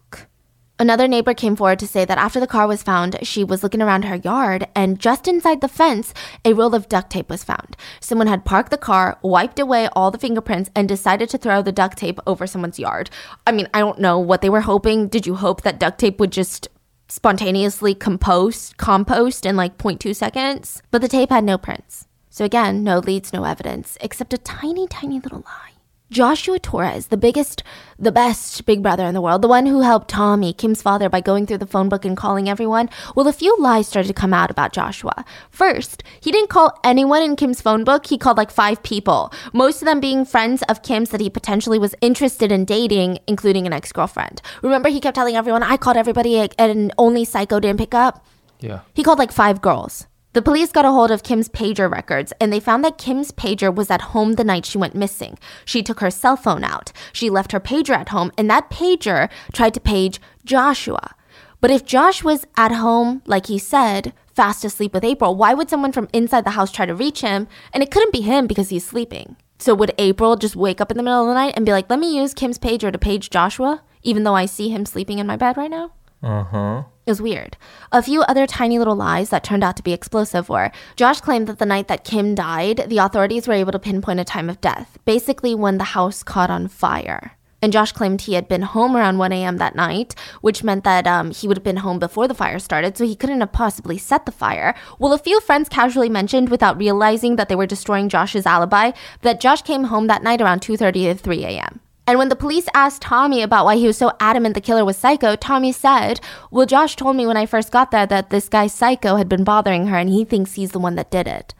Another 0.77 1.07
neighbor 1.07 1.35
came 1.35 1.55
forward 1.55 1.79
to 1.79 1.87
say 1.87 2.05
that 2.05 2.19
after 2.19 2.41
the 2.41 2.49
car 2.49 2.67
was 2.67 2.83
found, 2.83 3.17
she 3.23 3.45
was 3.45 3.63
looking 3.63 3.81
around 3.81 4.07
her 4.07 4.17
yard 4.17 4.67
and 4.75 4.99
just 4.99 5.29
inside 5.29 5.61
the 5.61 5.69
fence, 5.69 6.13
a 6.45 6.53
roll 6.53 6.75
of 6.75 6.89
duct 6.89 7.11
tape 7.11 7.31
was 7.31 7.45
found. 7.45 7.77
Someone 8.01 8.27
had 8.27 8.45
parked 8.45 8.73
the 8.73 8.77
car, 8.77 9.17
wiped 9.23 9.61
away 9.61 9.89
all 9.93 10.11
the 10.11 10.19
fingerprints, 10.19 10.71
and 10.75 10.89
decided 10.89 11.31
to 11.31 11.39
throw 11.39 11.63
the 11.63 11.71
duct 11.71 11.99
tape 11.99 12.19
over 12.27 12.45
someone's 12.49 12.81
yard. 12.81 13.09
I 13.47 13.53
mean, 13.53 13.69
I 13.73 13.79
don't 13.79 14.01
know 14.01 14.19
what 14.19 14.41
they 14.41 14.51
were 14.51 14.63
hoping. 14.63 15.07
Did 15.07 15.29
you 15.29 15.37
hope 15.37 15.63
that 15.63 15.79
duct 15.79 16.01
tape 16.01 16.19
would 16.19 16.33
just 16.33 16.67
spontaneously 17.07 17.95
compost, 17.95 18.77
compost 18.77 19.47
in 19.47 19.57
like 19.57 19.79
0.2 19.79 20.15
seconds? 20.17 20.83
But 20.91 21.03
the 21.03 21.09
tape 21.09 21.31
had 21.31 21.45
no 21.45 21.57
prints. 21.57 22.09
So 22.31 22.45
again, 22.45 22.83
no 22.83 22.99
leads, 22.99 23.33
no 23.33 23.45
evidence, 23.45 23.97
except 24.01 24.33
a 24.33 24.39
tiny, 24.39 24.89
tiny 24.89 25.21
little 25.21 25.45
lie. 25.47 25.74
Joshua 26.15 26.61
Torres, 26.61 27.09
the 27.09 27.17
biggest, 27.17 27.65
the 27.99 28.13
best 28.13 28.65
big 28.67 28.85
brother 28.85 29.05
in 29.05 29.15
the 29.15 29.21
world, 29.21 29.43
the 29.43 29.49
one 29.49 29.67
who 29.67 29.81
helped 29.81 30.07
Tommy, 30.07 30.53
Kim's 30.53 30.81
father, 30.81 31.09
by 31.09 31.21
going 31.21 31.45
through 31.45 31.59
the 31.59 31.67
phone 31.67 31.89
book 31.89 32.05
and 32.05 32.17
calling 32.17 32.49
everyone, 32.49 32.89
well, 33.17 33.27
a 33.27 33.33
few 33.33 33.57
lies 33.59 33.89
started 33.89 34.07
to 34.07 34.15
come 34.15 34.33
out 34.33 34.49
about 34.49 34.73
Joshua. 34.73 35.25
First, 35.51 36.05
he 36.21 36.31
didn't 36.31 36.51
call 36.51 36.79
anyone 36.85 37.21
in 37.21 37.35
Kim's 37.35 37.61
phone 37.61 37.83
book, 37.83 38.07
he 38.07 38.17
called 38.17 38.37
like 38.37 38.53
five 38.53 38.81
people, 38.85 39.33
most 39.53 39.83
of 39.83 39.87
them 39.87 39.99
being 39.99 40.25
friends 40.25 40.63
of 40.69 40.85
Kim's 40.85 41.11
that 41.11 41.21
he 41.21 41.29
potentially 41.29 41.81
was 41.81 41.97
interested 42.01 42.53
in 42.53 42.65
dating, 42.65 43.19
including 43.27 43.67
an 43.67 43.73
ex 43.73 43.91
girlfriend. 43.91 44.41
Remember, 44.63 44.91
he 44.91 45.01
kept 45.01 45.17
telling 45.17 45.35
everyone, 45.35 45.65
I 45.65 45.77
called 45.77 45.97
everybody, 45.97 46.49
and 46.61 46.93
only 46.97 47.25
Psycho 47.25 47.59
didn't 47.59 47.81
pick 47.81 47.93
up? 47.93 48.25
Yeah. 48.61 48.83
He 48.95 49.03
called 49.03 49.19
like 49.19 49.33
five 49.33 49.61
girls. 49.61 50.07
The 50.35 50.43
police 50.43 50.73
got 50.73 50.85
a 50.85 50.91
hold 50.91 51.13
of 51.13 51.23
Kim's 51.23 51.49
pager 51.49 51.89
records 51.89 52.33
and 52.41 52.53
they 52.53 52.59
found 52.59 52.83
that 52.83 52.99
Kim's 52.99 53.31
pager 53.31 53.73
was 53.73 53.89
at 53.89 54.01
home 54.13 54.33
the 54.33 54.43
night 54.43 54.67
she 54.67 54.77
went 54.77 54.97
missing. 54.97 55.39
She 55.65 55.81
took 55.81 56.01
her 56.01 56.11
cell 56.11 56.37
phone 56.37 56.65
out. 56.65 56.91
She 57.13 57.31
left 57.31 57.53
her 57.53 57.61
pager 57.61 57.95
at 57.95 58.09
home 58.09 58.33
and 58.37 58.51
that 58.51 58.69
pager 58.69 59.31
tried 59.53 59.75
to 59.75 59.81
page 59.81 60.21
Joshua. 60.45 61.15
But 61.61 61.71
if 61.71 61.87
Josh 61.87 62.25
was 62.25 62.45
at 62.57 62.73
home, 62.73 63.23
like 63.27 63.47
he 63.47 63.61
said, 63.61 64.13
fast 64.35 64.65
asleep 64.65 64.93
with 64.93 65.05
April, 65.05 65.37
why 65.37 65.55
would 65.55 65.71
someone 65.71 65.93
from 65.93 66.09
inside 66.13 66.45
the 66.45 66.51
house 66.51 66.73
try 66.73 66.85
to 66.85 66.97
reach 66.97 67.21
him? 67.21 67.47
And 67.73 67.81
it 67.81 67.93
couldn't 67.93 68.13
be 68.13 68.23
him 68.23 68.49
because 68.49 68.71
he's 68.71 68.85
sleeping. 68.85 69.37
So 69.61 69.73
would 69.73 69.95
April 69.99 70.35
just 70.35 70.57
wake 70.57 70.81
up 70.81 70.91
in 70.91 70.97
the 70.97 71.05
middle 71.05 71.23
of 71.23 71.29
the 71.29 71.35
night 71.35 71.55
and 71.55 71.65
be 71.65 71.71
like, 71.71 71.89
let 71.89 72.01
me 72.01 72.13
use 72.13 72.35
Kim's 72.35 72.59
pager 72.59 72.91
to 72.91 72.99
page 72.99 73.31
Joshua, 73.31 73.85
even 74.03 74.25
though 74.25 74.35
I 74.35 74.47
see 74.47 74.69
him 74.69 74.85
sleeping 74.85 75.21
in 75.21 75.29
my 75.29 75.37
bed 75.37 75.57
right 75.57 75.71
now? 75.71 75.93
Uh 76.25 76.43
huh. 76.43 76.83
It 77.07 77.11
was 77.11 77.21
weird. 77.21 77.59
A 77.93 78.03
few 78.03 78.23
other 78.23 78.47
tiny 78.47 78.79
little 78.79 78.97
lies 78.97 79.29
that 79.29 79.45
turned 79.45 79.63
out 79.63 79.77
to 79.77 79.83
be 79.83 79.93
explosive 79.93 80.49
were 80.49 80.73
Josh 80.97 81.21
claimed 81.21 81.47
that 81.49 81.59
the 81.59 81.67
night 81.67 81.87
that 81.89 82.03
Kim 82.03 82.35
died, 82.35 82.87
the 82.89 82.97
authorities 82.99 83.47
were 83.47 83.53
able 83.53 83.73
to 83.73 83.79
pinpoint 83.79 84.21
a 84.21 84.25
time 84.25 84.49
of 84.49 84.63
death, 84.63 84.97
basically 85.05 85.55
when 85.55 85.77
the 85.77 85.85
house 85.85 86.23
caught 86.23 86.49
on 86.49 86.67
fire. 86.67 87.37
And 87.61 87.73
Josh 87.73 87.93
claimed 87.93 88.23
he 88.23 88.35
had 88.35 88.49
been 88.49 88.63
home 88.63 88.97
around 88.97 89.19
1 89.19 89.33
a.m. 89.33 89.57
that 89.59 89.75
night, 89.75 90.15
which 90.41 90.63
meant 90.63 90.85
that 90.85 91.07
um, 91.07 91.31
he 91.31 91.47
would 91.47 91.57
have 91.57 91.65
been 91.65 91.79
home 91.79 91.99
before 91.99 92.29
the 92.29 92.35
fire 92.35 92.59
started, 92.59 92.97
so 92.97 93.05
he 93.05 93.17
couldn't 93.17 93.41
have 93.41 93.53
possibly 93.53 93.97
set 93.97 94.27
the 94.27 94.33
fire. 94.33 94.75
Well, 94.99 95.15
a 95.15 95.19
few 95.19 95.41
friends 95.41 95.71
casually 95.71 96.11
mentioned, 96.11 96.51
without 96.51 96.77
realizing 96.77 97.37
that 97.37 97.49
they 97.49 97.57
were 97.57 97.67
destroying 97.67 98.11
Josh's 98.11 98.45
alibi, 98.45 98.93
that 99.23 99.41
Josh 99.41 99.63
came 99.63 99.85
home 99.85 100.09
that 100.09 100.23
night 100.23 100.43
around 100.43 100.61
2:30 100.61 101.05
to 101.05 101.15
3 101.15 101.45
a.m. 101.45 101.81
And 102.07 102.19
when 102.19 102.29
the 102.29 102.37
police 102.37 102.67
asked 102.75 103.01
Tommy 103.03 103.41
about 103.41 103.65
why 103.65 103.77
he 103.77 103.87
was 103.87 103.97
so 103.97 104.13
adamant 104.21 104.55
the 104.55 104.61
killer 104.61 104.85
was 104.85 104.97
Psycho, 104.97 105.37
Tommy 105.37 105.73
said, 105.73 106.21
Well, 106.51 106.67
Josh 106.67 106.97
told 106.97 107.17
me 107.17 107.27
when 107.27 107.39
I 107.39 107.47
first 107.47 107.73
got 107.73 107.91
there 107.91 108.07
that 108.07 108.29
this 108.29 108.49
guy 108.49 108.67
Psycho 108.67 109.17
had 109.17 109.29
been 109.29 109.45
bothering 109.45 109.87
her 109.87 109.97
and 109.97 110.11
he 110.11 110.25
thinks 110.25 110.55
he's 110.55 110.73
the 110.73 110.79
one 110.79 110.97
that 110.97 111.11
did 111.11 111.27
it. 111.27 111.55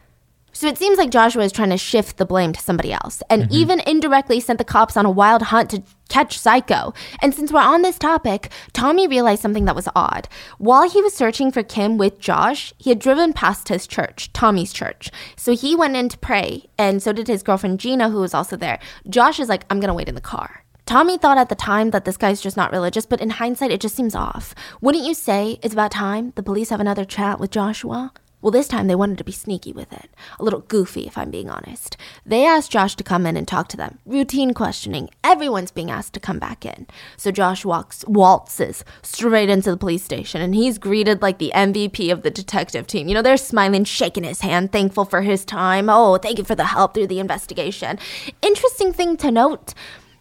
So 0.55 0.67
it 0.67 0.77
seems 0.77 0.97
like 0.97 1.09
Joshua 1.09 1.43
is 1.43 1.51
trying 1.51 1.71
to 1.71 1.77
shift 1.77 2.15
the 2.15 2.25
blame 2.25 2.53
to 2.53 2.61
somebody 2.61 2.93
else 2.93 3.21
and 3.29 3.43
mm-hmm. 3.43 3.53
even 3.53 3.81
indirectly 3.81 4.39
sent 4.39 4.57
the 4.57 4.63
cops 4.63 4.95
on 4.95 5.05
a 5.05 5.11
wild 5.11 5.41
hunt 5.41 5.69
to 5.71 5.83
catch 6.07 6.39
Psycho. 6.39 6.93
And 7.21 7.35
since 7.35 7.51
we're 7.51 7.59
on 7.59 7.81
this 7.81 7.99
topic, 7.99 8.49
Tommy 8.71 9.05
realized 9.05 9.41
something 9.41 9.65
that 9.65 9.75
was 9.75 9.89
odd. 9.97 10.29
While 10.57 10.89
he 10.89 11.01
was 11.01 11.13
searching 11.13 11.51
for 11.51 11.61
Kim 11.61 11.97
with 11.97 12.19
Josh, 12.19 12.73
he 12.77 12.89
had 12.89 12.99
driven 12.99 13.33
past 13.33 13.67
his 13.67 13.85
church, 13.85 14.31
Tommy's 14.31 14.71
church. 14.71 15.11
So 15.35 15.57
he 15.57 15.75
went 15.75 15.97
in 15.97 16.07
to 16.07 16.17
pray, 16.17 16.69
and 16.77 17.03
so 17.03 17.11
did 17.11 17.27
his 17.27 17.43
girlfriend 17.43 17.81
Gina, 17.81 18.09
who 18.09 18.21
was 18.21 18.33
also 18.33 18.55
there. 18.55 18.79
Josh 19.09 19.41
is 19.41 19.49
like, 19.49 19.65
I'm 19.69 19.81
gonna 19.81 19.93
wait 19.93 20.07
in 20.07 20.15
the 20.15 20.21
car. 20.21 20.63
Tommy 20.85 21.17
thought 21.17 21.37
at 21.37 21.49
the 21.49 21.55
time 21.55 21.89
that 21.89 22.05
this 22.05 22.15
guy's 22.15 22.39
just 22.39 22.55
not 22.55 22.71
religious, 22.71 23.05
but 23.05 23.19
in 23.19 23.31
hindsight, 23.31 23.71
it 23.71 23.81
just 23.81 23.95
seems 23.95 24.15
off. 24.15 24.55
Wouldn't 24.79 25.03
you 25.03 25.15
say 25.15 25.59
it's 25.61 25.73
about 25.73 25.91
time 25.91 26.31
the 26.35 26.43
police 26.43 26.69
have 26.69 26.79
another 26.79 27.03
chat 27.03 27.41
with 27.41 27.51
Joshua? 27.51 28.13
Well, 28.45 28.51
this 28.51 28.67
time 28.67 28.85
they 28.85 28.93
wanted 28.93 29.17
to 29.17 29.23
be 29.23 29.31
sneaky 29.31 29.73
with 29.73 29.91
it. 29.91 30.07
A 30.39 30.43
little 30.43 30.59
goofy, 30.59 31.07
if 31.07 31.17
I'm 31.17 31.31
being 31.31 31.49
honest. 31.49 31.97
They 32.27 32.45
asked 32.45 32.71
Josh 32.71 32.93
to 32.97 33.03
come 33.03 33.25
in 33.25 33.35
and 33.37 33.47
talk 33.47 33.69
to 33.69 33.77
them. 33.77 33.97
Routine 34.05 34.53
questioning. 34.53 35.09
Everyone's 35.23 35.71
being 35.71 35.89
asked 35.89 36.13
to 36.13 36.19
come 36.19 36.37
back 36.37 36.63
in. 36.63 36.85
So 37.17 37.31
Josh 37.31 37.65
walks, 37.65 38.05
waltzes 38.07 38.85
straight 39.01 39.49
into 39.49 39.71
the 39.71 39.77
police 39.77 40.03
station 40.03 40.43
and 40.43 40.53
he's 40.53 40.77
greeted 40.77 41.23
like 41.23 41.39
the 41.39 41.51
MVP 41.55 42.11
of 42.11 42.21
the 42.21 42.29
detective 42.29 42.85
team. 42.85 43.07
You 43.07 43.15
know, 43.15 43.23
they're 43.23 43.35
smiling, 43.35 43.83
shaking 43.83 44.25
his 44.25 44.41
hand, 44.41 44.71
thankful 44.71 45.05
for 45.05 45.23
his 45.23 45.43
time. 45.43 45.89
Oh, 45.89 46.17
thank 46.17 46.37
you 46.37 46.43
for 46.43 46.53
the 46.53 46.65
help 46.65 46.93
through 46.93 47.07
the 47.07 47.19
investigation. 47.19 47.97
Interesting 48.43 48.93
thing 48.93 49.17
to 49.17 49.31
note 49.31 49.73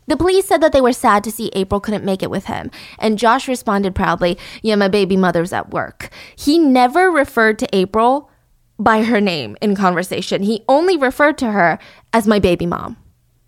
the 0.06 0.16
police 0.16 0.46
said 0.46 0.60
that 0.60 0.72
they 0.72 0.80
were 0.80 0.92
sad 0.92 1.24
to 1.24 1.30
see 1.30 1.50
April 1.54 1.80
couldn't 1.80 2.04
make 2.04 2.22
it 2.22 2.30
with 2.30 2.46
him, 2.46 2.70
and 2.98 3.18
Josh 3.18 3.48
responded 3.48 3.94
proudly, 3.94 4.38
Yeah, 4.62 4.76
my 4.76 4.88
baby 4.88 5.16
mother's 5.16 5.52
at 5.52 5.70
work. 5.70 6.10
He 6.36 6.58
never 6.58 7.10
referred 7.10 7.58
to 7.60 7.76
April 7.76 8.30
by 8.78 9.04
her 9.04 9.20
name 9.20 9.56
in 9.60 9.76
conversation. 9.76 10.42
He 10.42 10.64
only 10.68 10.96
referred 10.96 11.38
to 11.38 11.52
her 11.52 11.78
as 12.12 12.26
my 12.26 12.38
baby 12.38 12.66
mom. 12.66 12.96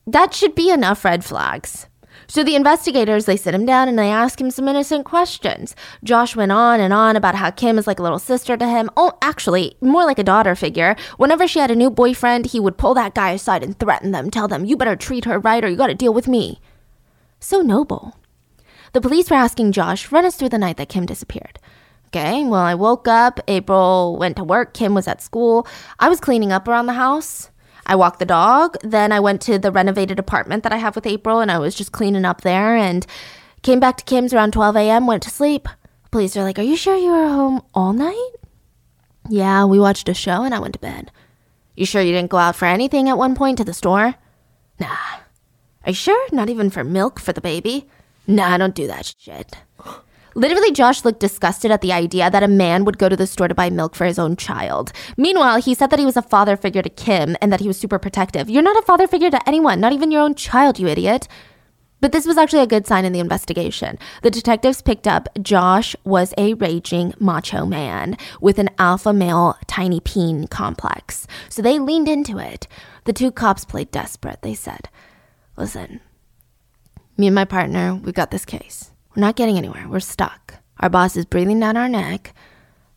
That 0.07 0.34
should 0.34 0.54
be 0.54 0.70
enough 0.70 1.04
red 1.04 1.24
flags. 1.24 1.86
So 2.28 2.42
the 2.42 2.56
investigators, 2.56 3.24
they 3.24 3.36
sit 3.36 3.54
him 3.54 3.66
down 3.66 3.88
and 3.88 3.98
they 3.98 4.10
ask 4.10 4.40
him 4.40 4.50
some 4.50 4.68
innocent 4.68 5.04
questions. 5.04 5.76
Josh 6.02 6.34
went 6.34 6.52
on 6.52 6.80
and 6.80 6.92
on 6.92 7.16
about 7.16 7.36
how 7.36 7.50
Kim 7.50 7.78
is 7.78 7.86
like 7.86 7.98
a 7.98 8.02
little 8.02 8.18
sister 8.18 8.56
to 8.56 8.68
him. 8.68 8.90
Oh, 8.96 9.16
actually, 9.22 9.76
more 9.80 10.04
like 10.04 10.18
a 10.18 10.24
daughter 10.24 10.54
figure. 10.54 10.96
Whenever 11.16 11.46
she 11.46 11.58
had 11.58 11.70
a 11.70 11.76
new 11.76 11.90
boyfriend, 11.90 12.46
he 12.46 12.60
would 12.60 12.78
pull 12.78 12.94
that 12.94 13.14
guy 13.14 13.30
aside 13.30 13.62
and 13.62 13.78
threaten 13.78 14.10
them, 14.10 14.30
tell 14.30 14.48
them, 14.48 14.64
you 14.64 14.76
better 14.76 14.96
treat 14.96 15.24
her 15.24 15.38
right 15.38 15.64
or 15.64 15.68
you 15.68 15.76
gotta 15.76 15.94
deal 15.94 16.12
with 16.12 16.26
me. 16.28 16.60
So 17.38 17.60
noble. 17.60 18.18
The 18.92 19.00
police 19.00 19.30
were 19.30 19.36
asking 19.36 19.72
Josh, 19.72 20.10
run 20.10 20.24
us 20.24 20.36
through 20.36 20.48
the 20.48 20.58
night 20.58 20.78
that 20.78 20.88
Kim 20.88 21.06
disappeared. 21.06 21.58
Okay, 22.08 22.44
well, 22.44 22.54
I 22.62 22.74
woke 22.74 23.06
up, 23.08 23.40
April 23.46 24.16
went 24.16 24.36
to 24.36 24.44
work, 24.44 24.72
Kim 24.74 24.94
was 24.94 25.06
at 25.06 25.20
school. 25.20 25.66
I 25.98 26.08
was 26.08 26.20
cleaning 26.20 26.52
up 26.52 26.66
around 26.66 26.86
the 26.86 26.94
house. 26.94 27.50
I 27.87 27.95
walked 27.95 28.18
the 28.18 28.26
dog. 28.26 28.76
Then 28.82 29.12
I 29.12 29.20
went 29.20 29.41
to 29.43 29.59
the 29.59 29.72
renovated 29.72 30.18
apartment 30.18 30.64
that 30.64 30.72
I 30.72 30.76
have 30.76 30.97
with 30.97 31.07
April 31.07 31.41
and 31.41 31.51
I 31.51 31.59
was 31.59 31.74
just 31.74 31.93
cleaning 31.93 32.24
up 32.24 32.43
there 32.43 32.76
and 32.76 33.07
came 33.62 33.80
back 33.80 33.97
to 33.99 34.05
Kim's 34.05 34.34
around 34.34 34.53
12 34.53 34.76
a.m., 34.76 35.07
went 35.07 35.22
to 35.22 35.30
sleep. 35.30 35.68
Police 36.11 36.37
are 36.37 36.43
like, 36.43 36.59
Are 36.59 36.62
you 36.62 36.76
sure 36.76 36.97
you 36.97 37.11
were 37.11 37.28
home 37.28 37.62
all 37.72 37.93
night? 37.93 38.30
Yeah, 39.28 39.64
we 39.64 39.78
watched 39.78 40.09
a 40.09 40.14
show 40.14 40.43
and 40.43 40.55
I 40.55 40.59
went 40.59 40.74
to 40.74 40.80
bed. 40.80 41.11
You 41.76 41.87
sure 41.87 42.03
you 42.03 42.12
didn't 42.12 42.30
go 42.30 42.39
out 42.39 42.57
for 42.57 42.66
anything 42.66 43.09
at 43.09 43.18
one 43.18 43.34
point 43.34 43.59
to 43.59 43.64
the 43.64 43.74
store? 43.74 44.14
Nah. 44.80 44.97
Are 45.84 45.91
you 45.91 45.95
sure? 45.95 46.28
Not 46.32 46.49
even 46.49 46.70
for 46.70 46.82
milk 46.84 47.20
for 47.20 47.32
the 47.32 47.41
baby? 47.41 47.89
Nah, 48.26 48.55
I 48.55 48.59
don't 48.59 48.74
do 48.74 48.87
that 48.89 49.14
shit. 49.18 49.57
Literally, 50.37 50.70
Josh 50.70 51.03
looked 51.03 51.20
disgusted 51.20 51.70
at 51.70 51.80
the 51.80 51.95
idea 51.95 52.28
that 52.28 52.43
a 52.43 52.49
man 52.49 52.84
would 52.84 52.99
go 52.99 53.09
to 53.09 53.16
the 53.16 53.26
store 53.26 53.49
to 53.49 53.55
buy 53.55 53.70
milk 53.70 53.95
for 53.95 54.05
his 54.05 54.18
own 54.18 54.37
child. 54.37 54.93
Meanwhile, 55.16 55.62
he 55.62 55.72
said 55.72 55.89
that 55.89 55.99
he 55.99 56.05
was 56.05 56.18
a 56.18 56.20
father 56.20 56.59
figure 56.59 56.82
to 56.82 56.91
Kim 56.91 57.39
and 57.41 57.51
that 57.51 57.61
he 57.61 57.66
was 57.66 57.78
super 57.78 57.99
protective. 57.99 58.51
You're 58.51 58.62
not 58.62 58.76
a 58.76 58.84
father 58.84 59.07
figure 59.07 59.30
to 59.30 59.49
anyone, 59.49 59.80
not 59.80 59.95
even 59.95 60.11
your 60.11 60.20
own 60.20 60.34
child, 60.34 60.78
you 60.78 60.89
idiot. 60.89 61.26
But 62.03 62.12
this 62.12 62.26
was 62.26 62.37
actually 62.37 62.61
a 62.61 62.66
good 62.66 62.87
sign 62.87 63.07
in 63.07 63.14
the 63.14 63.18
investigation. 63.18 63.99
The 64.20 64.30
detectives 64.30 64.82
picked 64.82 65.07
up 65.07 65.30
Josh 65.41 65.97
was 66.05 66.34
a 66.37 66.53
raging 66.53 67.14
macho 67.18 67.64
man 67.64 68.18
with 68.39 68.59
an 68.59 68.68
alpha 68.78 69.14
male 69.14 69.57
tiny 69.66 70.01
peen 70.01 70.49
complex. 70.49 71.26
So 71.49 71.62
they 71.62 71.78
leaned 71.78 72.09
into 72.09 72.39
it. 72.39 72.68
The 73.05 73.14
two 73.14 73.32
cops 73.32 73.64
played 73.64 73.91
desperate. 73.91 74.43
They 74.43 74.53
said, 74.53 74.91
Listen, 75.57 76.01
me 77.16 77.26
and 77.26 77.34
my 77.34 77.47
partner, 77.47 77.95
we've 77.95 78.12
got 78.12 78.30
this 78.30 78.45
case. 78.45 78.91
We're 79.16 79.22
not 79.22 79.36
getting 79.36 79.56
anywhere. 79.56 79.88
We're 79.88 80.00
stuck. 80.00 80.56
Our 80.78 80.90
boss 80.90 81.16
is 81.16 81.24
breathing 81.24 81.58
down 81.58 81.78
our 81.78 81.88
neck. 81.88 82.34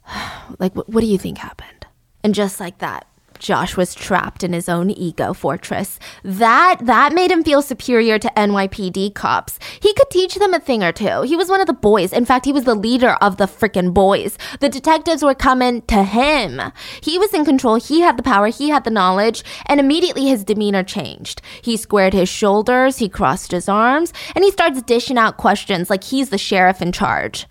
like, 0.60 0.76
what, 0.76 0.90
what 0.90 1.00
do 1.00 1.08
you 1.08 1.18
think 1.18 1.38
happened? 1.38 1.88
And 2.26 2.36
just 2.36 2.60
like 2.60 2.80
that, 2.80 3.08
Josh 3.40 3.76
was 3.76 3.96
trapped 3.96 4.44
in 4.44 4.54
his 4.54 4.70
own 4.70 4.92
ego 4.92 5.34
fortress. 5.34 5.98
That 6.24 6.78
that 6.82 7.14
made 7.14 7.32
him 7.32 7.44
feel 7.44 7.62
superior 7.62 8.20
to 8.20 8.32
NYPD 8.36 9.16
cops. 9.16 9.58
He 9.82 9.94
could 9.94 10.10
teach 10.10 10.36
them 10.36 10.54
a 10.54 10.60
thing 10.60 10.84
or 10.84 10.92
two. 10.92 11.22
He 11.24 11.36
was 11.36 11.50
one 11.50 11.62
of 11.62 11.68
the 11.68 11.74
boys. 11.74 12.14
In 12.14 12.26
fact, 12.26 12.46
he 12.46 12.54
was 12.54 12.66
the 12.66 12.76
leader 12.76 13.18
of 13.22 13.38
the 13.38 13.46
frickin' 13.46 13.94
boys. 13.94 14.38
The 14.60 14.70
detectives 14.70 15.24
were 15.24 15.34
coming 15.34 15.82
to 15.84 16.04
him. 16.04 16.62
He 17.02 17.18
was 17.18 17.34
in 17.34 17.46
control. 17.46 17.76
He 17.76 18.02
had 18.02 18.18
the 18.18 18.24
power. 18.24 18.48
He 18.48 18.70
had 18.70 18.84
the 18.84 18.92
knowledge. 18.92 19.44
And 19.66 19.80
immediately 19.80 20.28
his 20.28 20.44
demeanor 20.44 20.84
changed. 20.84 21.42
He 21.62 21.78
squared 21.78 22.14
his 22.14 22.30
shoulders, 22.30 22.98
he 22.98 23.10
crossed 23.10 23.52
his 23.52 23.70
arms, 23.70 24.14
and 24.36 24.44
he 24.44 24.52
starts 24.52 24.82
dishing 24.82 25.18
out 25.18 25.38
questions 25.38 25.90
like 25.90 26.04
he's 26.04 26.30
the 26.30 26.38
sheriff 26.38 26.82
in 26.82 26.92
charge. 26.92 27.48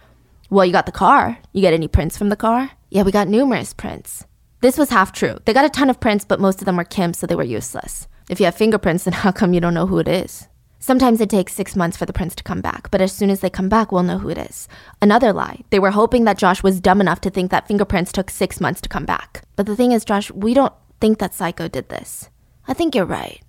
Well, 0.51 0.65
you 0.65 0.73
got 0.73 0.87
the 0.87 0.93
car. 0.93 1.39
You 1.53 1.61
get 1.61 1.75
any 1.75 1.89
prints 1.89 2.17
from 2.17 2.29
the 2.29 2.37
car? 2.37 2.71
Yeah, 2.91 3.03
we 3.03 3.13
got 3.13 3.29
numerous 3.29 3.75
prints. 3.75 4.25
This 4.61 4.77
was 4.77 4.91
half 4.91 5.13
true. 5.13 5.39
They 5.45 5.53
got 5.53 5.65
a 5.65 5.71
ton 5.71 5.89
of 5.89 6.01
prints, 6.01 6.25
but 6.25 6.41
most 6.41 6.61
of 6.61 6.65
them 6.65 6.77
were 6.77 6.85
Kim, 6.85 7.15
so 7.15 7.27
they 7.27 7.37
were 7.37 7.45
useless. 7.45 8.09
If 8.29 8.41
you 8.41 8.47
have 8.47 8.57
fingerprints, 8.57 9.05
then 9.05 9.15
how 9.15 9.33
come 9.33 9.55
you 9.55 9.61
don't 9.61 9.75
know 9.75 9.87
who 9.87 9.99
it 9.99 10.09
is? 10.09 10.49
Sometimes 10.81 11.21
it 11.21 11.31
takes 11.31 11.55
six 11.55 11.75
months 11.75 11.97
for 11.97 12.07
the 12.07 12.13
prints 12.13 12.35
to 12.37 12.45
come 12.45 12.61
back, 12.61 12.91
but 12.91 13.01
as 13.01 13.13
soon 13.13 13.31
as 13.31 13.41
they 13.41 13.51
come 13.51 13.69
back, 13.69 13.91
we'll 13.91 14.05
know 14.05 14.19
who 14.19 14.29
it 14.29 14.39
is. 14.39 14.69
Another 15.03 15.33
lie. 15.33 15.63
They 15.71 15.79
were 15.79 15.91
hoping 15.91 16.25
that 16.25 16.39
Josh 16.39 16.63
was 16.63 16.81
dumb 16.81 17.01
enough 17.01 17.21
to 17.23 17.31
think 17.31 17.51
that 17.51 17.67
fingerprints 17.67 18.13
took 18.13 18.31
six 18.31 18.61
months 18.61 18.81
to 18.83 18.89
come 18.89 19.05
back. 19.05 19.43
But 19.57 19.67
the 19.67 19.75
thing 19.75 19.93
is, 19.93 20.05
Josh, 20.05 20.31
we 20.31 20.55
don't 20.55 20.73
think 21.01 21.19
that 21.19 21.35
Psycho 21.35 21.67
did 21.69 21.89
this. 21.89 22.31
I 22.69 22.75
think 22.75 22.95
you're 22.95 23.05
right. 23.05 23.41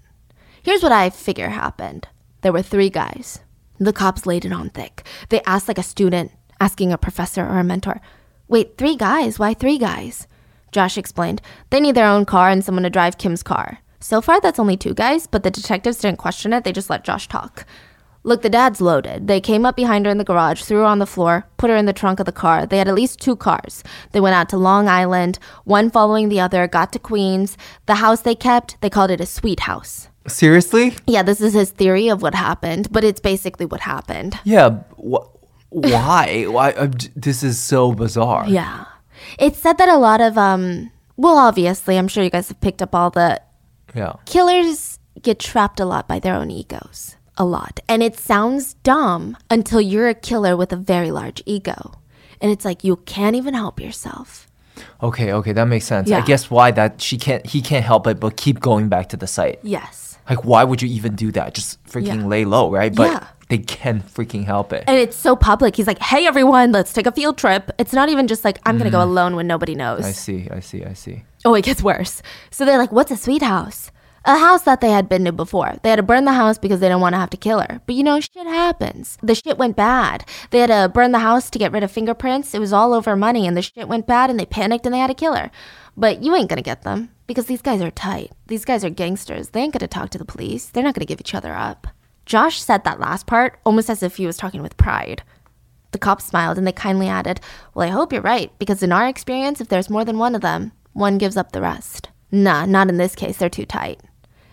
Here's 0.63 0.83
what 0.83 0.91
I 0.91 1.09
figure 1.09 1.49
happened 1.49 2.07
there 2.41 2.53
were 2.53 2.61
three 2.61 2.89
guys. 2.89 3.39
The 3.79 3.93
cops 3.93 4.25
laid 4.25 4.45
it 4.45 4.53
on 4.53 4.69
thick. 4.69 5.05
They 5.29 5.41
asked 5.43 5.67
like 5.67 5.77
a 5.77 5.83
student 5.83 6.31
asking 6.59 6.91
a 6.91 6.97
professor 6.97 7.43
or 7.43 7.59
a 7.59 7.63
mentor, 7.63 8.01
Wait, 8.47 8.77
three 8.77 8.95
guys? 8.95 9.37
Why 9.37 9.53
three 9.53 9.77
guys? 9.77 10.27
Josh 10.71 10.97
explained. 10.97 11.41
They 11.69 11.79
need 11.79 11.95
their 11.95 12.07
own 12.07 12.25
car 12.25 12.49
and 12.49 12.63
someone 12.63 12.83
to 12.83 12.89
drive 12.89 13.17
Kim's 13.17 13.43
car. 13.43 13.79
So 13.99 14.21
far, 14.21 14.39
that's 14.39 14.59
only 14.59 14.77
two 14.77 14.93
guys, 14.93 15.27
but 15.27 15.43
the 15.43 15.51
detectives 15.51 15.97
didn't 15.97 16.19
question 16.19 16.53
it, 16.53 16.63
they 16.63 16.71
just 16.71 16.89
let 16.89 17.03
Josh 17.03 17.27
talk. 17.27 17.65
Look, 18.23 18.41
the 18.41 18.49
dad's 18.49 18.81
loaded. 18.81 19.27
They 19.27 19.39
came 19.39 19.65
up 19.65 19.75
behind 19.77 20.05
her 20.05 20.11
in 20.11 20.17
the 20.17 20.25
garage, 20.25 20.61
threw 20.61 20.79
her 20.79 20.83
on 20.83 20.99
the 20.99 21.05
floor, 21.05 21.47
put 21.57 21.69
her 21.69 21.75
in 21.75 21.85
the 21.85 21.93
trunk 21.93 22.19
of 22.19 22.25
the 22.25 22.33
car. 22.33 22.65
They 22.65 22.77
had 22.77 22.87
at 22.89 22.95
least 22.95 23.19
two 23.19 23.35
cars. 23.35 23.81
They 24.11 24.19
went 24.19 24.35
out 24.35 24.49
to 24.49 24.57
Long 24.57 24.89
Island, 24.89 25.39
one 25.63 25.89
following 25.89 26.27
the 26.27 26.39
other, 26.39 26.67
got 26.67 26.91
to 26.93 26.99
Queens. 26.99 27.57
The 27.85 27.95
house 27.95 28.21
they 28.21 28.35
kept, 28.35 28.79
they 28.81 28.89
called 28.89 29.11
it 29.11 29.21
a 29.21 29.25
sweet 29.25 29.61
house. 29.61 30.09
Seriously? 30.27 30.95
Yeah, 31.07 31.23
this 31.23 31.39
is 31.39 31.53
his 31.53 31.71
theory 31.71 32.09
of 32.09 32.21
what 32.21 32.35
happened, 32.35 32.91
but 32.91 33.03
it's 33.03 33.21
basically 33.21 33.65
what 33.65 33.81
happened. 33.81 34.37
Yeah. 34.43 34.81
Wh- 34.97 35.25
why? 35.69 36.45
why? 36.49 36.71
Uh, 36.71 36.91
this 37.15 37.41
is 37.41 37.57
so 37.57 37.93
bizarre. 37.93 38.45
Yeah. 38.47 38.85
It's 39.37 39.59
said 39.59 39.77
that 39.77 39.89
a 39.89 39.97
lot 39.97 40.21
of 40.21 40.37
um 40.37 40.91
well 41.17 41.37
obviously 41.37 41.97
I'm 41.97 42.07
sure 42.07 42.23
you 42.23 42.29
guys 42.29 42.47
have 42.47 42.61
picked 42.61 42.81
up 42.81 42.95
all 42.95 43.09
the 43.09 43.41
Yeah. 43.93 44.13
killers 44.25 44.99
get 45.21 45.39
trapped 45.39 45.79
a 45.79 45.85
lot 45.85 46.07
by 46.07 46.19
their 46.19 46.35
own 46.35 46.49
egos. 46.51 47.15
A 47.37 47.45
lot. 47.45 47.79
And 47.87 48.03
it 48.03 48.17
sounds 48.19 48.73
dumb 48.83 49.37
until 49.49 49.79
you're 49.81 50.09
a 50.09 50.13
killer 50.13 50.57
with 50.57 50.73
a 50.73 50.75
very 50.75 51.09
large 51.11 51.41
ego. 51.45 51.93
And 52.41 52.51
it's 52.51 52.65
like 52.65 52.83
you 52.83 52.97
can't 53.05 53.35
even 53.35 53.53
help 53.53 53.79
yourself. 53.79 54.47
Okay. 55.01 55.31
Okay. 55.33 55.53
That 55.53 55.65
makes 55.67 55.85
sense. 55.85 56.11
I 56.11 56.21
guess 56.21 56.49
why 56.51 56.71
that 56.71 57.01
she 57.01 57.17
can't. 57.17 57.45
He 57.45 57.61
can't 57.61 57.83
help 57.85 58.07
it, 58.07 58.19
but 58.19 58.35
keep 58.37 58.59
going 58.59 58.87
back 58.89 59.09
to 59.09 59.17
the 59.17 59.27
site. 59.27 59.59
Yes. 59.63 60.17
Like, 60.29 60.45
why 60.45 60.63
would 60.63 60.81
you 60.81 60.89
even 60.89 61.15
do 61.15 61.31
that? 61.31 61.53
Just 61.53 61.83
freaking 61.85 62.21
Yeah. 62.21 62.27
lay 62.27 62.45
low, 62.45 62.69
right? 62.71 62.93
But 62.93 63.11
Yeah. 63.11 63.23
they 63.49 63.57
can't 63.57 64.05
freaking 64.05 64.45
help 64.45 64.71
it. 64.71 64.83
And 64.87 64.97
it's 64.97 65.17
so 65.17 65.35
public. 65.35 65.75
He's 65.75 65.87
like, 65.87 65.99
"Hey 65.99 66.27
everyone, 66.27 66.71
let's 66.71 66.93
take 66.93 67.07
a 67.07 67.11
field 67.11 67.37
trip." 67.37 67.71
It's 67.79 67.93
not 67.93 68.09
even 68.09 68.27
just 68.27 68.45
like 68.45 68.59
I'm 68.65 68.77
going 68.77 68.85
to 68.85 68.91
go 68.91 68.99
mm-hmm. 68.99 69.09
alone 69.09 69.35
when 69.35 69.47
nobody 69.47 69.73
knows. 69.75 70.05
I 70.05 70.11
see. 70.11 70.47
I 70.51 70.59
see. 70.59 70.85
I 70.85 70.93
see. 70.93 71.23
Oh, 71.45 71.55
it 71.55 71.65
gets 71.65 71.81
worse. 71.81 72.21
So 72.51 72.63
they're 72.65 72.77
like, 72.77 72.91
what's 72.91 73.11
a 73.11 73.17
sweet 73.17 73.41
house? 73.41 73.91
A 74.25 74.37
house 74.37 74.63
that 74.63 74.81
they 74.81 74.91
had 74.91 75.07
been 75.07 75.23
to 75.25 75.31
before. 75.31 75.77
They 75.81 75.89
had 75.89 75.95
to 75.95 76.03
burn 76.03 76.25
the 76.25 76.33
house 76.33 76.57
because 76.57 76.81
they 76.81 76.89
didn't 76.89 76.99
want 77.01 77.13
to 77.13 77.19
have 77.19 77.29
to 77.29 77.37
kill 77.37 77.61
her. 77.61 77.81
But 77.85 77.95
you 77.95 78.03
know, 78.03 78.19
shit 78.19 78.45
happens. 78.45 79.17
The 79.23 79.33
shit 79.33 79.57
went 79.57 79.77
bad. 79.77 80.25
They 80.51 80.59
had 80.59 80.67
to 80.67 80.91
burn 80.93 81.13
the 81.13 81.19
house 81.19 81.49
to 81.49 81.57
get 81.57 81.71
rid 81.71 81.83
of 81.83 81.91
fingerprints. 81.91 82.53
It 82.53 82.59
was 82.59 82.73
all 82.73 82.93
over 82.93 83.15
money, 83.15 83.47
and 83.47 83.55
the 83.55 83.61
shit 83.61 83.87
went 83.87 84.05
bad, 84.05 84.29
and 84.29 84.37
they 84.39 84.45
panicked 84.45 84.85
and 84.85 84.93
they 84.93 84.99
had 84.99 85.07
to 85.07 85.13
kill 85.13 85.35
her. 85.35 85.49
But 85.97 86.23
you 86.23 86.35
ain't 86.35 86.49
gonna 86.49 86.61
get 86.61 86.83
them 86.83 87.09
because 87.27 87.45
these 87.45 87.61
guys 87.61 87.81
are 87.81 87.91
tight. 87.91 88.31
These 88.47 88.65
guys 88.65 88.83
are 88.83 88.89
gangsters. 88.89 89.49
They 89.49 89.61
ain't 89.61 89.73
gonna 89.73 89.87
talk 89.87 90.09
to 90.11 90.17
the 90.17 90.25
police. 90.25 90.65
They're 90.65 90.83
not 90.83 90.95
gonna 90.95 91.05
give 91.05 91.19
each 91.19 91.35
other 91.35 91.53
up. 91.53 91.87
Josh 92.25 92.61
said 92.61 92.83
that 92.83 92.99
last 92.99 93.25
part 93.25 93.59
almost 93.65 93.89
as 93.89 94.03
if 94.03 94.17
he 94.17 94.25
was 94.25 94.37
talking 94.37 94.61
with 94.61 94.77
pride. 94.77 95.23
The 95.91 95.97
cops 95.97 96.25
smiled 96.25 96.57
and 96.57 96.67
they 96.67 96.71
kindly 96.71 97.07
added, 97.07 97.41
Well, 97.73 97.87
I 97.87 97.91
hope 97.91 98.13
you're 98.13 98.21
right, 98.21 98.51
because 98.59 98.83
in 98.83 98.91
our 98.91 99.07
experience, 99.07 99.59
if 99.59 99.69
there's 99.69 99.89
more 99.89 100.05
than 100.05 100.19
one 100.19 100.35
of 100.35 100.41
them, 100.41 100.71
one 100.93 101.17
gives 101.17 101.37
up 101.37 101.51
the 101.51 101.61
rest. 101.61 102.09
Nah, 102.31 102.65
not 102.65 102.89
in 102.89 102.97
this 102.97 103.15
case, 103.15 103.37
they're 103.37 103.49
too 103.49 103.65
tight. 103.65 103.99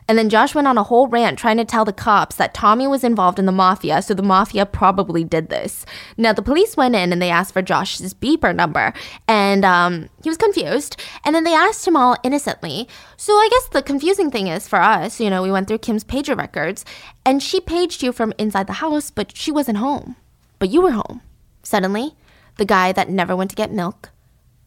And 0.09 0.17
then 0.17 0.29
Josh 0.29 0.55
went 0.55 0.69
on 0.69 0.79
a 0.79 0.85
whole 0.85 1.09
rant 1.09 1.39
trying 1.39 1.57
to 1.57 1.65
tell 1.65 1.85
the 1.85 1.93
cops 1.93 2.37
that 2.37 2.55
Tommy 2.55 2.87
was 2.87 3.03
involved 3.03 3.39
in 3.39 3.47
the 3.47 3.53
mafia, 3.53 4.01
so 4.03 4.15
the 4.15 4.23
mafia 4.23 4.65
probably 4.65 5.25
did 5.25 5.49
this. 5.49 5.85
Now, 6.17 6.33
the 6.33 6.43
police 6.43 6.77
went 6.77 6.95
in 6.95 7.13
and 7.13 7.21
they 7.21 7.31
asked 7.31 7.53
for 7.53 7.63
Josh's 7.63 8.15
beeper 8.15 8.55
number, 8.55 8.93
and 9.27 9.65
um, 9.65 10.09
he 10.23 10.29
was 10.29 10.39
confused. 10.39 11.03
And 11.25 11.35
then 11.35 11.43
they 11.45 11.55
asked 11.55 11.87
him 11.87 11.97
all 11.97 12.17
innocently. 12.23 12.89
So 13.17 13.33
I 13.33 13.49
guess 13.51 13.69
the 13.71 13.83
confusing 13.83 14.31
thing 14.31 14.47
is 14.47 14.69
for 14.69 14.81
us, 14.81 15.21
you 15.21 15.29
know, 15.29 15.43
we 15.43 15.51
went 15.51 15.67
through 15.67 15.79
Kim's 15.79 16.05
pager 16.05 16.39
records, 16.39 16.85
and 17.25 17.43
she 17.43 17.61
paged 17.61 18.03
you 18.03 18.13
from 18.13 18.33
inside 18.39 18.69
the 18.69 18.75
house, 18.75 19.11
but 19.11 19.37
she 19.37 19.51
wasn't 19.51 19.79
home. 19.79 20.15
But 20.59 20.71
you 20.71 20.83
were 20.83 20.93
home. 20.93 21.23
Suddenly, 21.65 22.15
the 22.59 22.65
guy 22.65 22.93
that 22.93 23.11
never 23.11 23.35
went 23.35 23.51
to 23.51 23.57
get 23.57 23.73
milk 23.73 24.11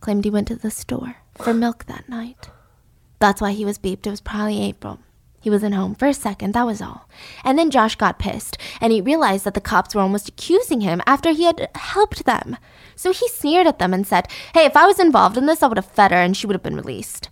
claimed 0.01 0.25
he 0.25 0.31
went 0.31 0.47
to 0.49 0.55
the 0.55 0.69
store 0.69 1.15
for 1.35 1.53
milk 1.53 1.85
that 1.85 2.09
night. 2.09 2.49
That's 3.19 3.41
why 3.41 3.51
he 3.51 3.65
was 3.65 3.79
beeped. 3.79 4.05
It 4.05 4.11
was 4.11 4.21
probably 4.21 4.61
April. 4.61 4.99
He 5.39 5.49
wasn't 5.49 5.75
home 5.75 5.95
for 5.95 6.07
a 6.07 6.13
second, 6.13 6.53
that 6.53 6.65
was 6.65 6.81
all. 6.81 7.07
And 7.43 7.57
then 7.57 7.71
Josh 7.71 7.95
got 7.95 8.19
pissed, 8.19 8.57
and 8.81 8.91
he 8.91 9.01
realized 9.01 9.45
that 9.45 9.53
the 9.53 9.61
cops 9.61 9.95
were 9.95 10.01
almost 10.01 10.29
accusing 10.29 10.81
him 10.81 11.01
after 11.05 11.31
he 11.31 11.43
had 11.43 11.69
helped 11.75 12.25
them. 12.25 12.57
So 12.95 13.13
he 13.13 13.27
sneered 13.29 13.67
at 13.67 13.79
them 13.79 13.93
and 13.93 14.05
said, 14.05 14.27
Hey, 14.53 14.65
if 14.65 14.75
I 14.75 14.85
was 14.85 14.99
involved 14.99 15.37
in 15.37 15.45
this, 15.45 15.63
I 15.63 15.67
would 15.67 15.77
have 15.77 15.85
fed 15.85 16.11
her 16.11 16.17
and 16.17 16.35
she 16.35 16.45
would 16.45 16.55
have 16.55 16.63
been 16.63 16.75
released. 16.75 17.29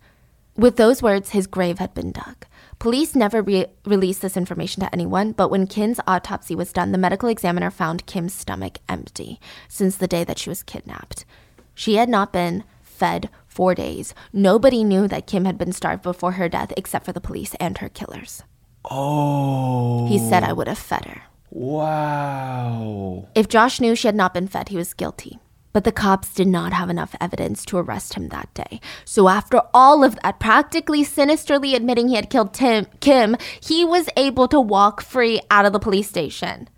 With 0.56 0.78
those 0.78 1.04
words, 1.04 1.32
his 1.32 1.46
grave 1.46 1.80
had 1.80 1.94
been 1.94 2.12
dug. 2.12 2.46
Police 2.80 3.16
never 3.16 3.42
re- 3.42 3.68
released 3.86 4.22
this 4.22 4.38
information 4.38 4.82
to 4.82 4.94
anyone, 4.94 5.32
but 5.32 5.50
when 5.50 5.68
Kim's 5.68 6.00
autopsy 6.08 6.56
was 6.56 6.72
done, 6.72 6.92
the 6.92 6.98
medical 6.98 7.30
examiner 7.30 7.72
found 7.72 8.06
Kim's 8.06 8.34
stomach 8.34 8.80
empty 8.88 9.40
since 9.68 9.98
the 9.98 10.08
day 10.08 10.24
that 10.24 10.40
she 10.40 10.50
was 10.50 10.64
kidnapped. 10.64 11.26
She 11.74 11.96
had 11.96 12.10
not 12.10 12.32
been 12.34 12.64
fed 12.82 13.30
for 13.58 13.74
days. 13.74 14.14
Nobody 14.32 14.84
knew 14.84 15.08
that 15.08 15.26
Kim 15.26 15.46
had 15.46 15.58
been 15.58 15.72
starved 15.72 16.04
before 16.04 16.34
her 16.34 16.48
death 16.48 16.72
except 16.78 17.06
for 17.06 17.12
the 17.12 17.20
police 17.20 17.56
and 17.60 17.80
her 17.80 17.90
killers. 17.90 18.44
Oh. 18.86 20.06
He 20.08 20.20
said 20.20 20.44
I 20.44 20.54
would 20.54 20.68
have 20.68 20.78
fed 20.78 21.06
her. 21.06 21.24
Wow. 21.50 23.28
If 23.34 23.48
Josh 23.48 23.82
knew 23.82 23.96
she 23.96 24.08
had 24.08 24.16
not 24.16 24.36
been 24.36 24.48
fed, 24.48 24.70
he 24.70 24.78
was 24.78 24.94
guilty. 24.94 25.40
But 25.74 25.86
the 25.86 25.92
cops 25.92 26.36
did 26.36 26.48
not 26.48 26.72
have 26.72 26.92
enough 26.92 27.16
evidence 27.20 27.66
to 27.66 27.78
arrest 27.78 28.14
him 28.14 28.30
that 28.30 28.54
day. 28.54 28.80
So 29.06 29.28
after 29.28 29.64
all 29.74 30.04
of 30.04 30.20
that, 30.22 30.40
practically 30.40 31.04
sinisterly 31.04 31.74
admitting 31.74 32.10
he 32.10 32.16
had 32.16 32.30
killed 32.30 32.54
Tim, 32.54 32.86
Kim, 33.00 33.38
he 33.60 33.84
was 33.84 34.08
able 34.16 34.48
to 34.50 34.62
walk 34.62 35.02
free 35.02 35.42
out 35.50 35.66
of 35.66 35.74
the 35.74 35.80
police 35.80 36.10
station. 36.10 36.70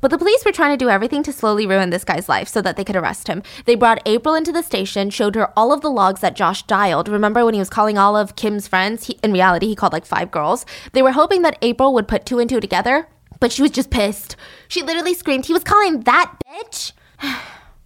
But 0.00 0.10
the 0.10 0.18
police 0.18 0.44
were 0.44 0.52
trying 0.52 0.72
to 0.72 0.84
do 0.84 0.90
everything 0.90 1.22
to 1.24 1.32
slowly 1.32 1.66
ruin 1.66 1.90
this 1.90 2.04
guy's 2.04 2.28
life 2.28 2.48
so 2.48 2.62
that 2.62 2.76
they 2.76 2.84
could 2.84 2.96
arrest 2.96 3.28
him. 3.28 3.42
They 3.64 3.74
brought 3.74 4.02
April 4.06 4.34
into 4.34 4.52
the 4.52 4.62
station, 4.62 5.10
showed 5.10 5.34
her 5.34 5.52
all 5.56 5.72
of 5.72 5.80
the 5.80 5.90
logs 5.90 6.20
that 6.20 6.36
Josh 6.36 6.62
dialed. 6.64 7.08
Remember 7.08 7.44
when 7.44 7.54
he 7.54 7.60
was 7.60 7.70
calling 7.70 7.98
all 7.98 8.16
of 8.16 8.36
Kim's 8.36 8.68
friends? 8.68 9.06
He, 9.06 9.18
in 9.22 9.32
reality, 9.32 9.66
he 9.66 9.76
called 9.76 9.92
like 9.92 10.06
five 10.06 10.30
girls. 10.30 10.66
They 10.92 11.02
were 11.02 11.12
hoping 11.12 11.42
that 11.42 11.58
April 11.62 11.94
would 11.94 12.08
put 12.08 12.26
two 12.26 12.38
and 12.38 12.48
two 12.48 12.60
together, 12.60 13.08
but 13.40 13.52
she 13.52 13.62
was 13.62 13.70
just 13.70 13.90
pissed. 13.90 14.36
She 14.68 14.82
literally 14.82 15.14
screamed, 15.14 15.46
He 15.46 15.52
was 15.52 15.64
calling 15.64 16.00
that 16.00 16.34
bitch? 16.46 16.92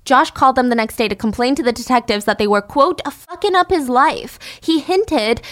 Josh 0.05 0.31
called 0.31 0.57
them 0.57 0.71
the 0.71 0.75
next 0.75 0.97
day 0.97 1.09
to 1.09 1.15
complain 1.15 1.55
to 1.55 1.63
the 1.63 1.73
detectives 1.73 2.25
that 2.25 2.39
they 2.39 2.47
were, 2.47 2.63
quote, 2.63 3.01
fucking 3.05 3.55
up 3.55 3.71
his 3.71 3.89
life. 3.89 4.39
He 4.61 4.81
hinted 4.81 5.43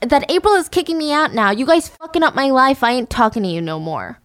that 0.00 0.30
April 0.30 0.54
is 0.54 0.68
kicking 0.68 0.98
me 0.98 1.12
out 1.12 1.32
now. 1.32 1.50
You 1.50 1.64
guys 1.64 1.88
fucking 1.88 2.22
up 2.22 2.34
my 2.34 2.50
life. 2.50 2.82
I 2.82 2.92
ain't 2.92 3.08
talking 3.08 3.42
to 3.44 3.48
you 3.48 3.60
no 3.60 3.78
more. 3.78 4.18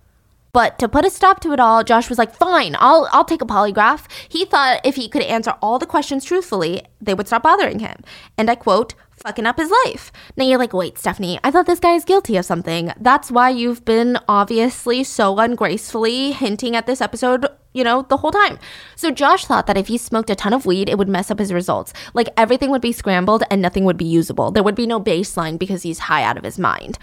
But 0.58 0.80
to 0.80 0.90
put 0.90 1.06
a 1.06 1.12
stop 1.12 1.40
to 1.42 1.54
it 1.54 1.60
all, 1.60 1.84
Josh 1.84 2.10
was 2.10 2.18
like, 2.18 2.34
"Fine, 2.34 2.78
I'll 2.80 3.08
I'll 3.12 3.24
take 3.24 3.44
a 3.44 3.46
polygraph." 3.46 4.08
He 4.28 4.44
thought 4.44 4.82
if 4.84 4.96
he 4.96 5.08
could 5.08 5.22
answer 5.22 5.54
all 5.62 5.78
the 5.78 5.86
questions 5.86 6.26
truthfully, 6.26 6.82
they 7.00 7.14
would 7.14 7.28
stop 7.28 7.44
bothering 7.44 7.78
him. 7.78 7.98
And 8.40 8.50
I 8.50 8.56
quote, 8.56 8.96
"fucking 9.12 9.46
up 9.46 9.60
his 9.60 9.72
life." 9.86 10.12
Now 10.36 10.46
you're 10.46 10.58
like, 10.58 10.74
"Wait, 10.74 10.98
Stephanie, 10.98 11.40
I 11.44 11.52
thought 11.52 11.68
this 11.68 11.80
guy 11.80 11.94
is 11.94 12.06
guilty 12.06 12.38
of 12.38 12.46
something." 12.46 12.92
That's 13.00 13.30
why 13.30 13.52
you've 13.52 13.86
been 13.86 14.18
obviously 14.28 15.04
so 15.04 15.38
ungracefully 15.38 16.32
hinting 16.32 16.76
at 16.76 16.88
this 16.88 17.02
episode 17.02 17.46
you 17.74 17.84
know, 17.84 18.02
the 18.10 18.18
whole 18.18 18.32
time. 18.32 18.58
So 18.96 19.12
Josh 19.12 19.46
thought 19.46 19.68
that 19.68 19.78
if 19.78 19.88
he 19.88 20.00
smoked 20.00 20.32
a 20.32 20.36
ton 20.36 20.52
of 20.52 20.66
weed, 20.66 20.90
it 20.90 20.98
would 20.98 21.08
mess 21.08 21.30
up 21.30 21.38
his 21.38 21.54
results. 21.54 21.94
Like 22.16 22.30
everything 22.36 22.72
would 22.72 22.82
be 22.82 22.92
scrambled 22.92 23.44
and 23.52 23.62
nothing 23.62 23.86
would 23.86 23.98
be 23.98 24.06
usable. 24.06 24.50
There 24.50 24.64
would 24.64 24.74
be 24.74 24.88
no 24.88 25.00
baseline 25.00 25.60
because 25.60 25.84
he's 25.84 26.00
high 26.00 26.24
out 26.24 26.38
of 26.38 26.44
his 26.44 26.58
mind 26.58 26.98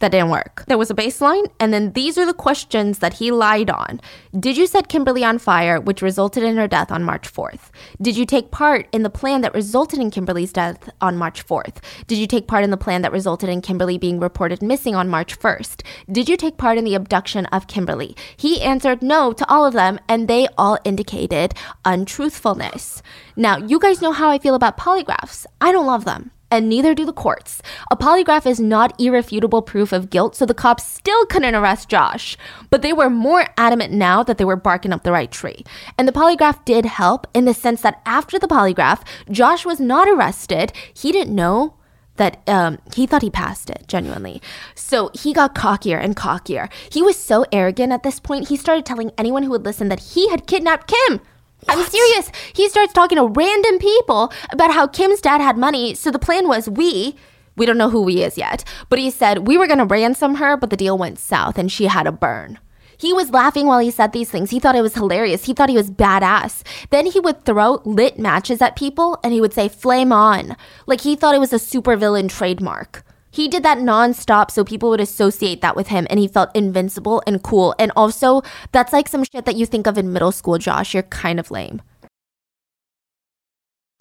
that 0.00 0.12
didn't 0.12 0.30
work. 0.30 0.64
There 0.66 0.78
was 0.78 0.90
a 0.90 0.94
baseline, 0.94 1.46
and 1.60 1.72
then 1.72 1.92
these 1.92 2.18
are 2.18 2.26
the 2.26 2.34
questions 2.34 2.98
that 2.98 3.14
he 3.14 3.30
lied 3.30 3.70
on. 3.70 4.00
Did 4.38 4.56
you 4.56 4.66
set 4.66 4.88
Kimberly 4.88 5.24
on 5.24 5.38
fire, 5.38 5.80
which 5.80 6.02
resulted 6.02 6.42
in 6.42 6.56
her 6.56 6.66
death 6.66 6.90
on 6.90 7.04
March 7.04 7.32
4th? 7.32 7.70
Did 8.00 8.16
you 8.16 8.26
take 8.26 8.50
part 8.50 8.88
in 8.92 9.02
the 9.02 9.10
plan 9.10 9.42
that 9.42 9.54
resulted 9.54 10.00
in 10.00 10.10
Kimberly's 10.10 10.52
death 10.52 10.90
on 11.00 11.16
March 11.16 11.46
4th? 11.46 11.76
Did 12.06 12.18
you 12.18 12.26
take 12.26 12.46
part 12.46 12.64
in 12.64 12.70
the 12.70 12.76
plan 12.76 13.02
that 13.02 13.12
resulted 13.12 13.48
in 13.48 13.60
Kimberly 13.60 13.98
being 13.98 14.18
reported 14.18 14.62
missing 14.62 14.94
on 14.94 15.08
March 15.08 15.38
1st? 15.38 15.82
Did 16.10 16.28
you 16.28 16.36
take 16.36 16.56
part 16.56 16.78
in 16.78 16.84
the 16.84 16.94
abduction 16.94 17.46
of 17.46 17.66
Kimberly? 17.66 18.16
He 18.36 18.60
answered 18.62 19.02
no 19.02 19.32
to 19.32 19.48
all 19.48 19.66
of 19.66 19.74
them, 19.74 20.00
and 20.08 20.26
they 20.26 20.48
all 20.56 20.78
indicated 20.84 21.54
untruthfulness. 21.84 23.02
Now, 23.36 23.58
you 23.58 23.78
guys 23.78 24.02
know 24.02 24.12
how 24.12 24.30
I 24.30 24.38
feel 24.38 24.54
about 24.54 24.78
polygraphs. 24.78 25.46
I 25.60 25.72
don't 25.72 25.86
love 25.86 26.04
them 26.04 26.30
and 26.50 26.68
neither 26.68 26.94
do 26.94 27.04
the 27.04 27.12
courts. 27.12 27.62
A 27.90 27.96
polygraph 27.96 28.46
is 28.46 28.60
not 28.60 28.98
irrefutable 29.00 29.62
proof 29.62 29.92
of 29.92 30.10
guilt, 30.10 30.34
so 30.36 30.46
the 30.46 30.54
cops 30.54 30.84
still 30.84 31.24
couldn't 31.26 31.54
arrest 31.54 31.88
Josh. 31.88 32.36
But 32.70 32.82
they 32.82 32.92
were 32.92 33.10
more 33.10 33.46
adamant 33.56 33.92
now 33.92 34.22
that 34.22 34.38
they 34.38 34.44
were 34.44 34.56
barking 34.56 34.92
up 34.92 35.02
the 35.02 35.12
right 35.12 35.30
tree. 35.30 35.64
And 35.96 36.06
the 36.06 36.12
polygraph 36.12 36.64
did 36.64 36.84
help 36.84 37.26
in 37.34 37.44
the 37.44 37.54
sense 37.54 37.82
that 37.82 38.00
after 38.04 38.38
the 38.38 38.48
polygraph, 38.48 39.02
Josh 39.30 39.64
was 39.64 39.80
not 39.80 40.08
arrested. 40.08 40.72
He 40.94 41.12
didn't 41.12 41.34
know 41.34 41.74
that 42.16 42.46
um, 42.46 42.78
he 42.94 43.06
thought 43.06 43.22
he 43.22 43.30
passed 43.30 43.70
it 43.70 43.84
genuinely. 43.88 44.42
So 44.74 45.10
he 45.14 45.32
got 45.32 45.54
cockier 45.54 45.98
and 45.98 46.14
cockier. 46.14 46.70
He 46.92 47.00
was 47.02 47.16
so 47.16 47.46
arrogant 47.50 47.92
at 47.92 48.02
this 48.02 48.20
point, 48.20 48.48
he 48.48 48.56
started 48.56 48.84
telling 48.84 49.10
anyone 49.16 49.42
who 49.42 49.50
would 49.50 49.64
listen 49.64 49.88
that 49.88 50.00
he 50.00 50.28
had 50.28 50.46
kidnapped 50.46 50.86
Kim. 50.86 51.20
What? 51.64 51.78
I'm 51.78 51.84
serious. 51.90 52.30
He 52.52 52.68
starts 52.68 52.92
talking 52.92 53.18
to 53.18 53.26
random 53.26 53.78
people 53.78 54.32
about 54.50 54.72
how 54.72 54.86
Kim's 54.86 55.20
dad 55.20 55.40
had 55.40 55.56
money. 55.56 55.94
So 55.94 56.10
the 56.10 56.18
plan 56.18 56.48
was 56.48 56.68
we, 56.68 57.16
we 57.56 57.66
don't 57.66 57.78
know 57.78 57.90
who 57.90 58.02
we 58.02 58.22
is 58.22 58.38
yet, 58.38 58.64
but 58.88 58.98
he 58.98 59.10
said 59.10 59.46
we 59.46 59.58
were 59.58 59.66
going 59.66 59.78
to 59.78 59.84
ransom 59.84 60.36
her, 60.36 60.56
but 60.56 60.70
the 60.70 60.76
deal 60.76 60.96
went 60.96 61.18
south 61.18 61.58
and 61.58 61.70
she 61.70 61.86
had 61.86 62.06
a 62.06 62.12
burn. 62.12 62.58
He 62.96 63.14
was 63.14 63.30
laughing 63.30 63.66
while 63.66 63.78
he 63.78 63.90
said 63.90 64.12
these 64.12 64.28
things. 64.30 64.50
He 64.50 64.60
thought 64.60 64.76
it 64.76 64.82
was 64.82 64.94
hilarious. 64.94 65.46
He 65.46 65.54
thought 65.54 65.70
he 65.70 65.76
was 65.76 65.90
badass. 65.90 66.62
Then 66.90 67.06
he 67.06 67.18
would 67.18 67.46
throw 67.46 67.80
lit 67.86 68.18
matches 68.18 68.60
at 68.60 68.76
people 68.76 69.18
and 69.24 69.32
he 69.32 69.40
would 69.40 69.54
say, 69.54 69.68
flame 69.70 70.12
on. 70.12 70.54
Like 70.86 71.00
he 71.00 71.16
thought 71.16 71.34
it 71.34 71.40
was 71.40 71.54
a 71.54 71.56
supervillain 71.56 72.28
trademark. 72.28 73.02
He 73.30 73.48
did 73.48 73.62
that 73.62 73.78
nonstop 73.78 74.50
so 74.50 74.64
people 74.64 74.90
would 74.90 75.00
associate 75.00 75.60
that 75.60 75.76
with 75.76 75.88
him 75.88 76.06
and 76.10 76.18
he 76.18 76.26
felt 76.26 76.54
invincible 76.54 77.22
and 77.26 77.42
cool. 77.42 77.74
And 77.78 77.92
also, 77.94 78.42
that's 78.72 78.92
like 78.92 79.08
some 79.08 79.24
shit 79.24 79.44
that 79.44 79.56
you 79.56 79.66
think 79.66 79.86
of 79.86 79.96
in 79.96 80.12
middle 80.12 80.32
school, 80.32 80.58
Josh. 80.58 80.94
You're 80.94 81.04
kind 81.04 81.38
of 81.38 81.50
lame. 81.50 81.82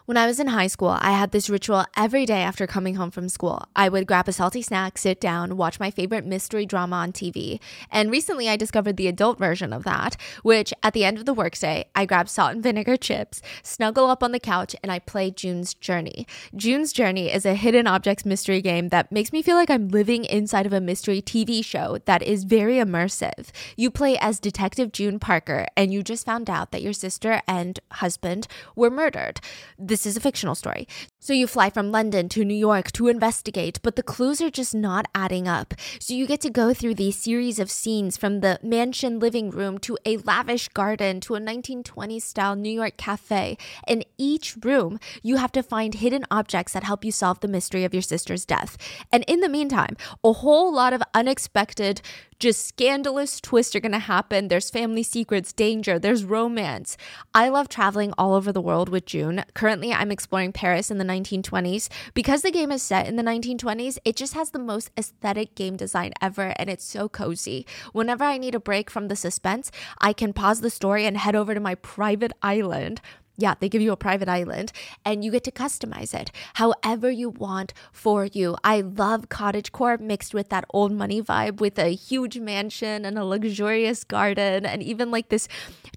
When 0.09 0.17
I 0.17 0.25
was 0.25 0.39
in 0.39 0.47
high 0.47 0.65
school, 0.65 0.97
I 0.99 1.11
had 1.11 1.29
this 1.29 1.51
ritual 1.51 1.85
every 1.95 2.25
day 2.25 2.41
after 2.41 2.65
coming 2.65 2.95
home 2.95 3.11
from 3.11 3.29
school. 3.29 3.65
I 3.75 3.89
would 3.89 4.07
grab 4.07 4.27
a 4.27 4.31
salty 4.31 4.63
snack, 4.63 4.97
sit 4.97 5.21
down, 5.21 5.55
watch 5.55 5.79
my 5.79 5.91
favorite 5.91 6.25
mystery 6.25 6.65
drama 6.65 6.95
on 6.95 7.11
TV. 7.11 7.59
And 7.91 8.09
recently 8.09 8.49
I 8.49 8.55
discovered 8.57 8.97
the 8.97 9.07
adult 9.07 9.37
version 9.37 9.71
of 9.71 9.83
that, 9.83 10.17
which 10.41 10.73
at 10.81 10.93
the 10.93 11.05
end 11.05 11.19
of 11.19 11.25
the 11.25 11.33
workday, 11.35 11.85
I 11.93 12.07
grab 12.07 12.27
salt 12.27 12.53
and 12.53 12.63
vinegar 12.63 12.97
chips, 12.97 13.43
snuggle 13.61 14.07
up 14.07 14.23
on 14.23 14.31
the 14.31 14.39
couch, 14.39 14.75
and 14.81 14.91
I 14.91 14.97
play 14.97 15.29
June's 15.29 15.75
Journey. 15.75 16.25
June's 16.55 16.91
Journey 16.91 17.31
is 17.31 17.45
a 17.45 17.53
hidden 17.53 17.85
objects 17.85 18.25
mystery 18.25 18.63
game 18.63 18.89
that 18.89 19.11
makes 19.11 19.31
me 19.31 19.43
feel 19.43 19.57
like 19.57 19.69
I'm 19.69 19.89
living 19.89 20.25
inside 20.25 20.65
of 20.65 20.73
a 20.73 20.81
mystery 20.81 21.21
TV 21.21 21.63
show 21.63 21.99
that 22.05 22.23
is 22.23 22.45
very 22.45 22.77
immersive. 22.77 23.51
You 23.77 23.91
play 23.91 24.17
as 24.17 24.39
Detective 24.39 24.91
June 24.91 25.19
Parker, 25.19 25.67
and 25.77 25.93
you 25.93 26.01
just 26.01 26.25
found 26.25 26.49
out 26.49 26.71
that 26.71 26.81
your 26.81 26.93
sister 26.93 27.43
and 27.47 27.79
husband 27.91 28.47
were 28.75 28.89
murdered. 28.89 29.39
This 29.77 29.98
this 29.99 30.13
is 30.13 30.17
a 30.17 30.21
fictional 30.21 30.55
story. 30.55 30.87
So 31.19 31.33
you 31.33 31.45
fly 31.45 31.69
from 31.69 31.91
London 31.91 32.29
to 32.29 32.45
New 32.45 32.55
York 32.55 32.93
to 32.93 33.09
investigate, 33.09 33.79
but 33.81 33.97
the 33.97 34.03
clues 34.03 34.41
are 34.41 34.49
just 34.49 34.73
not 34.73 35.07
adding 35.13 35.45
up. 35.45 35.73
So 35.99 36.13
you 36.13 36.25
get 36.25 36.39
to 36.41 36.49
go 36.49 36.73
through 36.73 36.95
these 36.95 37.17
series 37.17 37.59
of 37.59 37.69
scenes 37.69 38.15
from 38.15 38.39
the 38.39 38.59
mansion 38.63 39.19
living 39.19 39.49
room 39.49 39.77
to 39.79 39.97
a 40.05 40.15
lavish 40.17 40.69
garden 40.69 41.19
to 41.21 41.35
a 41.35 41.41
1920s 41.41 42.21
style 42.21 42.55
New 42.55 42.71
York 42.71 42.95
cafe. 42.95 43.57
In 43.87 44.05
each 44.17 44.55
room, 44.63 44.99
you 45.21 45.35
have 45.35 45.51
to 45.51 45.61
find 45.61 45.95
hidden 45.95 46.23
objects 46.31 46.71
that 46.71 46.83
help 46.83 47.03
you 47.03 47.11
solve 47.11 47.41
the 47.41 47.49
mystery 47.49 47.83
of 47.83 47.93
your 47.93 48.01
sister's 48.01 48.45
death. 48.45 48.77
And 49.11 49.25
in 49.27 49.41
the 49.41 49.49
meantime, 49.49 49.97
a 50.23 50.31
whole 50.31 50.73
lot 50.73 50.93
of 50.93 51.03
unexpected 51.13 52.01
just 52.39 52.65
scandalous 52.65 53.41
twists 53.41 53.75
are 53.75 53.81
going 53.81 53.91
to 53.91 53.99
happen. 53.99 54.47
There's 54.47 54.69
family 54.69 55.03
secrets, 55.03 55.51
danger, 55.51 55.99
there's 55.99 56.23
romance. 56.23 56.95
I 57.33 57.49
love 57.49 57.67
traveling 57.67 58.13
all 58.17 58.33
over 58.33 58.53
the 58.53 58.61
world 58.61 58.87
with 58.87 59.05
June. 59.05 59.43
Currently, 59.53 59.93
I'm 59.93 60.11
exploring 60.11 60.53
Paris 60.53 60.89
in 60.89 60.97
the 60.97 61.03
1920s. 61.03 61.89
Because 62.13 62.41
the 62.41 62.51
game 62.51 62.71
is 62.71 62.81
set 62.81 63.07
in 63.07 63.17
the 63.17 63.23
1920s, 63.23 63.97
it 64.05 64.15
just 64.15 64.33
has 64.35 64.51
the 64.51 64.59
most 64.59 64.89
aesthetic 64.97 65.53
game 65.55 65.75
design 65.75 66.13
ever 66.21 66.53
and 66.55 66.69
it's 66.69 66.85
so 66.85 67.09
cozy. 67.09 67.65
Whenever 67.91 68.23
I 68.23 68.37
need 68.37 68.55
a 68.55 68.59
break 68.59 68.89
from 68.89 69.09
the 69.09 69.15
suspense, 69.17 69.69
I 69.99 70.13
can 70.13 70.31
pause 70.31 70.61
the 70.61 70.69
story 70.69 71.05
and 71.05 71.17
head 71.17 71.35
over 71.35 71.53
to 71.53 71.59
my 71.59 71.75
private 71.75 72.31
island 72.41 73.01
yeah, 73.41 73.55
they 73.59 73.69
give 73.69 73.81
you 73.81 73.91
a 73.91 73.97
private 73.97 74.29
island 74.29 74.71
and 75.05 75.23
you 75.23 75.31
get 75.31 75.43
to 75.45 75.51
customize 75.51 76.13
it 76.13 76.31
however 76.55 77.09
you 77.09 77.29
want 77.29 77.73
for 77.91 78.25
you. 78.25 78.57
I 78.63 78.81
love 78.81 79.29
cottage 79.29 79.71
core 79.71 79.97
mixed 79.97 80.33
with 80.33 80.49
that 80.49 80.65
old 80.71 80.91
money 80.91 81.21
vibe 81.21 81.59
with 81.59 81.79
a 81.79 81.95
huge 81.95 82.37
mansion 82.37 83.05
and 83.05 83.17
a 83.17 83.23
luxurious 83.25 84.03
garden 84.03 84.65
and 84.65 84.83
even 84.83 85.09
like 85.11 85.29
this 85.29 85.47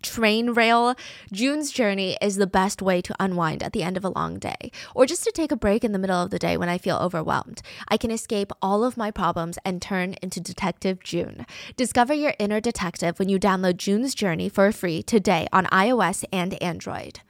train 0.03 0.51
rail. 0.51 0.95
June's 1.33 1.71
journey 1.73 2.17
is 2.21 2.37
the 2.37 2.47
best 2.47 2.81
way 2.81 3.03
to 3.03 3.15
unwind 3.19 3.63
at 3.63 3.73
the 3.73 3.83
end 3.83 3.97
of 3.97 4.05
a 4.05 4.09
long 4.09 4.39
day 4.39 4.71
or 4.95 5.07
just 5.07 5.25
to 5.25 5.33
take 5.33 5.53
a 5.53 5.57
break 5.57 5.85
in 5.85 5.93
the 5.93 5.99
middle 5.99 6.23
of 6.23 6.31
the 6.31 6.39
day 6.39 6.57
when 6.57 6.69
I 6.69 6.79
feel 6.79 6.97
overwhelmed. 6.97 7.63
I 7.89 7.97
can 7.97 8.11
escape 8.11 8.53
all 8.63 8.85
of 8.85 8.97
my 8.97 9.11
problems 9.11 9.59
and 9.65 9.83
turn 9.83 10.15
into 10.23 10.41
Detective 10.41 11.03
June. 11.03 11.47
Discover 11.77 12.15
your 12.15 12.35
inner 12.39 12.61
detective 12.61 13.19
when 13.19 13.29
you 13.29 13.39
download 13.39 13.77
June's 13.77 14.15
Journey 14.15 14.49
for 14.49 14.71
free 14.73 15.03
today 15.03 15.49
on 15.53 15.67
iOS 15.67 16.25
and 16.33 16.61
Android. 16.63 17.21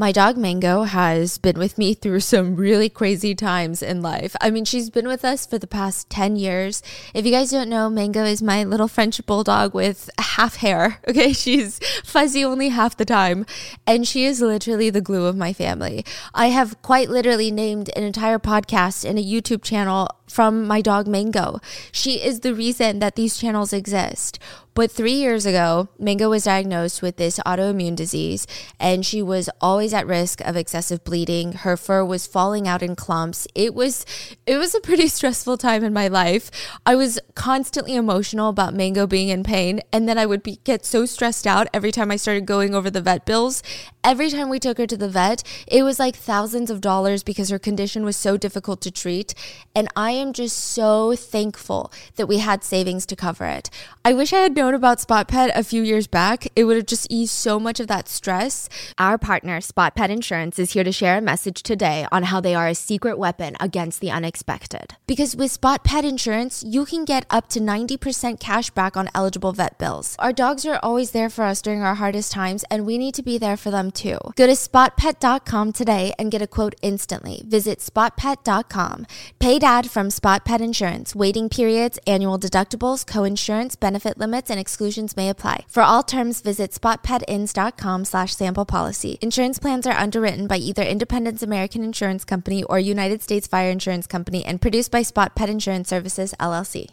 My 0.00 0.12
dog 0.12 0.38
Mango 0.38 0.84
has 0.84 1.36
been 1.36 1.58
with 1.58 1.76
me 1.76 1.92
through 1.92 2.20
some 2.20 2.56
really 2.56 2.88
crazy 2.88 3.34
times 3.34 3.82
in 3.82 4.00
life. 4.00 4.34
I 4.40 4.48
mean, 4.48 4.64
she's 4.64 4.88
been 4.88 5.06
with 5.06 5.26
us 5.26 5.44
for 5.44 5.58
the 5.58 5.66
past 5.66 6.08
10 6.08 6.36
years. 6.36 6.82
If 7.12 7.26
you 7.26 7.30
guys 7.30 7.50
don't 7.50 7.68
know, 7.68 7.90
Mango 7.90 8.24
is 8.24 8.42
my 8.42 8.64
little 8.64 8.88
French 8.88 9.20
bulldog 9.26 9.74
with 9.74 10.08
half 10.18 10.56
hair. 10.56 11.00
Okay, 11.10 11.32
she's 11.32 11.80
fuzzy 12.04 12.44
only 12.44 12.68
half 12.68 12.96
the 12.96 13.04
time, 13.04 13.44
and 13.84 14.06
she 14.06 14.24
is 14.24 14.40
literally 14.40 14.88
the 14.88 15.00
glue 15.00 15.26
of 15.26 15.36
my 15.36 15.52
family. 15.52 16.04
I 16.32 16.46
have 16.46 16.80
quite 16.82 17.10
literally 17.10 17.50
named 17.50 17.90
an 17.96 18.04
entire 18.04 18.38
podcast 18.38 19.04
and 19.04 19.18
a 19.18 19.22
YouTube 19.22 19.64
channel 19.64 20.08
from 20.28 20.66
my 20.66 20.80
dog 20.80 21.08
Mango. 21.08 21.58
She 21.90 22.22
is 22.22 22.40
the 22.40 22.54
reason 22.54 23.00
that 23.00 23.16
these 23.16 23.36
channels 23.36 23.72
exist. 23.72 24.38
But 24.80 24.90
three 24.90 25.12
years 25.12 25.44
ago, 25.44 25.90
Mango 25.98 26.30
was 26.30 26.44
diagnosed 26.44 27.02
with 27.02 27.18
this 27.18 27.38
autoimmune 27.40 27.94
disease, 27.94 28.46
and 28.78 29.04
she 29.04 29.20
was 29.20 29.50
always 29.60 29.92
at 29.92 30.06
risk 30.06 30.40
of 30.40 30.56
excessive 30.56 31.04
bleeding. 31.04 31.52
Her 31.52 31.76
fur 31.76 32.02
was 32.02 32.26
falling 32.26 32.66
out 32.66 32.82
in 32.82 32.96
clumps. 32.96 33.46
It 33.54 33.74
was 33.74 34.06
it 34.46 34.56
was 34.56 34.74
a 34.74 34.80
pretty 34.80 35.08
stressful 35.16 35.58
time 35.58 35.84
in 35.84 35.92
my 35.92 36.08
life. 36.08 36.50
I 36.86 36.94
was 36.94 37.20
constantly 37.34 37.94
emotional 37.94 38.48
about 38.48 38.72
Mango 38.72 39.06
being 39.06 39.28
in 39.28 39.44
pain, 39.44 39.82
and 39.92 40.08
then 40.08 40.16
I 40.16 40.24
would 40.24 40.42
be, 40.42 40.60
get 40.64 40.86
so 40.86 41.04
stressed 41.04 41.46
out 41.46 41.68
every 41.74 41.92
time 41.92 42.10
I 42.10 42.16
started 42.16 42.46
going 42.46 42.74
over 42.74 42.88
the 42.88 43.02
vet 43.02 43.26
bills. 43.26 43.62
Every 44.02 44.30
time 44.30 44.48
we 44.48 44.58
took 44.58 44.78
her 44.78 44.86
to 44.86 44.96
the 44.96 45.10
vet, 45.10 45.42
it 45.66 45.82
was 45.82 45.98
like 45.98 46.16
thousands 46.16 46.70
of 46.70 46.80
dollars 46.80 47.22
because 47.22 47.50
her 47.50 47.58
condition 47.58 48.02
was 48.02 48.16
so 48.16 48.38
difficult 48.38 48.80
to 48.80 48.90
treat. 48.90 49.34
And 49.74 49.88
I 49.94 50.12
am 50.12 50.32
just 50.32 50.56
so 50.56 51.14
thankful 51.14 51.92
that 52.16 52.26
we 52.26 52.38
had 52.38 52.64
savings 52.64 53.04
to 53.06 53.14
cover 53.14 53.44
it. 53.44 53.68
I 54.02 54.14
wish 54.14 54.32
I 54.32 54.38
had 54.38 54.56
known 54.56 54.69
about 54.74 55.00
Spot 55.00 55.26
Pet 55.26 55.50
a 55.54 55.64
few 55.64 55.82
years 55.82 56.06
back. 56.06 56.46
It 56.54 56.64
would 56.64 56.76
have 56.76 56.86
just 56.86 57.06
eased 57.10 57.32
so 57.32 57.58
much 57.58 57.80
of 57.80 57.86
that 57.88 58.08
stress. 58.08 58.68
Our 58.98 59.18
partner, 59.18 59.60
Spot 59.60 59.94
Pet 59.94 60.10
Insurance, 60.10 60.58
is 60.58 60.72
here 60.72 60.84
to 60.84 60.92
share 60.92 61.18
a 61.18 61.20
message 61.20 61.62
today 61.62 62.06
on 62.12 62.24
how 62.24 62.40
they 62.40 62.54
are 62.54 62.68
a 62.68 62.74
secret 62.74 63.18
weapon 63.18 63.56
against 63.60 64.00
the 64.00 64.10
unexpected. 64.10 64.96
Because 65.06 65.34
with 65.34 65.50
Spot 65.50 65.82
Pet 65.84 66.04
Insurance, 66.04 66.62
you 66.62 66.84
can 66.84 67.04
get 67.04 67.24
up 67.30 67.48
to 67.50 67.60
90% 67.60 68.40
cash 68.40 68.70
back 68.70 68.96
on 68.96 69.08
eligible 69.14 69.52
vet 69.52 69.78
bills. 69.78 70.16
Our 70.18 70.32
dogs 70.32 70.66
are 70.66 70.80
always 70.82 71.12
there 71.12 71.30
for 71.30 71.44
us 71.44 71.62
during 71.62 71.82
our 71.82 71.94
hardest 71.94 72.32
times, 72.32 72.64
and 72.70 72.84
we 72.84 72.98
need 72.98 73.14
to 73.14 73.22
be 73.22 73.38
there 73.38 73.56
for 73.56 73.70
them 73.70 73.90
too. 73.90 74.18
Go 74.36 74.46
to 74.46 74.52
spotpet.com 74.52 75.72
today 75.72 76.12
and 76.18 76.30
get 76.30 76.42
a 76.42 76.46
quote 76.46 76.74
instantly. 76.82 77.42
Visit 77.46 77.80
spotpet.com. 77.80 79.06
Paid 79.38 79.64
ad 79.64 79.90
from 79.90 80.10
Spot 80.10 80.44
Pet 80.44 80.60
Insurance. 80.60 81.14
Waiting 81.14 81.48
periods, 81.48 81.98
annual 82.06 82.38
deductibles, 82.38 83.06
co-insurance, 83.06 83.76
benefit 83.76 84.18
limits, 84.18 84.49
and 84.50 84.60
exclusions 84.60 85.16
may 85.16 85.28
apply. 85.28 85.64
For 85.68 85.82
all 85.82 86.02
terms, 86.02 86.40
visit 86.40 86.72
spotpetins.com 86.72 88.04
slash 88.04 88.34
sample 88.34 88.64
policy. 88.64 89.18
Insurance 89.20 89.58
plans 89.58 89.86
are 89.86 89.96
underwritten 89.96 90.46
by 90.46 90.56
either 90.56 90.82
Independence 90.82 91.42
American 91.42 91.82
Insurance 91.82 92.24
Company 92.24 92.62
or 92.64 92.78
United 92.78 93.22
States 93.22 93.46
Fire 93.46 93.70
Insurance 93.70 94.06
Company 94.06 94.44
and 94.44 94.60
produced 94.60 94.90
by 94.90 95.02
Spot 95.02 95.34
Pet 95.34 95.48
Insurance 95.48 95.88
Services, 95.88 96.34
LLC. 96.38 96.86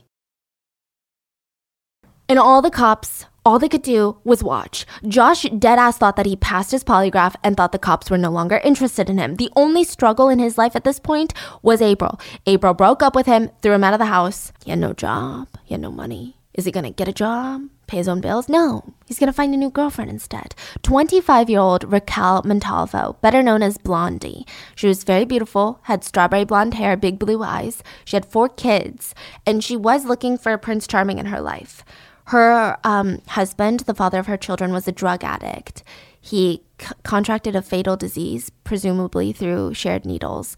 And 2.30 2.40
all 2.40 2.62
the 2.62 2.72
cops 2.72 3.26
all 3.48 3.60
they 3.60 3.70
could 3.70 3.82
do 3.82 4.18
was 4.26 4.44
watch. 4.44 4.86
Josh 5.08 5.44
deadass 5.44 5.96
thought 5.96 6.18
that 6.18 6.26
he 6.26 6.36
passed 6.36 6.72
his 6.72 6.84
polygraph 6.84 7.36
and 7.46 7.56
thought 7.56 7.72
the 7.72 7.80
cops 7.80 8.12
were 8.12 8.18
no 8.18 8.30
longer 8.30 8.58
interested 8.62 9.10
in 9.10 9.18
him. 9.18 9.36
The 9.36 9.50
only 9.56 9.86
struggle 9.86 10.28
in 10.28 10.38
his 10.38 10.58
life 10.58 10.76
at 10.76 10.84
this 10.84 11.00
point 11.00 11.34
was 11.62 11.82
April. 11.82 12.20
April 12.46 12.74
broke 12.74 13.02
up 13.02 13.16
with 13.16 13.26
him, 13.26 13.50
threw 13.62 13.72
him 13.72 13.86
out 13.86 13.94
of 13.94 14.00
the 14.00 14.08
house. 14.08 14.52
He 14.66 14.72
had 14.72 14.80
no 14.80 14.92
job, 14.92 15.48
he 15.64 15.76
had 15.76 15.82
no 15.82 15.92
money. 15.92 16.37
Is 16.58 16.66
he 16.66 16.72
gonna 16.72 16.90
get 16.90 17.08
a 17.08 17.14
job? 17.14 17.70
Pay 17.86 17.98
his 17.98 18.08
own 18.08 18.20
bills? 18.20 18.50
No, 18.50 18.84
he's 19.06 19.20
gonna 19.20 19.32
find 19.32 19.54
a 19.54 19.58
new 19.58 19.70
girlfriend 19.70 20.10
instead. 20.10 20.56
25 20.82 21.52
year 21.52 21.60
old 21.60 21.90
Raquel 21.90 22.42
Montalvo, 22.44 23.16
better 23.22 23.44
known 23.44 23.62
as 23.62 23.78
Blondie. 23.78 24.44
She 24.76 24.88
was 24.88 25.04
very 25.04 25.24
beautiful, 25.24 25.80
had 25.84 26.04
strawberry 26.04 26.46
blonde 26.46 26.74
hair, 26.74 26.98
big 26.98 27.20
blue 27.20 27.44
eyes. 27.44 27.84
She 28.06 28.16
had 28.16 28.26
four 28.26 28.50
kids, 28.50 29.14
and 29.46 29.64
she 29.64 29.78
was 29.78 30.06
looking 30.06 30.36
for 30.36 30.52
a 30.52 30.58
Prince 30.58 30.88
Charming 30.88 31.20
in 31.20 31.28
her 31.28 31.40
life. 31.40 31.86
Her 32.26 32.78
um, 32.84 33.22
husband, 33.28 33.82
the 33.82 33.94
father 33.94 34.18
of 34.18 34.26
her 34.26 34.36
children, 34.36 34.74
was 34.74 34.88
a 34.88 34.92
drug 34.92 35.24
addict. 35.24 35.84
He 36.20 36.64
c- 36.82 36.88
contracted 37.04 37.56
a 37.56 37.62
fatal 37.62 37.96
disease, 37.96 38.50
presumably 38.64 39.32
through 39.32 39.76
shared 39.76 40.06
needles, 40.06 40.58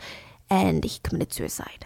and 0.50 0.84
he 0.86 1.00
committed 1.04 1.34
suicide. 1.34 1.86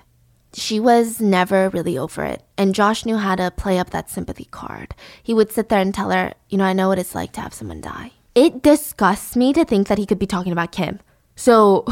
She 0.56 0.80
was 0.80 1.20
never 1.20 1.70
really 1.70 1.98
over 1.98 2.24
it, 2.24 2.44
and 2.58 2.76
Josh 2.76 3.06
knew 3.06 3.18
how 3.18 3.36
to 3.36 3.52
play 3.52 3.80
up 3.80 3.90
that 3.90 4.10
sympathy 4.10 4.46
card. 4.46 4.94
He 5.22 5.34
would 5.34 5.52
sit 5.52 5.70
there 5.70 5.80
and 5.80 5.94
tell 5.94 6.12
her, 6.12 6.34
You 6.50 6.58
know, 6.58 6.66
I 6.66 6.74
know 6.74 6.90
what 6.90 7.00
it's 7.00 7.16
like 7.16 7.32
to 7.34 7.42
have 7.42 7.54
someone 7.54 7.82
die. 7.82 8.12
It 8.36 8.62
disgusts 8.62 9.36
me 9.36 9.54
to 9.54 9.66
think 9.66 9.88
that 9.88 9.98
he 9.98 10.06
could 10.06 10.20
be 10.20 10.28
talking 10.28 10.52
about 10.52 10.72
Kim. 10.72 11.00
So, 11.36 11.86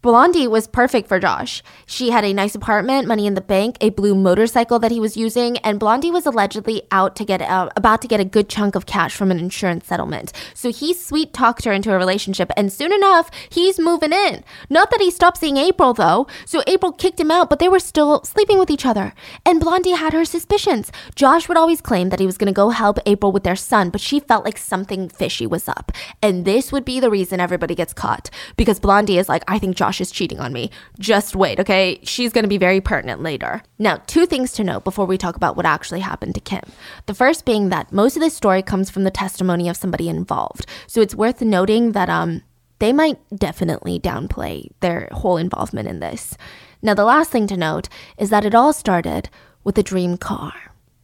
Blondie 0.00 0.46
was 0.46 0.68
perfect 0.68 1.08
for 1.08 1.18
Josh. 1.18 1.60
She 1.84 2.10
had 2.10 2.24
a 2.24 2.32
nice 2.32 2.54
apartment, 2.54 3.08
money 3.08 3.26
in 3.26 3.34
the 3.34 3.40
bank, 3.40 3.76
a 3.80 3.90
blue 3.90 4.14
motorcycle 4.14 4.78
that 4.78 4.92
he 4.92 5.00
was 5.00 5.16
using, 5.16 5.58
and 5.58 5.80
Blondie 5.80 6.12
was 6.12 6.24
allegedly 6.24 6.82
out 6.92 7.16
to 7.16 7.24
get 7.24 7.42
out, 7.42 7.72
about 7.74 8.00
to 8.02 8.08
get 8.08 8.20
a 8.20 8.24
good 8.24 8.48
chunk 8.48 8.76
of 8.76 8.86
cash 8.86 9.16
from 9.16 9.32
an 9.32 9.40
insurance 9.40 9.88
settlement. 9.88 10.32
So 10.54 10.70
he 10.70 10.94
sweet 10.94 11.32
talked 11.32 11.64
her 11.64 11.72
into 11.72 11.92
a 11.92 11.98
relationship, 11.98 12.52
and 12.56 12.72
soon 12.72 12.92
enough, 12.92 13.28
he's 13.50 13.80
moving 13.80 14.12
in. 14.12 14.44
Not 14.70 14.92
that 14.92 15.00
he 15.00 15.10
stopped 15.10 15.38
seeing 15.38 15.56
April 15.56 15.94
though. 15.94 16.28
So 16.44 16.62
April 16.68 16.92
kicked 16.92 17.18
him 17.18 17.32
out, 17.32 17.50
but 17.50 17.58
they 17.58 17.68
were 17.68 17.80
still 17.80 18.22
sleeping 18.22 18.60
with 18.60 18.70
each 18.70 18.86
other. 18.86 19.12
And 19.44 19.58
Blondie 19.58 19.90
had 19.90 20.12
her 20.12 20.24
suspicions. 20.24 20.92
Josh 21.16 21.48
would 21.48 21.58
always 21.58 21.80
claim 21.80 22.10
that 22.10 22.20
he 22.20 22.26
was 22.26 22.38
going 22.38 22.46
to 22.46 22.52
go 22.52 22.70
help 22.70 23.00
April 23.04 23.32
with 23.32 23.42
their 23.42 23.56
son, 23.56 23.90
but 23.90 24.00
she 24.00 24.20
felt 24.20 24.44
like 24.44 24.58
something 24.58 25.08
fishy 25.08 25.46
was 25.46 25.66
up. 25.68 25.90
And 26.22 26.44
this 26.44 26.70
would 26.70 26.84
be 26.84 27.00
the 27.00 27.10
reason 27.10 27.40
everybody 27.40 27.74
gets 27.74 27.92
caught 27.92 28.30
because 28.56 28.78
Blondie 28.78 29.18
is 29.18 29.28
like, 29.28 29.42
I 29.48 29.58
think 29.58 29.74
Josh 29.74 29.97
Josh 29.98 30.06
is 30.06 30.12
cheating 30.12 30.38
on 30.38 30.52
me. 30.52 30.70
Just 30.98 31.34
wait, 31.34 31.58
okay? 31.58 31.98
She's 32.04 32.32
gonna 32.32 32.48
be 32.48 32.58
very 32.58 32.80
pertinent 32.80 33.20
later. 33.20 33.62
Now, 33.78 34.00
two 34.06 34.26
things 34.26 34.52
to 34.52 34.64
note 34.64 34.84
before 34.84 35.06
we 35.06 35.18
talk 35.18 35.34
about 35.34 35.56
what 35.56 35.66
actually 35.66 36.00
happened 36.00 36.34
to 36.36 36.40
Kim. 36.40 36.62
The 37.06 37.14
first 37.14 37.44
being 37.44 37.70
that 37.70 37.92
most 37.92 38.16
of 38.16 38.22
this 38.22 38.36
story 38.36 38.62
comes 38.62 38.90
from 38.90 39.04
the 39.04 39.10
testimony 39.10 39.68
of 39.68 39.76
somebody 39.76 40.08
involved. 40.08 40.66
So 40.86 41.00
it's 41.00 41.16
worth 41.16 41.40
noting 41.40 41.92
that 41.92 42.08
um 42.08 42.42
they 42.78 42.92
might 42.92 43.18
definitely 43.34 43.98
downplay 43.98 44.68
their 44.80 45.08
whole 45.10 45.36
involvement 45.36 45.88
in 45.88 45.98
this. 45.98 46.36
Now, 46.80 46.94
the 46.94 47.04
last 47.04 47.32
thing 47.32 47.48
to 47.48 47.56
note 47.56 47.88
is 48.16 48.30
that 48.30 48.44
it 48.44 48.54
all 48.54 48.72
started 48.72 49.28
with 49.64 49.76
a 49.78 49.82
dream 49.82 50.16
car, 50.16 50.52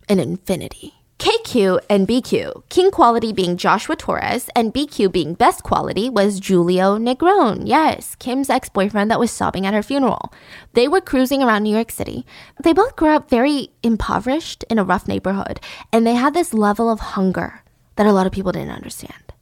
an 0.09 0.19
Infiniti. 0.19 0.93
KQ 1.19 1.79
and 1.89 2.09
BQ, 2.09 2.69
king 2.69 2.91
quality 2.91 3.33
being 3.33 3.57
Joshua 3.57 3.95
Torres 3.95 4.51
and 4.57 4.75
BQ 4.75 5.13
being 5.13 5.35
best 5.35 5.63
quality 5.63 6.11
was 6.11 6.41
Julio 6.41 6.99
Negron. 6.99 7.63
Yes, 7.65 8.17
Kim's 8.17 8.51
ex 8.51 8.69
boyfriend 8.69 9.11
that 9.11 9.21
was 9.21 9.31
sobbing 9.31 9.65
at 9.65 9.75
her 9.75 9.83
funeral. 9.83 10.33
They 10.73 10.89
were 10.89 11.01
cruising 11.01 11.43
around 11.43 11.63
New 11.63 11.75
York 11.75 11.93
City. 11.93 12.27
They 12.63 12.73
both 12.73 12.97
grew 12.97 13.11
up 13.11 13.31
very 13.31 13.71
impoverished 13.83 14.65
in 14.69 14.79
a 14.79 14.85
rough 14.85 15.07
neighborhood, 15.07 15.61
and 15.93 16.07
they 16.07 16.15
had 16.15 16.35
this 16.35 16.53
level 16.53 16.91
of 16.91 17.01
hunger 17.01 17.63
that 17.97 18.07
a 18.07 18.13
lot 18.13 18.27
of 18.27 18.33
people 18.33 18.53
didn't 18.53 18.71
understand. 18.71 19.33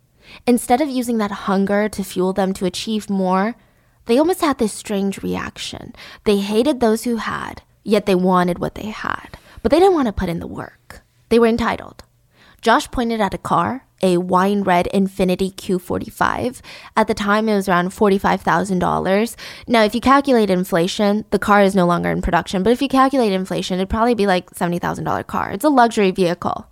Instead 0.47 0.81
of 0.81 0.91
using 0.91 1.19
that 1.19 1.31
hunger 1.31 1.89
to 1.89 2.05
fuel 2.05 2.33
them 2.33 2.53
to 2.53 2.67
achieve 2.67 3.09
more, 3.09 3.55
they 4.07 4.19
almost 4.19 4.43
had 4.43 4.59
this 4.59 4.73
strange 4.73 5.23
reaction. 5.23 5.95
They 6.25 6.39
hated 6.39 6.81
those 6.81 7.05
who 7.05 7.17
had, 7.17 7.63
yet 7.83 8.07
they 8.07 8.15
wanted 8.15 8.59
what 8.59 8.75
they 8.75 8.87
had, 8.87 9.39
but 9.63 9.71
they 9.71 9.79
didn't 9.79 9.95
want 9.95 10.07
to 10.07 10.13
put 10.13 10.29
in 10.29 10.41
the 10.41 10.47
work. 10.47 11.02
They 11.33 11.39
were 11.39 11.47
entitled. 11.47 12.05
Josh 12.61 12.91
pointed 12.91 13.23
at 13.23 13.33
a 13.33 13.39
car, 13.39 13.87
a 14.03 14.19
wine 14.19 14.65
red 14.65 14.87
Infiniti 14.93 15.51
Q45. 15.55 16.61
At 16.95 17.07
the 17.07 17.15
time, 17.15 17.49
it 17.49 17.55
was 17.55 17.71
around 17.71 17.89
$45,000. 17.89 19.37
Now, 19.67 19.83
if 19.83 19.95
you 19.95 20.03
calculate 20.03 20.51
inflation, 20.51 21.25
the 21.31 21.39
car 21.39 21.63
is 21.63 21.75
no 21.75 21.87
longer 21.87 22.11
in 22.11 22.21
production, 22.21 22.63
but 22.63 22.75
if 22.75 22.83
you 22.83 22.89
calculate 22.89 23.33
inflation, 23.33 23.79
it'd 23.79 23.89
probably 23.89 24.15
be 24.15 24.27
like 24.27 24.51
$70,000 24.51 25.27
car. 25.27 25.53
It's 25.53 25.65
a 25.65 25.71
luxury 25.71 26.11
vehicle. 26.11 26.67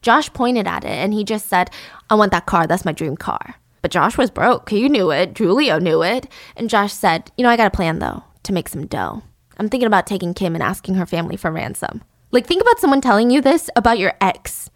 Josh 0.00 0.32
pointed 0.32 0.66
at 0.66 0.84
it 0.84 0.92
and 0.92 1.12
he 1.12 1.22
just 1.22 1.50
said, 1.50 1.70
I 2.08 2.14
want 2.14 2.32
that 2.32 2.46
car. 2.46 2.66
That's 2.66 2.86
my 2.86 2.92
dream 2.92 3.18
car. 3.18 3.56
But 3.82 3.90
Josh 3.90 4.16
was 4.16 4.30
broke. 4.30 4.72
You 4.72 4.88
knew 4.88 5.10
it. 5.10 5.36
Julio 5.36 5.78
knew 5.78 6.02
it. 6.02 6.26
And 6.56 6.70
Josh 6.70 6.94
said, 6.94 7.30
You 7.36 7.42
know, 7.42 7.50
I 7.50 7.58
got 7.58 7.66
a 7.66 7.76
plan 7.76 7.98
though 7.98 8.24
to 8.44 8.54
make 8.54 8.70
some 8.70 8.86
dough. 8.86 9.24
I'm 9.58 9.68
thinking 9.68 9.86
about 9.86 10.06
taking 10.06 10.32
Kim 10.32 10.54
and 10.54 10.62
asking 10.62 10.94
her 10.94 11.04
family 11.04 11.36
for 11.36 11.50
ransom. 11.50 12.00
Like, 12.32 12.46
think 12.46 12.62
about 12.62 12.78
someone 12.78 13.00
telling 13.00 13.30
you 13.30 13.40
this 13.40 13.70
about 13.76 13.98
your 13.98 14.14
ex. 14.20 14.70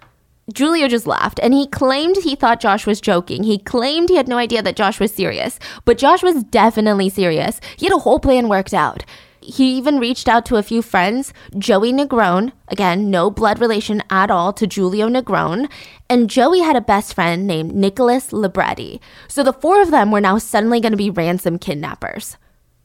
Julio 0.57 0.89
just 0.89 1.07
laughed 1.07 1.39
and 1.43 1.55
he 1.55 1.67
claimed 1.67 2.17
he 2.17 2.35
thought 2.35 2.61
Josh 2.61 2.87
was 2.87 3.01
joking. 3.01 3.45
He 3.45 3.59
claimed 3.59 4.09
he 4.09 4.17
had 4.17 4.29
no 4.29 4.39
idea 4.39 4.63
that 4.63 4.77
Josh 4.77 4.99
was 4.99 5.13
serious, 5.13 5.59
but 5.85 5.99
Josh 5.99 6.23
was 6.23 6.43
definitely 6.45 7.09
serious. 7.09 7.61
He 7.77 7.87
had 7.87 7.95
a 7.95 8.01
whole 8.01 8.19
plan 8.19 8.49
worked 8.49 8.75
out. 8.75 9.05
He 9.43 9.77
even 9.77 9.99
reached 9.99 10.29
out 10.29 10.45
to 10.47 10.57
a 10.57 10.63
few 10.63 10.83
friends, 10.83 11.33
Joey 11.57 11.93
Negron, 11.93 12.53
again, 12.69 13.11
no 13.11 13.31
blood 13.31 13.59
relation 13.59 14.03
at 14.11 14.31
all 14.31 14.53
to 14.53 14.67
Julio 14.67 15.09
Negron, 15.09 15.71
and 16.11 16.29
Joey 16.29 16.61
had 16.61 16.77
a 16.77 16.81
best 16.81 17.15
friend 17.15 17.47
named 17.47 17.75
Nicholas 17.75 18.33
Libretti. 18.33 19.01
So 19.29 19.43
the 19.43 19.55
four 19.55 19.81
of 19.81 19.91
them 19.91 20.11
were 20.11 20.21
now 20.21 20.37
suddenly 20.39 20.81
going 20.81 20.93
to 20.93 20.99
be 20.99 21.11
ransom 21.11 21.59
kidnappers. 21.59 22.37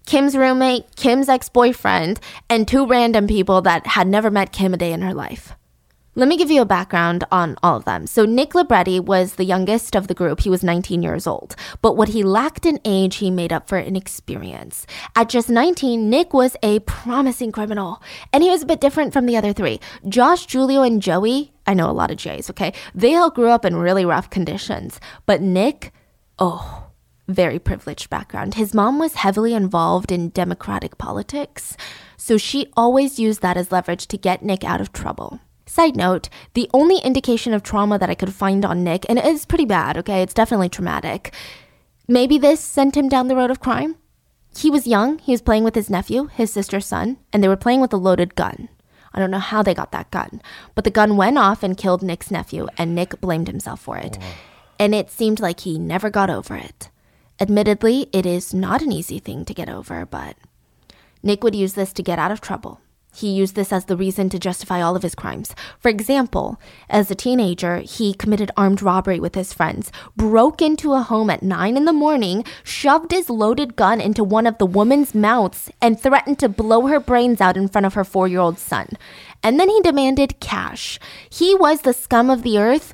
Kim's 0.06 0.38
roommate, 0.38 0.96
Kim's 0.96 1.30
ex 1.30 1.50
boyfriend, 1.50 2.20
and 2.50 2.68
two 2.68 2.86
random 2.86 3.28
people 3.28 3.62
that 3.64 3.88
had 3.88 4.08
never 4.08 4.30
met 4.30 4.52
Kim 4.52 4.74
a 4.74 4.78
day 4.78 4.94
in 4.94 5.02
her 5.02 5.14
life. 5.14 5.54
Let 6.18 6.30
me 6.30 6.38
give 6.38 6.50
you 6.50 6.62
a 6.62 6.66
background 6.66 7.26
on 7.30 7.58
all 7.62 7.76
of 7.76 7.84
them. 7.84 8.08
So, 8.08 8.24
Nick 8.24 8.56
Libretti 8.56 9.02
was 9.02 9.34
the 9.34 9.44
youngest 9.44 9.98
of 9.98 10.08
the 10.08 10.14
group. 10.14 10.40
He 10.40 10.50
was 10.50 10.64
19 10.64 11.04
years 11.04 11.28
old. 11.28 11.58
But 11.82 11.98
what 11.98 12.08
he 12.08 12.24
lacked 12.24 12.66
in 12.66 12.80
age, 12.86 13.18
he 13.18 13.30
made 13.30 13.52
up 13.52 13.68
for 13.68 13.78
in 13.78 13.98
experience. 13.98 14.88
At 15.18 15.28
just 15.28 15.50
19, 15.50 16.10
Nick 16.10 16.34
was 16.34 16.56
a 16.64 16.80
promising 16.80 17.52
criminal. 17.52 18.02
And 18.32 18.44
he 18.44 18.50
was 18.50 18.62
a 18.62 18.66
bit 18.66 18.80
different 18.80 19.12
from 19.12 19.26
the 19.26 19.36
other 19.36 19.52
three. 19.52 19.82
Josh, 20.08 20.50
Julio, 20.50 20.84
and 20.84 21.02
Joey, 21.02 21.52
I 21.68 21.74
know 21.74 21.90
a 21.90 21.92
lot 21.92 22.12
of 22.12 22.18
J's, 22.18 22.50
okay? 22.52 22.74
They 22.94 23.16
all 23.16 23.30
grew 23.30 23.50
up 23.50 23.66
in 23.66 23.76
really 23.76 24.06
rough 24.06 24.30
conditions. 24.30 25.02
But 25.26 25.42
Nick, 25.42 25.92
oh, 26.40 26.85
very 27.28 27.60
privileged 27.60 28.10
background. 28.10 28.54
His 28.54 28.74
mom 28.74 29.00
was 29.00 29.16
heavily 29.16 29.54
involved 29.54 30.12
in 30.12 30.30
Democratic 30.30 30.98
politics, 30.98 31.76
so 32.18 32.38
she 32.38 32.72
always 32.78 33.20
used 33.20 33.42
that 33.42 33.58
as 33.58 33.72
leverage 33.72 34.08
to 34.08 34.18
get 34.18 34.44
Nick 34.44 34.64
out 34.64 34.82
of 34.82 34.94
trouble. 34.94 35.40
Side 35.66 35.96
note, 35.96 36.30
the 36.54 36.70
only 36.74 37.00
indication 37.00 37.54
of 37.54 37.64
trauma 37.64 37.98
that 37.98 38.10
I 38.10 38.16
could 38.16 38.34
find 38.34 38.64
on 38.64 38.84
Nick, 38.84 39.06
and 39.10 39.18
it's 39.18 39.46
pretty 39.46 39.66
bad, 39.66 39.98
okay? 39.98 40.22
It's 40.22 40.34
definitely 40.34 40.70
traumatic. 40.70 41.34
Maybe 42.08 42.38
this 42.38 42.60
sent 42.60 42.96
him 42.96 43.10
down 43.10 43.28
the 43.28 43.36
road 43.36 43.50
of 43.50 43.60
crime? 43.60 43.96
He 44.58 44.70
was 44.70 44.88
young, 44.88 45.18
he 45.20 45.32
was 45.32 45.42
playing 45.42 45.64
with 45.64 45.76
his 45.76 45.90
nephew, 45.90 46.28
his 46.28 46.52
sister's 46.52 46.86
son, 46.86 47.18
and 47.34 47.44
they 47.44 47.48
were 47.48 47.58
playing 47.58 47.82
with 47.82 47.92
a 47.94 47.98
loaded 47.98 48.36
gun. 48.36 48.70
I 49.14 49.20
don't 49.20 49.32
know 49.32 49.40
how 49.40 49.64
they 49.64 49.74
got 49.74 49.92
that 49.92 50.12
gun, 50.12 50.42
but 50.76 50.84
the 50.84 50.92
gun 50.92 51.18
went 51.18 51.38
off 51.38 51.64
and 51.64 51.76
killed 51.76 52.04
Nick's 52.04 52.32
nephew, 52.32 52.68
and 52.78 52.94
Nick 52.94 53.20
blamed 53.20 53.48
himself 53.48 53.82
for 53.82 53.98
it. 53.98 54.18
Oh, 54.22 54.26
and 54.78 54.94
it 54.94 55.10
seemed 55.10 55.40
like 55.40 55.62
he 55.62 55.80
never 55.80 56.10
got 56.10 56.30
over 56.30 56.56
it. 56.56 56.90
Admittedly, 57.40 58.08
it 58.14 58.26
is 58.26 58.54
not 58.54 58.82
an 58.82 58.92
easy 58.92 59.20
thing 59.20 59.44
to 59.46 59.54
get 59.54 59.70
over, 59.70 60.06
but 60.06 60.38
Nick 61.22 61.44
would 61.44 61.56
use 61.56 61.74
this 61.74 61.92
to 61.94 62.04
get 62.04 62.20
out 62.20 62.32
of 62.32 62.40
trouble. 62.40 62.80
He 63.16 63.30
used 63.30 63.56
this 63.56 63.72
as 63.72 63.86
the 63.86 63.96
reason 63.96 64.30
to 64.30 64.40
justify 64.40 64.82
all 64.82 64.96
of 64.96 65.02
his 65.04 65.16
crimes. 65.16 65.56
For 65.80 65.88
example, 65.88 66.60
as 66.90 67.10
a 67.10 67.16
teenager, 67.16 67.78
he 67.78 68.14
committed 68.14 68.52
armed 68.58 68.82
robbery 68.82 69.22
with 69.22 69.36
his 69.36 69.54
friends, 69.54 69.90
broke 70.18 70.62
into 70.62 70.94
a 70.94 71.02
home 71.02 71.30
at 71.30 71.42
9 71.42 71.78
in 71.78 71.86
the 71.86 71.94
morning, 71.94 72.44
shoved 72.64 73.12
his 73.12 73.30
loaded 73.30 73.78
gun 73.78 74.02
into 74.02 74.24
one 74.24 74.46
of 74.46 74.58
the 74.58 74.66
woman's 74.66 75.16
mouths, 75.16 75.72
and 75.82 75.98
threatened 75.98 76.40
to 76.40 76.50
blow 76.50 76.88
her 76.88 77.00
brains 77.00 77.40
out 77.40 77.56
in 77.56 77.70
front 77.70 77.86
of 77.86 77.94
her 77.94 78.04
four 78.04 78.28
year 78.28 78.40
old 78.40 78.60
son. 78.60 78.90
And 79.42 79.58
then 79.60 79.70
he 79.70 79.80
demanded 79.82 80.42
cash. 80.42 81.00
He 81.30 81.56
was 81.56 81.82
the 81.82 81.94
scum 81.94 82.30
of 82.30 82.44
the 82.44 82.60
earth, 82.60 82.94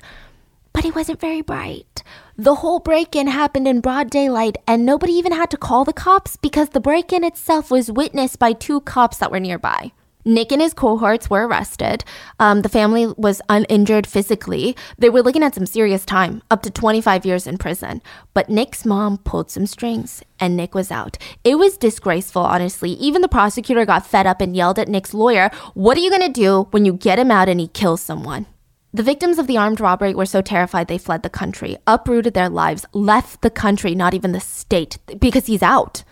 but 0.71 0.83
he 0.83 0.91
wasn't 0.91 1.19
very 1.19 1.41
bright. 1.41 2.03
The 2.41 2.55
whole 2.55 2.79
break 2.79 3.15
in 3.15 3.27
happened 3.27 3.67
in 3.67 3.81
broad 3.81 4.09
daylight, 4.09 4.57
and 4.65 4.83
nobody 4.83 5.13
even 5.13 5.31
had 5.31 5.51
to 5.51 5.57
call 5.57 5.85
the 5.85 5.93
cops 5.93 6.37
because 6.37 6.69
the 6.69 6.79
break 6.79 7.13
in 7.13 7.23
itself 7.23 7.69
was 7.69 7.91
witnessed 7.91 8.39
by 8.39 8.51
two 8.53 8.81
cops 8.81 9.17
that 9.17 9.29
were 9.29 9.39
nearby. 9.39 9.91
Nick 10.25 10.51
and 10.51 10.59
his 10.59 10.73
cohorts 10.73 11.29
were 11.29 11.45
arrested. 11.45 12.03
Um, 12.39 12.63
the 12.63 12.67
family 12.77 13.05
was 13.15 13.43
uninjured 13.47 14.07
physically. 14.07 14.75
They 14.97 15.11
were 15.11 15.21
looking 15.21 15.43
at 15.43 15.53
some 15.53 15.67
serious 15.67 16.03
time, 16.03 16.41
up 16.49 16.63
to 16.63 16.71
25 16.71 17.27
years 17.27 17.45
in 17.45 17.59
prison. 17.59 18.01
But 18.33 18.49
Nick's 18.49 18.87
mom 18.87 19.19
pulled 19.19 19.51
some 19.51 19.67
strings, 19.67 20.23
and 20.39 20.57
Nick 20.57 20.73
was 20.73 20.89
out. 20.89 21.19
It 21.43 21.59
was 21.59 21.77
disgraceful, 21.77 22.41
honestly. 22.41 22.93
Even 22.93 23.21
the 23.21 23.27
prosecutor 23.27 23.85
got 23.85 24.07
fed 24.07 24.25
up 24.25 24.41
and 24.41 24.55
yelled 24.55 24.79
at 24.79 24.87
Nick's 24.87 25.13
lawyer, 25.13 25.51
What 25.75 25.95
are 25.95 26.01
you 26.01 26.09
going 26.09 26.33
to 26.33 26.41
do 26.41 26.63
when 26.71 26.85
you 26.85 26.93
get 26.93 27.19
him 27.19 27.29
out 27.29 27.49
and 27.49 27.59
he 27.59 27.67
kills 27.67 28.01
someone? 28.01 28.47
The 28.93 29.03
victims 29.03 29.39
of 29.39 29.47
the 29.47 29.57
armed 29.57 29.79
robbery 29.79 30.13
were 30.13 30.25
so 30.25 30.41
terrified 30.41 30.89
they 30.89 30.97
fled 30.97 31.23
the 31.23 31.29
country, 31.29 31.77
uprooted 31.87 32.33
their 32.33 32.49
lives, 32.49 32.85
left 32.91 33.41
the 33.41 33.49
country, 33.49 33.95
not 33.95 34.13
even 34.13 34.33
the 34.33 34.41
state, 34.41 34.97
because 35.17 35.45
he's 35.45 35.63
out. 35.63 36.03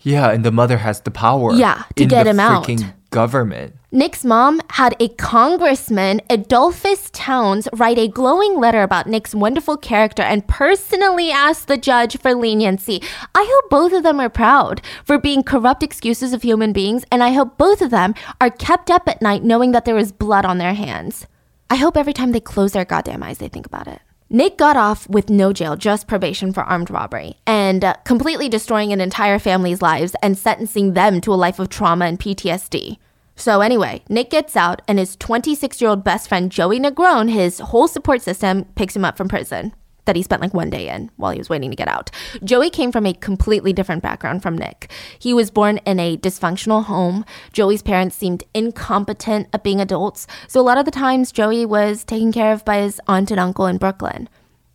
Yeah, 0.00 0.30
and 0.30 0.44
the 0.44 0.50
mother 0.50 0.78
has 0.78 1.00
the 1.00 1.12
power. 1.12 1.54
Yeah, 1.54 1.84
to 1.94 2.02
in 2.02 2.08
get 2.08 2.24
the 2.24 2.30
him 2.30 2.40
out. 2.40 2.64
freaking 2.64 2.92
Government. 3.10 3.76
Nick's 3.92 4.24
mom 4.24 4.60
had 4.70 4.96
a 4.98 5.06
congressman, 5.10 6.20
Edolphus 6.28 7.10
Towns, 7.12 7.68
write 7.72 7.96
a 7.96 8.08
glowing 8.08 8.58
letter 8.58 8.82
about 8.82 9.06
Nick's 9.06 9.36
wonderful 9.36 9.76
character 9.76 10.24
and 10.24 10.48
personally 10.48 11.30
ask 11.30 11.68
the 11.68 11.76
judge 11.76 12.18
for 12.18 12.34
leniency. 12.34 13.00
I 13.36 13.48
hope 13.48 13.70
both 13.70 13.92
of 13.92 14.02
them 14.02 14.18
are 14.18 14.28
proud 14.28 14.82
for 15.04 15.16
being 15.16 15.44
corrupt 15.44 15.84
excuses 15.84 16.32
of 16.32 16.42
human 16.42 16.72
beings, 16.72 17.04
and 17.12 17.22
I 17.22 17.30
hope 17.30 17.56
both 17.56 17.80
of 17.80 17.92
them 17.92 18.16
are 18.40 18.50
kept 18.50 18.90
up 18.90 19.08
at 19.08 19.22
night 19.22 19.44
knowing 19.44 19.70
that 19.70 19.84
there 19.84 19.96
is 19.96 20.10
blood 20.10 20.44
on 20.44 20.58
their 20.58 20.74
hands. 20.74 21.28
I 21.70 21.76
hope 21.76 21.96
every 21.96 22.12
time 22.12 22.32
they 22.32 22.40
close 22.40 22.72
their 22.72 22.84
goddamn 22.84 23.22
eyes, 23.22 23.38
they 23.38 23.48
think 23.48 23.66
about 23.66 23.88
it. 23.88 24.00
Nick 24.30 24.56
got 24.56 24.76
off 24.76 25.08
with 25.08 25.30
no 25.30 25.52
jail, 25.52 25.76
just 25.76 26.08
probation 26.08 26.52
for 26.52 26.62
armed 26.62 26.90
robbery, 26.90 27.36
and 27.46 27.84
uh, 27.84 27.94
completely 28.04 28.48
destroying 28.48 28.92
an 28.92 29.00
entire 29.00 29.38
family's 29.38 29.82
lives 29.82 30.16
and 30.22 30.36
sentencing 30.36 30.94
them 30.94 31.20
to 31.20 31.32
a 31.32 31.36
life 31.36 31.58
of 31.58 31.68
trauma 31.68 32.06
and 32.06 32.18
PTSD. 32.18 32.98
So, 33.36 33.60
anyway, 33.60 34.02
Nick 34.08 34.30
gets 34.30 34.56
out, 34.56 34.82
and 34.88 34.98
his 34.98 35.16
26 35.16 35.80
year 35.80 35.90
old 35.90 36.04
best 36.04 36.28
friend, 36.28 36.50
Joey 36.50 36.80
Negron, 36.80 37.30
his 37.30 37.58
whole 37.58 37.88
support 37.88 38.22
system, 38.22 38.64
picks 38.76 38.96
him 38.96 39.04
up 39.04 39.16
from 39.16 39.28
prison 39.28 39.72
that 40.04 40.16
he 40.16 40.22
spent 40.22 40.42
like 40.42 40.54
one 40.54 40.70
day 40.70 40.88
in 40.88 41.10
while 41.16 41.32
he 41.32 41.38
was 41.38 41.48
waiting 41.48 41.70
to 41.70 41.76
get 41.76 41.88
out. 41.88 42.10
Joey 42.42 42.70
came 42.70 42.92
from 42.92 43.06
a 43.06 43.14
completely 43.14 43.72
different 43.72 44.02
background 44.02 44.42
from 44.42 44.56
Nick. 44.56 44.90
He 45.18 45.32
was 45.32 45.50
born 45.50 45.78
in 45.78 45.98
a 45.98 46.16
dysfunctional 46.16 46.84
home. 46.84 47.24
Joey's 47.52 47.82
parents 47.82 48.16
seemed 48.16 48.44
incompetent 48.54 49.48
at 49.52 49.64
being 49.64 49.80
adults, 49.80 50.26
so 50.48 50.60
a 50.60 50.62
lot 50.62 50.78
of 50.78 50.84
the 50.84 50.90
times 50.90 51.32
Joey 51.32 51.64
was 51.66 52.04
taken 52.04 52.32
care 52.32 52.52
of 52.52 52.64
by 52.64 52.78
his 52.80 53.00
aunt 53.06 53.30
and 53.30 53.40
uncle 53.40 53.66
in 53.66 53.78
Brooklyn. 53.78 54.28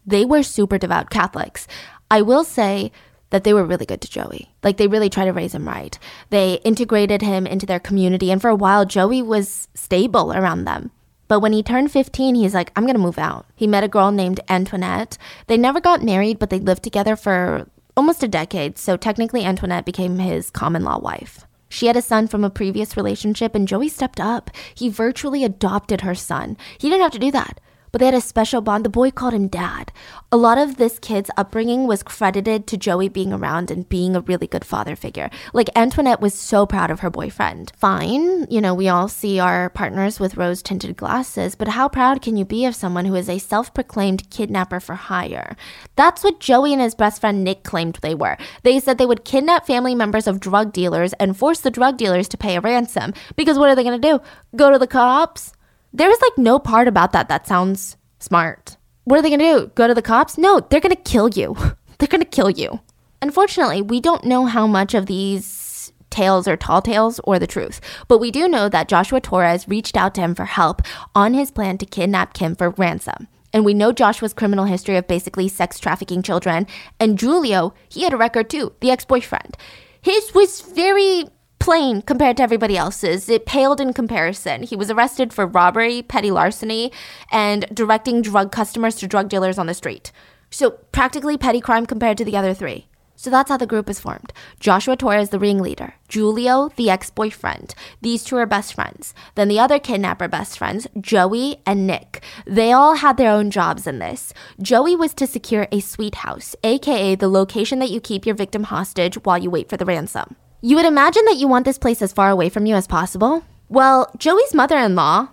They 0.05 0.25
were 0.25 0.43
super 0.43 0.77
devout 0.77 1.09
Catholics. 1.09 1.67
I 2.09 2.21
will 2.21 2.43
say 2.43 2.91
that 3.29 3.43
they 3.43 3.53
were 3.53 3.65
really 3.65 3.85
good 3.85 4.01
to 4.01 4.09
Joey. 4.09 4.49
Like 4.63 4.77
they 4.77 4.87
really 4.87 5.09
tried 5.09 5.25
to 5.25 5.33
raise 5.33 5.53
him 5.53 5.67
right. 5.67 5.97
They 6.31 6.55
integrated 6.65 7.21
him 7.21 7.45
into 7.45 7.65
their 7.65 7.79
community, 7.79 8.31
and 8.31 8.41
for 8.41 8.49
a 8.49 8.55
while, 8.55 8.85
Joey 8.85 9.21
was 9.21 9.67
stable 9.75 10.33
around 10.33 10.65
them. 10.65 10.91
But 11.29 11.39
when 11.39 11.53
he 11.53 11.63
turned 11.63 11.91
15, 11.91 12.35
he's 12.35 12.53
like, 12.53 12.73
I'm 12.75 12.85
gonna 12.85 12.99
move 12.99 13.17
out. 13.17 13.45
He 13.55 13.67
met 13.67 13.85
a 13.85 13.87
girl 13.87 14.11
named 14.11 14.41
Antoinette. 14.49 15.17
They 15.47 15.55
never 15.55 15.79
got 15.79 16.03
married, 16.03 16.39
but 16.39 16.49
they 16.49 16.59
lived 16.59 16.83
together 16.83 17.15
for 17.15 17.69
almost 17.95 18.23
a 18.23 18.27
decade, 18.27 18.77
so 18.77 18.97
technically 18.97 19.45
Antoinette 19.45 19.85
became 19.85 20.19
his 20.19 20.49
common 20.49 20.83
law 20.83 20.99
wife. 20.99 21.45
She 21.69 21.85
had 21.85 21.95
a 21.95 22.01
son 22.01 22.27
from 22.27 22.43
a 22.43 22.49
previous 22.49 22.97
relationship, 22.97 23.53
and 23.53 23.67
Joey 23.67 23.89
stepped 23.89 24.19
up. 24.19 24.49
He 24.73 24.89
virtually 24.89 25.43
adopted 25.43 26.01
her 26.01 26.15
son. 26.15 26.57
He 26.79 26.89
didn't 26.89 27.03
have 27.03 27.11
to 27.11 27.19
do 27.19 27.31
that 27.31 27.61
but 27.91 27.99
they 27.99 28.05
had 28.05 28.13
a 28.13 28.21
special 28.21 28.61
bond. 28.61 28.85
The 28.85 28.89
boy 28.89 29.11
called 29.11 29.33
him 29.33 29.47
dad. 29.47 29.91
A 30.31 30.37
lot 30.37 30.57
of 30.57 30.77
this 30.77 30.99
kid's 30.99 31.31
upbringing 31.37 31.87
was 31.87 32.03
credited 32.03 32.67
to 32.67 32.77
Joey 32.77 33.09
being 33.09 33.33
around 33.33 33.71
and 33.71 33.89
being 33.89 34.15
a 34.15 34.21
really 34.21 34.47
good 34.47 34.63
father 34.63 34.95
figure. 34.95 35.29
Like 35.53 35.69
Antoinette 35.75 36.21
was 36.21 36.33
so 36.33 36.65
proud 36.65 36.91
of 36.91 36.99
her 36.99 37.09
boyfriend. 37.09 37.71
Fine, 37.75 38.45
you 38.49 38.61
know, 38.61 38.73
we 38.73 38.87
all 38.87 39.07
see 39.07 39.39
our 39.39 39.69
partners 39.69 40.19
with 40.19 40.37
rose 40.37 40.61
tinted 40.61 40.97
glasses, 40.97 41.55
but 41.55 41.69
how 41.69 41.89
proud 41.89 42.21
can 42.21 42.37
you 42.37 42.45
be 42.45 42.65
of 42.65 42.75
someone 42.75 43.05
who 43.05 43.15
is 43.15 43.29
a 43.29 43.39
self 43.39 43.73
proclaimed 43.73 44.29
kidnapper 44.29 44.79
for 44.79 44.95
hire? 44.95 45.55
That's 45.95 46.23
what 46.23 46.39
Joey 46.39 46.73
and 46.73 46.81
his 46.81 46.95
best 46.95 47.21
friend 47.21 47.43
Nick 47.43 47.63
claimed 47.63 47.99
they 48.01 48.15
were. 48.15 48.37
They 48.63 48.79
said 48.79 48.97
they 48.97 49.05
would 49.05 49.25
kidnap 49.25 49.65
family 49.65 49.95
members 49.95 50.27
of 50.27 50.39
drug 50.39 50.73
dealers 50.73 51.13
and 51.13 51.35
force 51.35 51.59
the 51.59 51.71
drug 51.71 51.97
dealers 51.97 52.27
to 52.29 52.37
pay 52.37 52.55
a 52.55 52.61
ransom. 52.61 53.13
Because 53.35 53.57
what 53.57 53.69
are 53.69 53.75
they 53.75 53.83
going 53.83 53.99
to 53.99 54.07
do? 54.07 54.21
Go 54.55 54.71
to 54.71 54.79
the 54.79 54.87
cops? 54.87 55.53
There 55.93 56.11
is 56.11 56.21
like 56.21 56.37
no 56.37 56.59
part 56.59 56.87
about 56.87 57.13
that 57.13 57.29
that 57.29 57.47
sounds 57.47 57.97
smart. 58.19 58.77
What 59.05 59.17
are 59.17 59.21
they 59.21 59.29
gonna 59.29 59.43
do? 59.43 59.71
Go 59.75 59.87
to 59.87 59.93
the 59.93 60.01
cops? 60.01 60.37
No, 60.37 60.59
they're 60.59 60.79
gonna 60.79 60.95
kill 60.95 61.29
you. 61.29 61.55
they're 61.97 62.07
gonna 62.07 62.25
kill 62.25 62.49
you. 62.49 62.79
Unfortunately, 63.21 63.81
we 63.81 63.99
don't 63.99 64.23
know 64.23 64.45
how 64.45 64.67
much 64.67 64.93
of 64.93 65.07
these 65.07 65.91
tales 66.09 66.47
are 66.47 66.57
tall 66.57 66.81
tales 66.81 67.19
or 67.23 67.37
the 67.37 67.47
truth, 67.47 67.81
but 68.07 68.19
we 68.19 68.31
do 68.31 68.47
know 68.47 68.69
that 68.69 68.87
Joshua 68.87 69.19
Torres 69.19 69.67
reached 69.67 69.97
out 69.97 70.15
to 70.15 70.21
him 70.21 70.35
for 70.35 70.45
help 70.45 70.81
on 71.13 71.33
his 71.33 71.51
plan 71.51 71.77
to 71.79 71.85
kidnap 71.85 72.33
Kim 72.33 72.55
for 72.55 72.69
ransom. 72.71 73.27
And 73.51 73.65
we 73.65 73.73
know 73.73 73.91
Joshua's 73.91 74.33
criminal 74.33 74.65
history 74.65 74.95
of 74.95 75.07
basically 75.07 75.47
sex 75.47 75.79
trafficking 75.79 76.21
children. 76.21 76.67
And 76.99 77.19
Julio, 77.19 77.73
he 77.89 78.03
had 78.03 78.13
a 78.13 78.17
record 78.17 78.49
too, 78.49 78.73
the 78.79 78.91
ex 78.91 79.05
boyfriend. 79.05 79.57
His 80.01 80.33
was 80.33 80.61
very 80.61 81.25
plain 81.69 82.01
compared 82.01 82.35
to 82.35 82.41
everybody 82.41 82.75
else's. 82.75 83.29
It 83.29 83.45
paled 83.45 83.79
in 83.79 83.93
comparison. 83.93 84.63
He 84.63 84.75
was 84.75 84.89
arrested 84.89 85.31
for 85.31 85.45
robbery, 85.45 86.01
petty 86.01 86.31
larceny, 86.31 86.91
and 87.31 87.63
directing 87.71 88.23
drug 88.23 88.51
customers 88.51 88.95
to 88.95 89.07
drug 89.07 89.29
dealers 89.29 89.59
on 89.59 89.67
the 89.67 89.75
street. 89.75 90.11
So, 90.49 90.71
practically 90.91 91.37
petty 91.37 91.61
crime 91.61 91.85
compared 91.85 92.17
to 92.17 92.25
the 92.25 92.35
other 92.35 92.55
three. 92.55 92.87
So 93.15 93.29
that's 93.29 93.49
how 93.49 93.57
the 93.57 93.67
group 93.67 93.87
is 93.87 93.99
formed. 93.99 94.33
Joshua 94.59 94.95
Torres, 94.95 95.29
the 95.29 95.37
ringleader. 95.37 95.93
Julio, 96.11 96.69
the 96.75 96.89
ex 96.89 97.11
boyfriend. 97.11 97.75
These 98.01 98.23
two 98.23 98.37
are 98.37 98.47
best 98.47 98.73
friends. 98.73 99.13
Then 99.35 99.47
the 99.47 99.59
other 99.59 99.77
kidnapper 99.77 100.27
best 100.27 100.57
friends, 100.57 100.87
Joey 100.99 101.61
and 101.67 101.85
Nick. 101.85 102.23
They 102.47 102.71
all 102.71 102.95
had 102.95 103.17
their 103.17 103.29
own 103.29 103.51
jobs 103.51 103.85
in 103.85 103.99
this. 103.99 104.33
Joey 104.59 104.95
was 104.95 105.13
to 105.13 105.27
secure 105.27 105.67
a 105.71 105.81
sweet 105.81 106.15
house, 106.25 106.55
aka 106.63 107.13
the 107.13 107.27
location 107.27 107.77
that 107.77 107.91
you 107.91 108.01
keep 108.01 108.25
your 108.25 108.35
victim 108.35 108.63
hostage 108.63 109.23
while 109.23 109.37
you 109.37 109.51
wait 109.51 109.69
for 109.69 109.77
the 109.77 109.85
ransom. 109.85 110.35
You 110.61 110.75
would 110.75 110.85
imagine 110.85 111.23
that 111.25 111.37
you 111.37 111.47
want 111.47 111.65
this 111.65 111.77
place 111.77 112.01
as 112.01 112.13
far 112.13 112.29
away 112.29 112.49
from 112.49 112.65
you 112.65 112.75
as 112.75 112.87
possible. 112.87 113.43
Well, 113.69 114.11
Joey's 114.17 114.53
mother 114.53 114.77
in 114.77 114.95
law, 114.95 115.29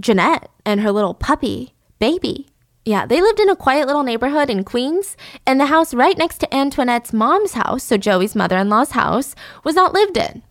Jeanette, 0.00 0.50
and 0.64 0.80
her 0.80 0.92
little 0.92 1.14
puppy, 1.14 1.74
Baby, 1.98 2.48
yeah, 2.84 3.06
they 3.06 3.20
lived 3.20 3.38
in 3.38 3.48
a 3.48 3.54
quiet 3.54 3.86
little 3.86 4.02
neighborhood 4.02 4.50
in 4.50 4.64
Queens, 4.64 5.16
and 5.46 5.60
the 5.60 5.66
house 5.66 5.94
right 5.94 6.18
next 6.18 6.38
to 6.38 6.52
Antoinette's 6.52 7.12
mom's 7.12 7.52
house, 7.52 7.84
so 7.84 7.96
Joey's 7.96 8.34
mother 8.34 8.56
in 8.58 8.68
law's 8.68 8.90
house, 8.90 9.36
was 9.62 9.76
not 9.76 9.94
lived 9.94 10.16
in. 10.16 10.42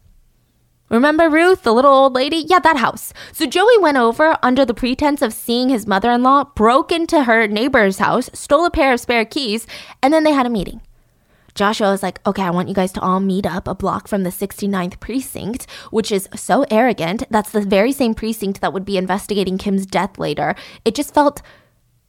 Remember 0.88 1.30
Ruth, 1.30 1.64
the 1.64 1.73
little 1.73 1.91
old 1.91 2.14
lady? 2.14 2.38
Yeah, 2.48 2.60
that 2.60 2.77
house. 2.77 3.11
So 3.34 3.45
Joey 3.45 3.77
went 3.80 3.98
over 3.98 4.38
under 4.41 4.64
the 4.64 4.73
pretense 4.73 5.22
of 5.22 5.34
seeing 5.34 5.68
his 5.68 5.85
mother 5.85 6.11
in 6.11 6.23
law, 6.23 6.45
broke 6.56 6.91
into 6.91 7.26
her 7.26 7.48
neighbor's 7.48 7.98
house, 7.98 8.30
stole 8.34 8.65
a 8.65 8.72
pair 8.72 8.93
of 8.93 9.02
spare 9.02 9.26
keys, 9.26 9.68
and 10.02 10.14
then 10.14 10.23
they 10.23 10.31
had 10.31 10.45
a 10.45 10.49
meeting. 10.49 10.81
Joshua 11.56 11.91
was 11.91 12.03
like, 12.03 12.26
okay, 12.26 12.44
I 12.44 12.49
want 12.49 12.69
you 12.69 12.76
guys 12.76 12.91
to 12.94 13.02
all 13.02 13.19
meet 13.19 13.45
up 13.45 13.68
a 13.68 13.76
block 13.76 14.07
from 14.07 14.23
the 14.23 14.30
69th 14.30 14.99
precinct, 14.99 15.68
which 15.91 16.11
is 16.11 16.30
so 16.36 16.65
arrogant. 16.72 17.23
That's 17.30 17.52
the 17.52 17.61
very 17.61 17.91
same 17.91 18.14
precinct 18.14 18.61
that 18.61 18.73
would 18.73 18.86
be 18.86 18.98
investigating 18.98 19.57
Kim's 19.57 19.86
death 19.86 20.18
later. 20.18 20.56
It 20.86 20.95
just 20.95 21.14
felt 21.14 21.41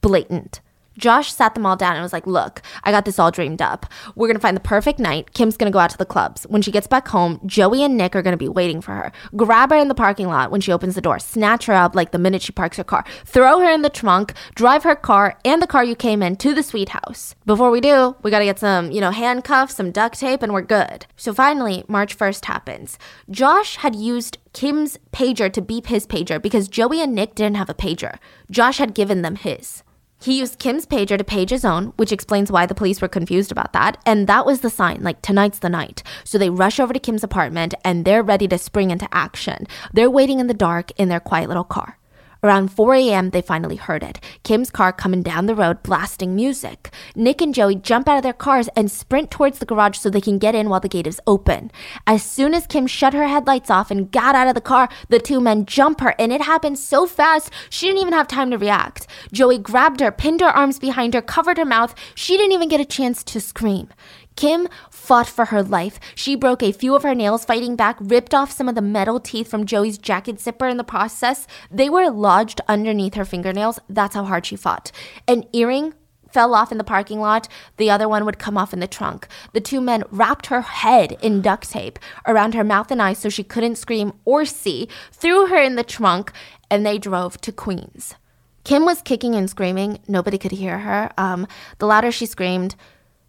blatant. 0.01 0.61
Josh 0.97 1.33
sat 1.33 1.53
them 1.53 1.65
all 1.65 1.75
down 1.75 1.95
and 1.95 2.03
was 2.03 2.13
like, 2.13 2.27
Look, 2.27 2.61
I 2.83 2.91
got 2.91 3.05
this 3.05 3.19
all 3.19 3.31
dreamed 3.31 3.61
up. 3.61 3.85
We're 4.15 4.27
gonna 4.27 4.39
find 4.39 4.55
the 4.55 4.61
perfect 4.61 4.99
night. 4.99 5.33
Kim's 5.33 5.57
gonna 5.57 5.71
go 5.71 5.79
out 5.79 5.89
to 5.91 5.97
the 5.97 6.05
clubs. 6.05 6.43
When 6.43 6.61
she 6.61 6.71
gets 6.71 6.87
back 6.87 7.07
home, 7.07 7.39
Joey 7.45 7.83
and 7.83 7.97
Nick 7.97 8.15
are 8.15 8.21
gonna 8.21 8.37
be 8.37 8.49
waiting 8.49 8.81
for 8.81 8.91
her. 8.91 9.11
Grab 9.35 9.71
her 9.71 9.77
in 9.77 9.87
the 9.87 9.95
parking 9.95 10.27
lot 10.27 10.51
when 10.51 10.61
she 10.61 10.71
opens 10.71 10.95
the 10.95 11.01
door, 11.01 11.19
snatch 11.19 11.65
her 11.65 11.73
up 11.73 11.95
like 11.95 12.11
the 12.11 12.19
minute 12.19 12.41
she 12.41 12.51
parks 12.51 12.77
her 12.77 12.83
car, 12.83 13.03
throw 13.25 13.59
her 13.59 13.71
in 13.71 13.81
the 13.81 13.89
trunk, 13.89 14.33
drive 14.55 14.83
her 14.83 14.95
car 14.95 15.37
and 15.45 15.61
the 15.61 15.67
car 15.67 15.83
you 15.83 15.95
came 15.95 16.21
in 16.21 16.35
to 16.37 16.53
the 16.53 16.63
sweet 16.63 16.89
house. 16.89 17.35
Before 17.45 17.71
we 17.71 17.81
do, 17.81 18.15
we 18.23 18.31
gotta 18.31 18.45
get 18.45 18.59
some, 18.59 18.91
you 18.91 19.01
know, 19.01 19.11
handcuffs, 19.11 19.75
some 19.75 19.91
duct 19.91 20.19
tape, 20.19 20.43
and 20.43 20.53
we're 20.53 20.61
good. 20.61 21.05
So 21.15 21.33
finally, 21.33 21.83
March 21.87 22.17
1st 22.17 22.45
happens. 22.45 22.97
Josh 23.29 23.77
had 23.77 23.95
used 23.95 24.37
Kim's 24.53 24.99
pager 25.11 25.51
to 25.51 25.61
beep 25.61 25.87
his 25.87 26.05
pager 26.05 26.41
because 26.41 26.67
Joey 26.67 27.01
and 27.01 27.13
Nick 27.15 27.35
didn't 27.35 27.57
have 27.57 27.69
a 27.69 27.73
pager. 27.73 28.17
Josh 28.51 28.77
had 28.77 28.93
given 28.93 29.23
them 29.23 29.35
his. 29.35 29.83
He 30.23 30.39
used 30.39 30.57
Kim's 30.57 30.85
pager 30.85 31.17
to 31.17 31.23
page 31.25 31.49
his 31.49 31.65
own, 31.65 31.87
which 31.97 32.13
explains 32.13 32.49
why 32.49 32.65
the 32.65 32.73
police 32.73 33.01
were 33.01 33.09
confused 33.09 33.51
about 33.51 33.73
that. 33.73 33.97
And 34.05 34.25
that 34.27 34.45
was 34.45 34.61
the 34.61 34.69
sign, 34.69 35.03
like, 35.03 35.21
tonight's 35.21 35.59
the 35.59 35.67
night. 35.67 36.01
So 36.23 36.37
they 36.37 36.49
rush 36.49 36.79
over 36.79 36.93
to 36.93 36.99
Kim's 36.99 37.25
apartment 37.25 37.73
and 37.83 38.05
they're 38.05 38.23
ready 38.23 38.47
to 38.47 38.57
spring 38.57 38.91
into 38.91 39.13
action. 39.13 39.67
They're 39.91 40.09
waiting 40.09 40.39
in 40.39 40.47
the 40.47 40.53
dark 40.53 40.91
in 40.97 41.09
their 41.09 41.19
quiet 41.19 41.49
little 41.49 41.65
car. 41.65 41.97
Around 42.43 42.73
4 42.73 42.95
a.m., 42.95 43.29
they 43.29 43.41
finally 43.41 43.77
heard 43.77 44.03
it. 44.03 44.19
Kim's 44.43 44.69
car 44.69 44.91
coming 44.91 45.23
down 45.23 45.45
the 45.45 45.55
road, 45.55 45.81
blasting 45.81 46.35
music. 46.35 46.93
Nick 47.15 47.41
and 47.41 47.55
Joey 47.55 47.75
jump 47.75 48.09
out 48.09 48.17
of 48.17 48.23
their 48.23 48.33
cars 48.33 48.67
and 48.75 48.91
sprint 48.91 49.31
towards 49.31 49.59
the 49.59 49.65
garage 49.65 49.97
so 49.97 50.09
they 50.09 50.19
can 50.19 50.39
get 50.39 50.53
in 50.53 50.67
while 50.67 50.81
the 50.81 50.89
gate 50.89 51.07
is 51.07 51.21
open. 51.25 51.71
As 52.05 52.21
soon 52.21 52.53
as 52.53 52.67
Kim 52.67 52.85
shut 52.85 53.13
her 53.13 53.27
headlights 53.27 53.69
off 53.69 53.91
and 53.91 54.11
got 54.11 54.35
out 54.35 54.49
of 54.49 54.55
the 54.55 54.61
car, 54.61 54.89
the 55.07 55.19
two 55.19 55.39
men 55.39 55.65
jump 55.65 56.01
her, 56.01 56.13
and 56.19 56.33
it 56.33 56.41
happened 56.41 56.77
so 56.77 57.07
fast 57.07 57.49
she 57.69 57.87
didn't 57.87 58.01
even 58.01 58.13
have 58.13 58.27
time 58.27 58.51
to 58.51 58.57
react. 58.57 59.07
Joey 59.31 59.57
grabbed 59.57 60.01
her, 60.01 60.11
pinned 60.11 60.41
her 60.41 60.49
arms 60.49 60.79
behind 60.79 61.13
her, 61.13 61.21
covered 61.21 61.57
her 61.57 61.63
mouth. 61.63 61.95
She 62.13 62.35
didn't 62.35 62.51
even 62.51 62.67
get 62.67 62.81
a 62.81 62.85
chance 62.85 63.23
to 63.23 63.39
scream. 63.39 63.87
Kim 64.35 64.67
fought 64.89 65.27
for 65.27 65.45
her 65.45 65.61
life. 65.61 65.99
She 66.15 66.35
broke 66.35 66.63
a 66.63 66.71
few 66.71 66.95
of 66.95 67.03
her 67.03 67.15
nails 67.15 67.45
fighting 67.45 67.75
back, 67.75 67.97
ripped 67.99 68.33
off 68.33 68.51
some 68.51 68.69
of 68.69 68.75
the 68.75 68.81
metal 68.81 69.19
teeth 69.19 69.47
from 69.47 69.65
Joey's 69.65 69.97
jacket 69.97 70.39
zipper 70.39 70.67
in 70.67 70.77
the 70.77 70.83
process. 70.83 71.47
They 71.69 71.89
were 71.89 72.09
lodged 72.09 72.61
underneath 72.67 73.13
her 73.15 73.25
fingernails. 73.25 73.79
That's 73.89 74.15
how 74.15 74.23
hard 74.23 74.45
she 74.45 74.55
fought. 74.55 74.91
An 75.27 75.45
earring 75.53 75.93
fell 76.33 76.55
off 76.55 76.71
in 76.71 76.79
the 76.79 76.83
parking 76.83 77.19
lot. 77.19 77.47
The 77.77 77.91
other 77.91 78.09
one 78.09 78.25
would 78.25 78.39
come 78.39 78.57
off 78.57 78.73
in 78.73 78.79
the 78.79 78.87
trunk. 78.87 79.27
The 79.53 79.61
two 79.61 79.79
men 79.79 80.03
wrapped 80.09 80.47
her 80.47 80.61
head 80.61 81.15
in 81.21 81.41
duct 81.41 81.69
tape 81.69 81.99
around 82.27 82.55
her 82.55 82.63
mouth 82.63 82.89
and 82.89 83.01
eyes 83.01 83.19
so 83.19 83.29
she 83.29 83.43
couldn't 83.43 83.75
scream 83.75 84.13
or 84.25 84.43
see, 84.45 84.89
threw 85.11 85.47
her 85.47 85.61
in 85.61 85.75
the 85.75 85.83
trunk, 85.83 86.31
and 86.71 86.85
they 86.85 86.97
drove 86.97 87.39
to 87.41 87.51
Queens. 87.51 88.15
Kim 88.63 88.85
was 88.85 89.01
kicking 89.01 89.35
and 89.35 89.49
screaming. 89.49 89.99
Nobody 90.07 90.37
could 90.37 90.53
hear 90.53 90.79
her. 90.79 91.11
Um, 91.17 91.47
the 91.77 91.85
louder 91.85 92.11
she 92.11 92.25
screamed, 92.25 92.75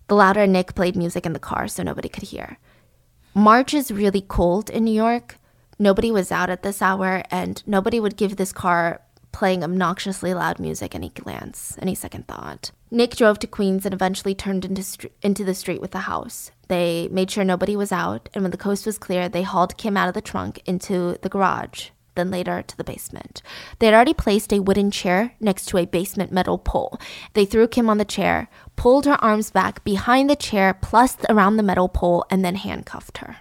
the 0.09 0.15
louder 0.15 0.47
Nick 0.47 0.75
played 0.75 0.97
music 0.97 1.27
in 1.27 1.33
the 1.33 1.39
car 1.39 1.69
so 1.69 1.83
nobody 1.83 2.09
could 2.09 2.25
hear. 2.25 2.59
March 3.35 3.75
is 3.75 3.91
really 3.91 4.21
cold 4.21 4.71
in 4.71 4.85
New 4.85 4.95
York. 4.95 5.39
Nobody 5.79 6.11
was 6.11 6.31
out 6.31 6.51
at 6.51 6.63
this 6.63 6.81
hour, 6.81 7.25
and 7.31 7.63
nobody 7.67 7.99
would 7.99 8.17
give 8.17 8.37
this 8.37 8.53
car 8.53 9.01
playing 9.33 9.65
obnoxiously 9.65 10.33
loud 10.33 10.61
music 10.61 10.95
any 10.95 11.09
glance, 11.09 11.77
any 11.81 11.95
second 11.95 12.29
thought. 12.29 12.71
Nick 12.93 13.17
drove 13.17 13.41
to 13.41 13.49
Queens 13.49 13.85
and 13.85 13.93
eventually 13.93 14.35
turned 14.35 14.65
into, 14.65 15.11
into 15.23 15.43
the 15.43 15.55
street 15.55 15.81
with 15.81 15.91
the 15.91 16.01
house. 16.01 16.53
They 16.69 17.09
made 17.11 17.33
sure 17.33 17.43
nobody 17.43 17.75
was 17.75 17.91
out, 17.91 18.29
and 18.33 18.45
when 18.45 18.53
the 18.53 18.57
coast 18.57 18.87
was 18.87 18.99
clear, 18.99 19.29
they 19.29 19.43
hauled 19.43 19.77
Kim 19.77 19.97
out 19.97 20.07
of 20.07 20.15
the 20.15 20.21
trunk 20.21 20.63
into 20.67 21.19
the 21.23 21.29
garage 21.29 21.91
then 22.15 22.31
later 22.31 22.63
to 22.63 22.77
the 22.77 22.85
basement. 22.85 23.43
They 23.79 23.87
had 23.87 23.95
already 23.95 24.15
placed 24.15 24.53
a 24.53 24.61
wooden 24.61 24.91
chair 24.91 25.35
next 25.41 25.67
to 25.67 25.79
a 25.79 25.87
basement 25.87 26.33
metal 26.33 26.59
pole. 26.59 26.99
They 27.35 27.45
threw 27.45 27.69
Kim 27.69 27.91
on 27.91 27.99
the 27.99 28.05
chair, 28.05 28.49
pulled 28.77 29.07
her 29.07 29.23
arms 29.25 29.51
back 29.51 29.85
behind 29.85 30.29
the 30.29 30.37
chair, 30.37 30.75
plus 30.75 31.17
around 31.29 31.57
the 31.57 31.63
metal 31.63 31.89
pole, 31.89 32.25
and 32.31 32.45
then 32.45 32.57
handcuffed 32.57 33.19
her. 33.19 33.37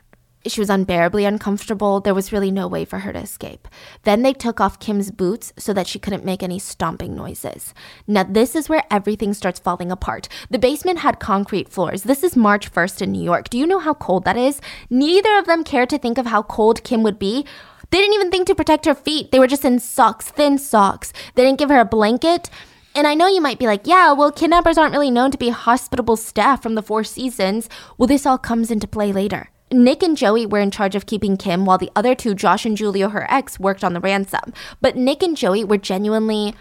She 0.45 0.59
was 0.59 0.69
unbearably 0.69 1.23
uncomfortable. 1.23 2.01
There 2.01 2.13
was 2.13 2.33
really 2.33 2.51
no 2.51 2.67
way 2.67 2.83
for 2.83 2.99
her 2.99 3.13
to 3.13 3.19
escape. 3.19 3.67
Then 4.03 4.23
they 4.23 4.33
took 4.33 4.59
off 4.59 4.79
Kim's 4.79 5.09
boots 5.09 5.53
so 5.57 5.71
that 5.73 5.87
she 5.87 5.99
couldn't 5.99 6.25
make 6.25 6.43
any 6.43 6.59
stomping 6.59 7.15
noises. 7.15 7.73
Now, 8.07 8.23
this 8.23 8.53
is 8.53 8.67
where 8.67 8.83
everything 8.91 9.33
starts 9.33 9.59
falling 9.59 9.91
apart. 9.91 10.27
The 10.49 10.59
basement 10.59 10.99
had 10.99 11.21
concrete 11.21 11.69
floors. 11.69 12.03
This 12.03 12.23
is 12.23 12.35
March 12.35 12.71
1st 12.71 13.03
in 13.03 13.13
New 13.13 13.23
York. 13.23 13.49
Do 13.49 13.57
you 13.57 13.65
know 13.65 13.79
how 13.79 13.93
cold 13.93 14.25
that 14.25 14.35
is? 14.35 14.59
Neither 14.89 15.37
of 15.37 15.45
them 15.45 15.63
cared 15.63 15.89
to 15.91 15.97
think 15.97 16.17
of 16.17 16.25
how 16.25 16.43
cold 16.43 16.83
Kim 16.83 17.03
would 17.03 17.19
be. 17.19 17.45
They 17.89 17.99
didn't 17.99 18.15
even 18.15 18.31
think 18.31 18.47
to 18.47 18.55
protect 18.55 18.85
her 18.85 18.95
feet. 18.95 19.31
They 19.31 19.39
were 19.39 19.47
just 19.47 19.63
in 19.63 19.79
socks, 19.79 20.29
thin 20.29 20.57
socks. 20.57 21.13
They 21.35 21.45
didn't 21.45 21.59
give 21.59 21.69
her 21.69 21.79
a 21.79 21.85
blanket. 21.85 22.49
And 22.95 23.07
I 23.07 23.15
know 23.15 23.27
you 23.27 23.41
might 23.41 23.59
be 23.59 23.65
like, 23.65 23.87
yeah, 23.87 24.11
well, 24.11 24.31
kidnappers 24.31 24.77
aren't 24.77 24.93
really 24.93 25.09
known 25.09 25.31
to 25.31 25.37
be 25.37 25.49
hospitable 25.49 26.15
staff 26.15 26.61
from 26.61 26.75
the 26.75 26.83
Four 26.83 27.03
Seasons. 27.03 27.67
Well, 27.97 28.07
this 28.07 28.25
all 28.25 28.37
comes 28.37 28.69
into 28.69 28.87
play 28.87 29.11
later. 29.11 29.49
Nick 29.71 30.03
and 30.03 30.15
Joey 30.15 30.45
were 30.45 30.59
in 30.59 30.69
charge 30.69 30.93
of 30.93 31.07
keeping 31.07 31.35
Kim, 31.35 31.65
while 31.65 31.79
the 31.79 31.91
other 31.95 32.13
two, 32.13 32.35
Josh 32.35 32.65
and 32.65 32.77
Julio, 32.77 33.09
her 33.09 33.25
ex, 33.31 33.59
worked 33.59 33.83
on 33.83 33.93
the 33.93 33.99
ransom. 33.99 34.53
But 34.81 34.95
Nick 34.95 35.23
and 35.23 35.35
Joey 35.35 35.63
were 35.63 35.77
genuinely 35.77 36.53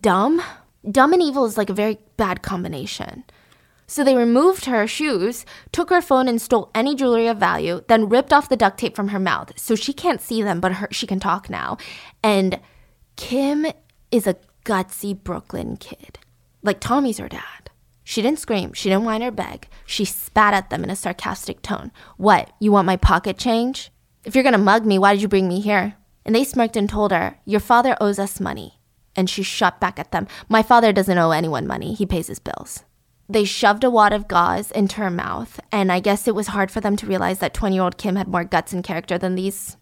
dumb. 0.00 0.40
Dumb 0.88 1.12
and 1.12 1.22
evil 1.22 1.44
is 1.44 1.58
like 1.58 1.70
a 1.70 1.74
very 1.74 1.98
bad 2.16 2.42
combination. 2.42 3.24
So 3.86 4.04
they 4.04 4.14
removed 4.14 4.66
her 4.66 4.86
shoes, 4.86 5.44
took 5.72 5.90
her 5.90 6.00
phone 6.00 6.28
and 6.28 6.40
stole 6.40 6.70
any 6.74 6.94
jewelry 6.94 7.26
of 7.26 7.38
value, 7.38 7.82
then 7.88 8.08
ripped 8.08 8.32
off 8.32 8.48
the 8.48 8.56
duct 8.56 8.78
tape 8.78 8.94
from 8.94 9.08
her 9.08 9.18
mouth. 9.18 9.58
So 9.58 9.74
she 9.74 9.92
can't 9.92 10.22
see 10.22 10.42
them, 10.42 10.60
but 10.60 10.74
her, 10.74 10.88
she 10.90 11.06
can 11.06 11.20
talk 11.20 11.50
now. 11.50 11.76
And 12.22 12.60
Kim 13.16 13.66
is 14.10 14.26
a 14.26 14.36
gutsy 14.64 15.14
Brooklyn 15.14 15.76
kid. 15.76 16.18
Like 16.62 16.80
Tommy's 16.80 17.18
her 17.18 17.28
dad. 17.28 17.70
She 18.02 18.22
didn't 18.22 18.38
scream. 18.38 18.72
She 18.72 18.88
didn't 18.88 19.04
whine 19.04 19.22
or 19.22 19.30
beg. 19.30 19.68
She 19.86 20.04
spat 20.04 20.54
at 20.54 20.70
them 20.70 20.84
in 20.84 20.90
a 20.90 20.96
sarcastic 20.96 21.62
tone. 21.62 21.92
What, 22.16 22.50
you 22.58 22.72
want 22.72 22.86
my 22.86 22.96
pocket 22.96 23.38
change? 23.38 23.90
If 24.24 24.34
you're 24.34 24.44
gonna 24.44 24.58
mug 24.58 24.84
me, 24.84 24.98
why 24.98 25.12
did 25.12 25.22
you 25.22 25.28
bring 25.28 25.48
me 25.48 25.60
here? 25.60 25.94
And 26.24 26.34
they 26.34 26.44
smirked 26.44 26.76
and 26.76 26.88
told 26.88 27.12
her, 27.12 27.38
Your 27.44 27.60
father 27.60 27.96
owes 28.00 28.18
us 28.18 28.40
money. 28.40 28.80
And 29.14 29.28
she 29.28 29.42
shot 29.42 29.80
back 29.80 29.98
at 29.98 30.12
them. 30.12 30.26
My 30.48 30.62
father 30.62 30.92
doesn't 30.92 31.18
owe 31.18 31.30
anyone 31.30 31.66
money. 31.66 31.94
He 31.94 32.06
pays 32.06 32.26
his 32.26 32.38
bills. 32.38 32.84
They 33.28 33.44
shoved 33.44 33.84
a 33.84 33.90
wad 33.90 34.12
of 34.12 34.28
gauze 34.28 34.70
into 34.70 34.96
her 34.96 35.10
mouth, 35.10 35.60
and 35.72 35.90
I 35.90 36.00
guess 36.00 36.26
it 36.26 36.34
was 36.34 36.48
hard 36.48 36.70
for 36.70 36.80
them 36.80 36.96
to 36.96 37.06
realize 37.06 37.38
that 37.38 37.54
20 37.54 37.74
year 37.74 37.84
old 37.84 37.96
Kim 37.96 38.16
had 38.16 38.28
more 38.28 38.44
guts 38.44 38.72
and 38.72 38.84
character 38.84 39.16
than 39.16 39.34
these 39.34 39.76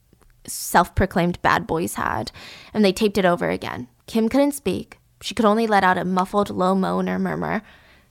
self 0.47 0.95
proclaimed 0.95 1.41
bad 1.43 1.67
boys 1.67 1.95
had, 1.95 2.31
and 2.75 2.85
they 2.85 2.93
taped 2.93 3.19
it 3.19 3.25
over 3.25 3.49
again. 3.49 3.89
Kim 4.07 4.29
couldn't 4.29 4.53
speak. 4.53 4.99
She 5.21 5.35
could 5.35 5.47
only 5.47 5.67
let 5.67 5.85
out 5.85 5.99
a 5.99 6.05
muffled 6.05 6.51
low 6.51 6.75
moan 6.75 7.09
or 7.09 7.19
murmur. 7.19 7.63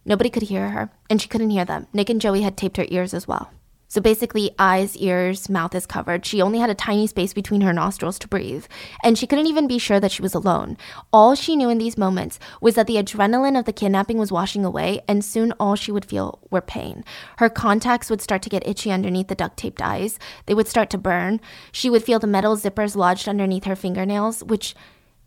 Nobody 0.06 0.30
could 0.30 0.44
hear 0.44 0.70
her, 0.70 0.90
and 1.10 1.22
she 1.22 1.28
couldn't 1.28 1.50
hear 1.50 1.66
them. 1.66 1.88
Nick 1.94 2.10
and 2.10 2.22
Joey 2.22 2.42
had 2.42 2.58
taped 2.58 2.78
her 2.78 2.86
ears 2.90 3.14
as 3.14 3.28
well. 3.28 3.52
So 3.92 4.00
basically, 4.00 4.52
eyes, 4.58 4.96
ears, 4.96 5.50
mouth 5.50 5.76
is 5.76 5.86
covered. 5.86 6.26
She 6.26 6.42
only 6.42 6.60
had 6.60 6.70
a 6.70 6.74
tiny 6.74 7.08
space 7.08 7.34
between 7.34 7.60
her 7.60 7.74
nostrils 7.74 8.18
to 8.20 8.28
breathe, 8.30 8.66
and 9.04 9.18
she 9.18 9.28
couldn't 9.28 9.48
even 9.48 9.68
be 9.68 9.78
sure 9.78 10.00
that 10.00 10.14
she 10.14 10.22
was 10.22 10.34
alone. 10.34 10.78
All 11.12 11.36
she 11.36 11.58
knew 11.58 11.70
in 11.70 11.78
these 11.78 11.98
moments 11.98 12.40
was 12.62 12.76
that 12.76 12.88
the 12.88 12.96
adrenaline 12.96 13.60
of 13.60 13.66
the 13.66 13.74
kidnapping 13.74 14.18
was 14.18 14.32
washing 14.32 14.64
away, 14.64 15.02
and 15.10 15.26
soon 15.26 15.52
all 15.60 15.76
she 15.76 15.92
would 15.92 16.06
feel 16.06 16.40
were 16.50 16.62
pain. 16.62 17.04
Her 17.40 17.50
contacts 17.50 18.10
would 18.10 18.22
start 18.22 18.42
to 18.44 18.50
get 18.50 18.66
itchy 18.66 18.94
underneath 18.94 19.28
the 19.28 19.36
duct 19.36 19.58
taped 19.58 19.82
eyes, 19.82 20.18
they 20.46 20.54
would 20.54 20.70
start 20.70 20.90
to 20.92 20.98
burn. 20.98 21.42
She 21.74 21.90
would 21.90 22.06
feel 22.06 22.20
the 22.20 22.28
metal 22.28 22.56
zippers 22.56 22.96
lodged 22.96 23.28
underneath 23.28 23.66
her 23.66 23.76
fingernails, 23.76 24.42
which 24.42 24.74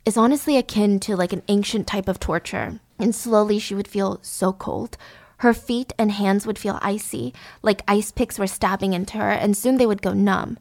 is 0.04 0.16
honestly 0.16 0.56
akin 0.56 1.00
to 1.00 1.16
like 1.16 1.32
an 1.32 1.42
ancient 1.48 1.86
type 1.86 2.08
of 2.08 2.20
torture. 2.20 2.80
And 2.98 3.14
slowly 3.14 3.58
she 3.58 3.74
would 3.74 3.88
feel 3.88 4.18
so 4.22 4.52
cold. 4.52 4.96
Her 5.38 5.52
feet 5.52 5.92
and 5.98 6.12
hands 6.12 6.46
would 6.46 6.58
feel 6.58 6.78
icy, 6.80 7.34
like 7.62 7.82
ice 7.88 8.12
picks 8.12 8.38
were 8.38 8.46
stabbing 8.46 8.92
into 8.92 9.18
her, 9.18 9.30
and 9.30 9.56
soon 9.56 9.78
they 9.78 9.86
would 9.86 10.02
go 10.02 10.12
numb. 10.12 10.58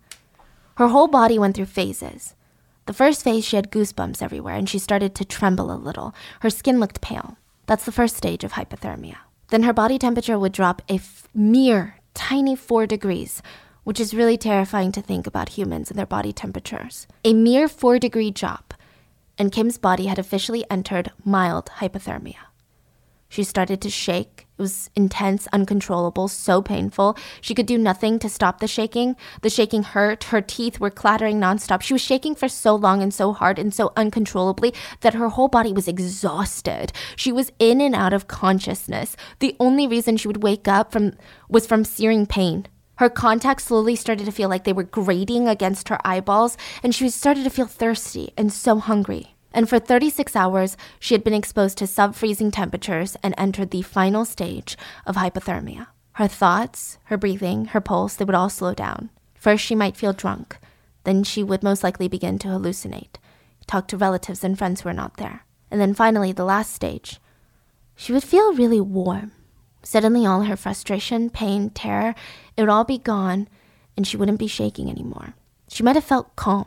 Her 0.76 0.88
whole 0.88 1.08
body 1.08 1.38
went 1.38 1.56
through 1.56 1.68
phases. 1.68 2.36
The 2.86 2.94
first 2.94 3.24
phase, 3.24 3.46
she 3.46 3.56
had 3.56 3.72
goosebumps 3.72 4.22
everywhere, 4.22 4.56
and 4.56 4.68
she 4.68 4.80
started 4.80 5.16
to 5.16 5.26
tremble 5.26 5.72
a 5.72 5.78
little. 5.78 6.14
Her 6.42 6.50
skin 6.50 6.80
looked 6.80 7.02
pale. 7.02 7.38
That's 7.66 7.86
the 7.86 7.94
first 7.94 8.18
stage 8.18 8.44
of 8.44 8.54
hypothermia. 8.54 9.18
Then 9.50 9.64
her 9.64 9.72
body 9.72 9.98
temperature 9.98 10.38
would 10.38 10.52
drop 10.52 10.82
a 10.90 10.96
f- 10.96 11.28
mere 11.34 11.96
tiny 12.14 12.56
four 12.56 12.86
degrees, 12.88 13.42
which 13.84 14.00
is 14.00 14.14
really 14.14 14.38
terrifying 14.38 14.92
to 14.94 15.02
think 15.02 15.28
about 15.28 15.50
humans 15.50 15.90
and 15.90 15.98
their 15.98 16.06
body 16.06 16.34
temperatures. 16.34 17.08
A 17.24 17.34
mere 17.34 17.68
four 17.68 18.00
degree 18.00 18.32
drop, 18.32 18.73
and 19.38 19.52
Kim's 19.52 19.78
body 19.78 20.06
had 20.06 20.20
officially 20.20 20.66
entered 20.70 21.12
mild 21.24 21.68
hypothermia. 21.78 22.36
She 23.34 23.44
started 23.44 23.82
to 23.82 23.90
shake. 23.90 24.46
It 24.60 24.62
was 24.62 24.92
intense, 24.96 25.48
uncontrollable, 25.52 26.28
so 26.28 26.62
painful. 26.62 27.18
She 27.42 27.56
could 27.56 27.66
do 27.66 27.80
nothing 27.80 28.20
to 28.20 28.30
stop 28.30 28.60
the 28.60 28.68
shaking. 28.68 29.16
The 29.42 29.50
shaking 29.50 29.82
hurt. 29.82 30.26
Her 30.26 30.40
teeth 30.40 30.80
were 30.80 30.92
clattering 30.92 31.40
nonstop. 31.40 31.82
She 31.82 31.96
was 31.96 32.02
shaking 32.04 32.36
for 32.36 32.48
so 32.48 32.76
long 32.76 33.02
and 33.02 33.12
so 33.12 33.34
hard 33.34 33.58
and 33.58 33.74
so 33.74 33.92
uncontrollably 33.98 34.72
that 35.02 35.16
her 35.16 35.30
whole 35.30 35.48
body 35.48 35.74
was 35.74 35.88
exhausted. 35.88 36.94
She 37.16 37.32
was 37.32 37.52
in 37.58 37.82
and 37.82 37.96
out 37.96 38.14
of 38.14 38.28
consciousness. 38.28 39.18
The 39.40 39.56
only 39.60 39.88
reason 39.88 40.16
she 40.16 40.28
would 40.28 40.44
wake 40.44 40.68
up 40.68 40.92
from 40.92 41.14
was 41.50 41.66
from 41.66 41.84
searing 41.84 42.28
pain. 42.28 42.68
Her 42.98 43.10
contacts 43.10 43.66
slowly 43.66 43.96
started 43.96 44.26
to 44.26 44.32
feel 44.32 44.50
like 44.50 44.66
they 44.66 44.74
were 44.74 44.84
grating 44.84 45.48
against 45.48 45.90
her 45.90 46.00
eyeballs, 46.06 46.58
and 46.84 46.94
she 46.94 47.10
started 47.10 47.44
to 47.44 47.50
feel 47.50 47.66
thirsty 47.66 48.34
and 48.38 48.54
so 48.54 48.80
hungry. 48.80 49.36
And 49.54 49.70
for 49.70 49.80
36 49.80 50.36
hours, 50.36 50.78
she 51.00 51.14
had 51.14 51.24
been 51.24 51.34
exposed 51.34 51.78
to 51.80 51.88
sub 51.88 52.16
freezing 52.16 52.52
temperatures 52.52 53.16
and 53.24 53.36
entered 53.38 53.72
the 53.72 53.82
final 53.82 54.26
stage 54.26 54.78
of 55.06 55.16
hypothermia. 55.16 55.88
Her 56.14 56.28
thoughts, 56.28 56.98
her 57.06 57.18
breathing, 57.18 57.66
her 57.66 57.82
pulse, 57.82 58.16
they 58.16 58.26
would 58.26 58.36
all 58.36 58.50
slow 58.50 58.74
down. 58.74 59.10
First, 59.36 59.64
she 59.64 59.76
might 59.76 59.98
feel 59.98 60.14
drunk. 60.14 60.58
Then 61.04 61.24
she 61.24 61.44
would 61.44 61.64
most 61.64 61.84
likely 61.84 62.08
begin 62.08 62.40
to 62.40 62.48
hallucinate, 62.48 63.16
talk 63.68 63.88
to 63.90 63.98
relatives 63.98 64.44
and 64.44 64.58
friends 64.58 64.82
who 64.82 64.90
were 64.90 64.94
not 64.94 65.18
there. 65.18 65.46
And 65.70 65.82
then 65.82 65.94
finally, 65.94 66.32
the 66.32 66.46
last 66.46 66.74
stage, 66.74 67.20
she 67.96 68.14
would 68.14 68.24
feel 68.24 68.54
really 68.54 68.80
warm. 68.80 69.32
Suddenly, 69.84 70.26
all 70.26 70.44
her 70.44 70.56
frustration, 70.56 71.30
pain, 71.30 71.70
terror, 71.72 72.16
it 72.56 72.62
would 72.62 72.70
all 72.70 72.84
be 72.84 72.98
gone, 72.98 73.48
and 73.96 74.08
she 74.08 74.18
wouldn't 74.18 74.40
be 74.40 74.48
shaking 74.48 74.90
anymore. 74.90 75.34
She 75.68 75.84
might 75.84 75.96
have 75.96 76.04
felt 76.04 76.36
calm. 76.36 76.66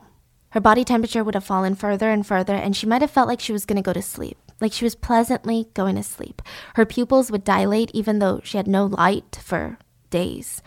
Her 0.50 0.60
body 0.60 0.84
temperature 0.84 1.22
would 1.22 1.34
have 1.34 1.44
fallen 1.44 1.74
further 1.74 2.10
and 2.10 2.26
further, 2.26 2.54
and 2.54 2.74
she 2.74 2.86
might 2.86 3.02
have 3.02 3.10
felt 3.10 3.28
like 3.28 3.40
she 3.40 3.52
was 3.52 3.66
going 3.66 3.76
to 3.76 3.82
go 3.82 3.92
to 3.92 4.02
sleep, 4.02 4.38
like 4.60 4.72
she 4.72 4.84
was 4.84 4.94
pleasantly 4.94 5.68
going 5.74 5.96
to 5.96 6.02
sleep. 6.02 6.40
Her 6.74 6.86
pupils 6.86 7.30
would 7.30 7.44
dilate 7.44 7.90
even 7.92 8.18
though 8.20 8.40
she 8.42 8.56
had 8.56 8.66
no 8.66 8.86
light 8.86 9.38
for 9.42 9.78
days. 10.10 10.62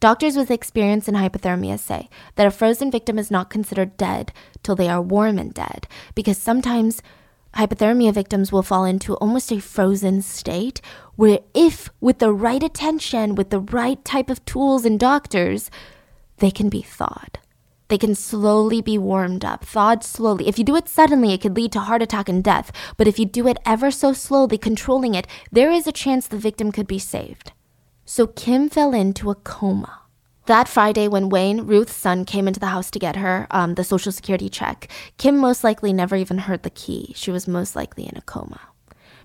Doctors 0.00 0.36
with 0.36 0.50
experience 0.50 1.08
in 1.08 1.14
hypothermia 1.14 1.78
say 1.78 2.10
that 2.34 2.46
a 2.46 2.50
frozen 2.50 2.90
victim 2.90 3.18
is 3.18 3.30
not 3.30 3.48
considered 3.48 3.96
dead 3.96 4.32
till 4.62 4.76
they 4.76 4.88
are 4.88 5.00
warm 5.00 5.38
and 5.38 5.54
dead, 5.54 5.88
because 6.14 6.36
sometimes 6.36 7.00
hypothermia 7.54 8.12
victims 8.12 8.52
will 8.52 8.62
fall 8.62 8.84
into 8.84 9.14
almost 9.14 9.52
a 9.52 9.60
frozen 9.60 10.22
state 10.22 10.80
where, 11.16 11.40
if 11.54 11.90
with 12.00 12.18
the 12.18 12.32
right 12.32 12.62
attention, 12.62 13.34
with 13.34 13.50
the 13.50 13.60
right 13.60 14.04
type 14.04 14.30
of 14.30 14.44
tools 14.44 14.84
and 14.84 14.98
doctors, 14.98 15.70
they 16.38 16.50
can 16.50 16.68
be 16.68 16.82
thawed. 16.82 17.38
They 17.88 17.98
can 17.98 18.14
slowly 18.14 18.80
be 18.80 18.98
warmed 18.98 19.44
up, 19.44 19.64
thawed 19.64 20.02
slowly. 20.02 20.48
If 20.48 20.58
you 20.58 20.64
do 20.64 20.74
it 20.76 20.88
suddenly, 20.88 21.32
it 21.32 21.42
could 21.42 21.54
lead 21.54 21.72
to 21.72 21.80
heart 21.80 22.02
attack 22.02 22.28
and 22.28 22.42
death. 22.42 22.72
But 22.96 23.06
if 23.06 23.18
you 23.18 23.26
do 23.26 23.46
it 23.46 23.58
ever 23.66 23.90
so 23.90 24.12
slowly, 24.12 24.58
controlling 24.58 25.14
it, 25.14 25.26
there 25.52 25.70
is 25.70 25.86
a 25.86 25.92
chance 25.92 26.26
the 26.26 26.38
victim 26.38 26.72
could 26.72 26.86
be 26.86 26.98
saved. 26.98 27.52
So 28.04 28.26
Kim 28.26 28.68
fell 28.68 28.94
into 28.94 29.30
a 29.30 29.34
coma. 29.34 30.03
That 30.46 30.68
Friday, 30.68 31.08
when 31.08 31.30
Wayne, 31.30 31.62
Ruth's 31.62 31.94
son, 31.94 32.26
came 32.26 32.46
into 32.46 32.60
the 32.60 32.66
house 32.66 32.90
to 32.90 32.98
get 32.98 33.16
her 33.16 33.46
um, 33.50 33.76
the 33.76 33.84
social 33.84 34.12
security 34.12 34.50
check, 34.50 34.90
Kim 35.16 35.38
most 35.38 35.64
likely 35.64 35.90
never 35.90 36.16
even 36.16 36.36
heard 36.36 36.64
the 36.64 36.70
key. 36.70 37.14
She 37.16 37.30
was 37.30 37.48
most 37.48 37.74
likely 37.74 38.04
in 38.04 38.14
a 38.16 38.20
coma. 38.20 38.60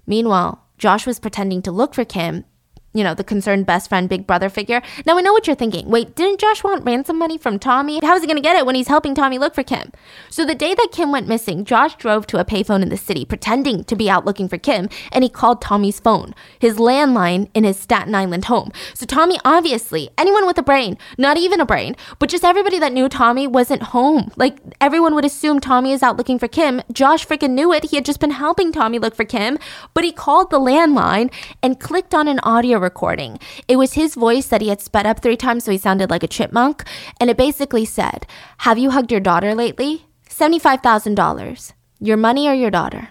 Meanwhile, 0.08 0.64
Josh 0.78 1.06
was 1.06 1.20
pretending 1.20 1.62
to 1.64 1.74
look 1.74 1.94
for 1.94 2.06
Kim 2.06 2.46
you 2.94 3.04
know, 3.04 3.14
the 3.14 3.24
concerned 3.24 3.66
best 3.66 3.90
friend, 3.90 4.10
big 4.10 4.26
brother 4.26 4.50
figure. 4.50 4.82
Now 5.06 5.18
I 5.18 5.22
know 5.22 5.34
what 5.34 5.46
you're 5.46 5.56
thinking. 5.56 5.90
Wait, 5.90 6.16
didn't 6.16 6.40
Josh 6.40 6.64
want 6.64 6.86
ransom 6.86 7.18
money 7.18 7.38
from 7.38 7.60
Tommy? 7.60 8.00
How 8.02 8.16
is 8.16 8.22
he 8.22 8.28
going 8.28 8.38
to 8.38 8.42
get 8.42 8.58
it 8.58 8.66
when 8.66 8.76
he's 8.76 8.88
helping 8.88 9.14
Tommy 9.14 9.38
look 9.38 9.54
for 9.54 9.64
Kim? 9.64 9.92
So 10.30 10.46
the 10.46 10.56
day 10.56 10.74
that 10.74 10.90
Kim 10.92 11.12
went 11.12 11.28
missing, 11.28 11.66
Josh 11.66 11.96
drove 11.96 12.26
to 12.28 12.40
a 12.40 12.46
payphone 12.46 12.82
in 12.82 12.90
the 12.90 12.98
city, 12.98 13.26
pretending 13.26 13.84
to 13.84 13.96
be 13.96 14.10
out 14.10 14.26
looking 14.26 14.48
for 14.48 14.58
Kim, 14.58 14.90
and 15.12 15.24
he 15.24 15.30
called 15.30 15.62
Tommy's 15.62 16.00
phone, 16.00 16.34
his 16.58 16.78
landline 16.78 17.50
in 17.54 17.64
his 17.64 17.80
Staten 17.80 18.16
Island 18.16 18.46
home. 18.46 18.72
So 18.96 19.06
Tommy, 19.06 19.38
obviously, 19.46 20.10
anyone 20.18 20.48
with 20.48 20.58
a 20.58 20.64
brain, 20.64 20.98
not 21.18 21.38
even 21.38 21.60
a 21.60 21.66
brain, 21.66 21.96
but 22.18 22.30
just 22.30 22.44
everybody 22.44 22.80
that 22.80 22.94
knew 22.94 23.08
Tommy 23.08 23.46
wasn't 23.46 23.84
home. 23.84 24.32
Like 24.36 24.58
everyone 24.82 25.14
would 25.14 25.26
assume 25.26 25.60
Tommy 25.60 25.92
is 25.92 26.02
out 26.02 26.18
looking 26.18 26.40
for 26.40 26.48
Kim. 26.48 26.82
Josh 26.92 27.26
freaking 27.26 27.52
knew 27.52 27.72
it. 27.72 27.86
He 27.86 27.98
had 27.98 28.06
just 28.06 28.20
been 28.20 28.32
helping 28.32 28.72
Tommy 28.72 28.98
look 28.98 29.16
for 29.16 29.26
Kim, 29.26 29.60
but 29.94 30.04
he 30.04 30.12
called 30.12 30.50
the 30.50 30.60
landline 30.60 31.32
and 31.62 31.80
clicked 31.80 32.16
on 32.16 32.28
an 32.28 32.40
audio 32.40 32.79
recording. 32.80 33.40
It 33.68 33.78
was 33.78 33.94
his 33.94 34.16
voice 34.16 34.48
that 34.48 34.62
he 34.62 34.70
had 34.70 34.82
sped 34.82 35.06
up 35.06 35.22
three 35.22 35.38
times 35.38 35.64
so 35.64 35.72
he 35.72 35.78
sounded 35.78 36.10
like 36.10 36.24
a 36.24 36.28
chipmunk. 36.28 36.84
And 37.20 37.30
it 37.30 37.38
basically 37.38 37.86
said, 37.86 38.26
Have 38.60 38.78
you 38.78 38.92
hugged 38.92 39.12
your 39.12 39.22
daughter 39.22 39.56
lately? 39.56 40.06
$75,000. 40.30 41.74
Your 42.00 42.18
money 42.18 42.48
or 42.48 42.54
your 42.54 42.72
daughter? 42.72 43.10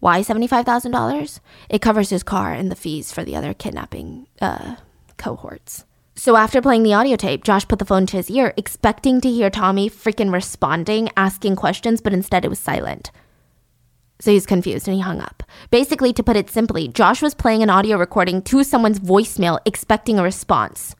Why 0.00 0.20
$75,000? 0.20 1.40
It 1.68 1.82
covers 1.82 2.10
his 2.10 2.22
car 2.22 2.52
and 2.52 2.70
the 2.70 2.76
fees 2.76 3.12
for 3.12 3.24
the 3.24 3.34
other 3.34 3.54
kidnapping 3.54 4.28
uh, 4.40 4.76
cohorts. 5.16 5.84
So 6.14 6.36
after 6.36 6.60
playing 6.60 6.82
the 6.82 6.94
audio 6.94 7.16
tape, 7.16 7.44
Josh 7.44 7.66
put 7.68 7.78
the 7.78 7.84
phone 7.84 8.06
to 8.06 8.16
his 8.16 8.30
ear, 8.30 8.52
expecting 8.56 9.20
to 9.20 9.30
hear 9.30 9.50
Tommy 9.50 9.88
freaking 9.88 10.32
responding, 10.32 11.10
asking 11.16 11.56
questions, 11.56 12.00
but 12.00 12.12
instead 12.12 12.44
it 12.44 12.48
was 12.48 12.58
silent. 12.58 13.10
So 14.20 14.32
he's 14.32 14.46
confused 14.46 14.88
and 14.88 14.96
he 14.96 15.00
hung 15.00 15.20
up. 15.20 15.42
Basically, 15.70 16.12
to 16.12 16.22
put 16.22 16.36
it 16.36 16.50
simply, 16.50 16.88
Josh 16.88 17.22
was 17.22 17.34
playing 17.34 17.62
an 17.62 17.70
audio 17.70 17.96
recording 17.96 18.42
to 18.42 18.64
someone's 18.64 18.98
voicemail 18.98 19.60
expecting 19.64 20.18
a 20.18 20.22
response 20.22 20.96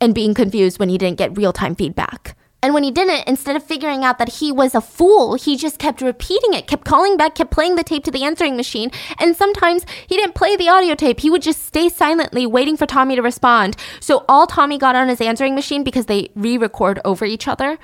and 0.00 0.14
being 0.14 0.34
confused 0.34 0.78
when 0.78 0.88
he 0.88 0.98
didn't 0.98 1.18
get 1.18 1.36
real 1.36 1.52
time 1.52 1.74
feedback. 1.74 2.36
And 2.64 2.72
when 2.72 2.82
he 2.82 2.90
didn't, 2.90 3.28
instead 3.28 3.56
of 3.56 3.62
figuring 3.62 4.04
out 4.04 4.16
that 4.16 4.36
he 4.40 4.50
was 4.50 4.74
a 4.74 4.80
fool, 4.80 5.34
he 5.34 5.54
just 5.54 5.78
kept 5.78 6.00
repeating 6.00 6.54
it, 6.54 6.66
kept 6.66 6.86
calling 6.86 7.18
back, 7.18 7.34
kept 7.34 7.50
playing 7.50 7.76
the 7.76 7.84
tape 7.84 8.04
to 8.04 8.10
the 8.10 8.24
answering 8.24 8.56
machine. 8.56 8.90
And 9.18 9.36
sometimes 9.36 9.84
he 10.06 10.16
didn't 10.16 10.34
play 10.34 10.56
the 10.56 10.70
audio 10.70 10.94
tape. 10.94 11.20
He 11.20 11.28
would 11.28 11.42
just 11.42 11.66
stay 11.66 11.90
silently 11.90 12.46
waiting 12.46 12.78
for 12.78 12.86
Tommy 12.86 13.16
to 13.16 13.22
respond. 13.22 13.76
So 14.00 14.24
all 14.30 14.46
Tommy 14.46 14.78
got 14.78 14.96
on 14.96 15.08
his 15.08 15.20
answering 15.20 15.54
machine 15.54 15.84
because 15.84 16.06
they 16.06 16.30
re 16.34 16.56
record 16.56 17.00
over 17.04 17.26
each 17.26 17.46
other 17.46 17.78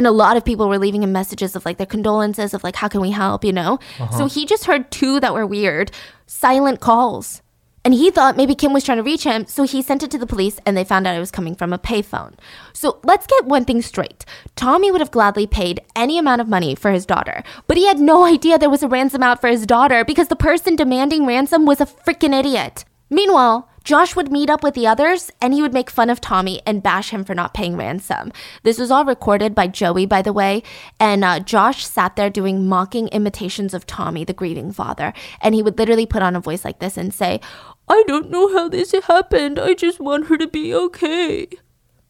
and 0.00 0.06
a 0.06 0.10
lot 0.10 0.38
of 0.38 0.46
people 0.46 0.66
were 0.66 0.78
leaving 0.78 1.02
him 1.02 1.12
messages 1.12 1.54
of 1.54 1.66
like 1.66 1.76
their 1.76 1.86
condolences 1.86 2.54
of 2.54 2.64
like 2.64 2.76
how 2.76 2.88
can 2.88 3.02
we 3.02 3.10
help 3.10 3.44
you 3.44 3.52
know 3.52 3.78
uh-huh. 3.98 4.16
so 4.16 4.24
he 4.24 4.46
just 4.46 4.64
heard 4.64 4.90
two 4.90 5.20
that 5.20 5.34
were 5.34 5.46
weird 5.46 5.90
silent 6.26 6.80
calls 6.80 7.42
and 7.84 7.92
he 7.94 8.10
thought 8.10 8.36
maybe 8.36 8.54
Kim 8.54 8.72
was 8.72 8.84
trying 8.84 8.98
to 8.98 9.02
reach 9.02 9.24
him, 9.24 9.46
so 9.46 9.62
he 9.62 9.80
sent 9.80 10.02
it 10.02 10.10
to 10.10 10.18
the 10.18 10.26
police 10.26 10.58
and 10.66 10.76
they 10.76 10.84
found 10.84 11.06
out 11.06 11.16
it 11.16 11.20
was 11.20 11.30
coming 11.30 11.54
from 11.54 11.72
a 11.72 11.78
payphone. 11.78 12.34
So 12.74 13.00
let's 13.04 13.26
get 13.26 13.46
one 13.46 13.64
thing 13.64 13.80
straight. 13.80 14.26
Tommy 14.54 14.90
would 14.90 15.00
have 15.00 15.10
gladly 15.10 15.46
paid 15.46 15.80
any 15.96 16.18
amount 16.18 16.42
of 16.42 16.48
money 16.48 16.74
for 16.74 16.90
his 16.90 17.06
daughter, 17.06 17.42
but 17.66 17.78
he 17.78 17.86
had 17.86 17.98
no 17.98 18.24
idea 18.24 18.58
there 18.58 18.68
was 18.68 18.82
a 18.82 18.88
ransom 18.88 19.22
out 19.22 19.40
for 19.40 19.48
his 19.48 19.64
daughter 19.64 20.04
because 20.04 20.28
the 20.28 20.36
person 20.36 20.76
demanding 20.76 21.24
ransom 21.24 21.64
was 21.64 21.80
a 21.80 21.86
freaking 21.86 22.38
idiot. 22.38 22.84
Meanwhile, 23.08 23.69
Josh 23.84 24.14
would 24.14 24.30
meet 24.30 24.50
up 24.50 24.62
with 24.62 24.74
the 24.74 24.86
others 24.86 25.30
and 25.40 25.54
he 25.54 25.62
would 25.62 25.72
make 25.72 25.90
fun 25.90 26.10
of 26.10 26.20
Tommy 26.20 26.60
and 26.66 26.82
bash 26.82 27.10
him 27.10 27.24
for 27.24 27.34
not 27.34 27.54
paying 27.54 27.76
ransom. 27.76 28.32
This 28.62 28.78
was 28.78 28.90
all 28.90 29.04
recorded 29.04 29.54
by 29.54 29.68
Joey, 29.68 30.06
by 30.06 30.22
the 30.22 30.32
way. 30.32 30.62
And 30.98 31.24
uh, 31.24 31.40
Josh 31.40 31.86
sat 31.86 32.16
there 32.16 32.30
doing 32.30 32.68
mocking 32.68 33.08
imitations 33.08 33.74
of 33.74 33.86
Tommy, 33.86 34.24
the 34.24 34.32
grieving 34.32 34.72
father. 34.72 35.12
And 35.40 35.54
he 35.54 35.62
would 35.62 35.78
literally 35.78 36.06
put 36.06 36.22
on 36.22 36.36
a 36.36 36.40
voice 36.40 36.64
like 36.64 36.78
this 36.78 36.96
and 36.96 37.12
say, 37.12 37.40
I 37.88 38.04
don't 38.06 38.30
know 38.30 38.52
how 38.52 38.68
this 38.68 38.92
happened. 38.92 39.58
I 39.58 39.74
just 39.74 39.98
want 39.98 40.26
her 40.26 40.36
to 40.38 40.46
be 40.46 40.74
okay. 40.74 41.48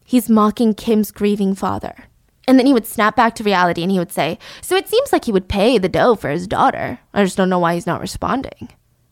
He's 0.04 0.28
mocking 0.28 0.74
Kim's 0.74 1.10
grieving 1.10 1.54
father. 1.54 1.94
And 2.48 2.58
then 2.58 2.66
he 2.66 2.72
would 2.72 2.86
snap 2.86 3.14
back 3.14 3.36
to 3.36 3.44
reality 3.44 3.82
and 3.82 3.92
he 3.92 3.98
would 3.98 4.10
say, 4.10 4.38
So 4.60 4.74
it 4.74 4.88
seems 4.88 5.12
like 5.12 5.26
he 5.26 5.32
would 5.32 5.48
pay 5.48 5.78
the 5.78 5.88
dough 5.88 6.16
for 6.16 6.30
his 6.30 6.48
daughter. 6.48 6.98
I 7.14 7.22
just 7.22 7.36
don't 7.36 7.48
know 7.48 7.60
why 7.60 7.74
he's 7.74 7.86
not 7.86 8.00
responding. 8.00 8.70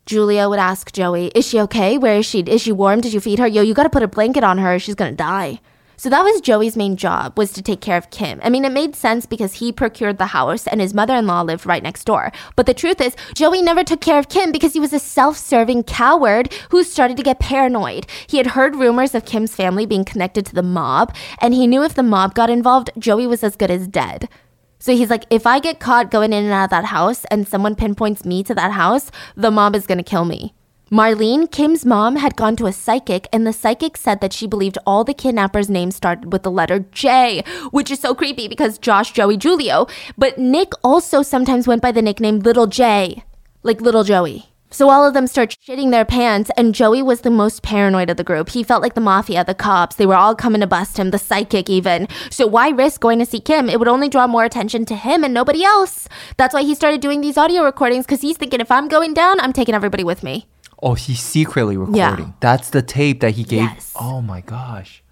Julia 0.08 0.48
would 0.48 0.58
ask 0.58 0.90
Joey, 0.90 1.26
Is 1.34 1.46
she 1.46 1.60
okay? 1.60 1.98
Where 1.98 2.16
is 2.16 2.24
she? 2.24 2.40
Is 2.40 2.62
she 2.62 2.72
warm? 2.72 3.02
Did 3.02 3.12
you 3.12 3.20
feed 3.20 3.38
her? 3.38 3.46
Yo, 3.46 3.60
you 3.60 3.74
gotta 3.74 3.90
put 3.90 4.02
a 4.02 4.08
blanket 4.08 4.42
on 4.42 4.56
her. 4.56 4.78
She's 4.78 4.94
gonna 4.94 5.12
die. 5.12 5.60
So 5.98 6.08
that 6.08 6.22
was 6.22 6.40
Joey's 6.40 6.78
main 6.78 6.96
job, 6.96 7.36
was 7.36 7.52
to 7.52 7.60
take 7.60 7.82
care 7.82 7.98
of 7.98 8.08
Kim. 8.08 8.40
I 8.42 8.48
mean, 8.48 8.64
it 8.64 8.72
made 8.72 8.96
sense 8.96 9.26
because 9.26 9.54
he 9.54 9.70
procured 9.70 10.16
the 10.16 10.28
house 10.28 10.66
and 10.66 10.80
his 10.80 10.94
mother-in-law 10.94 11.42
lived 11.42 11.66
right 11.66 11.82
next 11.82 12.04
door. 12.04 12.32
But 12.56 12.64
the 12.64 12.72
truth 12.72 13.02
is, 13.02 13.16
Joey 13.34 13.60
never 13.60 13.84
took 13.84 14.00
care 14.00 14.18
of 14.18 14.30
Kim 14.30 14.50
because 14.50 14.72
he 14.72 14.80
was 14.80 14.94
a 14.94 14.98
self-serving 14.98 15.82
coward 15.82 16.54
who 16.70 16.84
started 16.84 17.18
to 17.18 17.22
get 17.22 17.38
paranoid. 17.38 18.06
He 18.28 18.38
had 18.38 18.46
heard 18.46 18.76
rumors 18.76 19.14
of 19.14 19.26
Kim's 19.26 19.54
family 19.54 19.84
being 19.84 20.06
connected 20.06 20.46
to 20.46 20.54
the 20.54 20.62
mob, 20.62 21.14
and 21.38 21.52
he 21.52 21.66
knew 21.66 21.82
if 21.82 21.94
the 21.94 22.02
mob 22.02 22.34
got 22.34 22.48
involved, 22.48 22.88
Joey 22.96 23.26
was 23.26 23.44
as 23.44 23.56
good 23.56 23.70
as 23.70 23.86
dead. 23.86 24.30
So 24.78 24.94
he's 24.94 25.10
like, 25.10 25.24
if 25.30 25.46
I 25.46 25.58
get 25.58 25.80
caught 25.80 26.10
going 26.10 26.32
in 26.32 26.44
and 26.44 26.52
out 26.52 26.64
of 26.64 26.70
that 26.70 26.84
house 26.86 27.24
and 27.26 27.48
someone 27.48 27.74
pinpoints 27.74 28.24
me 28.24 28.42
to 28.44 28.54
that 28.54 28.72
house, 28.72 29.10
the 29.36 29.50
mob 29.50 29.74
is 29.74 29.86
gonna 29.86 30.02
kill 30.02 30.24
me. 30.24 30.54
Marlene, 30.90 31.50
Kim's 31.50 31.84
mom, 31.84 32.16
had 32.16 32.34
gone 32.34 32.56
to 32.56 32.66
a 32.66 32.72
psychic, 32.72 33.28
and 33.30 33.46
the 33.46 33.52
psychic 33.52 33.94
said 33.98 34.22
that 34.22 34.32
she 34.32 34.46
believed 34.46 34.78
all 34.86 35.04
the 35.04 35.12
kidnappers' 35.12 35.68
names 35.68 35.94
started 35.94 36.32
with 36.32 36.44
the 36.44 36.50
letter 36.50 36.78
J, 36.92 37.42
which 37.72 37.90
is 37.90 38.00
so 38.00 38.14
creepy 38.14 38.48
because 38.48 38.78
Josh, 38.78 39.12
Joey, 39.12 39.36
Julio. 39.36 39.86
But 40.16 40.38
Nick 40.38 40.72
also 40.82 41.20
sometimes 41.20 41.68
went 41.68 41.82
by 41.82 41.92
the 41.92 42.00
nickname 42.00 42.38
Little 42.38 42.66
J, 42.66 43.22
like 43.62 43.82
Little 43.82 44.02
Joey. 44.02 44.47
So 44.70 44.90
all 44.90 45.06
of 45.06 45.14
them 45.14 45.26
start 45.26 45.56
shitting 45.66 45.90
their 45.90 46.04
pants, 46.04 46.50
and 46.56 46.74
Joey 46.74 47.02
was 47.02 47.22
the 47.22 47.30
most 47.30 47.62
paranoid 47.62 48.10
of 48.10 48.18
the 48.18 48.24
group. 48.24 48.50
He 48.50 48.62
felt 48.62 48.82
like 48.82 48.94
the 48.94 49.00
mafia, 49.00 49.42
the 49.42 49.54
cops, 49.54 49.96
they 49.96 50.04
were 50.04 50.14
all 50.14 50.34
coming 50.34 50.60
to 50.60 50.66
bust 50.66 50.98
him, 50.98 51.10
the 51.10 51.18
psychic 51.18 51.70
even. 51.70 52.06
So 52.30 52.46
why 52.46 52.68
risk 52.68 53.00
going 53.00 53.18
to 53.18 53.26
see 53.26 53.40
Kim? 53.40 53.70
It 53.70 53.78
would 53.78 53.88
only 53.88 54.08
draw 54.08 54.26
more 54.26 54.44
attention 54.44 54.84
to 54.86 54.94
him 54.94 55.24
and 55.24 55.32
nobody 55.32 55.64
else. 55.64 56.08
That's 56.36 56.52
why 56.52 56.62
he 56.62 56.74
started 56.74 57.00
doing 57.00 57.22
these 57.22 57.38
audio 57.38 57.64
recordings, 57.64 58.04
because 58.04 58.20
he's 58.20 58.36
thinking 58.36 58.60
if 58.60 58.70
I'm 58.70 58.88
going 58.88 59.14
down, 59.14 59.40
I'm 59.40 59.54
taking 59.54 59.74
everybody 59.74 60.04
with 60.04 60.22
me. 60.22 60.46
Oh, 60.82 60.94
he's 60.94 61.20
secretly 61.20 61.76
recording. 61.76 62.26
Yeah. 62.26 62.32
That's 62.40 62.70
the 62.70 62.82
tape 62.82 63.20
that 63.20 63.32
he 63.32 63.44
gave. 63.44 63.62
Yes. 63.62 63.92
Oh 63.98 64.20
my 64.20 64.42
gosh. 64.42 65.02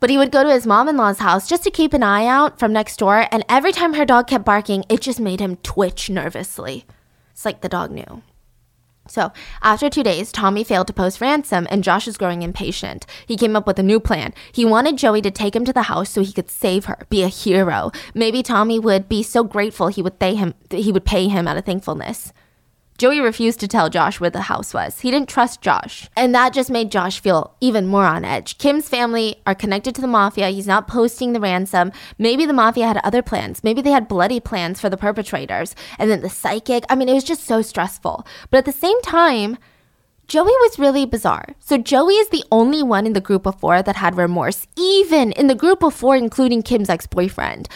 But 0.00 0.10
he 0.10 0.18
would 0.18 0.30
go 0.30 0.44
to 0.44 0.52
his 0.52 0.66
mom 0.66 0.88
in 0.88 0.96
law's 0.96 1.18
house 1.18 1.48
just 1.48 1.64
to 1.64 1.72
keep 1.72 1.92
an 1.92 2.04
eye 2.04 2.26
out 2.26 2.58
from 2.58 2.72
next 2.72 2.98
door, 2.98 3.26
and 3.32 3.44
every 3.48 3.72
time 3.72 3.94
her 3.94 4.04
dog 4.04 4.28
kept 4.28 4.44
barking, 4.44 4.84
it 4.88 5.00
just 5.00 5.18
made 5.18 5.40
him 5.40 5.56
twitch 5.56 6.08
nervously. 6.08 6.84
It's 7.32 7.44
like 7.44 7.62
the 7.62 7.68
dog 7.68 7.90
knew. 7.90 8.22
So, 9.08 9.32
after 9.62 9.88
two 9.90 10.02
days, 10.02 10.30
Tommy 10.30 10.64
failed 10.64 10.86
to 10.88 10.92
post 10.92 11.20
ransom 11.20 11.66
and 11.70 11.82
Josh 11.82 12.06
was 12.06 12.16
growing 12.16 12.42
impatient. 12.42 13.06
He 13.26 13.36
came 13.36 13.56
up 13.56 13.66
with 13.66 13.78
a 13.78 13.82
new 13.82 14.00
plan. 14.00 14.34
He 14.52 14.64
wanted 14.64 14.98
Joey 14.98 15.22
to 15.22 15.30
take 15.30 15.56
him 15.56 15.64
to 15.64 15.72
the 15.72 15.82
house 15.82 16.10
so 16.10 16.22
he 16.22 16.32
could 16.32 16.50
save 16.50 16.86
her, 16.86 17.06
be 17.08 17.22
a 17.22 17.28
hero. 17.28 17.90
Maybe 18.14 18.42
Tommy 18.42 18.78
would 18.78 19.08
be 19.08 19.22
so 19.22 19.44
grateful 19.44 19.88
he 19.88 20.02
would 20.02 20.18
pay 20.18 20.34
him 20.34 20.54
he 20.70 20.92
would 20.92 21.04
pay 21.04 21.28
him 21.28 21.48
out 21.48 21.56
of 21.56 21.64
thankfulness. 21.64 22.32
Joey 22.98 23.20
refused 23.20 23.60
to 23.60 23.68
tell 23.68 23.88
Josh 23.88 24.18
where 24.18 24.28
the 24.28 24.40
house 24.40 24.74
was. 24.74 24.98
He 24.98 25.12
didn't 25.12 25.28
trust 25.28 25.62
Josh. 25.62 26.10
And 26.16 26.34
that 26.34 26.52
just 26.52 26.68
made 26.68 26.90
Josh 26.90 27.20
feel 27.20 27.54
even 27.60 27.86
more 27.86 28.04
on 28.04 28.24
edge. 28.24 28.58
Kim's 28.58 28.88
family 28.88 29.36
are 29.46 29.54
connected 29.54 29.94
to 29.94 30.00
the 30.00 30.08
mafia. 30.08 30.48
He's 30.48 30.66
not 30.66 30.88
posting 30.88 31.32
the 31.32 31.38
ransom. 31.38 31.92
Maybe 32.18 32.44
the 32.44 32.52
mafia 32.52 32.88
had 32.88 32.96
other 33.04 33.22
plans. 33.22 33.62
Maybe 33.62 33.82
they 33.82 33.92
had 33.92 34.08
bloody 34.08 34.40
plans 34.40 34.80
for 34.80 34.90
the 34.90 34.96
perpetrators. 34.96 35.76
And 35.96 36.10
then 36.10 36.22
the 36.22 36.28
psychic. 36.28 36.82
I 36.90 36.96
mean, 36.96 37.08
it 37.08 37.14
was 37.14 37.22
just 37.22 37.44
so 37.44 37.62
stressful. 37.62 38.26
But 38.50 38.58
at 38.58 38.64
the 38.64 38.72
same 38.72 39.00
time, 39.02 39.58
Joey 40.26 40.46
was 40.46 40.80
really 40.80 41.06
bizarre. 41.06 41.54
So, 41.60 41.78
Joey 41.78 42.14
is 42.14 42.30
the 42.30 42.44
only 42.50 42.82
one 42.82 43.06
in 43.06 43.12
the 43.12 43.20
group 43.20 43.46
of 43.46 43.60
four 43.60 43.80
that 43.80 43.96
had 43.96 44.16
remorse, 44.16 44.66
even 44.76 45.30
in 45.32 45.46
the 45.46 45.54
group 45.54 45.84
of 45.84 45.94
four, 45.94 46.16
including 46.16 46.62
Kim's 46.62 46.90
ex 46.90 47.06
boyfriend. 47.06 47.68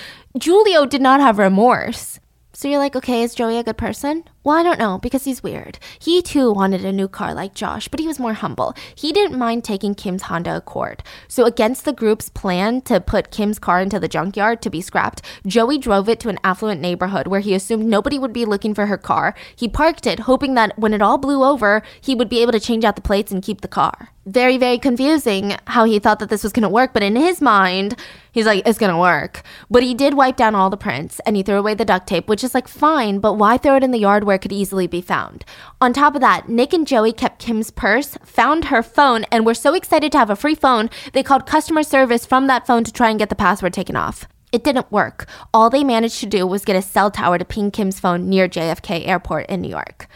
Julio 0.43 0.85
did 0.85 1.01
not 1.01 1.21
have 1.21 1.39
remorse. 1.39 2.19
So 2.55 2.69
you're 2.69 2.79
like, 2.79 2.95
okay, 2.95 3.23
is 3.23 3.35
Joey 3.35 3.57
a 3.57 3.63
good 3.63 3.79
person? 3.79 4.25
Well, 4.45 4.57
I 4.57 4.65
don't 4.65 4.79
know 4.79 4.99
because 4.99 5.23
he's 5.25 5.43
weird. 5.43 5.79
He 6.01 6.21
too 6.21 6.53
wanted 6.53 6.85
a 6.85 6.91
new 6.91 7.07
car 7.07 7.33
like 7.33 7.55
Josh, 7.55 7.87
but 7.87 8.01
he 8.01 8.09
was 8.09 8.19
more 8.19 8.33
humble. 8.33 8.75
He 8.93 9.13
didn't 9.13 9.39
mind 9.39 9.63
taking 9.63 9.95
Kim's 9.95 10.23
Honda 10.23 10.57
Accord. 10.57 11.05
So, 11.29 11.45
against 11.45 11.85
the 11.85 11.93
group's 11.93 12.29
plan 12.29 12.81
to 12.83 13.01
put 13.01 13.31
Kim's 13.31 13.61
car 13.61 13.81
into 13.81 14.01
the 14.01 14.09
junkyard 14.09 14.61
to 14.63 14.71
be 14.71 14.81
scrapped, 14.81 15.23
Joey 15.47 15.79
drove 15.79 16.09
it 16.09 16.19
to 16.21 16.29
an 16.29 16.41
affluent 16.43 16.81
neighborhood 16.81 17.29
where 17.29 17.39
he 17.39 17.55
assumed 17.55 17.85
nobody 17.85 18.19
would 18.19 18.33
be 18.33 18.45
looking 18.45 18.75
for 18.75 18.87
her 18.87 18.99
car. 18.99 19.35
He 19.55 19.69
parked 19.69 20.09
it, 20.09 20.21
hoping 20.21 20.55
that 20.55 20.77
when 20.77 20.93
it 20.93 21.03
all 21.03 21.19
blew 21.19 21.45
over, 21.45 21.83
he 22.01 22.17
would 22.17 22.29
be 22.29 22.43
able 22.43 22.53
to 22.53 22.61
change 22.61 22.85
out 22.85 22.97
the 22.97 23.03
plates 23.03 23.31
and 23.31 23.45
keep 23.45 23.61
the 23.61 23.69
car. 23.69 24.09
Very, 24.25 24.57
very 24.57 24.79
confusing 24.79 25.57
how 25.67 25.85
he 25.85 25.99
thought 25.99 26.21
that 26.21 26.29
this 26.29 26.45
was 26.45 26.53
going 26.53 26.63
to 26.63 26.69
work, 26.69 26.93
but 26.93 27.03
in 27.03 27.17
his 27.17 27.41
mind, 27.41 27.97
he's 28.31 28.47
like, 28.47 28.63
it's 28.65 28.79
to 28.79 28.97
work. 28.97 29.43
But 29.69 29.83
he 29.83 29.95
did 29.95 30.15
wipe 30.15 30.37
down 30.37 30.55
all 30.55 30.71
the 30.71 30.77
prints 30.77 31.21
and 31.27 31.35
he 31.35 31.43
threw 31.43 31.57
away 31.57 31.75
the 31.75 31.85
duct 31.85 32.07
tape, 32.07 32.29
which 32.29 32.45
is 32.45 32.55
like 32.55 32.69
fine, 32.69 33.19
but 33.19 33.33
why 33.33 33.57
throw 33.57 33.75
it 33.75 33.83
in 33.83 33.91
the 33.91 33.99
yard 33.99 34.23
where 34.23 34.32
could 34.39 34.53
easily 34.53 34.87
be 34.87 35.01
found. 35.01 35.45
On 35.81 35.93
top 35.93 36.15
of 36.15 36.21
that, 36.21 36.49
Nick 36.49 36.73
and 36.73 36.87
Joey 36.87 37.13
kept 37.13 37.39
Kim's 37.39 37.71
purse, 37.71 38.17
found 38.25 38.67
her 38.67 38.83
phone, 38.83 39.25
and 39.31 39.47
were 39.47 39.55
so 39.55 39.75
excited 39.75 40.13
to 40.13 40.19
have 40.19 40.31
a 40.31 40.37
free 40.37 40.55
phone, 40.55 40.91
they 41.13 41.23
called 41.23 41.47
customer 41.47 41.83
service 41.83 42.27
from 42.27 42.47
that 42.47 42.67
phone 42.67 42.85
to 42.85 42.93
try 42.93 43.11
and 43.11 43.19
get 43.19 43.29
the 43.29 43.35
password 43.35 43.73
taken 43.73 43.97
off. 43.97 44.27
It 44.53 44.65
didn't 44.65 44.93
work. 44.93 45.27
All 45.55 45.71
they 45.71 45.83
managed 45.83 46.21
to 46.21 46.27
do 46.27 46.47
was 46.47 46.65
get 46.65 46.77
a 46.77 46.83
cell 46.83 47.11
tower 47.11 47.39
to 47.39 47.45
ping 47.45 47.71
Kim's 47.71 47.99
phone 47.99 48.29
near 48.29 48.49
JFK 48.49 49.09
Airport 49.09 49.47
in 49.47 49.63
New 49.63 49.71
York. 49.71 50.09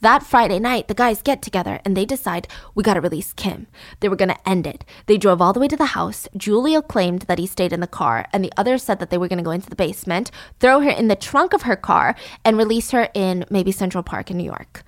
That 0.00 0.22
Friday 0.22 0.60
night, 0.60 0.86
the 0.86 0.94
guys 0.94 1.22
get 1.22 1.42
together 1.42 1.80
and 1.84 1.96
they 1.96 2.04
decide 2.04 2.46
we 2.76 2.84
gotta 2.84 3.00
release 3.00 3.32
Kim. 3.32 3.66
They 3.98 4.08
were 4.08 4.14
gonna 4.14 4.38
end 4.46 4.64
it. 4.64 4.84
They 5.06 5.18
drove 5.18 5.42
all 5.42 5.52
the 5.52 5.58
way 5.58 5.66
to 5.66 5.76
the 5.76 5.86
house. 5.86 6.28
Julio 6.40 6.82
claimed 6.82 7.22
that 7.22 7.40
he 7.40 7.48
stayed 7.48 7.72
in 7.72 7.80
the 7.80 7.88
car, 7.88 8.26
and 8.32 8.44
the 8.44 8.52
others 8.56 8.84
said 8.84 9.00
that 9.00 9.10
they 9.10 9.18
were 9.18 9.26
gonna 9.26 9.42
go 9.42 9.50
into 9.50 9.68
the 9.68 9.74
basement, 9.74 10.30
throw 10.60 10.80
her 10.80 10.90
in 10.90 11.08
the 11.08 11.16
trunk 11.16 11.52
of 11.52 11.62
her 11.62 11.74
car, 11.74 12.14
and 12.44 12.56
release 12.56 12.92
her 12.92 13.08
in 13.12 13.44
maybe 13.50 13.72
Central 13.72 14.04
Park 14.04 14.30
in 14.30 14.36
New 14.36 14.44
York. 14.44 14.84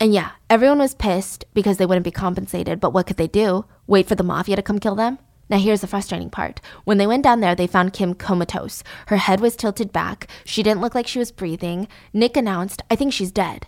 And 0.00 0.14
yeah, 0.14 0.30
everyone 0.48 0.78
was 0.78 0.94
pissed 0.94 1.44
because 1.52 1.76
they 1.76 1.84
wouldn't 1.84 2.04
be 2.04 2.10
compensated, 2.10 2.80
but 2.80 2.94
what 2.94 3.06
could 3.06 3.18
they 3.18 3.28
do? 3.28 3.66
Wait 3.86 4.08
for 4.08 4.14
the 4.14 4.24
mafia 4.24 4.56
to 4.56 4.62
come 4.62 4.78
kill 4.78 4.94
them? 4.94 5.18
Now, 5.50 5.58
here's 5.58 5.82
the 5.82 5.86
frustrating 5.86 6.30
part. 6.30 6.62
When 6.84 6.96
they 6.96 7.06
went 7.06 7.22
down 7.22 7.40
there, 7.40 7.54
they 7.54 7.66
found 7.66 7.92
Kim 7.92 8.14
comatose. 8.14 8.82
Her 9.08 9.18
head 9.18 9.40
was 9.40 9.56
tilted 9.56 9.92
back. 9.92 10.26
She 10.46 10.62
didn't 10.62 10.80
look 10.80 10.94
like 10.94 11.06
she 11.06 11.18
was 11.18 11.30
breathing. 11.30 11.86
Nick 12.14 12.38
announced, 12.38 12.82
I 12.90 12.96
think 12.96 13.12
she's 13.12 13.30
dead. 13.30 13.66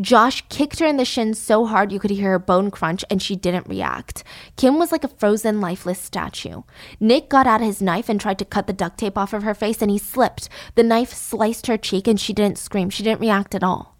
Josh 0.00 0.42
kicked 0.48 0.80
her 0.80 0.86
in 0.86 0.96
the 0.96 1.04
shin 1.04 1.34
so 1.34 1.66
hard 1.66 1.92
you 1.92 2.00
could 2.00 2.10
hear 2.10 2.30
her 2.30 2.38
bone 2.40 2.70
crunch 2.72 3.04
and 3.08 3.22
she 3.22 3.36
didn't 3.36 3.68
react. 3.68 4.24
Kim 4.56 4.76
was 4.76 4.90
like 4.90 5.04
a 5.04 5.08
frozen, 5.08 5.60
lifeless 5.60 6.00
statue. 6.00 6.62
Nick 6.98 7.28
got 7.28 7.46
out 7.46 7.60
his 7.60 7.80
knife 7.80 8.08
and 8.08 8.20
tried 8.20 8.38
to 8.40 8.44
cut 8.44 8.66
the 8.66 8.72
duct 8.72 8.98
tape 8.98 9.16
off 9.16 9.32
of 9.32 9.44
her 9.44 9.54
face 9.54 9.80
and 9.80 9.92
he 9.92 9.98
slipped. 9.98 10.48
The 10.74 10.82
knife 10.82 11.12
sliced 11.12 11.68
her 11.68 11.76
cheek 11.78 12.08
and 12.08 12.18
she 12.18 12.32
didn't 12.32 12.58
scream. 12.58 12.90
She 12.90 13.04
didn't 13.04 13.20
react 13.20 13.54
at 13.54 13.62
all. 13.62 13.96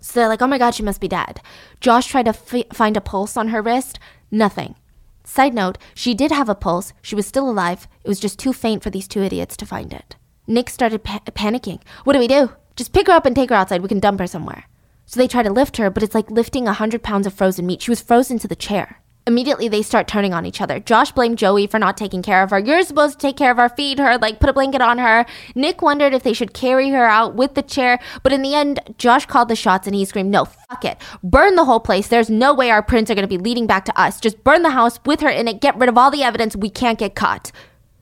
So 0.00 0.18
they're 0.18 0.28
like, 0.28 0.42
oh 0.42 0.48
my 0.48 0.58
god, 0.58 0.74
she 0.74 0.82
must 0.82 1.00
be 1.00 1.08
dead. 1.08 1.40
Josh 1.80 2.08
tried 2.08 2.24
to 2.24 2.30
f- 2.30 2.66
find 2.72 2.96
a 2.96 3.00
pulse 3.00 3.36
on 3.36 3.48
her 3.48 3.62
wrist. 3.62 4.00
Nothing. 4.32 4.74
Side 5.22 5.54
note, 5.54 5.78
she 5.94 6.12
did 6.12 6.32
have 6.32 6.48
a 6.48 6.54
pulse. 6.56 6.92
She 7.02 7.14
was 7.14 7.26
still 7.26 7.48
alive. 7.48 7.86
It 8.02 8.08
was 8.08 8.20
just 8.20 8.38
too 8.38 8.52
faint 8.52 8.82
for 8.82 8.90
these 8.90 9.06
two 9.08 9.22
idiots 9.22 9.56
to 9.58 9.66
find 9.66 9.92
it. 9.92 10.16
Nick 10.48 10.70
started 10.70 11.04
pa- 11.04 11.20
panicking. 11.26 11.80
What 12.02 12.14
do 12.14 12.18
we 12.18 12.28
do? 12.28 12.50
Just 12.74 12.92
pick 12.92 13.06
her 13.06 13.12
up 13.12 13.26
and 13.26 13.34
take 13.34 13.50
her 13.50 13.56
outside. 13.56 13.82
We 13.82 13.88
can 13.88 14.00
dump 14.00 14.18
her 14.20 14.26
somewhere. 14.26 14.64
So 15.06 15.20
they 15.20 15.28
try 15.28 15.42
to 15.42 15.52
lift 15.52 15.76
her, 15.76 15.88
but 15.88 16.02
it's 16.02 16.14
like 16.14 16.30
lifting 16.30 16.64
100 16.64 17.02
pounds 17.02 17.26
of 17.26 17.34
frozen 17.34 17.66
meat. 17.66 17.82
She 17.82 17.90
was 17.90 18.02
frozen 18.02 18.38
to 18.40 18.48
the 18.48 18.56
chair. 18.56 19.00
Immediately, 19.28 19.66
they 19.66 19.82
start 19.82 20.06
turning 20.06 20.32
on 20.32 20.46
each 20.46 20.60
other. 20.60 20.78
Josh 20.78 21.10
blamed 21.10 21.38
Joey 21.38 21.66
for 21.66 21.80
not 21.80 21.96
taking 21.96 22.22
care 22.22 22.44
of 22.44 22.50
her. 22.50 22.60
You're 22.60 22.82
supposed 22.82 23.18
to 23.18 23.26
take 23.26 23.36
care 23.36 23.50
of 23.50 23.56
her, 23.56 23.68
feed 23.68 23.98
her, 23.98 24.18
like 24.18 24.38
put 24.38 24.50
a 24.50 24.52
blanket 24.52 24.80
on 24.80 24.98
her. 24.98 25.26
Nick 25.56 25.82
wondered 25.82 26.14
if 26.14 26.22
they 26.22 26.32
should 26.32 26.54
carry 26.54 26.90
her 26.90 27.04
out 27.04 27.34
with 27.34 27.54
the 27.54 27.62
chair, 27.62 27.98
but 28.22 28.32
in 28.32 28.42
the 28.42 28.54
end, 28.54 28.78
Josh 28.98 29.26
called 29.26 29.48
the 29.48 29.56
shots 29.56 29.88
and 29.88 29.96
he 29.96 30.04
screamed, 30.04 30.30
No, 30.30 30.44
fuck 30.44 30.84
it. 30.84 30.98
Burn 31.24 31.56
the 31.56 31.64
whole 31.64 31.80
place. 31.80 32.06
There's 32.06 32.30
no 32.30 32.54
way 32.54 32.70
our 32.70 32.82
prints 32.82 33.10
are 33.10 33.16
gonna 33.16 33.26
be 33.26 33.38
leading 33.38 33.66
back 33.66 33.84
to 33.86 34.00
us. 34.00 34.20
Just 34.20 34.44
burn 34.44 34.62
the 34.62 34.70
house 34.70 35.00
with 35.04 35.20
her 35.22 35.28
in 35.28 35.48
it, 35.48 35.60
get 35.60 35.76
rid 35.76 35.88
of 35.88 35.98
all 35.98 36.12
the 36.12 36.22
evidence. 36.22 36.54
We 36.54 36.70
can't 36.70 36.98
get 36.98 37.16
caught. 37.16 37.50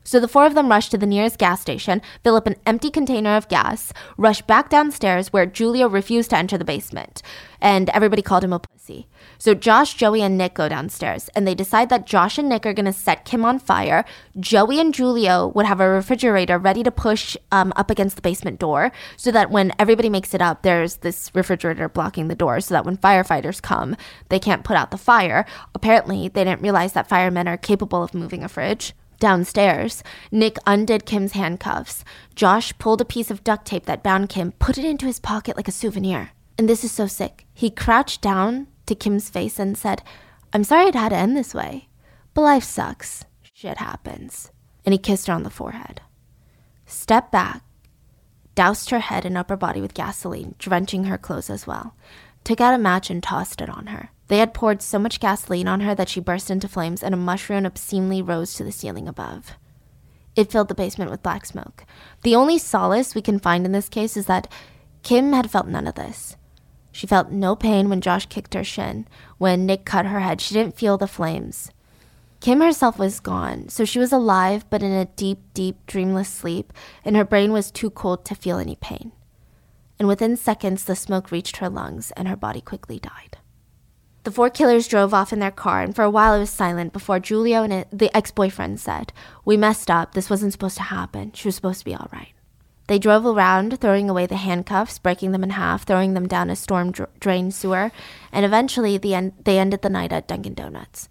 So 0.04 0.20
the 0.20 0.28
four 0.28 0.44
of 0.44 0.54
them 0.54 0.68
rush 0.68 0.90
to 0.90 0.98
the 0.98 1.06
nearest 1.06 1.38
gas 1.38 1.62
station, 1.62 2.02
fill 2.22 2.36
up 2.36 2.46
an 2.46 2.56
empty 2.66 2.90
container 2.90 3.36
of 3.36 3.48
gas, 3.48 3.90
rush 4.18 4.42
back 4.42 4.68
downstairs 4.68 5.32
where 5.32 5.46
Julio 5.46 5.88
refused 5.88 6.30
to 6.30 6.36
enter 6.36 6.58
the 6.58 6.64
basement, 6.64 7.22
and 7.58 7.88
everybody 7.88 8.20
called 8.20 8.44
him 8.44 8.52
a 8.52 8.58
pussy. 8.58 9.08
So 9.38 9.54
Josh, 9.54 9.94
Joey, 9.94 10.20
and 10.20 10.36
Nick 10.36 10.52
go 10.52 10.68
downstairs, 10.68 11.30
and 11.34 11.48
they 11.48 11.54
decide 11.54 11.88
that 11.88 12.04
Josh 12.06 12.36
and 12.36 12.50
Nick 12.50 12.66
are 12.66 12.74
gonna 12.74 12.92
set 12.92 13.24
Kim 13.24 13.46
on 13.46 13.58
fire. 13.58 14.04
Joey 14.38 14.78
and 14.78 14.94
Julio 14.94 15.48
would 15.48 15.64
have 15.64 15.80
a 15.80 15.88
refrigerator 15.88 16.58
ready 16.58 16.82
to 16.82 16.90
push 16.90 17.34
um, 17.50 17.72
up 17.74 17.90
against 17.90 18.16
the 18.16 18.22
basement 18.22 18.60
door, 18.60 18.92
so 19.16 19.30
that 19.30 19.50
when 19.50 19.72
everybody 19.78 20.10
makes 20.10 20.34
it 20.34 20.42
up, 20.42 20.62
there's 20.62 20.96
this 20.96 21.30
refrigerator 21.34 21.88
blocking 21.88 22.28
the 22.28 22.34
door, 22.34 22.60
so 22.60 22.74
that 22.74 22.84
when 22.84 22.98
firefighters 22.98 23.62
come, 23.62 23.96
they 24.28 24.38
can't 24.38 24.64
put 24.64 24.76
out 24.76 24.90
the 24.90 24.98
fire. 24.98 25.46
Apparently, 25.74 26.28
they 26.28 26.44
didn't 26.44 26.60
realize 26.60 26.92
that 26.92 27.08
firemen 27.08 27.48
are 27.48 27.56
capable 27.56 28.02
of 28.02 28.12
moving 28.12 28.44
a 28.44 28.48
fridge. 28.50 28.92
Downstairs, 29.18 30.02
Nick 30.30 30.58
undid 30.66 31.06
Kim's 31.06 31.32
handcuffs. 31.32 32.04
Josh 32.34 32.76
pulled 32.78 33.00
a 33.00 33.04
piece 33.04 33.30
of 33.30 33.44
duct 33.44 33.66
tape 33.66 33.86
that 33.86 34.02
bound 34.02 34.28
Kim, 34.28 34.52
put 34.52 34.78
it 34.78 34.84
into 34.84 35.06
his 35.06 35.20
pocket 35.20 35.56
like 35.56 35.68
a 35.68 35.72
souvenir. 35.72 36.30
And 36.58 36.68
this 36.68 36.84
is 36.84 36.92
so 36.92 37.06
sick. 37.06 37.46
He 37.54 37.70
crouched 37.70 38.20
down 38.20 38.66
to 38.86 38.94
Kim's 38.94 39.30
face 39.30 39.58
and 39.58 39.76
said, 39.76 40.02
I'm 40.52 40.64
sorry 40.64 40.86
it 40.88 40.94
had 40.94 41.08
to 41.10 41.16
end 41.16 41.36
this 41.36 41.54
way, 41.54 41.88
but 42.32 42.42
life 42.42 42.64
sucks. 42.64 43.24
Shit 43.42 43.78
happens. 43.78 44.50
And 44.84 44.92
he 44.92 44.98
kissed 44.98 45.26
her 45.26 45.32
on 45.32 45.42
the 45.42 45.50
forehead. 45.50 46.00
Stepped 46.86 47.32
back, 47.32 47.62
doused 48.54 48.90
her 48.90 49.00
head 49.00 49.24
and 49.24 49.36
upper 49.36 49.56
body 49.56 49.80
with 49.80 49.94
gasoline, 49.94 50.54
drenching 50.58 51.04
her 51.04 51.18
clothes 51.18 51.50
as 51.50 51.66
well, 51.66 51.96
took 52.44 52.60
out 52.60 52.74
a 52.74 52.78
match 52.78 53.10
and 53.10 53.22
tossed 53.22 53.60
it 53.60 53.70
on 53.70 53.86
her. 53.86 54.10
They 54.28 54.38
had 54.38 54.54
poured 54.54 54.80
so 54.82 54.98
much 54.98 55.20
gasoline 55.20 55.68
on 55.68 55.80
her 55.80 55.94
that 55.94 56.08
she 56.08 56.20
burst 56.20 56.50
into 56.50 56.68
flames 56.68 57.02
and 57.02 57.14
a 57.14 57.18
mushroom 57.18 57.66
obscenely 57.66 58.22
rose 58.22 58.54
to 58.54 58.64
the 58.64 58.72
ceiling 58.72 59.06
above. 59.06 59.52
It 60.34 60.50
filled 60.50 60.68
the 60.68 60.74
basement 60.74 61.10
with 61.10 61.22
black 61.22 61.46
smoke. 61.46 61.84
The 62.22 62.34
only 62.34 62.58
solace 62.58 63.14
we 63.14 63.22
can 63.22 63.38
find 63.38 63.64
in 63.64 63.72
this 63.72 63.88
case 63.88 64.16
is 64.16 64.26
that 64.26 64.50
Kim 65.02 65.32
had 65.32 65.50
felt 65.50 65.66
none 65.66 65.86
of 65.86 65.94
this. 65.94 66.36
She 66.90 67.06
felt 67.06 67.30
no 67.30 67.54
pain 67.54 67.88
when 67.88 68.00
Josh 68.00 68.26
kicked 68.26 68.54
her 68.54 68.64
shin. 68.64 69.06
When 69.38 69.66
Nick 69.66 69.84
cut 69.84 70.06
her 70.06 70.20
head, 70.20 70.40
she 70.40 70.54
didn't 70.54 70.76
feel 70.76 70.96
the 70.96 71.06
flames. 71.06 71.70
Kim 72.40 72.60
herself 72.60 72.98
was 72.98 73.20
gone, 73.20 73.68
so 73.68 73.84
she 73.84 73.98
was 73.98 74.12
alive 74.12 74.64
but 74.70 74.82
in 74.82 74.92
a 74.92 75.06
deep, 75.06 75.38
deep, 75.54 75.86
dreamless 75.86 76.28
sleep, 76.28 76.72
and 77.04 77.16
her 77.16 77.24
brain 77.24 77.52
was 77.52 77.70
too 77.70 77.90
cold 77.90 78.24
to 78.26 78.34
feel 78.34 78.58
any 78.58 78.76
pain. 78.76 79.12
And 79.98 80.08
within 80.08 80.36
seconds, 80.36 80.84
the 80.84 80.96
smoke 80.96 81.30
reached 81.30 81.58
her 81.58 81.68
lungs, 81.68 82.10
and 82.12 82.28
her 82.28 82.36
body 82.36 82.60
quickly 82.60 82.98
died. 82.98 83.38
The 84.24 84.30
four 84.30 84.48
killers 84.48 84.88
drove 84.88 85.12
off 85.12 85.34
in 85.34 85.38
their 85.38 85.50
car, 85.50 85.82
and 85.82 85.94
for 85.94 86.02
a 86.02 86.10
while 86.10 86.34
it 86.34 86.40
was 86.40 86.50
silent 86.50 86.94
before 86.94 87.20
Julio 87.20 87.62
and 87.62 87.84
the 87.92 88.14
ex 88.16 88.30
boyfriend 88.30 88.80
said, 88.80 89.12
We 89.44 89.58
messed 89.58 89.90
up. 89.90 90.14
This 90.14 90.30
wasn't 90.30 90.52
supposed 90.52 90.78
to 90.78 90.84
happen. 90.84 91.32
She 91.34 91.46
was 91.46 91.54
supposed 91.54 91.80
to 91.80 91.84
be 91.84 91.94
all 91.94 92.08
right. 92.10 92.32
They 92.86 92.98
drove 92.98 93.26
around, 93.26 93.78
throwing 93.80 94.08
away 94.08 94.24
the 94.24 94.36
handcuffs, 94.36 94.98
breaking 94.98 95.32
them 95.32 95.44
in 95.44 95.50
half, 95.50 95.84
throwing 95.84 96.14
them 96.14 96.26
down 96.26 96.48
a 96.48 96.56
storm 96.56 96.90
dr- 96.90 97.10
drain 97.20 97.50
sewer, 97.50 97.92
and 98.32 98.46
eventually 98.46 98.96
the 98.96 99.32
they 99.44 99.58
ended 99.58 99.82
the 99.82 99.90
night 99.90 100.12
at 100.12 100.26
Dunkin' 100.26 100.54
Donuts. 100.54 101.08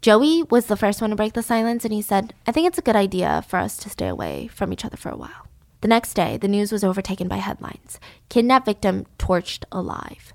Joey 0.00 0.42
was 0.44 0.66
the 0.66 0.76
first 0.76 1.02
one 1.02 1.10
to 1.10 1.16
break 1.16 1.34
the 1.34 1.42
silence, 1.42 1.84
and 1.84 1.92
he 1.92 2.02
said, 2.02 2.34
I 2.46 2.52
think 2.52 2.66
it's 2.66 2.78
a 2.78 2.82
good 2.82 2.96
idea 2.96 3.44
for 3.46 3.58
us 3.58 3.76
to 3.78 3.90
stay 3.90 4.08
away 4.08 4.48
from 4.48 4.72
each 4.72 4.84
other 4.84 4.98
for 4.98 5.10
a 5.10 5.16
while. 5.16 5.48
The 5.80 5.88
next 5.88 6.14
day, 6.14 6.38
the 6.38 6.48
news 6.48 6.72
was 6.72 6.84
overtaken 6.84 7.28
by 7.28 7.36
headlines 7.36 8.00
Kidnapped 8.30 8.64
victim 8.64 9.06
torched 9.18 9.64
alive. 9.70 10.32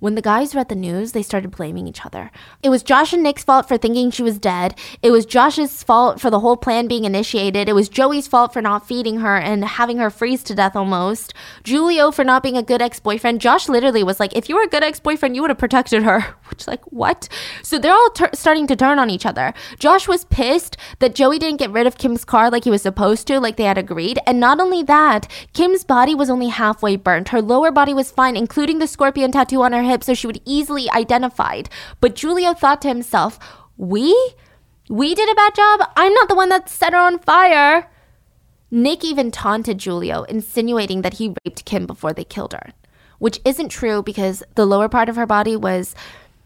When 0.00 0.14
the 0.14 0.22
guys 0.22 0.54
read 0.54 0.68
the 0.68 0.76
news, 0.76 1.10
they 1.10 1.24
started 1.24 1.50
blaming 1.50 1.88
each 1.88 2.06
other. 2.06 2.30
It 2.62 2.68
was 2.68 2.84
Josh 2.84 3.12
and 3.12 3.20
Nick's 3.20 3.42
fault 3.42 3.66
for 3.66 3.76
thinking 3.76 4.12
she 4.12 4.22
was 4.22 4.38
dead. 4.38 4.78
It 5.02 5.10
was 5.10 5.26
Josh's 5.26 5.82
fault 5.82 6.20
for 6.20 6.30
the 6.30 6.38
whole 6.38 6.56
plan 6.56 6.86
being 6.86 7.04
initiated. 7.04 7.68
It 7.68 7.72
was 7.72 7.88
Joey's 7.88 8.28
fault 8.28 8.52
for 8.52 8.62
not 8.62 8.86
feeding 8.86 9.18
her 9.18 9.36
and 9.36 9.64
having 9.64 9.98
her 9.98 10.08
freeze 10.08 10.44
to 10.44 10.54
death 10.54 10.76
almost. 10.76 11.34
Julio 11.66 12.12
for 12.12 12.22
not 12.22 12.44
being 12.44 12.56
a 12.56 12.62
good 12.62 12.80
ex 12.80 13.00
boyfriend. 13.00 13.40
Josh 13.40 13.68
literally 13.68 14.04
was 14.04 14.20
like, 14.20 14.36
if 14.36 14.48
you 14.48 14.54
were 14.54 14.62
a 14.62 14.68
good 14.68 14.84
ex 14.84 15.00
boyfriend, 15.00 15.34
you 15.34 15.42
would 15.42 15.50
have 15.50 15.58
protected 15.58 16.04
her. 16.04 16.36
Which, 16.50 16.66
like, 16.66 16.82
what? 16.86 17.28
So 17.62 17.78
they're 17.78 17.92
all 17.92 18.10
ter- 18.10 18.30
starting 18.34 18.66
to 18.68 18.76
turn 18.76 18.98
on 18.98 19.10
each 19.10 19.26
other. 19.26 19.52
Josh 19.78 20.08
was 20.08 20.24
pissed 20.24 20.76
that 20.98 21.14
Joey 21.14 21.38
didn't 21.38 21.58
get 21.58 21.70
rid 21.70 21.86
of 21.86 21.98
Kim's 21.98 22.24
car 22.24 22.50
like 22.50 22.64
he 22.64 22.70
was 22.70 22.82
supposed 22.82 23.26
to, 23.26 23.40
like 23.40 23.56
they 23.56 23.64
had 23.64 23.78
agreed. 23.78 24.18
And 24.26 24.40
not 24.40 24.60
only 24.60 24.82
that, 24.84 25.28
Kim's 25.52 25.84
body 25.84 26.14
was 26.14 26.30
only 26.30 26.48
halfway 26.48 26.96
burnt. 26.96 27.28
Her 27.28 27.42
lower 27.42 27.70
body 27.70 27.94
was 27.94 28.10
fine, 28.10 28.36
including 28.36 28.78
the 28.78 28.86
scorpion 28.86 29.32
tattoo 29.32 29.62
on 29.62 29.72
her 29.72 29.82
hip, 29.82 30.02
so 30.02 30.14
she 30.14 30.26
would 30.26 30.40
easily 30.44 30.90
identified. 30.90 31.68
But 32.00 32.18
Julio 32.18 32.54
thought 32.54 32.82
to 32.82 32.88
himself, 32.88 33.38
"We, 33.76 34.12
we 34.88 35.14
did 35.14 35.30
a 35.30 35.34
bad 35.34 35.54
job. 35.54 35.90
I'm 35.96 36.14
not 36.14 36.28
the 36.28 36.34
one 36.34 36.48
that 36.48 36.68
set 36.68 36.92
her 36.92 36.98
on 36.98 37.18
fire." 37.18 37.90
Nick 38.70 39.02
even 39.04 39.30
taunted 39.30 39.82
Julio, 39.82 40.24
insinuating 40.24 41.02
that 41.02 41.14
he 41.14 41.34
raped 41.44 41.64
Kim 41.64 41.86
before 41.86 42.12
they 42.12 42.24
killed 42.24 42.52
her, 42.52 42.72
which 43.18 43.40
isn't 43.44 43.70
true 43.70 44.02
because 44.02 44.42
the 44.56 44.66
lower 44.66 44.90
part 44.90 45.08
of 45.08 45.16
her 45.16 45.24
body 45.24 45.56
was, 45.56 45.94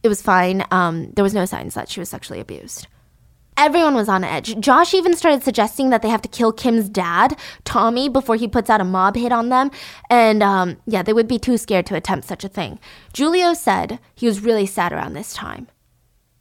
it 0.03 0.09
was 0.09 0.23
fine. 0.23 0.65
Um, 0.71 1.13
there 1.13 1.23
was 1.23 1.35
no 1.35 1.45
signs 1.45 1.75
that 1.75 1.89
she 1.89 2.01
was 2.01 2.09
sexually 2.09 2.41
abused. 2.41 2.87
Everyone 3.57 3.95
was 3.95 4.09
on 4.09 4.25
edge. 4.25 4.59
Josh 4.61 4.95
even 4.95 5.15
started 5.15 5.43
suggesting 5.43 5.91
that 5.91 6.01
they 6.01 6.09
have 6.09 6.23
to 6.23 6.29
kill 6.29 6.53
Kim's 6.53 6.89
dad, 6.89 7.39
Tommy, 7.65 8.09
before 8.09 8.37
he 8.37 8.49
puts 8.49 8.71
out 8.71 8.81
a 8.81 8.85
mob 8.85 9.15
hit 9.15 9.31
on 9.31 9.51
them. 9.51 9.71
And 10.09 10.43
um, 10.43 10.79
yeah, 10.87 11.03
they 11.03 11.13
would 11.13 11.29
be 11.29 11.39
too 11.39 11.59
scared 11.59 11.87
to 11.87 11.95
attempt 11.95 12.27
such 12.27 12.45
a 12.45 12.49
thing. 12.49 12.79
Julio 13.15 13.53
said 13.53 13.99
he 14.15 14.27
was 14.27 14.41
really 14.41 14.67
sad 14.67 14.93
around 14.93 15.13
this 15.13 15.35
time. 15.35 15.69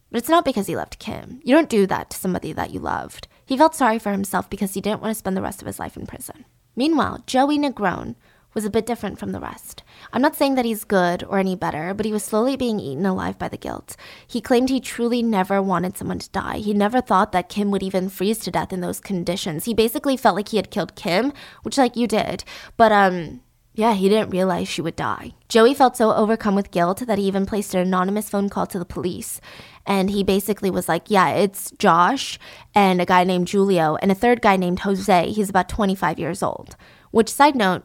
But 0.09 0.19
it's 0.19 0.29
not 0.29 0.45
because 0.45 0.67
he 0.67 0.75
loved 0.75 0.99
Kim. 0.99 1.41
You 1.43 1.55
don't 1.55 1.69
do 1.69 1.85
that 1.87 2.09
to 2.09 2.17
somebody 2.17 2.53
that 2.53 2.71
you 2.71 2.79
loved. 2.79 3.27
He 3.45 3.57
felt 3.57 3.75
sorry 3.75 3.99
for 3.99 4.11
himself 4.11 4.49
because 4.49 4.73
he 4.73 4.81
didn't 4.81 5.01
want 5.01 5.11
to 5.11 5.19
spend 5.19 5.35
the 5.35 5.41
rest 5.41 5.61
of 5.61 5.67
his 5.67 5.79
life 5.79 5.97
in 5.97 6.07
prison. 6.07 6.45
Meanwhile, 6.75 7.23
Joey 7.27 7.59
Negron 7.59 8.15
was 8.53 8.65
a 8.65 8.69
bit 8.69 8.85
different 8.85 9.17
from 9.17 9.31
the 9.31 9.39
rest. 9.39 9.83
I'm 10.11 10.21
not 10.21 10.35
saying 10.35 10.55
that 10.55 10.65
he's 10.65 10.83
good 10.83 11.23
or 11.23 11.37
any 11.37 11.55
better, 11.55 11.93
but 11.93 12.05
he 12.05 12.11
was 12.11 12.23
slowly 12.23 12.57
being 12.57 12.79
eaten 12.79 13.05
alive 13.05 13.39
by 13.39 13.47
the 13.47 13.57
guilt. 13.57 13.95
He 14.27 14.41
claimed 14.41 14.69
he 14.69 14.79
truly 14.79 15.23
never 15.23 15.61
wanted 15.61 15.97
someone 15.97 16.19
to 16.19 16.29
die. 16.29 16.57
He 16.57 16.73
never 16.73 17.01
thought 17.01 17.31
that 17.31 17.49
Kim 17.49 17.71
would 17.71 17.83
even 17.83 18.09
freeze 18.09 18.39
to 18.39 18.51
death 18.51 18.73
in 18.73 18.81
those 18.81 18.99
conditions. 18.99 19.65
He 19.65 19.73
basically 19.73 20.17
felt 20.17 20.35
like 20.35 20.49
he 20.49 20.57
had 20.57 20.71
killed 20.71 20.95
Kim, 20.95 21.33
which 21.63 21.77
like 21.77 21.95
you 21.95 22.07
did. 22.07 22.43
But 22.77 22.91
um 22.91 23.41
yeah, 23.73 23.93
he 23.93 24.09
didn't 24.09 24.31
realize 24.31 24.67
she 24.67 24.81
would 24.81 24.97
die. 24.97 25.31
Joey 25.47 25.73
felt 25.73 25.95
so 25.95 26.13
overcome 26.13 26.55
with 26.55 26.71
guilt 26.71 27.07
that 27.07 27.17
he 27.17 27.23
even 27.25 27.45
placed 27.45 27.73
an 27.73 27.79
anonymous 27.79 28.29
phone 28.29 28.49
call 28.49 28.67
to 28.67 28.77
the 28.77 28.85
police. 28.85 29.39
And 29.85 30.09
he 30.09 30.23
basically 30.23 30.69
was 30.69 30.89
like, 30.89 31.09
Yeah, 31.09 31.29
it's 31.29 31.71
Josh 31.79 32.37
and 32.75 33.01
a 33.01 33.05
guy 33.05 33.23
named 33.23 33.49
Julio 33.49 33.95
and 34.01 34.11
a 34.11 34.15
third 34.15 34.41
guy 34.41 34.57
named 34.57 34.79
Jose. 34.81 35.29
He's 35.31 35.49
about 35.49 35.69
25 35.69 36.19
years 36.19 36.43
old. 36.43 36.75
Which, 37.11 37.29
side 37.29 37.55
note, 37.55 37.83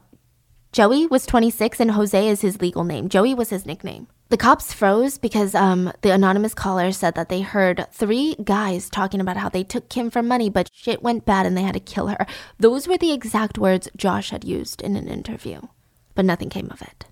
Joey 0.71 1.07
was 1.07 1.25
26 1.25 1.79
and 1.79 1.91
Jose 1.91 2.27
is 2.27 2.41
his 2.41 2.61
legal 2.61 2.83
name. 2.83 3.09
Joey 3.09 3.33
was 3.33 3.49
his 3.49 3.65
nickname. 3.65 4.07
The 4.29 4.37
cops 4.37 4.73
froze 4.73 5.17
because 5.17 5.55
um, 5.55 5.91
the 6.01 6.11
anonymous 6.11 6.53
caller 6.53 6.91
said 6.91 7.15
that 7.15 7.29
they 7.29 7.41
heard 7.41 7.87
three 7.93 8.35
guys 8.43 8.89
talking 8.89 9.21
about 9.21 9.37
how 9.37 9.47
they 9.47 9.63
took 9.63 9.87
Kim 9.89 10.09
for 10.09 10.21
money, 10.21 10.49
but 10.49 10.69
shit 10.73 11.01
went 11.01 11.25
bad 11.25 11.45
and 11.45 11.55
they 11.55 11.61
had 11.61 11.75
to 11.75 11.79
kill 11.79 12.07
her. 12.07 12.25
Those 12.59 12.87
were 12.87 12.97
the 12.97 13.13
exact 13.13 13.57
words 13.57 13.87
Josh 13.95 14.31
had 14.31 14.43
used 14.43 14.81
in 14.81 14.97
an 14.97 15.07
interview, 15.07 15.61
but 16.13 16.25
nothing 16.25 16.49
came 16.49 16.69
of 16.71 16.81
it. 16.81 17.05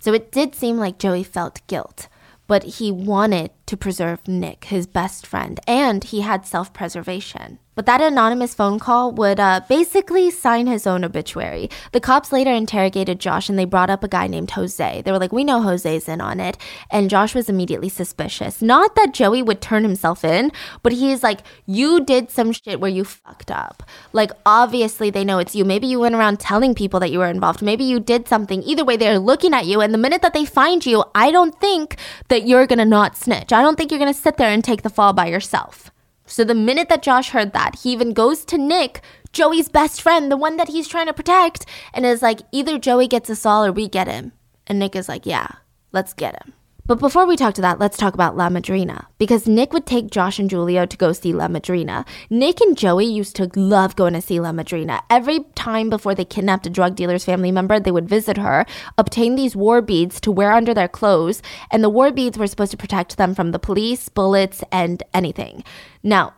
So 0.00 0.12
it 0.12 0.30
did 0.30 0.54
seem 0.54 0.76
like 0.76 0.98
Joey 0.98 1.22
felt 1.22 1.66
guilt 1.66 2.08
but 2.46 2.64
he 2.64 2.92
wanted 2.92 3.50
to 3.66 3.76
preserve 3.76 4.28
Nick, 4.28 4.64
his 4.64 4.86
best 4.86 5.26
friend, 5.26 5.58
and 5.66 6.04
he 6.04 6.20
had 6.20 6.46
self 6.46 6.72
preservation. 6.72 7.58
But 7.74 7.86
that 7.86 8.00
anonymous 8.00 8.54
phone 8.54 8.78
call 8.78 9.12
would 9.12 9.40
uh, 9.40 9.60
basically 9.68 10.30
sign 10.30 10.66
his 10.66 10.86
own 10.86 11.04
obituary. 11.04 11.68
The 11.92 12.00
cops 12.00 12.32
later 12.32 12.52
interrogated 12.52 13.18
Josh 13.18 13.48
and 13.48 13.58
they 13.58 13.64
brought 13.64 13.90
up 13.90 14.04
a 14.04 14.08
guy 14.08 14.26
named 14.26 14.52
Jose. 14.52 15.02
They 15.02 15.12
were 15.12 15.18
like, 15.18 15.32
We 15.32 15.44
know 15.44 15.60
Jose's 15.60 16.08
in 16.08 16.20
on 16.20 16.40
it. 16.40 16.56
And 16.90 17.10
Josh 17.10 17.34
was 17.34 17.48
immediately 17.48 17.88
suspicious. 17.88 18.62
Not 18.62 18.94
that 18.94 19.14
Joey 19.14 19.42
would 19.42 19.60
turn 19.60 19.82
himself 19.82 20.24
in, 20.24 20.52
but 20.82 20.92
he's 20.92 21.22
like, 21.22 21.40
You 21.66 22.04
did 22.04 22.30
some 22.30 22.52
shit 22.52 22.80
where 22.80 22.90
you 22.90 23.04
fucked 23.04 23.50
up. 23.50 23.82
Like, 24.12 24.30
obviously, 24.46 25.10
they 25.10 25.24
know 25.24 25.38
it's 25.38 25.54
you. 25.54 25.64
Maybe 25.64 25.86
you 25.86 26.00
went 26.00 26.14
around 26.14 26.40
telling 26.40 26.74
people 26.74 27.00
that 27.00 27.10
you 27.10 27.18
were 27.18 27.26
involved. 27.26 27.62
Maybe 27.62 27.84
you 27.84 27.98
did 27.98 28.28
something. 28.28 28.62
Either 28.62 28.84
way, 28.84 28.96
they're 28.96 29.18
looking 29.18 29.52
at 29.54 29.66
you. 29.66 29.80
And 29.80 29.92
the 29.92 29.98
minute 29.98 30.22
that 30.22 30.34
they 30.34 30.44
find 30.44 30.84
you, 30.86 31.04
I 31.14 31.30
don't 31.30 31.58
think 31.60 31.96
that 32.28 32.46
you're 32.46 32.66
gonna 32.66 32.84
not 32.84 33.16
snitch. 33.16 33.52
I 33.52 33.62
don't 33.62 33.76
think 33.76 33.90
you're 33.90 33.98
gonna 33.98 34.14
sit 34.14 34.36
there 34.36 34.50
and 34.50 34.62
take 34.62 34.82
the 34.82 34.90
fall 34.90 35.12
by 35.12 35.26
yourself. 35.26 35.90
So 36.26 36.44
the 36.44 36.54
minute 36.54 36.88
that 36.88 37.02
Josh 37.02 37.30
heard 37.30 37.52
that, 37.52 37.80
he 37.82 37.92
even 37.92 38.12
goes 38.12 38.44
to 38.46 38.58
Nick, 38.58 39.02
Joey's 39.32 39.68
best 39.68 40.00
friend, 40.00 40.30
the 40.30 40.36
one 40.36 40.56
that 40.56 40.68
he's 40.68 40.88
trying 40.88 41.06
to 41.06 41.12
protect, 41.12 41.66
and 41.92 42.06
is 42.06 42.22
like, 42.22 42.40
either 42.52 42.78
Joey 42.78 43.08
gets 43.08 43.28
us 43.28 43.44
all 43.44 43.64
or 43.64 43.72
we 43.72 43.88
get 43.88 44.08
him. 44.08 44.32
And 44.66 44.78
Nick 44.78 44.96
is 44.96 45.08
like, 45.08 45.26
yeah, 45.26 45.48
let's 45.92 46.14
get 46.14 46.42
him. 46.42 46.54
But 46.86 46.98
before 46.98 47.24
we 47.24 47.36
talk 47.36 47.54
to 47.54 47.62
that, 47.62 47.78
let's 47.78 47.96
talk 47.96 48.12
about 48.12 48.36
La 48.36 48.50
Madrina. 48.50 49.06
Because 49.16 49.48
Nick 49.48 49.72
would 49.72 49.86
take 49.86 50.10
Josh 50.10 50.38
and 50.38 50.50
Julio 50.50 50.84
to 50.84 50.96
go 50.98 51.14
see 51.14 51.32
La 51.32 51.48
Madrina. 51.48 52.04
Nick 52.28 52.60
and 52.60 52.76
Joey 52.76 53.06
used 53.06 53.36
to 53.36 53.50
love 53.56 53.96
going 53.96 54.12
to 54.12 54.20
see 54.20 54.38
La 54.38 54.52
Madrina. 54.52 55.00
Every 55.08 55.44
time 55.54 55.88
before 55.88 56.14
they 56.14 56.26
kidnapped 56.26 56.66
a 56.66 56.70
drug 56.70 56.94
dealer's 56.94 57.24
family 57.24 57.50
member, 57.50 57.80
they 57.80 57.90
would 57.90 58.06
visit 58.06 58.36
her, 58.36 58.66
obtain 58.98 59.34
these 59.34 59.56
war 59.56 59.80
beads 59.80 60.20
to 60.20 60.30
wear 60.30 60.52
under 60.52 60.74
their 60.74 60.86
clothes, 60.86 61.40
and 61.70 61.82
the 61.82 61.88
war 61.88 62.12
beads 62.12 62.36
were 62.36 62.46
supposed 62.46 62.72
to 62.72 62.76
protect 62.76 63.16
them 63.16 63.34
from 63.34 63.52
the 63.52 63.58
police, 63.58 64.10
bullets, 64.10 64.62
and 64.70 65.02
anything. 65.14 65.64
Now, 66.02 66.34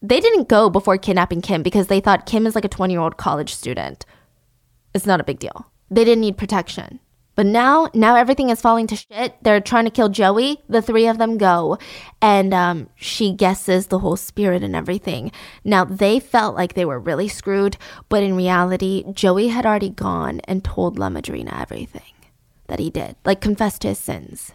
they 0.00 0.20
didn't 0.20 0.48
go 0.48 0.70
before 0.70 0.96
kidnapping 0.96 1.42
Kim 1.42 1.62
because 1.62 1.88
they 1.88 2.00
thought 2.00 2.24
Kim 2.24 2.46
is 2.46 2.54
like 2.54 2.64
a 2.64 2.68
20 2.68 2.94
year 2.94 3.02
old 3.02 3.18
college 3.18 3.54
student. 3.54 4.06
It's 4.94 5.04
not 5.04 5.20
a 5.20 5.24
big 5.24 5.38
deal. 5.38 5.70
They 5.90 6.04
didn't 6.04 6.22
need 6.22 6.38
protection. 6.38 7.00
But 7.36 7.46
now, 7.46 7.88
now 7.94 8.16
everything 8.16 8.50
is 8.50 8.60
falling 8.60 8.86
to 8.88 8.96
shit. 8.96 9.36
They're 9.42 9.60
trying 9.60 9.84
to 9.84 9.90
kill 9.90 10.08
Joey. 10.08 10.60
The 10.68 10.82
three 10.82 11.06
of 11.06 11.18
them 11.18 11.38
go, 11.38 11.78
and 12.20 12.52
um, 12.52 12.88
she 12.96 13.32
guesses 13.32 13.86
the 13.86 14.00
whole 14.00 14.16
spirit 14.16 14.62
and 14.62 14.76
everything. 14.76 15.32
Now 15.64 15.84
they 15.84 16.20
felt 16.20 16.54
like 16.54 16.74
they 16.74 16.84
were 16.84 16.98
really 16.98 17.28
screwed, 17.28 17.76
but 18.08 18.22
in 18.22 18.36
reality, 18.36 19.04
Joey 19.12 19.48
had 19.48 19.64
already 19.64 19.90
gone 19.90 20.40
and 20.44 20.64
told 20.64 20.98
La 20.98 21.08
Madrina 21.08 21.58
everything 21.58 22.02
that 22.66 22.78
he 22.78 22.90
did, 22.90 23.16
like 23.24 23.40
confessed 23.40 23.82
to 23.82 23.88
his 23.88 23.98
sins, 23.98 24.52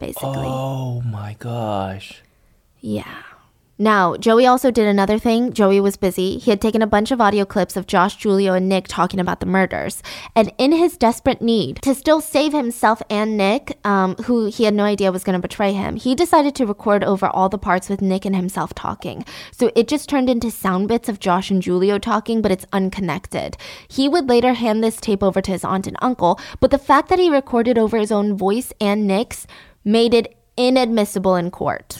basically. 0.00 0.46
Oh 0.48 1.02
my 1.02 1.36
gosh. 1.38 2.22
Yeah. 2.80 3.22
Now, 3.82 4.14
Joey 4.14 4.46
also 4.46 4.70
did 4.70 4.86
another 4.86 5.18
thing. 5.18 5.52
Joey 5.52 5.80
was 5.80 5.96
busy. 5.96 6.38
He 6.38 6.52
had 6.52 6.60
taken 6.60 6.82
a 6.82 6.86
bunch 6.86 7.10
of 7.10 7.20
audio 7.20 7.44
clips 7.44 7.76
of 7.76 7.88
Josh, 7.88 8.22
Julio, 8.22 8.54
and 8.54 8.68
Nick 8.68 8.86
talking 8.86 9.18
about 9.18 9.40
the 9.40 9.46
murders. 9.46 10.04
And 10.36 10.52
in 10.56 10.70
his 10.70 10.96
desperate 10.96 11.42
need 11.42 11.82
to 11.82 11.92
still 11.92 12.20
save 12.20 12.52
himself 12.52 13.02
and 13.10 13.36
Nick, 13.36 13.76
um, 13.84 14.14
who 14.26 14.46
he 14.46 14.62
had 14.62 14.74
no 14.74 14.84
idea 14.84 15.10
was 15.10 15.24
going 15.24 15.36
to 15.36 15.42
betray 15.42 15.72
him, 15.72 15.96
he 15.96 16.14
decided 16.14 16.54
to 16.54 16.64
record 16.64 17.02
over 17.02 17.26
all 17.26 17.48
the 17.48 17.58
parts 17.58 17.88
with 17.88 18.00
Nick 18.00 18.24
and 18.24 18.36
himself 18.36 18.72
talking. 18.72 19.24
So 19.50 19.72
it 19.74 19.88
just 19.88 20.08
turned 20.08 20.30
into 20.30 20.52
sound 20.52 20.86
bits 20.86 21.08
of 21.08 21.18
Josh 21.18 21.50
and 21.50 21.64
Julio 21.64 21.98
talking, 21.98 22.40
but 22.40 22.52
it's 22.52 22.66
unconnected. 22.72 23.56
He 23.88 24.08
would 24.08 24.28
later 24.28 24.52
hand 24.52 24.84
this 24.84 25.00
tape 25.00 25.24
over 25.24 25.42
to 25.42 25.50
his 25.50 25.64
aunt 25.64 25.88
and 25.88 25.96
uncle, 26.00 26.38
but 26.60 26.70
the 26.70 26.78
fact 26.78 27.08
that 27.08 27.18
he 27.18 27.28
recorded 27.28 27.78
over 27.78 27.98
his 27.98 28.12
own 28.12 28.36
voice 28.36 28.72
and 28.80 29.08
Nick's 29.08 29.44
made 29.84 30.14
it 30.14 30.36
inadmissible 30.56 31.34
in 31.34 31.50
court. 31.50 31.98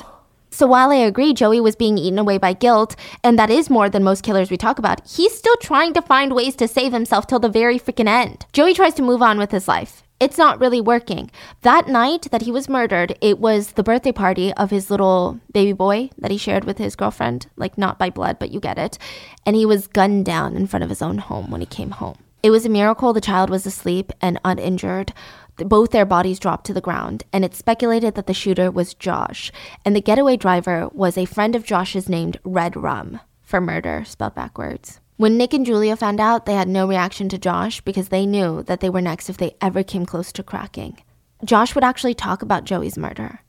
So 0.52 0.66
while 0.66 0.90
I 0.90 0.96
agree 0.96 1.32
Joey 1.32 1.62
was 1.62 1.76
being 1.76 1.96
eaten 1.96 2.18
away 2.18 2.36
by 2.36 2.52
guilt, 2.52 2.94
and 3.24 3.38
that 3.38 3.48
is 3.48 3.70
more 3.70 3.88
than 3.88 4.04
most 4.04 4.22
killers 4.22 4.50
we 4.50 4.58
talk 4.58 4.78
about, 4.78 5.00
he's 5.08 5.36
still 5.36 5.56
trying 5.56 5.94
to 5.94 6.02
find 6.02 6.34
ways 6.34 6.54
to 6.56 6.68
save 6.68 6.92
himself 6.92 7.26
till 7.26 7.38
the 7.38 7.48
very 7.48 7.78
freaking 7.78 8.06
end. 8.06 8.44
Joey 8.52 8.74
tries 8.74 8.92
to 8.94 9.02
move 9.02 9.22
on 9.22 9.38
with 9.38 9.50
his 9.50 9.66
life. 9.66 10.02
It's 10.20 10.36
not 10.36 10.60
really 10.60 10.80
working. 10.80 11.30
That 11.62 11.88
night 11.88 12.28
that 12.30 12.42
he 12.42 12.52
was 12.52 12.68
murdered, 12.68 13.16
it 13.22 13.38
was 13.38 13.72
the 13.72 13.82
birthday 13.82 14.12
party 14.12 14.52
of 14.52 14.70
his 14.70 14.90
little 14.90 15.40
baby 15.52 15.72
boy 15.72 16.10
that 16.18 16.30
he 16.30 16.36
shared 16.36 16.64
with 16.64 16.76
his 16.76 16.96
girlfriend, 16.96 17.46
like 17.56 17.78
not 17.78 17.98
by 17.98 18.10
blood, 18.10 18.38
but 18.38 18.52
you 18.52 18.60
get 18.60 18.78
it. 18.78 18.98
And 19.46 19.56
he 19.56 19.64
was 19.64 19.88
gunned 19.88 20.26
down 20.26 20.54
in 20.54 20.66
front 20.66 20.84
of 20.84 20.90
his 20.90 21.02
own 21.02 21.16
home 21.16 21.50
when 21.50 21.62
he 21.62 21.66
came 21.66 21.92
home. 21.92 22.18
It 22.42 22.50
was 22.50 22.66
a 22.66 22.68
miracle 22.68 23.12
the 23.12 23.20
child 23.20 23.50
was 23.50 23.66
asleep 23.66 24.12
and 24.20 24.38
uninjured. 24.44 25.12
Both 25.56 25.90
their 25.90 26.06
bodies 26.06 26.38
dropped 26.38 26.66
to 26.66 26.74
the 26.74 26.80
ground, 26.80 27.24
and 27.32 27.44
it's 27.44 27.58
speculated 27.58 28.14
that 28.14 28.26
the 28.26 28.34
shooter 28.34 28.70
was 28.70 28.94
Josh, 28.94 29.52
and 29.84 29.94
the 29.94 30.00
getaway 30.00 30.36
driver 30.36 30.88
was 30.92 31.18
a 31.18 31.26
friend 31.26 31.54
of 31.54 31.64
Josh's 31.64 32.08
named 32.08 32.38
Red 32.42 32.76
Rum, 32.76 33.20
for 33.42 33.60
murder, 33.60 34.04
spelled 34.06 34.34
backwards. 34.34 35.00
When 35.18 35.36
Nick 35.36 35.52
and 35.52 35.66
Julio 35.66 35.94
found 35.94 36.20
out, 36.20 36.46
they 36.46 36.54
had 36.54 36.68
no 36.68 36.88
reaction 36.88 37.28
to 37.28 37.38
Josh 37.38 37.80
because 37.82 38.08
they 38.08 38.26
knew 38.26 38.62
that 38.64 38.80
they 38.80 38.90
were 38.90 39.02
next 39.02 39.28
if 39.28 39.36
they 39.36 39.54
ever 39.60 39.82
came 39.82 40.06
close 40.06 40.32
to 40.32 40.42
cracking. 40.42 40.96
Josh 41.44 41.74
would 41.74 41.84
actually 41.84 42.14
talk 42.14 42.42
about 42.42 42.64
Joey's 42.64 42.96
murder. 42.96 43.40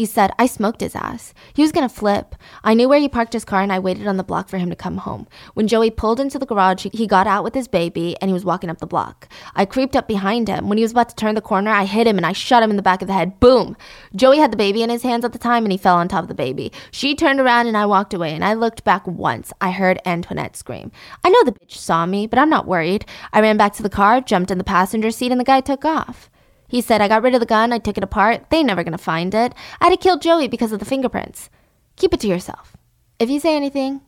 He 0.00 0.06
said, 0.06 0.30
I 0.38 0.46
smoked 0.46 0.80
his 0.80 0.96
ass. 0.96 1.34
He 1.52 1.60
was 1.60 1.72
gonna 1.72 1.90
flip. 1.90 2.34
I 2.64 2.72
knew 2.72 2.88
where 2.88 2.98
he 2.98 3.06
parked 3.06 3.34
his 3.34 3.44
car 3.44 3.60
and 3.60 3.70
I 3.70 3.78
waited 3.78 4.06
on 4.06 4.16
the 4.16 4.24
block 4.24 4.48
for 4.48 4.56
him 4.56 4.70
to 4.70 4.74
come 4.74 4.96
home. 4.96 5.28
When 5.52 5.68
Joey 5.68 5.90
pulled 5.90 6.18
into 6.18 6.38
the 6.38 6.46
garage, 6.46 6.86
he 6.90 7.06
got 7.06 7.26
out 7.26 7.44
with 7.44 7.54
his 7.54 7.68
baby 7.68 8.16
and 8.18 8.30
he 8.30 8.32
was 8.32 8.42
walking 8.42 8.70
up 8.70 8.78
the 8.78 8.86
block. 8.86 9.28
I 9.54 9.66
creeped 9.66 9.94
up 9.94 10.08
behind 10.08 10.48
him. 10.48 10.70
When 10.70 10.78
he 10.78 10.84
was 10.84 10.92
about 10.92 11.10
to 11.10 11.16
turn 11.16 11.34
the 11.34 11.42
corner, 11.42 11.70
I 11.70 11.84
hit 11.84 12.06
him 12.06 12.16
and 12.16 12.24
I 12.24 12.32
shot 12.32 12.62
him 12.62 12.70
in 12.70 12.76
the 12.76 12.82
back 12.82 13.02
of 13.02 13.08
the 13.08 13.12
head. 13.12 13.40
Boom! 13.40 13.76
Joey 14.16 14.38
had 14.38 14.50
the 14.50 14.56
baby 14.56 14.82
in 14.82 14.88
his 14.88 15.02
hands 15.02 15.22
at 15.22 15.34
the 15.34 15.38
time 15.38 15.66
and 15.66 15.72
he 15.72 15.76
fell 15.76 15.96
on 15.96 16.08
top 16.08 16.22
of 16.22 16.28
the 16.28 16.34
baby. 16.34 16.72
She 16.90 17.14
turned 17.14 17.38
around 17.38 17.66
and 17.66 17.76
I 17.76 17.84
walked 17.84 18.14
away 18.14 18.32
and 18.32 18.42
I 18.42 18.54
looked 18.54 18.84
back 18.84 19.06
once. 19.06 19.52
I 19.60 19.70
heard 19.70 20.00
Antoinette 20.06 20.56
scream. 20.56 20.92
I 21.24 21.28
know 21.28 21.44
the 21.44 21.52
bitch 21.52 21.72
saw 21.72 22.06
me, 22.06 22.26
but 22.26 22.38
I'm 22.38 22.48
not 22.48 22.66
worried. 22.66 23.04
I 23.34 23.42
ran 23.42 23.58
back 23.58 23.74
to 23.74 23.82
the 23.82 23.90
car, 23.90 24.22
jumped 24.22 24.50
in 24.50 24.56
the 24.56 24.64
passenger 24.64 25.10
seat, 25.10 25.30
and 25.30 25.38
the 25.38 25.44
guy 25.44 25.60
took 25.60 25.84
off. 25.84 26.30
He 26.70 26.80
said, 26.80 27.00
I 27.00 27.08
got 27.08 27.22
rid 27.22 27.34
of 27.34 27.40
the 27.40 27.46
gun, 27.46 27.72
I 27.72 27.78
took 27.78 27.98
it 27.98 28.04
apart, 28.04 28.48
they 28.50 28.62
never 28.62 28.84
gonna 28.84 28.96
find 28.98 29.34
it. 29.34 29.52
I 29.80 29.86
had 29.86 29.90
to 29.90 29.96
kill 29.96 30.18
Joey 30.18 30.46
because 30.48 30.70
of 30.72 30.78
the 30.78 30.84
fingerprints. 30.84 31.50
Keep 31.96 32.14
it 32.14 32.20
to 32.20 32.28
yourself. 32.28 32.76
If 33.18 33.28
you 33.28 33.40
say 33.40 33.56
anything, 33.56 34.00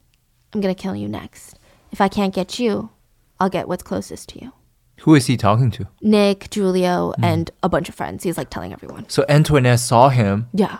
I'm 0.53 0.61
gonna 0.61 0.75
kill 0.75 0.95
you 0.95 1.09
next. 1.09 1.59
If 1.91 2.01
I 2.01 2.09
can't 2.09 2.35
get 2.35 2.59
you, 2.59 2.91
I'll 3.41 3.51
get 3.51 3.67
what's 3.69 3.83
closest 3.83 4.29
to 4.31 4.41
you. 4.41 4.53
Who 5.01 5.17
is 5.17 5.27
he 5.27 5.37
talking 5.37 5.71
to? 5.73 5.89
Nick, 6.01 6.55
Julio, 6.55 7.13
hmm. 7.17 7.25
and 7.25 7.51
a 7.63 7.69
bunch 7.69 7.89
of 7.89 7.95
friends. 7.97 8.23
He's 8.23 8.39
like 8.39 8.51
telling 8.51 8.73
everyone. 8.73 9.09
So 9.09 9.25
Antoinette 9.29 9.81
saw 9.81 10.09
him, 10.11 10.49
Yeah. 10.55 10.79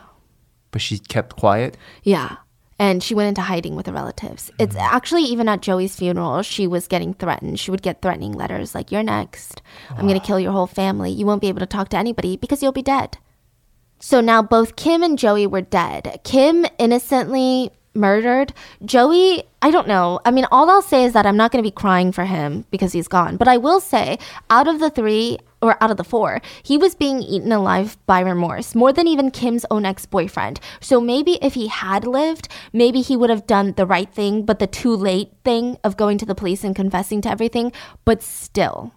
but 0.71 0.81
she 0.81 0.99
kept 1.01 1.35
quiet. 1.37 1.77
Yeah. 2.05 2.37
And 2.83 3.01
she 3.01 3.15
went 3.15 3.29
into 3.29 3.43
hiding 3.43 3.77
with 3.77 3.87
her 3.87 3.93
relatives. 3.93 4.51
It's 4.59 4.75
mm. 4.75 4.81
actually 4.81 5.23
even 5.23 5.49
at 5.49 5.61
Joey's 5.63 5.95
funeral, 5.95 6.43
she 6.43 6.67
was 6.67 6.89
getting 6.89 7.15
threatened. 7.15 7.61
She 7.61 7.71
would 7.71 7.81
get 7.81 8.03
threatening 8.03 8.33
letters 8.33 8.75
like, 8.75 8.91
You're 8.91 9.05
next. 9.05 9.63
I'm 9.91 10.09
going 10.09 10.19
to 10.19 10.27
kill 10.27 10.41
your 10.41 10.51
whole 10.51 10.67
family. 10.67 11.13
You 11.13 11.25
won't 11.25 11.41
be 11.41 11.47
able 11.47 11.61
to 11.61 11.67
talk 11.67 11.91
to 11.91 11.97
anybody 11.97 12.37
because 12.37 12.61
you'll 12.61 12.73
be 12.73 12.83
dead. 12.83 13.19
So 14.01 14.21
now 14.21 14.43
both 14.43 14.75
Kim 14.75 15.05
and 15.05 15.17
Joey 15.17 15.47
were 15.47 15.61
dead. 15.61 16.19
Kim 16.25 16.67
innocently 16.77 17.71
murdered. 17.95 18.53
Joey, 18.85 19.45
I 19.63 19.71
don't 19.71 19.87
know. 19.87 20.19
I 20.25 20.33
mean, 20.33 20.47
all 20.51 20.69
I'll 20.69 20.83
say 20.83 21.05
is 21.05 21.13
that 21.13 21.25
I'm 21.25 21.37
not 21.37 21.53
going 21.53 21.63
to 21.63 21.71
be 21.71 21.71
crying 21.71 22.11
for 22.11 22.25
him 22.25 22.65
because 22.73 22.93
he's 22.93 23.07
gone. 23.07 23.37
But 23.37 23.47
I 23.47 23.59
will 23.59 23.79
say, 23.79 24.19
out 24.51 24.67
of 24.67 24.81
the 24.81 24.91
three, 24.91 25.39
or 25.63 25.83
out 25.83 25.91
of 25.91 25.97
the 25.97 26.05
four, 26.05 26.43
he 26.63 26.77
was 26.77 26.95
being 26.95 27.23
eaten 27.23 27.53
alive 27.53 27.97
by 28.07 28.21
remorse, 28.21 28.75
more 28.75 28.93
than 28.93 29.07
even 29.07 29.31
Kim's 29.31 29.65
own 29.71 29.87
ex 29.87 30.05
boyfriend. 30.05 30.61
So 30.81 31.01
maybe 31.01 31.39
if 31.41 31.55
he 31.55 31.69
had 31.69 32.07
lived, 32.07 32.49
maybe 32.73 33.01
he 33.01 33.17
would 33.17 33.31
have 33.31 33.47
done 33.47 33.73
the 33.77 33.87
right 33.87 34.13
thing, 34.13 34.45
but 34.45 34.59
the 34.59 34.67
too 34.67 34.95
late 34.95 35.31
thing 35.45 35.79
of 35.85 35.97
going 35.97 36.19
to 36.19 36.27
the 36.27 36.35
police 36.35 36.65
and 36.65 36.77
confessing 36.77 37.23
to 37.23 37.31
everything. 37.31 37.73
But 38.05 38.23
still, 38.23 38.93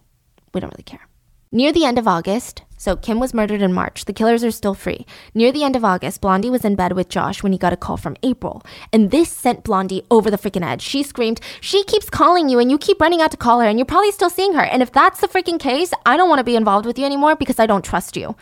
we 0.54 0.60
don't 0.60 0.74
really 0.74 0.84
care. 0.84 1.08
Near 1.52 1.72
the 1.72 1.86
end 1.86 1.98
of 1.98 2.08
August, 2.08 2.64
so 2.86 2.96
Kim 2.96 3.20
was 3.20 3.34
murdered 3.34 3.64
in 3.64 3.74
March. 3.74 4.06
The 4.06 4.14
killers 4.14 4.44
are 4.44 4.52
still 4.52 4.76
free. 4.76 5.08
Near 5.34 5.52
the 5.52 5.64
end 5.64 5.76
of 5.76 5.84
August, 5.84 6.22
Blondie 6.22 6.52
was 6.52 6.64
in 6.64 6.76
bed 6.76 6.92
with 6.92 7.10
Josh 7.10 7.42
when 7.42 7.52
he 7.52 7.58
got 7.58 7.74
a 7.74 7.78
call 7.78 7.98
from 7.98 8.16
April. 8.22 8.62
And 8.94 9.10
this 9.10 9.32
sent 9.32 9.64
Blondie 9.64 10.04
over 10.12 10.30
the 10.30 10.38
freaking 10.38 10.64
edge. 10.64 10.84
She 10.84 11.02
screamed, 11.02 11.42
She 11.60 11.84
keeps 11.86 12.12
calling 12.12 12.48
you 12.48 12.60
and 12.60 12.70
you 12.70 12.78
keep 12.78 13.02
running 13.02 13.22
out 13.22 13.32
to 13.32 13.38
call 13.38 13.60
her 13.60 13.68
and 13.68 13.80
you're 13.80 13.88
probably 13.88 14.12
still 14.12 14.30
seeing 14.30 14.54
her. 14.54 14.64
And 14.64 14.84
if 14.84 14.92
that's 14.92 15.20
the 15.20 15.28
freaking 15.28 15.60
case, 15.60 15.92
I 16.06 16.16
don't 16.16 16.30
want 16.30 16.38
to 16.38 16.44
be 16.44 16.56
involved 16.56 16.86
with 16.86 17.00
you 17.00 17.06
anymore 17.06 17.36
because 17.36 17.58
I 17.60 17.66
don't 17.66 17.84
trust 17.84 18.16
you. 18.16 18.36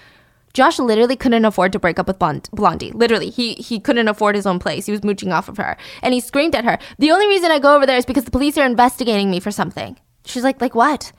Josh 0.54 0.78
literally 0.78 1.16
couldn't 1.16 1.46
afford 1.46 1.72
to 1.72 1.80
break 1.80 1.98
up 1.98 2.08
with 2.08 2.20
Blond- 2.20 2.50
Blondie. 2.52 2.92
Literally, 2.92 3.30
he 3.30 3.54
he 3.54 3.80
couldn't 3.80 4.10
afford 4.10 4.36
his 4.36 4.46
own 4.46 4.60
place. 4.60 4.86
He 4.86 4.92
was 4.92 5.04
mooching 5.04 5.32
off 5.32 5.50
of 5.50 5.58
her, 5.58 5.78
and 6.04 6.14
he 6.14 6.20
screamed 6.20 6.54
at 6.54 6.64
her. 6.64 6.78
The 7.00 7.12
only 7.12 7.28
reason 7.28 7.50
I 7.50 7.58
go 7.58 7.76
over 7.76 7.88
there 7.88 7.98
is 7.98 8.06
because 8.06 8.26
the 8.26 8.30
police 8.30 8.56
are 8.58 8.66
investigating 8.66 9.32
me 9.32 9.40
for 9.40 9.50
something. 9.50 9.98
She's 10.26 10.44
like, 10.44 10.62
like 10.62 10.76
what? 10.76 11.12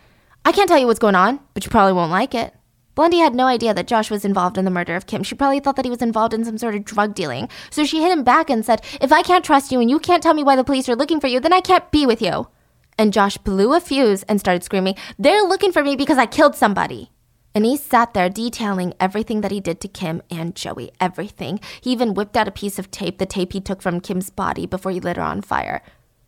I 0.45 0.53
can't 0.53 0.69
tell 0.69 0.79
you 0.79 0.87
what's 0.87 1.01
going 1.01 1.17
on, 1.17 1.41
but 1.55 1.65
you 1.65 1.71
probably 1.71 1.95
won't 1.95 2.13
like 2.13 2.35
it. 2.35 2.55
Blondie 2.95 3.19
had 3.19 3.35
no 3.35 3.47
idea 3.47 3.75
that 3.75 3.89
Josh 3.89 4.11
was 4.11 4.25
involved 4.25 4.57
in 4.57 4.65
the 4.65 4.71
murder 4.71 4.95
of 4.95 5.07
Kim. 5.07 5.23
She 5.23 5.35
probably 5.35 5.59
thought 5.59 5.77
that 5.77 5.85
he 5.85 5.91
was 5.91 6.03
involved 6.03 6.33
in 6.33 6.45
some 6.45 6.59
sort 6.59 6.75
of 6.75 6.85
drug 6.85 7.15
dealing. 7.15 7.49
So 7.71 7.85
she 7.85 8.03
hit 8.03 8.13
him 8.13 8.23
back 8.23 8.49
and 8.49 8.65
said, 8.65 8.83
If 9.01 9.11
I 9.11 9.23
can't 9.23 9.45
trust 9.45 9.73
you 9.73 9.81
and 9.81 9.91
you 9.91 9.99
can't 9.99 10.23
tell 10.23 10.35
me 10.35 10.45
why 10.45 10.55
the 10.57 10.65
police 10.65 10.89
are 10.89 10.97
looking 10.97 11.21
for 11.21 11.27
you, 11.27 11.41
then 11.41 11.53
I 11.53 11.61
can't 11.61 11.91
be 11.91 12.07
with 12.07 12.23
you. 12.23 12.49
And 12.97 13.13
Josh 13.13 13.37
blew 13.39 13.75
a 13.75 13.81
fuse 13.81 14.23
and 14.25 14.39
started 14.39 14.63
screaming, 14.63 14.95
They're 15.19 15.43
looking 15.43 15.73
for 15.73 15.83
me 15.83 15.97
because 15.97 16.19
I 16.19 16.27
killed 16.27 16.55
somebody. 16.55 17.11
And 17.53 17.65
he 17.65 17.77
sat 17.77 18.15
there 18.15 18.29
detailing 18.29 18.95
everything 18.99 19.41
that 19.41 19.53
he 19.53 19.61
did 19.61 19.81
to 19.81 19.89
Kim 19.89 20.23
and 20.31 20.55
Joey. 20.57 20.91
Everything. 21.01 21.61
He 21.81 21.91
even 21.91 22.15
whipped 22.15 22.37
out 22.37 22.49
a 22.49 22.53
piece 22.53 22.79
of 22.79 22.91
tape, 22.91 23.19
the 23.19 23.27
tape 23.27 23.53
he 23.53 23.61
took 23.61 23.81
from 23.81 24.01
Kim's 24.01 24.31
body 24.31 24.67
before 24.67 24.91
he 24.91 25.01
lit 25.01 25.17
her 25.17 25.23
on 25.23 25.41
fire. 25.41 25.83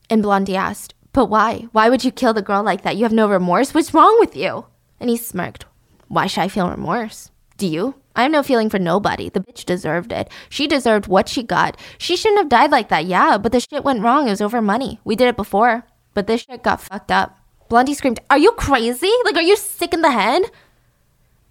And 0.09 0.22
Blondie 0.22 0.56
asked, 0.56 0.94
But 1.12 1.26
why? 1.26 1.66
Why 1.72 1.88
would 1.88 2.05
you 2.05 2.12
kill 2.12 2.32
the 2.32 2.43
girl 2.43 2.62
like 2.62 2.82
that? 2.82 2.97
You 2.97 3.02
have 3.05 3.12
no 3.12 3.28
remorse? 3.28 3.74
What's 3.74 3.94
wrong 3.94 4.16
with 4.20 4.36
you? 4.36 4.66
And 5.01 5.10
he 5.10 5.16
smirked. 5.16 5.64
Why 6.08 6.26
should 6.26 6.42
I 6.42 6.48
feel 6.48 6.70
remorse? 6.70 7.30
Do 7.56 7.66
you? 7.66 7.94
I 8.14 8.22
have 8.22 8.32
no 8.32 8.42
feeling 8.42 8.70
for 8.70 8.78
nobody. 8.78 9.28
The 9.28 9.40
bitch 9.40 9.64
deserved 9.64 10.12
it. 10.12 10.30
She 10.48 10.66
deserved 10.66 11.06
what 11.06 11.28
she 11.28 11.42
got. 11.42 11.78
She 11.98 12.16
shouldn't 12.16 12.40
have 12.40 12.48
died 12.48 12.70
like 12.70 12.88
that, 12.88 13.06
yeah, 13.06 13.38
but 13.38 13.52
the 13.52 13.60
shit 13.60 13.84
went 13.84 14.02
wrong. 14.02 14.26
It 14.26 14.30
was 14.30 14.40
over 14.40 14.62
money. 14.62 15.00
We 15.04 15.16
did 15.16 15.28
it 15.28 15.36
before, 15.36 15.84
but 16.14 16.26
this 16.26 16.42
shit 16.42 16.62
got 16.62 16.80
fucked 16.80 17.10
up. 17.10 17.38
Blondie 17.68 17.94
screamed, 17.94 18.20
Are 18.30 18.38
you 18.38 18.52
crazy? 18.52 19.10
Like, 19.24 19.36
are 19.36 19.42
you 19.42 19.56
sick 19.56 19.92
in 19.92 20.02
the 20.02 20.10
head? 20.10 20.42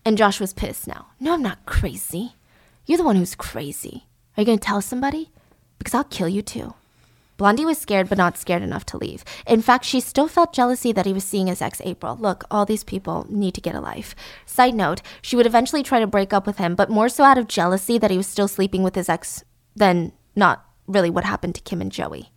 And 0.05 0.17
Josh 0.17 0.39
was 0.39 0.53
pissed 0.53 0.87
now. 0.87 1.07
No, 1.19 1.33
I'm 1.33 1.41
not 1.41 1.65
crazy. 1.65 2.33
You're 2.85 2.99
the 2.99 3.03
one 3.03 3.15
who's 3.15 3.35
crazy. 3.35 4.05
Are 4.37 4.41
you 4.41 4.45
gonna 4.45 4.57
tell 4.57 4.81
somebody? 4.81 5.31
Because 5.77 5.93
I'll 5.93 6.03
kill 6.03 6.29
you 6.29 6.41
too. 6.41 6.73
Blondie 7.37 7.65
was 7.65 7.77
scared, 7.77 8.07
but 8.07 8.17
not 8.17 8.37
scared 8.37 8.63
enough 8.63 8.85
to 8.87 8.97
leave. 8.97 9.23
In 9.45 9.61
fact, 9.61 9.83
she 9.83 9.99
still 9.99 10.27
felt 10.27 10.53
jealousy 10.53 10.91
that 10.91 11.05
he 11.05 11.13
was 11.13 11.23
seeing 11.23 11.47
his 11.47 11.61
ex 11.61 11.81
April. 11.83 12.15
Look, 12.15 12.45
all 12.49 12.65
these 12.65 12.83
people 12.83 13.25
need 13.29 13.53
to 13.55 13.61
get 13.61 13.75
a 13.75 13.81
life. 13.81 14.15
Side 14.45 14.73
note, 14.73 15.01
she 15.21 15.35
would 15.35 15.45
eventually 15.45 15.83
try 15.83 15.99
to 15.99 16.07
break 16.07 16.31
up 16.31 16.47
with 16.47 16.57
him, 16.57 16.75
but 16.75 16.89
more 16.89 17.09
so 17.09 17.23
out 17.23 17.37
of 17.37 17.47
jealousy 17.47 17.97
that 17.97 18.11
he 18.11 18.17
was 18.17 18.27
still 18.27 18.47
sleeping 18.47 18.83
with 18.83 18.95
his 18.95 19.09
ex 19.09 19.43
than 19.75 20.13
not 20.35 20.65
really 20.87 21.09
what 21.09 21.25
happened 21.25 21.55
to 21.55 21.61
Kim 21.61 21.81
and 21.81 21.91
Joey. 21.91 22.31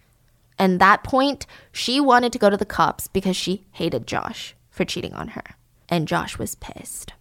And 0.59 0.81
that 0.81 1.05
point, 1.05 1.47
she 1.71 2.01
wanted 2.01 2.33
to 2.33 2.39
go 2.39 2.51
to 2.51 2.57
the 2.57 2.65
cops 2.65 3.07
because 3.07 3.37
she 3.37 3.67
hated 3.73 4.07
Josh 4.07 4.57
for 4.71 4.85
cheating 4.85 5.15
on 5.15 5.29
her. 5.29 5.57
And 5.89 6.09
Josh 6.09 6.39
was 6.39 6.57
pissed. 6.57 7.13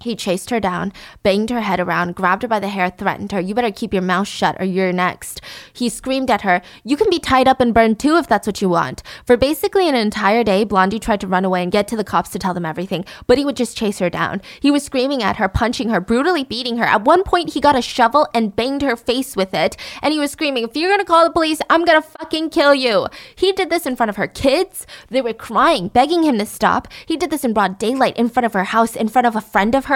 He 0.00 0.16
chased 0.16 0.48
her 0.48 0.60
down, 0.60 0.94
banged 1.22 1.50
her 1.50 1.60
head 1.60 1.78
around, 1.78 2.14
grabbed 2.14 2.42
her 2.42 2.48
by 2.48 2.58
the 2.58 2.68
hair, 2.68 2.88
threatened 2.88 3.32
her, 3.32 3.40
You 3.40 3.54
better 3.54 3.70
keep 3.70 3.92
your 3.92 4.02
mouth 4.02 4.26
shut 4.26 4.56
or 4.58 4.64
you're 4.64 4.92
next. 4.92 5.42
He 5.74 5.90
screamed 5.90 6.30
at 6.30 6.40
her, 6.40 6.62
You 6.84 6.96
can 6.96 7.10
be 7.10 7.18
tied 7.18 7.46
up 7.46 7.60
and 7.60 7.74
burned 7.74 8.00
too 8.00 8.16
if 8.16 8.26
that's 8.26 8.46
what 8.46 8.62
you 8.62 8.70
want. 8.70 9.02
For 9.26 9.36
basically 9.36 9.88
an 9.88 9.94
entire 9.94 10.42
day, 10.42 10.64
Blondie 10.64 10.98
tried 10.98 11.20
to 11.20 11.26
run 11.26 11.44
away 11.44 11.62
and 11.62 11.70
get 11.70 11.86
to 11.88 11.96
the 11.96 12.04
cops 12.04 12.30
to 12.30 12.38
tell 12.38 12.54
them 12.54 12.64
everything, 12.64 13.04
but 13.26 13.36
he 13.36 13.44
would 13.44 13.56
just 13.56 13.76
chase 13.76 13.98
her 13.98 14.08
down. 14.08 14.40
He 14.60 14.70
was 14.70 14.82
screaming 14.82 15.22
at 15.22 15.36
her, 15.36 15.48
punching 15.48 15.90
her, 15.90 16.00
brutally 16.00 16.44
beating 16.44 16.78
her. 16.78 16.84
At 16.84 17.04
one 17.04 17.22
point, 17.22 17.52
he 17.52 17.60
got 17.60 17.76
a 17.76 17.82
shovel 17.82 18.26
and 18.32 18.56
banged 18.56 18.80
her 18.80 18.96
face 18.96 19.36
with 19.36 19.52
it, 19.52 19.76
and 20.00 20.14
he 20.14 20.18
was 20.18 20.30
screaming, 20.30 20.64
If 20.64 20.76
you're 20.76 20.90
gonna 20.90 21.04
call 21.04 21.26
the 21.26 21.30
police, 21.30 21.60
I'm 21.68 21.84
gonna 21.84 22.00
fucking 22.00 22.48
kill 22.48 22.74
you. 22.74 23.06
He 23.36 23.52
did 23.52 23.68
this 23.68 23.84
in 23.84 23.96
front 23.96 24.08
of 24.08 24.16
her 24.16 24.28
kids. 24.28 24.86
They 25.08 25.20
were 25.20 25.34
crying, 25.34 25.88
begging 25.88 26.22
him 26.22 26.38
to 26.38 26.46
stop. 26.46 26.88
He 27.04 27.18
did 27.18 27.30
this 27.30 27.44
in 27.44 27.52
broad 27.52 27.78
daylight, 27.78 28.16
in 28.16 28.30
front 28.30 28.46
of 28.46 28.54
her 28.54 28.64
house, 28.64 28.96
in 28.96 29.08
front 29.08 29.26
of 29.26 29.36
a 29.36 29.42
friend 29.42 29.74
of 29.74 29.84
hers, 29.84 29.89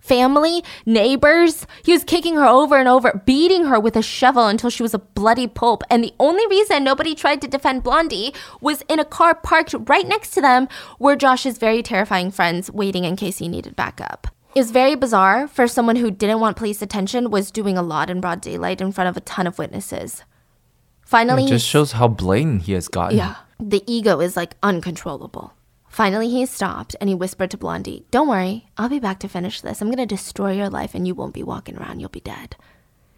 family, 0.00 0.62
neighbors. 0.86 1.66
He 1.84 1.92
was 1.92 2.04
kicking 2.04 2.36
her 2.36 2.46
over 2.46 2.76
and 2.76 2.88
over, 2.88 3.22
beating 3.24 3.64
her 3.66 3.78
with 3.80 3.96
a 3.96 4.02
shovel 4.02 4.46
until 4.46 4.70
she 4.70 4.82
was 4.82 4.94
a 4.94 4.98
bloody 4.98 5.46
pulp. 5.46 5.82
And 5.90 6.02
the 6.04 6.14
only 6.18 6.46
reason 6.48 6.84
nobody 6.84 7.14
tried 7.14 7.40
to 7.42 7.48
defend 7.48 7.82
Blondie 7.82 8.34
was 8.60 8.82
in 8.88 8.98
a 8.98 9.04
car 9.04 9.34
parked 9.34 9.74
right 9.88 10.06
next 10.06 10.30
to 10.32 10.40
them 10.40 10.68
were 10.98 11.16
Josh's 11.16 11.58
very 11.58 11.82
terrifying 11.82 12.30
friends 12.30 12.70
waiting 12.70 13.04
in 13.04 13.16
case 13.16 13.38
he 13.38 13.48
needed 13.48 13.76
backup. 13.76 14.26
It 14.54 14.60
was 14.60 14.70
very 14.70 14.94
bizarre 14.94 15.46
for 15.46 15.68
someone 15.68 15.96
who 15.96 16.10
didn't 16.10 16.40
want 16.40 16.56
police 16.56 16.82
attention 16.82 17.30
was 17.30 17.50
doing 17.50 17.76
a 17.78 17.82
lot 17.82 18.10
in 18.10 18.20
broad 18.20 18.40
daylight 18.40 18.80
in 18.80 18.92
front 18.92 19.08
of 19.08 19.16
a 19.16 19.20
ton 19.20 19.46
of 19.46 19.58
witnesses. 19.58 20.24
Finally, 21.02 21.44
It 21.44 21.48
just 21.48 21.66
shows 21.66 21.92
how 21.92 22.08
blatant 22.08 22.62
he 22.62 22.72
has 22.72 22.88
gotten. 22.88 23.16
yeah. 23.16 23.36
The 23.60 23.82
ego 23.86 24.20
is 24.20 24.36
like 24.36 24.54
uncontrollable. 24.62 25.52
Finally, 25.98 26.28
he 26.28 26.46
stopped 26.46 26.94
and 27.00 27.08
he 27.08 27.14
whispered 27.16 27.50
to 27.50 27.56
Blondie, 27.56 28.06
Don't 28.12 28.28
worry, 28.28 28.68
I'll 28.76 28.88
be 28.88 29.00
back 29.00 29.18
to 29.18 29.28
finish 29.28 29.60
this. 29.60 29.80
I'm 29.80 29.88
going 29.88 29.98
to 29.98 30.06
destroy 30.06 30.52
your 30.52 30.70
life 30.70 30.94
and 30.94 31.08
you 31.08 31.12
won't 31.12 31.34
be 31.34 31.42
walking 31.42 31.76
around. 31.76 31.98
You'll 31.98 32.08
be 32.08 32.20
dead. 32.20 32.54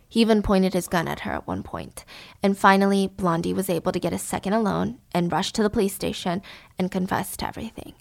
He 0.09 0.23
even 0.23 0.41
pointed 0.41 0.73
his 0.73 0.89
gun 0.89 1.07
at 1.07 1.21
her 1.21 1.33
at 1.33 1.47
one 1.47 1.63
point. 1.63 2.07
And 2.43 2.57
finally, 2.57 3.07
Blondie 3.07 3.53
was 3.53 3.69
able 3.69 3.93
to 3.93 4.01
get 4.01 4.15
a 4.15 4.19
second 4.19 4.55
alone 4.55 4.97
and 5.13 5.31
rush 5.31 5.53
to 5.53 5.63
the 5.63 5.69
police 5.69 5.95
station 5.95 6.41
and 6.79 6.91
confess 6.91 7.37
to 7.37 7.47
everything. 7.47 7.93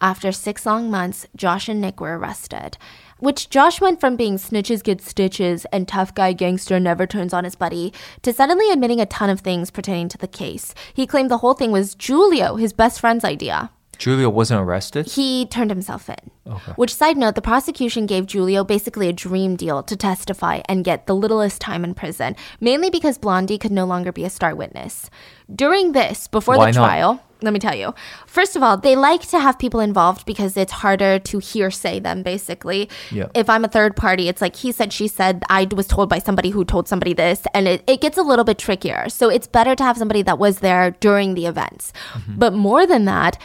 After 0.00 0.32
six 0.32 0.66
long 0.66 0.90
months, 0.90 1.28
Josh 1.36 1.68
and 1.68 1.80
Nick 1.80 2.00
were 2.00 2.18
arrested. 2.18 2.76
Which 3.20 3.48
Josh 3.50 3.80
went 3.80 4.00
from 4.00 4.16
being 4.16 4.38
snitches 4.38 4.82
get 4.82 5.00
stitches 5.00 5.64
and 5.66 5.86
tough 5.86 6.12
guy 6.12 6.32
gangster 6.32 6.80
never 6.80 7.06
turns 7.06 7.32
on 7.32 7.44
his 7.44 7.54
buddy 7.54 7.92
to 8.22 8.32
suddenly 8.32 8.68
admitting 8.72 9.00
a 9.00 9.06
ton 9.06 9.30
of 9.30 9.42
things 9.42 9.70
pertaining 9.70 10.08
to 10.08 10.18
the 10.18 10.26
case. 10.26 10.74
He 10.92 11.06
claimed 11.06 11.30
the 11.30 11.38
whole 11.38 11.54
thing 11.54 11.70
was 11.70 11.94
Julio, 11.94 12.56
his 12.56 12.72
best 12.72 12.98
friend's 12.98 13.24
idea. 13.24 13.70
Julio 14.02 14.28
wasn't 14.28 14.60
arrested? 14.60 15.06
He 15.06 15.46
turned 15.46 15.70
himself 15.70 16.08
in. 16.08 16.30
Which, 16.76 16.94
side 16.94 17.16
note, 17.16 17.34
the 17.34 17.42
prosecution 17.42 18.06
gave 18.06 18.30
Julio 18.30 18.64
basically 18.64 19.08
a 19.08 19.12
dream 19.12 19.56
deal 19.56 19.82
to 19.82 19.96
testify 19.96 20.60
and 20.68 20.84
get 20.84 21.06
the 21.06 21.14
littlest 21.14 21.60
time 21.60 21.84
in 21.84 21.94
prison, 21.94 22.36
mainly 22.60 22.90
because 22.90 23.18
Blondie 23.18 23.58
could 23.58 23.72
no 23.72 23.84
longer 23.84 24.12
be 24.12 24.24
a 24.24 24.30
star 24.30 24.54
witness. 24.54 25.10
During 25.54 25.92
this, 25.92 26.28
before 26.28 26.56
Why 26.56 26.70
the 26.70 26.78
not? 26.78 26.86
trial, 26.86 27.22
let 27.44 27.52
me 27.52 27.58
tell 27.58 27.74
you. 27.74 27.94
First 28.26 28.56
of 28.56 28.62
all, 28.62 28.76
they 28.76 28.96
like 28.96 29.22
to 29.28 29.38
have 29.38 29.58
people 29.58 29.80
involved 29.80 30.24
because 30.26 30.56
it's 30.56 30.72
harder 30.72 31.18
to 31.18 31.38
hearsay 31.38 32.00
them, 32.00 32.22
basically. 32.22 32.88
Yeah. 33.10 33.28
If 33.34 33.48
I'm 33.50 33.64
a 33.64 33.68
third 33.68 33.96
party, 33.96 34.28
it's 34.28 34.40
like 34.40 34.56
he 34.56 34.72
said, 34.72 34.92
she 34.92 35.08
said, 35.08 35.44
I 35.48 35.68
was 35.74 35.86
told 35.86 36.08
by 36.08 36.18
somebody 36.18 36.50
who 36.50 36.64
told 36.64 36.88
somebody 36.88 37.12
this, 37.12 37.42
and 37.54 37.68
it, 37.68 37.84
it 37.86 38.00
gets 38.00 38.18
a 38.18 38.22
little 38.22 38.44
bit 38.44 38.58
trickier. 38.58 39.08
So 39.08 39.28
it's 39.28 39.46
better 39.46 39.74
to 39.74 39.84
have 39.84 39.96
somebody 39.98 40.22
that 40.22 40.38
was 40.38 40.58
there 40.58 40.92
during 41.00 41.34
the 41.34 41.46
events. 41.46 41.92
Mm-hmm. 42.12 42.38
But 42.38 42.54
more 42.54 42.86
than 42.86 43.04
that, 43.04 43.38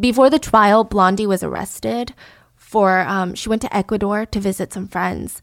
before 0.00 0.30
the 0.30 0.38
trial, 0.38 0.82
Blondie 0.84 1.26
was 1.26 1.42
arrested 1.42 2.14
for, 2.56 3.00
um, 3.00 3.34
she 3.34 3.48
went 3.48 3.62
to 3.62 3.76
Ecuador 3.76 4.26
to 4.26 4.40
visit 4.40 4.72
some 4.72 4.88
friends. 4.88 5.42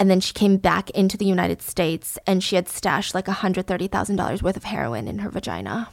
And 0.00 0.08
then 0.10 0.20
she 0.20 0.32
came 0.32 0.58
back 0.58 0.90
into 0.90 1.16
the 1.16 1.24
United 1.26 1.60
States 1.60 2.18
and 2.26 2.42
she 2.42 2.54
had 2.56 2.68
stashed 2.68 3.14
like 3.14 3.26
$130,000 3.26 4.42
worth 4.42 4.56
of 4.56 4.64
heroin 4.64 5.08
in 5.08 5.18
her 5.18 5.28
vagina. 5.30 5.88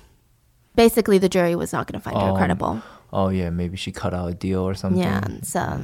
Basically, 0.75 1.17
the 1.17 1.29
jury 1.29 1.55
was 1.55 1.73
not 1.73 1.87
going 1.87 1.99
to 1.99 2.03
find 2.03 2.17
her 2.21 2.29
Um, 2.31 2.37
credible. 2.37 2.81
Oh 3.11 3.29
yeah, 3.29 3.49
maybe 3.49 3.77
she 3.77 3.91
cut 3.91 4.13
out 4.13 4.29
a 4.29 4.33
deal 4.33 4.61
or 4.61 4.73
something. 4.73 5.01
Yeah, 5.01 5.25
so 5.41 5.81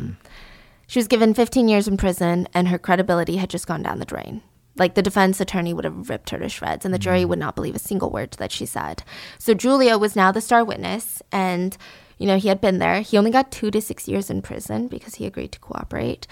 she 0.87 0.99
was 0.99 1.07
given 1.07 1.33
15 1.33 1.69
years 1.69 1.87
in 1.87 1.95
prison, 1.95 2.47
and 2.53 2.67
her 2.67 2.77
credibility 2.77 3.37
had 3.37 3.49
just 3.49 3.67
gone 3.67 3.81
down 3.83 3.99
the 3.99 4.05
drain. 4.05 4.41
Like 4.75 4.95
the 4.95 5.01
defense 5.01 5.39
attorney 5.39 5.73
would 5.73 5.85
have 5.85 6.09
ripped 6.09 6.29
her 6.31 6.39
to 6.39 6.49
shreds, 6.49 6.83
and 6.83 6.93
the 6.93 6.99
jury 6.99 7.23
would 7.23 7.39
not 7.39 7.55
believe 7.55 7.75
a 7.75 7.79
single 7.79 8.09
word 8.09 8.31
that 8.31 8.51
she 8.51 8.65
said. 8.65 9.03
So 9.39 9.53
Julio 9.55 9.97
was 9.97 10.15
now 10.15 10.31
the 10.33 10.41
star 10.41 10.65
witness, 10.65 11.21
and 11.31 11.77
you 12.21 12.27
know 12.27 12.37
he 12.37 12.49
had 12.49 12.61
been 12.61 12.77
there. 12.77 13.01
He 13.01 13.17
only 13.17 13.31
got 13.31 13.51
two 13.51 13.71
to 13.71 13.81
six 13.81 14.07
years 14.07 14.29
in 14.29 14.41
prison 14.43 14.87
because 14.87 15.15
he 15.15 15.25
agreed 15.25 15.51
to 15.53 15.59
cooperate. 15.59 16.27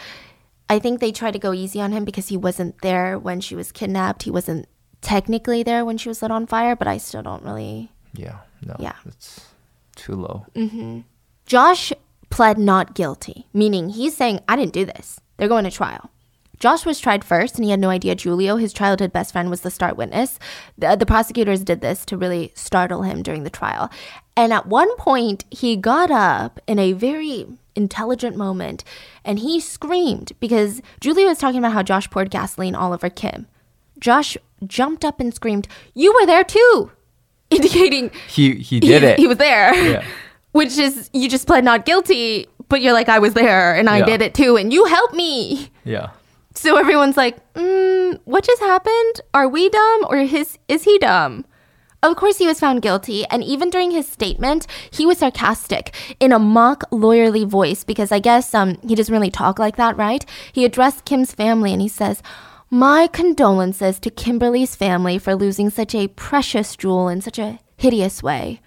I 0.70 0.78
think 0.78 1.00
they 1.00 1.12
tried 1.12 1.32
to 1.34 1.40
go 1.40 1.52
easy 1.52 1.82
on 1.82 1.92
him 1.92 2.06
because 2.06 2.28
he 2.28 2.38
wasn't 2.38 2.80
there 2.82 3.18
when 3.18 3.42
she 3.42 3.56
was 3.56 3.72
kidnapped. 3.72 4.22
He 4.24 4.30
wasn't 4.30 4.68
technically 5.02 5.64
there 5.64 5.84
when 5.84 5.98
she 5.98 6.08
was 6.08 6.22
lit 6.22 6.30
on 6.30 6.46
fire, 6.46 6.76
but 6.76 6.88
I 6.88 6.98
still 6.98 7.24
don't 7.24 7.44
really 7.44 7.92
Yeah. 8.14 8.38
No. 8.62 8.76
Yeah. 8.80 8.94
It's 9.08 9.48
too 9.96 10.14
low. 10.14 10.46
mhm 10.56 11.06
Josh 11.48 11.92
pled 12.30 12.60
not 12.60 12.94
guilty, 12.94 13.48
meaning 13.54 13.90
he's 13.90 14.16
saying, 14.16 14.42
I 14.48 14.56
didn't 14.56 14.74
do 14.74 14.86
this. 14.86 15.20
They're 15.38 15.48
going 15.48 15.64
to 15.64 15.72
trial. 15.72 16.12
Josh 16.60 16.86
was 16.86 17.00
tried 17.00 17.24
first, 17.24 17.56
and 17.56 17.64
he 17.64 17.72
had 17.72 17.80
no 17.80 17.90
idea 17.90 18.16
Julio, 18.16 18.58
his 18.58 18.74
childhood 18.74 19.14
best 19.14 19.32
friend, 19.32 19.50
was 19.50 19.62
the 19.62 19.72
star 19.72 19.94
witness. 19.94 20.40
The, 20.78 20.90
uh, 20.90 20.96
the 20.96 21.06
prosecutors 21.06 21.64
did 21.64 21.82
this 21.82 22.06
to 22.06 22.18
really 22.18 22.52
startle 22.56 23.04
him 23.04 23.24
during 23.24 23.44
the 23.44 23.50
trial. 23.50 23.90
And 24.36 24.52
at 24.54 24.66
one 24.68 24.94
point, 24.98 25.46
he 25.52 25.76
got 25.76 26.12
up 26.12 26.60
in 26.68 26.78
a 26.80 26.94
very 26.94 27.46
intelligent 27.76 28.36
moment 28.36 28.84
and 29.24 29.40
he 29.40 29.60
screamed 29.60 30.34
because 30.42 30.82
Julio 31.02 31.28
was 31.28 31.38
talking 31.38 31.60
about 31.60 31.72
how 31.72 31.84
Josh 31.84 32.10
poured 32.10 32.30
gasoline 32.30 32.76
all 32.76 32.92
over 32.94 33.10
Kim. 33.10 33.48
Josh 34.00 34.38
jumped 34.68 35.06
up 35.06 35.20
and 35.22 35.34
screamed, 35.34 35.68
You 35.94 36.14
were 36.14 36.26
there 36.26 36.44
too! 36.44 36.92
Indicating 37.50 38.12
He 38.28 38.56
he 38.56 38.80
did 38.80 39.02
he, 39.04 39.08
it. 39.08 39.20
He 39.20 39.28
was 39.28 39.38
there. 39.38 39.74
Yeah. 39.76 40.06
Which 40.52 40.78
is 40.78 41.10
you 41.14 41.30
just 41.30 41.46
pled 41.48 41.64
not 41.64 41.86
guilty, 41.86 42.48
but 42.70 42.82
you're 42.82 42.94
like 42.94 43.08
I 43.10 43.20
was 43.20 43.34
there 43.34 43.76
and 43.76 43.90
I 43.90 44.00
Yeah. 44.00 44.06
did 44.06 44.22
it 44.22 44.34
too, 44.34 44.56
and 44.58 44.74
you 44.74 44.86
helped 44.86 45.14
me. 45.14 45.70
yeah. 45.84 46.10
So 46.54 46.78
everyone's 46.78 47.18
like, 47.18 47.38
mm, 47.54 48.20
"What 48.26 48.44
just 48.44 48.62
happened? 48.62 49.22
Are 49.34 49.48
we 49.48 49.70
dumb 49.70 50.06
or 50.10 50.18
his 50.18 50.58
is 50.68 50.84
he 50.84 50.98
dumb?" 50.98 51.46
Of 52.02 52.16
course, 52.16 52.38
he 52.38 52.48
was 52.48 52.62
found 52.62 52.82
guilty, 52.82 53.26
and 53.26 53.44
even 53.44 53.70
during 53.70 53.92
his 53.92 54.08
statement, 54.08 54.66
he 54.90 55.06
was 55.06 55.18
sarcastic 55.18 55.94
in 56.20 56.32
a 56.32 56.40
mock 56.40 56.90
lawyerly 56.92 57.46
voice 57.46 57.84
because 57.84 58.12
I 58.12 58.20
guess 58.20 58.54
um 58.54 58.78
he 58.88 58.96
doesn't 58.96 59.14
really 59.14 59.32
talk 59.32 59.60
like 59.60 59.76
that, 59.76 59.98
right? 59.98 60.26
He 60.54 60.66
addressed 60.66 61.06
Kim's 61.06 61.34
family 61.34 61.74
and 61.74 61.82
he 61.82 61.90
says. 61.90 62.22
My 62.72 63.08
condolences 63.08 64.00
to 64.02 64.12
Kimberly's 64.12 64.76
family 64.76 65.18
for 65.18 65.34
losing 65.34 65.72
such 65.72 65.96
a 65.96 66.08
precious 66.10 66.76
jewel 66.76 67.10
in 67.10 67.20
such 67.20 67.40
a 67.40 67.58
hideous 67.78 68.22
way. 68.22 68.62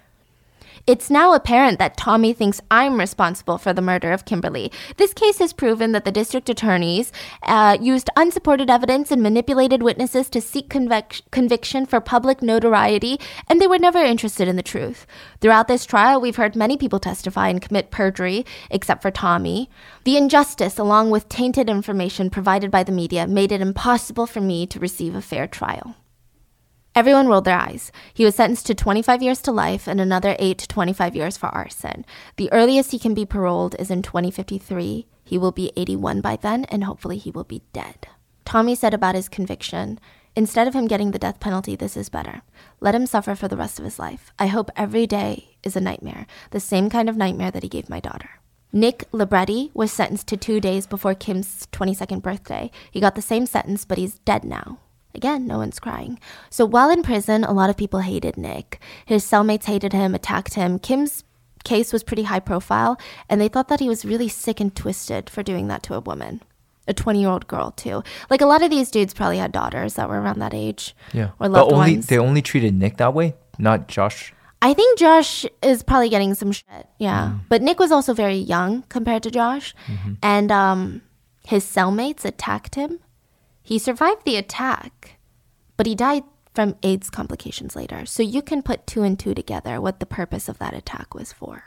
It's 0.85 1.09
now 1.09 1.33
apparent 1.33 1.79
that 1.79 1.95
Tommy 1.95 2.33
thinks 2.33 2.59
I'm 2.69 2.99
responsible 2.99 3.57
for 3.57 3.71
the 3.71 3.81
murder 3.81 4.11
of 4.11 4.25
Kimberly. 4.25 4.69
This 4.97 5.13
case 5.13 5.39
has 5.39 5.53
proven 5.53 5.93
that 5.93 6.03
the 6.03 6.11
district 6.11 6.49
attorneys 6.49 7.13
uh, 7.43 7.77
used 7.79 8.09
unsupported 8.17 8.69
evidence 8.69 9.09
and 9.09 9.23
manipulated 9.23 9.81
witnesses 9.81 10.29
to 10.31 10.41
seek 10.41 10.67
convic- 10.67 11.21
conviction 11.31 11.85
for 11.85 12.01
public 12.01 12.41
notoriety, 12.41 13.17
and 13.47 13.61
they 13.61 13.67
were 13.67 13.79
never 13.79 13.99
interested 13.99 14.49
in 14.49 14.57
the 14.57 14.61
truth. 14.61 15.07
Throughout 15.39 15.69
this 15.69 15.85
trial, 15.85 16.19
we've 16.19 16.35
heard 16.35 16.53
many 16.53 16.75
people 16.75 16.99
testify 16.99 17.47
and 17.47 17.61
commit 17.61 17.89
perjury, 17.89 18.45
except 18.69 19.01
for 19.01 19.09
Tommy. 19.09 19.69
The 20.03 20.17
injustice, 20.17 20.77
along 20.77 21.11
with 21.11 21.29
tainted 21.29 21.69
information 21.69 22.29
provided 22.29 22.71
by 22.71 22.83
the 22.83 22.91
media, 22.91 23.25
made 23.25 23.53
it 23.53 23.61
impossible 23.61 24.27
for 24.27 24.41
me 24.41 24.67
to 24.67 24.81
receive 24.81 25.15
a 25.15 25.21
fair 25.21 25.47
trial. 25.47 25.95
Everyone 26.95 27.27
rolled 27.27 27.45
their 27.45 27.57
eyes. 27.57 27.91
He 28.13 28.23
was 28.23 28.35
sentenced 28.35 28.67
to 28.67 28.75
25 28.75 29.23
years 29.23 29.41
to 29.41 29.51
life 29.51 29.87
and 29.87 29.99
another 29.99 30.35
8 30.37 30.59
to 30.59 30.67
25 30.67 31.15
years 31.15 31.37
for 31.37 31.47
arson. 31.47 32.05
The 32.37 32.51
earliest 32.51 32.91
he 32.91 32.99
can 32.99 33.15
be 33.15 33.25
paroled 33.25 33.75
is 33.79 33.89
in 33.89 34.03
2053. 34.03 35.07
He 35.23 35.37
will 35.37 35.51
be 35.51 35.71
81 35.75 36.21
by 36.21 36.35
then, 36.35 36.65
and 36.65 36.83
hopefully 36.83 37.17
he 37.17 37.31
will 37.31 37.45
be 37.45 37.63
dead. 37.73 38.07
Tommy 38.45 38.75
said 38.75 38.93
about 38.93 39.15
his 39.15 39.29
conviction 39.29 39.99
Instead 40.35 40.67
of 40.67 40.73
him 40.73 40.87
getting 40.87 41.11
the 41.11 41.19
death 41.19 41.39
penalty, 41.39 41.75
this 41.75 41.95
is 41.95 42.09
better. 42.09 42.41
Let 42.79 42.95
him 42.95 43.05
suffer 43.05 43.35
for 43.35 43.47
the 43.47 43.57
rest 43.57 43.77
of 43.77 43.85
his 43.85 43.99
life. 43.99 44.33
I 44.39 44.47
hope 44.47 44.71
every 44.75 45.05
day 45.05 45.57
is 45.61 45.75
a 45.75 45.81
nightmare, 45.81 46.25
the 46.49 46.59
same 46.59 46.89
kind 46.89 47.07
of 47.07 47.15
nightmare 47.15 47.51
that 47.51 47.61
he 47.61 47.69
gave 47.69 47.87
my 47.87 47.99
daughter. 47.99 48.29
Nick 48.71 49.03
Libretti 49.11 49.69
was 49.75 49.91
sentenced 49.91 50.25
to 50.27 50.37
two 50.37 50.59
days 50.59 50.87
before 50.87 51.13
Kim's 51.13 51.67
22nd 51.71 52.23
birthday. 52.23 52.71
He 52.89 52.99
got 52.99 53.13
the 53.13 53.21
same 53.21 53.45
sentence, 53.45 53.85
but 53.85 53.99
he's 53.99 54.17
dead 54.19 54.43
now. 54.43 54.79
Again, 55.15 55.45
no 55.45 55.57
one's 55.57 55.79
crying. 55.79 56.19
So 56.49 56.65
while 56.65 56.89
in 56.89 57.03
prison, 57.03 57.43
a 57.43 57.53
lot 57.53 57.69
of 57.69 57.77
people 57.77 57.99
hated 57.99 58.37
Nick. 58.37 58.81
His 59.05 59.23
cellmates 59.23 59.65
hated 59.65 59.93
him, 59.93 60.15
attacked 60.15 60.55
him. 60.55 60.79
Kim's 60.79 61.23
case 61.63 61.93
was 61.93 62.03
pretty 62.03 62.23
high 62.23 62.39
profile, 62.39 62.99
and 63.29 63.39
they 63.39 63.47
thought 63.47 63.67
that 63.69 63.79
he 63.79 63.87
was 63.87 64.05
really 64.05 64.27
sick 64.27 64.59
and 64.59 64.75
twisted 64.75 65.29
for 65.29 65.43
doing 65.43 65.67
that 65.67 65.83
to 65.83 65.93
a 65.93 65.99
woman. 65.99 66.41
A 66.87 66.93
20 66.93 67.21
year 67.21 67.29
old 67.29 67.47
girl, 67.47 67.71
too. 67.71 68.03
Like 68.29 68.41
a 68.41 68.45
lot 68.45 68.61
of 68.61 68.69
these 68.69 68.91
dudes 68.91 69.13
probably 69.13 69.37
had 69.37 69.51
daughters 69.51 69.93
that 69.93 70.09
were 70.09 70.19
around 70.19 70.39
that 70.39 70.53
age. 70.53 70.95
Yeah. 71.13 71.27
Or 71.39 71.47
but 71.47 71.51
loved 71.51 71.73
only 71.73 71.93
ones. 71.93 72.07
they 72.07 72.17
only 72.17 72.41
treated 72.41 72.73
Nick 72.73 72.97
that 72.97 73.13
way, 73.13 73.35
not 73.57 73.87
Josh. 73.87 74.33
I 74.61 74.73
think 74.73 74.97
Josh 74.97 75.45
is 75.61 75.83
probably 75.83 76.09
getting 76.09 76.33
some 76.35 76.51
shit. 76.51 76.87
Yeah. 76.97 77.33
But 77.49 77.61
Nick 77.61 77.79
was 77.79 77.91
also 77.91 78.13
very 78.13 78.37
young 78.37 78.83
compared 78.83 79.23
to 79.23 79.31
Josh. 79.31 79.75
And 80.21 80.51
um, 80.53 81.01
his 81.45 81.65
cellmates 81.65 82.23
attacked 82.25 82.75
him. 82.75 82.99
He 83.63 83.79
survived 83.79 84.25
the 84.25 84.35
attack, 84.35 85.17
but 85.77 85.85
he 85.85 85.95
died 85.95 86.23
from 86.53 86.75
AIDS 86.83 87.09
complications 87.09 87.75
later. 87.75 88.05
So 88.05 88.21
you 88.21 88.41
can 88.41 88.61
put 88.61 88.85
two 88.85 89.03
and 89.03 89.17
two 89.17 89.33
together 89.33 89.81
what 89.81 89.99
the 89.99 90.05
purpose 90.05 90.47
of 90.47 90.59
that 90.59 90.73
attack 90.73 91.15
was 91.15 91.33
for. 91.33 91.63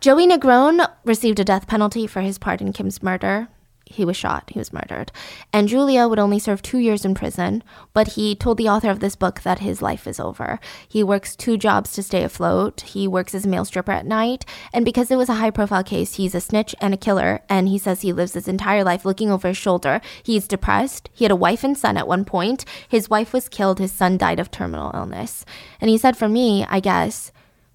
Joey 0.00 0.26
Negron 0.26 0.86
received 1.04 1.40
a 1.40 1.44
death 1.44 1.66
penalty 1.66 2.06
for 2.06 2.20
his 2.20 2.38
part 2.38 2.60
in 2.60 2.72
Kim's 2.72 3.02
murder. 3.02 3.48
He 3.90 4.04
was 4.04 4.16
shot, 4.16 4.50
he 4.52 4.58
was 4.58 4.72
murdered. 4.72 5.10
And 5.52 5.70
Julio 5.70 6.08
would 6.08 6.18
only 6.18 6.38
serve 6.38 6.62
two 6.62 6.78
years 6.78 7.04
in 7.04 7.14
prison, 7.14 7.62
but 7.92 8.08
he 8.08 8.34
told 8.34 8.58
the 8.58 8.68
author 8.68 8.90
of 8.90 9.00
this 9.00 9.16
book 9.16 9.42
that 9.42 9.60
his 9.60 9.82
life 9.82 10.06
is 10.06 10.20
over. 10.20 10.60
He 10.88 11.02
works 11.02 11.34
two 11.34 11.56
jobs 11.56 11.92
to 11.92 12.02
stay 12.02 12.22
afloat. 12.22 12.82
He 12.82 13.08
works 13.08 13.34
as 13.34 13.44
a 13.44 13.48
male 13.48 13.64
stripper 13.64 13.92
at 13.92 14.06
night. 14.06 14.44
And 14.72 14.84
because 14.84 15.10
it 15.10 15.16
was 15.16 15.28
a 15.28 15.34
high 15.34 15.50
profile 15.50 15.84
case, 15.84 16.14
he's 16.14 16.34
a 16.34 16.40
snitch 16.40 16.74
and 16.80 16.94
a 16.94 16.98
killer. 16.98 17.40
And 17.48 17.68
he 17.68 17.78
says 17.78 18.00
he 18.00 18.12
lives 18.12 18.34
his 18.34 18.48
entire 18.48 18.84
life 18.84 19.04
looking 19.04 19.30
over 19.30 19.48
his 19.48 19.56
shoulder. 19.56 20.00
He's 20.22 20.48
depressed. 20.48 21.08
He 21.12 21.24
had 21.24 21.32
a 21.32 21.36
wife 21.36 21.64
and 21.64 21.76
son 21.76 21.96
at 21.96 22.08
one 22.08 22.24
point. 22.24 22.64
His 22.88 23.10
wife 23.10 23.32
was 23.32 23.48
killed, 23.48 23.78
his 23.78 23.92
son 23.92 24.18
died 24.18 24.40
of 24.40 24.50
terminal 24.50 24.90
illness. 24.94 25.44
And 25.80 25.90
he 25.90 25.98
said, 25.98 26.16
For 26.16 26.28
me, 26.28 26.64
I 26.68 26.80
guess, 26.80 27.32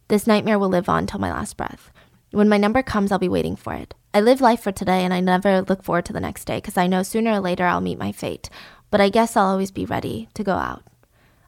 this 0.07 0.27
nightmare 0.27 0.59
will 0.59 0.69
live 0.69 0.89
on 0.89 1.07
till 1.07 1.19
my 1.19 1.31
last 1.31 1.57
breath. 1.57 1.92
When 2.33 2.49
my 2.49 2.57
number 2.57 2.81
comes, 2.81 3.11
I'll 3.11 3.19
be 3.19 3.29
waiting 3.29 3.55
for 3.55 3.75
it. 3.75 3.93
I 4.11 4.19
live 4.19 4.41
life 4.41 4.61
for 4.61 4.71
today 4.71 5.03
and 5.05 5.13
I 5.13 5.19
never 5.19 5.61
look 5.61 5.83
forward 5.83 6.05
to 6.05 6.13
the 6.13 6.19
next 6.19 6.45
day 6.45 6.57
because 6.57 6.77
I 6.77 6.87
know 6.87 7.03
sooner 7.03 7.33
or 7.33 7.39
later 7.39 7.63
I'll 7.65 7.79
meet 7.79 7.99
my 7.99 8.11
fate. 8.11 8.49
But 8.89 8.99
I 8.99 9.09
guess 9.09 9.37
I'll 9.37 9.45
always 9.45 9.69
be 9.69 9.85
ready 9.85 10.29
to 10.33 10.43
go 10.43 10.53
out. 10.55 10.81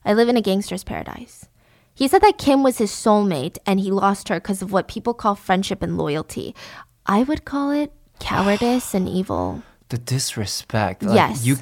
I 0.05 0.13
live 0.13 0.29
in 0.29 0.37
a 0.37 0.41
gangster's 0.41 0.83
paradise. 0.83 1.47
He 1.95 2.07
said 2.07 2.21
that 2.21 2.37
Kim 2.37 2.61
was 2.61 2.77
his 2.77 2.91
soulmate 2.91 3.57
and 3.65 3.79
he 3.79 3.89
lost 3.89 4.29
her 4.29 4.35
because 4.35 4.61
of 4.61 4.71
what 4.71 4.87
people 4.87 5.15
call 5.15 5.33
friendship 5.33 5.81
and 5.81 5.97
loyalty. 5.97 6.53
I 7.07 7.23
would 7.23 7.45
call 7.45 7.71
it 7.71 7.91
cowardice 8.19 8.93
and 8.93 9.09
evil. 9.09 9.63
The 9.89 9.97
disrespect. 9.97 11.01
Like, 11.01 11.15
Yes. 11.15 11.45
You. 11.47 11.57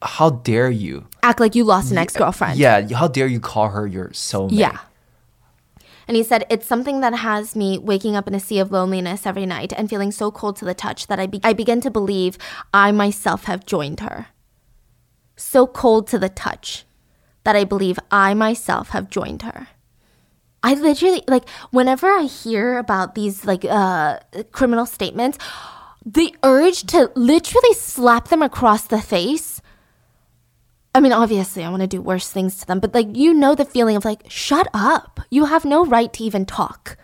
How 0.00 0.30
dare 0.30 0.70
you? 0.70 1.08
Act 1.22 1.40
like 1.40 1.54
you 1.54 1.64
lost 1.64 1.90
an 1.90 1.98
ex 1.98 2.16
girlfriend. 2.16 2.58
Yeah. 2.58 2.86
How 2.94 3.08
dare 3.08 3.26
you 3.26 3.40
call 3.40 3.68
her 3.68 3.86
your 3.86 4.08
soulmate? 4.10 4.58
Yeah. 4.58 4.78
And 6.08 6.16
he 6.16 6.22
said, 6.22 6.44
It's 6.48 6.66
something 6.66 7.00
that 7.00 7.14
has 7.14 7.56
me 7.56 7.78
waking 7.78 8.16
up 8.16 8.28
in 8.28 8.34
a 8.34 8.40
sea 8.40 8.58
of 8.58 8.70
loneliness 8.70 9.26
every 9.26 9.46
night 9.46 9.72
and 9.76 9.90
feeling 9.90 10.12
so 10.12 10.30
cold 10.30 10.56
to 10.56 10.64
the 10.64 10.74
touch 10.74 11.06
that 11.08 11.18
I, 11.18 11.26
be- 11.26 11.40
I 11.42 11.52
begin 11.52 11.80
to 11.82 11.90
believe 11.90 12.38
I 12.72 12.92
myself 12.92 13.44
have 13.44 13.66
joined 13.66 14.00
her. 14.00 14.28
So 15.36 15.66
cold 15.66 16.06
to 16.08 16.18
the 16.18 16.28
touch 16.28 16.84
that 17.44 17.56
I 17.56 17.64
believe 17.64 17.98
I 18.10 18.34
myself 18.34 18.90
have 18.90 19.10
joined 19.10 19.42
her. 19.42 19.68
I 20.62 20.74
literally, 20.74 21.22
like, 21.28 21.48
whenever 21.70 22.08
I 22.08 22.22
hear 22.22 22.78
about 22.78 23.14
these, 23.14 23.44
like, 23.44 23.64
uh, 23.64 24.18
criminal 24.50 24.86
statements, 24.86 25.38
the 26.04 26.34
urge 26.42 26.84
to 26.86 27.10
literally 27.14 27.74
slap 27.74 28.28
them 28.28 28.42
across 28.42 28.86
the 28.86 29.00
face 29.00 29.55
I 30.96 31.00
mean, 31.00 31.12
obviously, 31.12 31.62
I 31.62 31.68
want 31.68 31.82
to 31.82 31.86
do 31.86 32.00
worse 32.00 32.30
things 32.30 32.56
to 32.56 32.66
them, 32.66 32.80
but 32.80 32.94
like, 32.94 33.14
you 33.14 33.34
know, 33.34 33.54
the 33.54 33.66
feeling 33.66 33.96
of 33.96 34.06
like, 34.06 34.22
shut 34.28 34.66
up. 34.72 35.20
You 35.28 35.44
have 35.44 35.66
no 35.66 35.84
right 35.84 36.10
to 36.14 36.24
even 36.24 36.46
talk. 36.46 36.96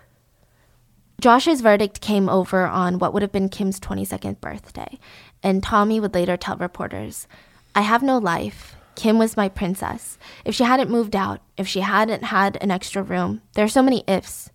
Josh's 1.21 1.61
verdict 1.61 2.01
came 2.01 2.27
over 2.27 2.65
on 2.65 2.99
what 2.99 3.13
would 3.13 3.21
have 3.21 3.33
been 3.33 3.51
Kim's 3.51 3.79
22nd 3.79 4.41
birthday, 4.41 4.99
and 5.43 5.63
Tommy 5.63 6.01
would 6.01 6.15
later 6.15 6.39
tell 6.39 6.57
reporters, 6.57 7.29
I 7.75 7.83
have 7.83 8.03
no 8.03 8.17
life. 8.17 8.77
Kim 8.95 9.19
was 9.19 9.37
my 9.37 9.51
princess. 9.51 10.17
If 10.47 10.55
she 10.55 10.65
hadn't 10.65 10.91
moved 10.91 11.15
out, 11.15 11.43
if 11.59 11.69
she 11.69 11.81
hadn't 11.81 12.25
had 12.25 12.57
an 12.63 12.71
extra 12.71 13.03
room, 13.03 13.43
there 13.53 13.67
are 13.67 13.69
so 13.69 13.83
many 13.83 14.05
ifs. 14.09 14.49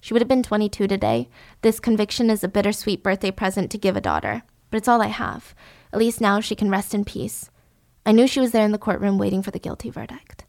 She 0.00 0.14
would 0.14 0.22
have 0.22 0.28
been 0.28 0.44
22 0.44 0.86
today. 0.86 1.28
This 1.62 1.80
conviction 1.80 2.30
is 2.30 2.44
a 2.44 2.48
bittersweet 2.48 3.02
birthday 3.02 3.32
present 3.32 3.72
to 3.72 3.76
give 3.78 3.96
a 3.96 4.00
daughter, 4.00 4.44
but 4.70 4.76
it's 4.76 4.86
all 4.86 5.02
I 5.02 5.08
have. 5.08 5.52
At 5.92 5.98
least 5.98 6.20
now 6.20 6.38
she 6.38 6.54
can 6.54 6.70
rest 6.70 6.94
in 6.94 7.04
peace. 7.04 7.50
I 8.06 8.12
knew 8.12 8.26
she 8.26 8.40
was 8.40 8.52
there 8.52 8.64
in 8.64 8.72
the 8.72 8.78
courtroom 8.78 9.18
waiting 9.18 9.42
for 9.42 9.50
the 9.50 9.58
guilty 9.58 9.90
verdict. 9.90 10.44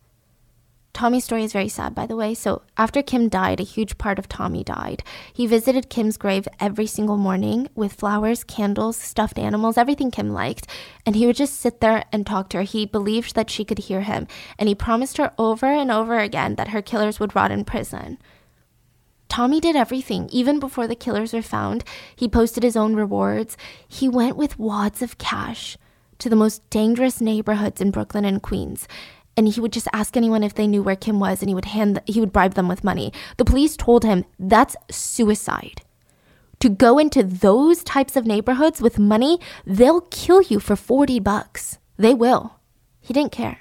Tommy's 0.96 1.26
story 1.26 1.44
is 1.44 1.52
very 1.52 1.68
sad, 1.68 1.94
by 1.94 2.06
the 2.06 2.16
way. 2.16 2.34
So, 2.34 2.62
after 2.78 3.04
Kim 3.04 3.28
died, 3.28 3.60
a 3.60 3.64
huge 3.64 3.98
part 3.98 4.18
of 4.18 4.30
Tommy 4.30 4.64
died. 4.64 5.04
He 5.34 5.46
visited 5.46 5.90
Kim's 5.90 6.16
grave 6.16 6.48
every 6.58 6.88
single 6.88 7.18
morning 7.18 7.68
with 7.76 7.92
flowers, 7.92 8.46
candles, 8.46 8.96
stuffed 8.96 9.38
animals, 9.38 9.78
everything 9.78 10.10
Kim 10.10 10.30
liked. 10.30 10.68
And 11.06 11.18
he 11.18 11.26
would 11.26 11.36
just 11.36 11.60
sit 11.60 11.82
there 11.82 12.06
and 12.14 12.26
talk 12.26 12.48
to 12.50 12.58
her. 12.60 12.64
He 12.64 12.86
believed 12.86 13.36
that 13.36 13.50
she 13.50 13.66
could 13.66 13.80
hear 13.80 14.02
him. 14.02 14.26
And 14.58 14.70
he 14.70 14.76
promised 14.76 15.18
her 15.18 15.34
over 15.38 15.66
and 15.66 15.92
over 15.92 16.18
again 16.18 16.56
that 16.56 16.70
her 16.70 16.82
killers 16.82 17.20
would 17.20 17.36
rot 17.36 17.52
in 17.52 17.66
prison. 17.66 18.18
Tommy 19.28 19.60
did 19.60 19.76
everything. 19.76 20.30
Even 20.32 20.62
before 20.62 20.88
the 20.88 20.96
killers 20.96 21.34
were 21.34 21.42
found, 21.42 21.84
he 22.16 22.30
posted 22.30 22.64
his 22.64 22.78
own 22.78 22.96
rewards. 22.96 23.58
He 23.86 24.08
went 24.08 24.38
with 24.38 24.58
wads 24.58 25.02
of 25.02 25.18
cash 25.18 25.78
to 26.20 26.30
the 26.30 26.36
most 26.36 26.68
dangerous 26.70 27.22
neighborhoods 27.22 27.82
in 27.82 27.92
Brooklyn 27.92 28.26
and 28.26 28.42
Queens 28.42 28.88
and 29.38 29.48
he 29.48 29.60
would 29.60 29.74
just 29.74 29.88
ask 29.94 30.16
anyone 30.16 30.44
if 30.44 30.54
they 30.54 30.68
knew 30.68 30.82
where 30.82 30.96
Kim 30.96 31.20
was 31.20 31.42
and 31.42 31.50
he 31.50 31.56
would 31.56 31.66
hand 31.66 32.02
he 32.06 32.20
would 32.20 32.34
bribe 32.34 32.54
them 32.54 32.68
with 32.68 32.84
money. 32.84 33.12
The 33.38 33.46
police 33.46 33.76
told 33.76 34.04
him 34.04 34.26
that's 34.40 34.76
suicide. 34.90 35.82
To 36.62 36.70
go 36.70 36.98
into 36.98 37.22
those 37.22 37.84
types 37.84 38.16
of 38.16 38.26
neighborhoods 38.26 38.82
with 38.82 38.98
money, 38.98 39.40
they'll 39.66 40.02
kill 40.02 40.42
you 40.42 40.60
for 40.60 40.76
40 40.76 41.20
bucks. 41.20 41.80
They 41.98 42.14
will. 42.14 42.56
He 43.02 43.14
didn't 43.14 43.34
care. 43.34 43.60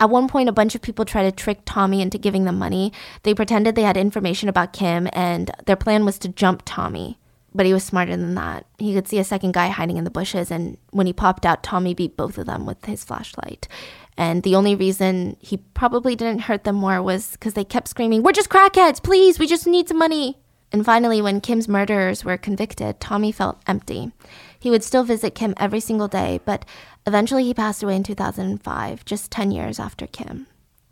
At 0.00 0.10
one 0.10 0.26
point, 0.26 0.48
a 0.48 0.52
bunch 0.52 0.74
of 0.74 0.82
people 0.82 1.04
tried 1.04 1.24
to 1.24 1.32
trick 1.32 1.60
Tommy 1.64 2.02
into 2.02 2.18
giving 2.18 2.44
them 2.44 2.58
money. 2.58 2.92
They 3.22 3.34
pretended 3.34 3.74
they 3.74 3.82
had 3.82 3.96
information 3.96 4.48
about 4.48 4.72
Kim, 4.72 5.08
and 5.12 5.50
their 5.66 5.76
plan 5.76 6.04
was 6.04 6.18
to 6.20 6.28
jump 6.28 6.62
Tommy. 6.64 7.18
But 7.54 7.66
he 7.66 7.72
was 7.72 7.84
smarter 7.84 8.16
than 8.16 8.34
that. 8.34 8.66
He 8.78 8.94
could 8.94 9.06
see 9.06 9.18
a 9.18 9.24
second 9.24 9.52
guy 9.52 9.68
hiding 9.68 9.96
in 9.96 10.04
the 10.04 10.10
bushes, 10.10 10.50
and 10.50 10.76
when 10.90 11.06
he 11.06 11.12
popped 11.12 11.46
out, 11.46 11.62
Tommy 11.62 11.94
beat 11.94 12.16
both 12.16 12.36
of 12.36 12.46
them 12.46 12.66
with 12.66 12.84
his 12.84 13.04
flashlight. 13.04 13.68
And 14.16 14.42
the 14.42 14.56
only 14.56 14.74
reason 14.74 15.36
he 15.40 15.56
probably 15.56 16.16
didn't 16.16 16.42
hurt 16.42 16.64
them 16.64 16.76
more 16.76 17.02
was 17.02 17.32
because 17.32 17.54
they 17.54 17.64
kept 17.64 17.88
screaming, 17.88 18.22
We're 18.22 18.32
just 18.32 18.48
crackheads, 18.48 19.02
please, 19.02 19.38
we 19.38 19.46
just 19.46 19.66
need 19.66 19.88
some 19.88 19.98
money. 19.98 20.38
And 20.72 20.84
finally, 20.84 21.22
when 21.22 21.40
Kim's 21.40 21.68
murderers 21.68 22.24
were 22.24 22.36
convicted, 22.36 22.98
Tommy 22.98 23.30
felt 23.30 23.62
empty. 23.66 24.10
He 24.58 24.70
would 24.70 24.82
still 24.82 25.04
visit 25.04 25.34
Kim 25.34 25.54
every 25.56 25.78
single 25.78 26.08
day, 26.08 26.40
but 26.44 26.64
eventually 27.06 27.44
he 27.44 27.54
passed 27.54 27.82
away 27.82 27.94
in 27.94 28.02
2005, 28.02 29.04
just 29.04 29.30
10 29.30 29.52
years 29.52 29.78
after 29.78 30.08
Kim. 30.08 30.48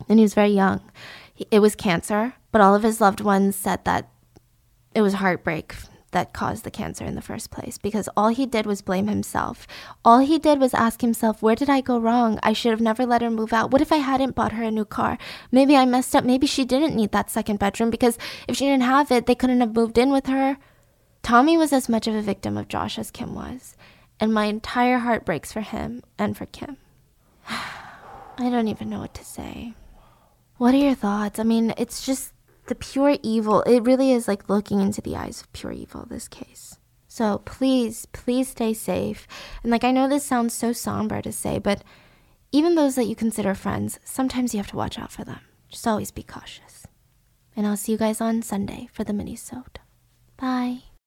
And 0.08 0.20
he 0.20 0.24
was 0.24 0.34
very 0.34 0.50
young. 0.50 0.80
It 1.50 1.60
was 1.60 1.74
cancer, 1.74 2.34
but 2.52 2.60
all 2.60 2.74
of 2.74 2.82
his 2.82 3.00
loved 3.00 3.20
ones 3.20 3.56
said 3.56 3.84
that 3.84 4.08
it 4.94 5.00
was 5.00 5.14
heartbreak 5.14 5.74
that 6.12 6.32
caused 6.32 6.64
the 6.64 6.70
cancer 6.70 7.04
in 7.04 7.14
the 7.14 7.20
first 7.20 7.50
place 7.50 7.76
because 7.76 8.08
all 8.16 8.28
he 8.28 8.46
did 8.46 8.64
was 8.64 8.80
blame 8.80 9.08
himself. 9.08 9.66
All 10.04 10.20
he 10.20 10.38
did 10.38 10.60
was 10.60 10.72
ask 10.72 11.00
himself, 11.00 11.42
Where 11.42 11.56
did 11.56 11.68
I 11.68 11.80
go 11.80 11.98
wrong? 11.98 12.38
I 12.42 12.52
should 12.52 12.70
have 12.70 12.80
never 12.80 13.04
let 13.04 13.22
her 13.22 13.30
move 13.30 13.52
out. 13.52 13.70
What 13.70 13.82
if 13.82 13.92
I 13.92 13.96
hadn't 13.96 14.34
bought 14.34 14.52
her 14.52 14.62
a 14.62 14.70
new 14.70 14.84
car? 14.84 15.18
Maybe 15.50 15.76
I 15.76 15.84
messed 15.84 16.14
up. 16.14 16.24
Maybe 16.24 16.46
she 16.46 16.64
didn't 16.64 16.96
need 16.96 17.12
that 17.12 17.30
second 17.30 17.58
bedroom 17.58 17.90
because 17.90 18.16
if 18.46 18.56
she 18.56 18.66
didn't 18.66 18.84
have 18.84 19.10
it, 19.10 19.26
they 19.26 19.34
couldn't 19.34 19.60
have 19.60 19.74
moved 19.74 19.98
in 19.98 20.12
with 20.12 20.26
her. 20.26 20.56
Tommy 21.22 21.56
was 21.56 21.72
as 21.72 21.88
much 21.88 22.06
of 22.06 22.14
a 22.14 22.22
victim 22.22 22.56
of 22.56 22.68
Josh 22.68 22.98
as 22.98 23.10
Kim 23.10 23.34
was, 23.34 23.76
and 24.18 24.34
my 24.34 24.46
entire 24.46 24.98
heart 24.98 25.24
breaks 25.24 25.52
for 25.52 25.60
him 25.60 26.02
and 26.18 26.36
for 26.36 26.46
Kim. 26.46 26.76
I 27.48 28.50
don't 28.50 28.68
even 28.68 28.90
know 28.90 29.00
what 29.00 29.14
to 29.14 29.24
say. 29.24 29.74
What 30.56 30.74
are 30.74 30.78
your 30.78 30.94
thoughts? 30.94 31.38
I 31.38 31.44
mean, 31.44 31.74
it's 31.76 32.04
just 32.04 32.31
the 32.66 32.74
pure 32.74 33.16
evil, 33.22 33.62
it 33.62 33.80
really 33.80 34.12
is 34.12 34.28
like 34.28 34.48
looking 34.48 34.80
into 34.80 35.00
the 35.00 35.16
eyes 35.16 35.40
of 35.40 35.52
pure 35.52 35.72
evil, 35.72 36.06
this 36.08 36.28
case. 36.28 36.78
So 37.08 37.38
please, 37.44 38.06
please 38.06 38.48
stay 38.48 38.72
safe. 38.72 39.26
And 39.62 39.70
like, 39.70 39.84
I 39.84 39.90
know 39.90 40.08
this 40.08 40.24
sounds 40.24 40.54
so 40.54 40.72
somber 40.72 41.20
to 41.20 41.32
say, 41.32 41.58
but 41.58 41.82
even 42.52 42.74
those 42.74 42.94
that 42.94 43.06
you 43.06 43.16
consider 43.16 43.54
friends, 43.54 43.98
sometimes 44.04 44.54
you 44.54 44.58
have 44.58 44.70
to 44.70 44.76
watch 44.76 44.98
out 44.98 45.12
for 45.12 45.24
them. 45.24 45.40
Just 45.68 45.86
always 45.86 46.10
be 46.10 46.22
cautious. 46.22 46.86
And 47.56 47.66
I'll 47.66 47.76
see 47.76 47.92
you 47.92 47.98
guys 47.98 48.20
on 48.20 48.42
Sunday 48.42 48.88
for 48.92 49.04
the 49.04 49.12
mini-sode. 49.12 49.80
Bye. 50.36 50.91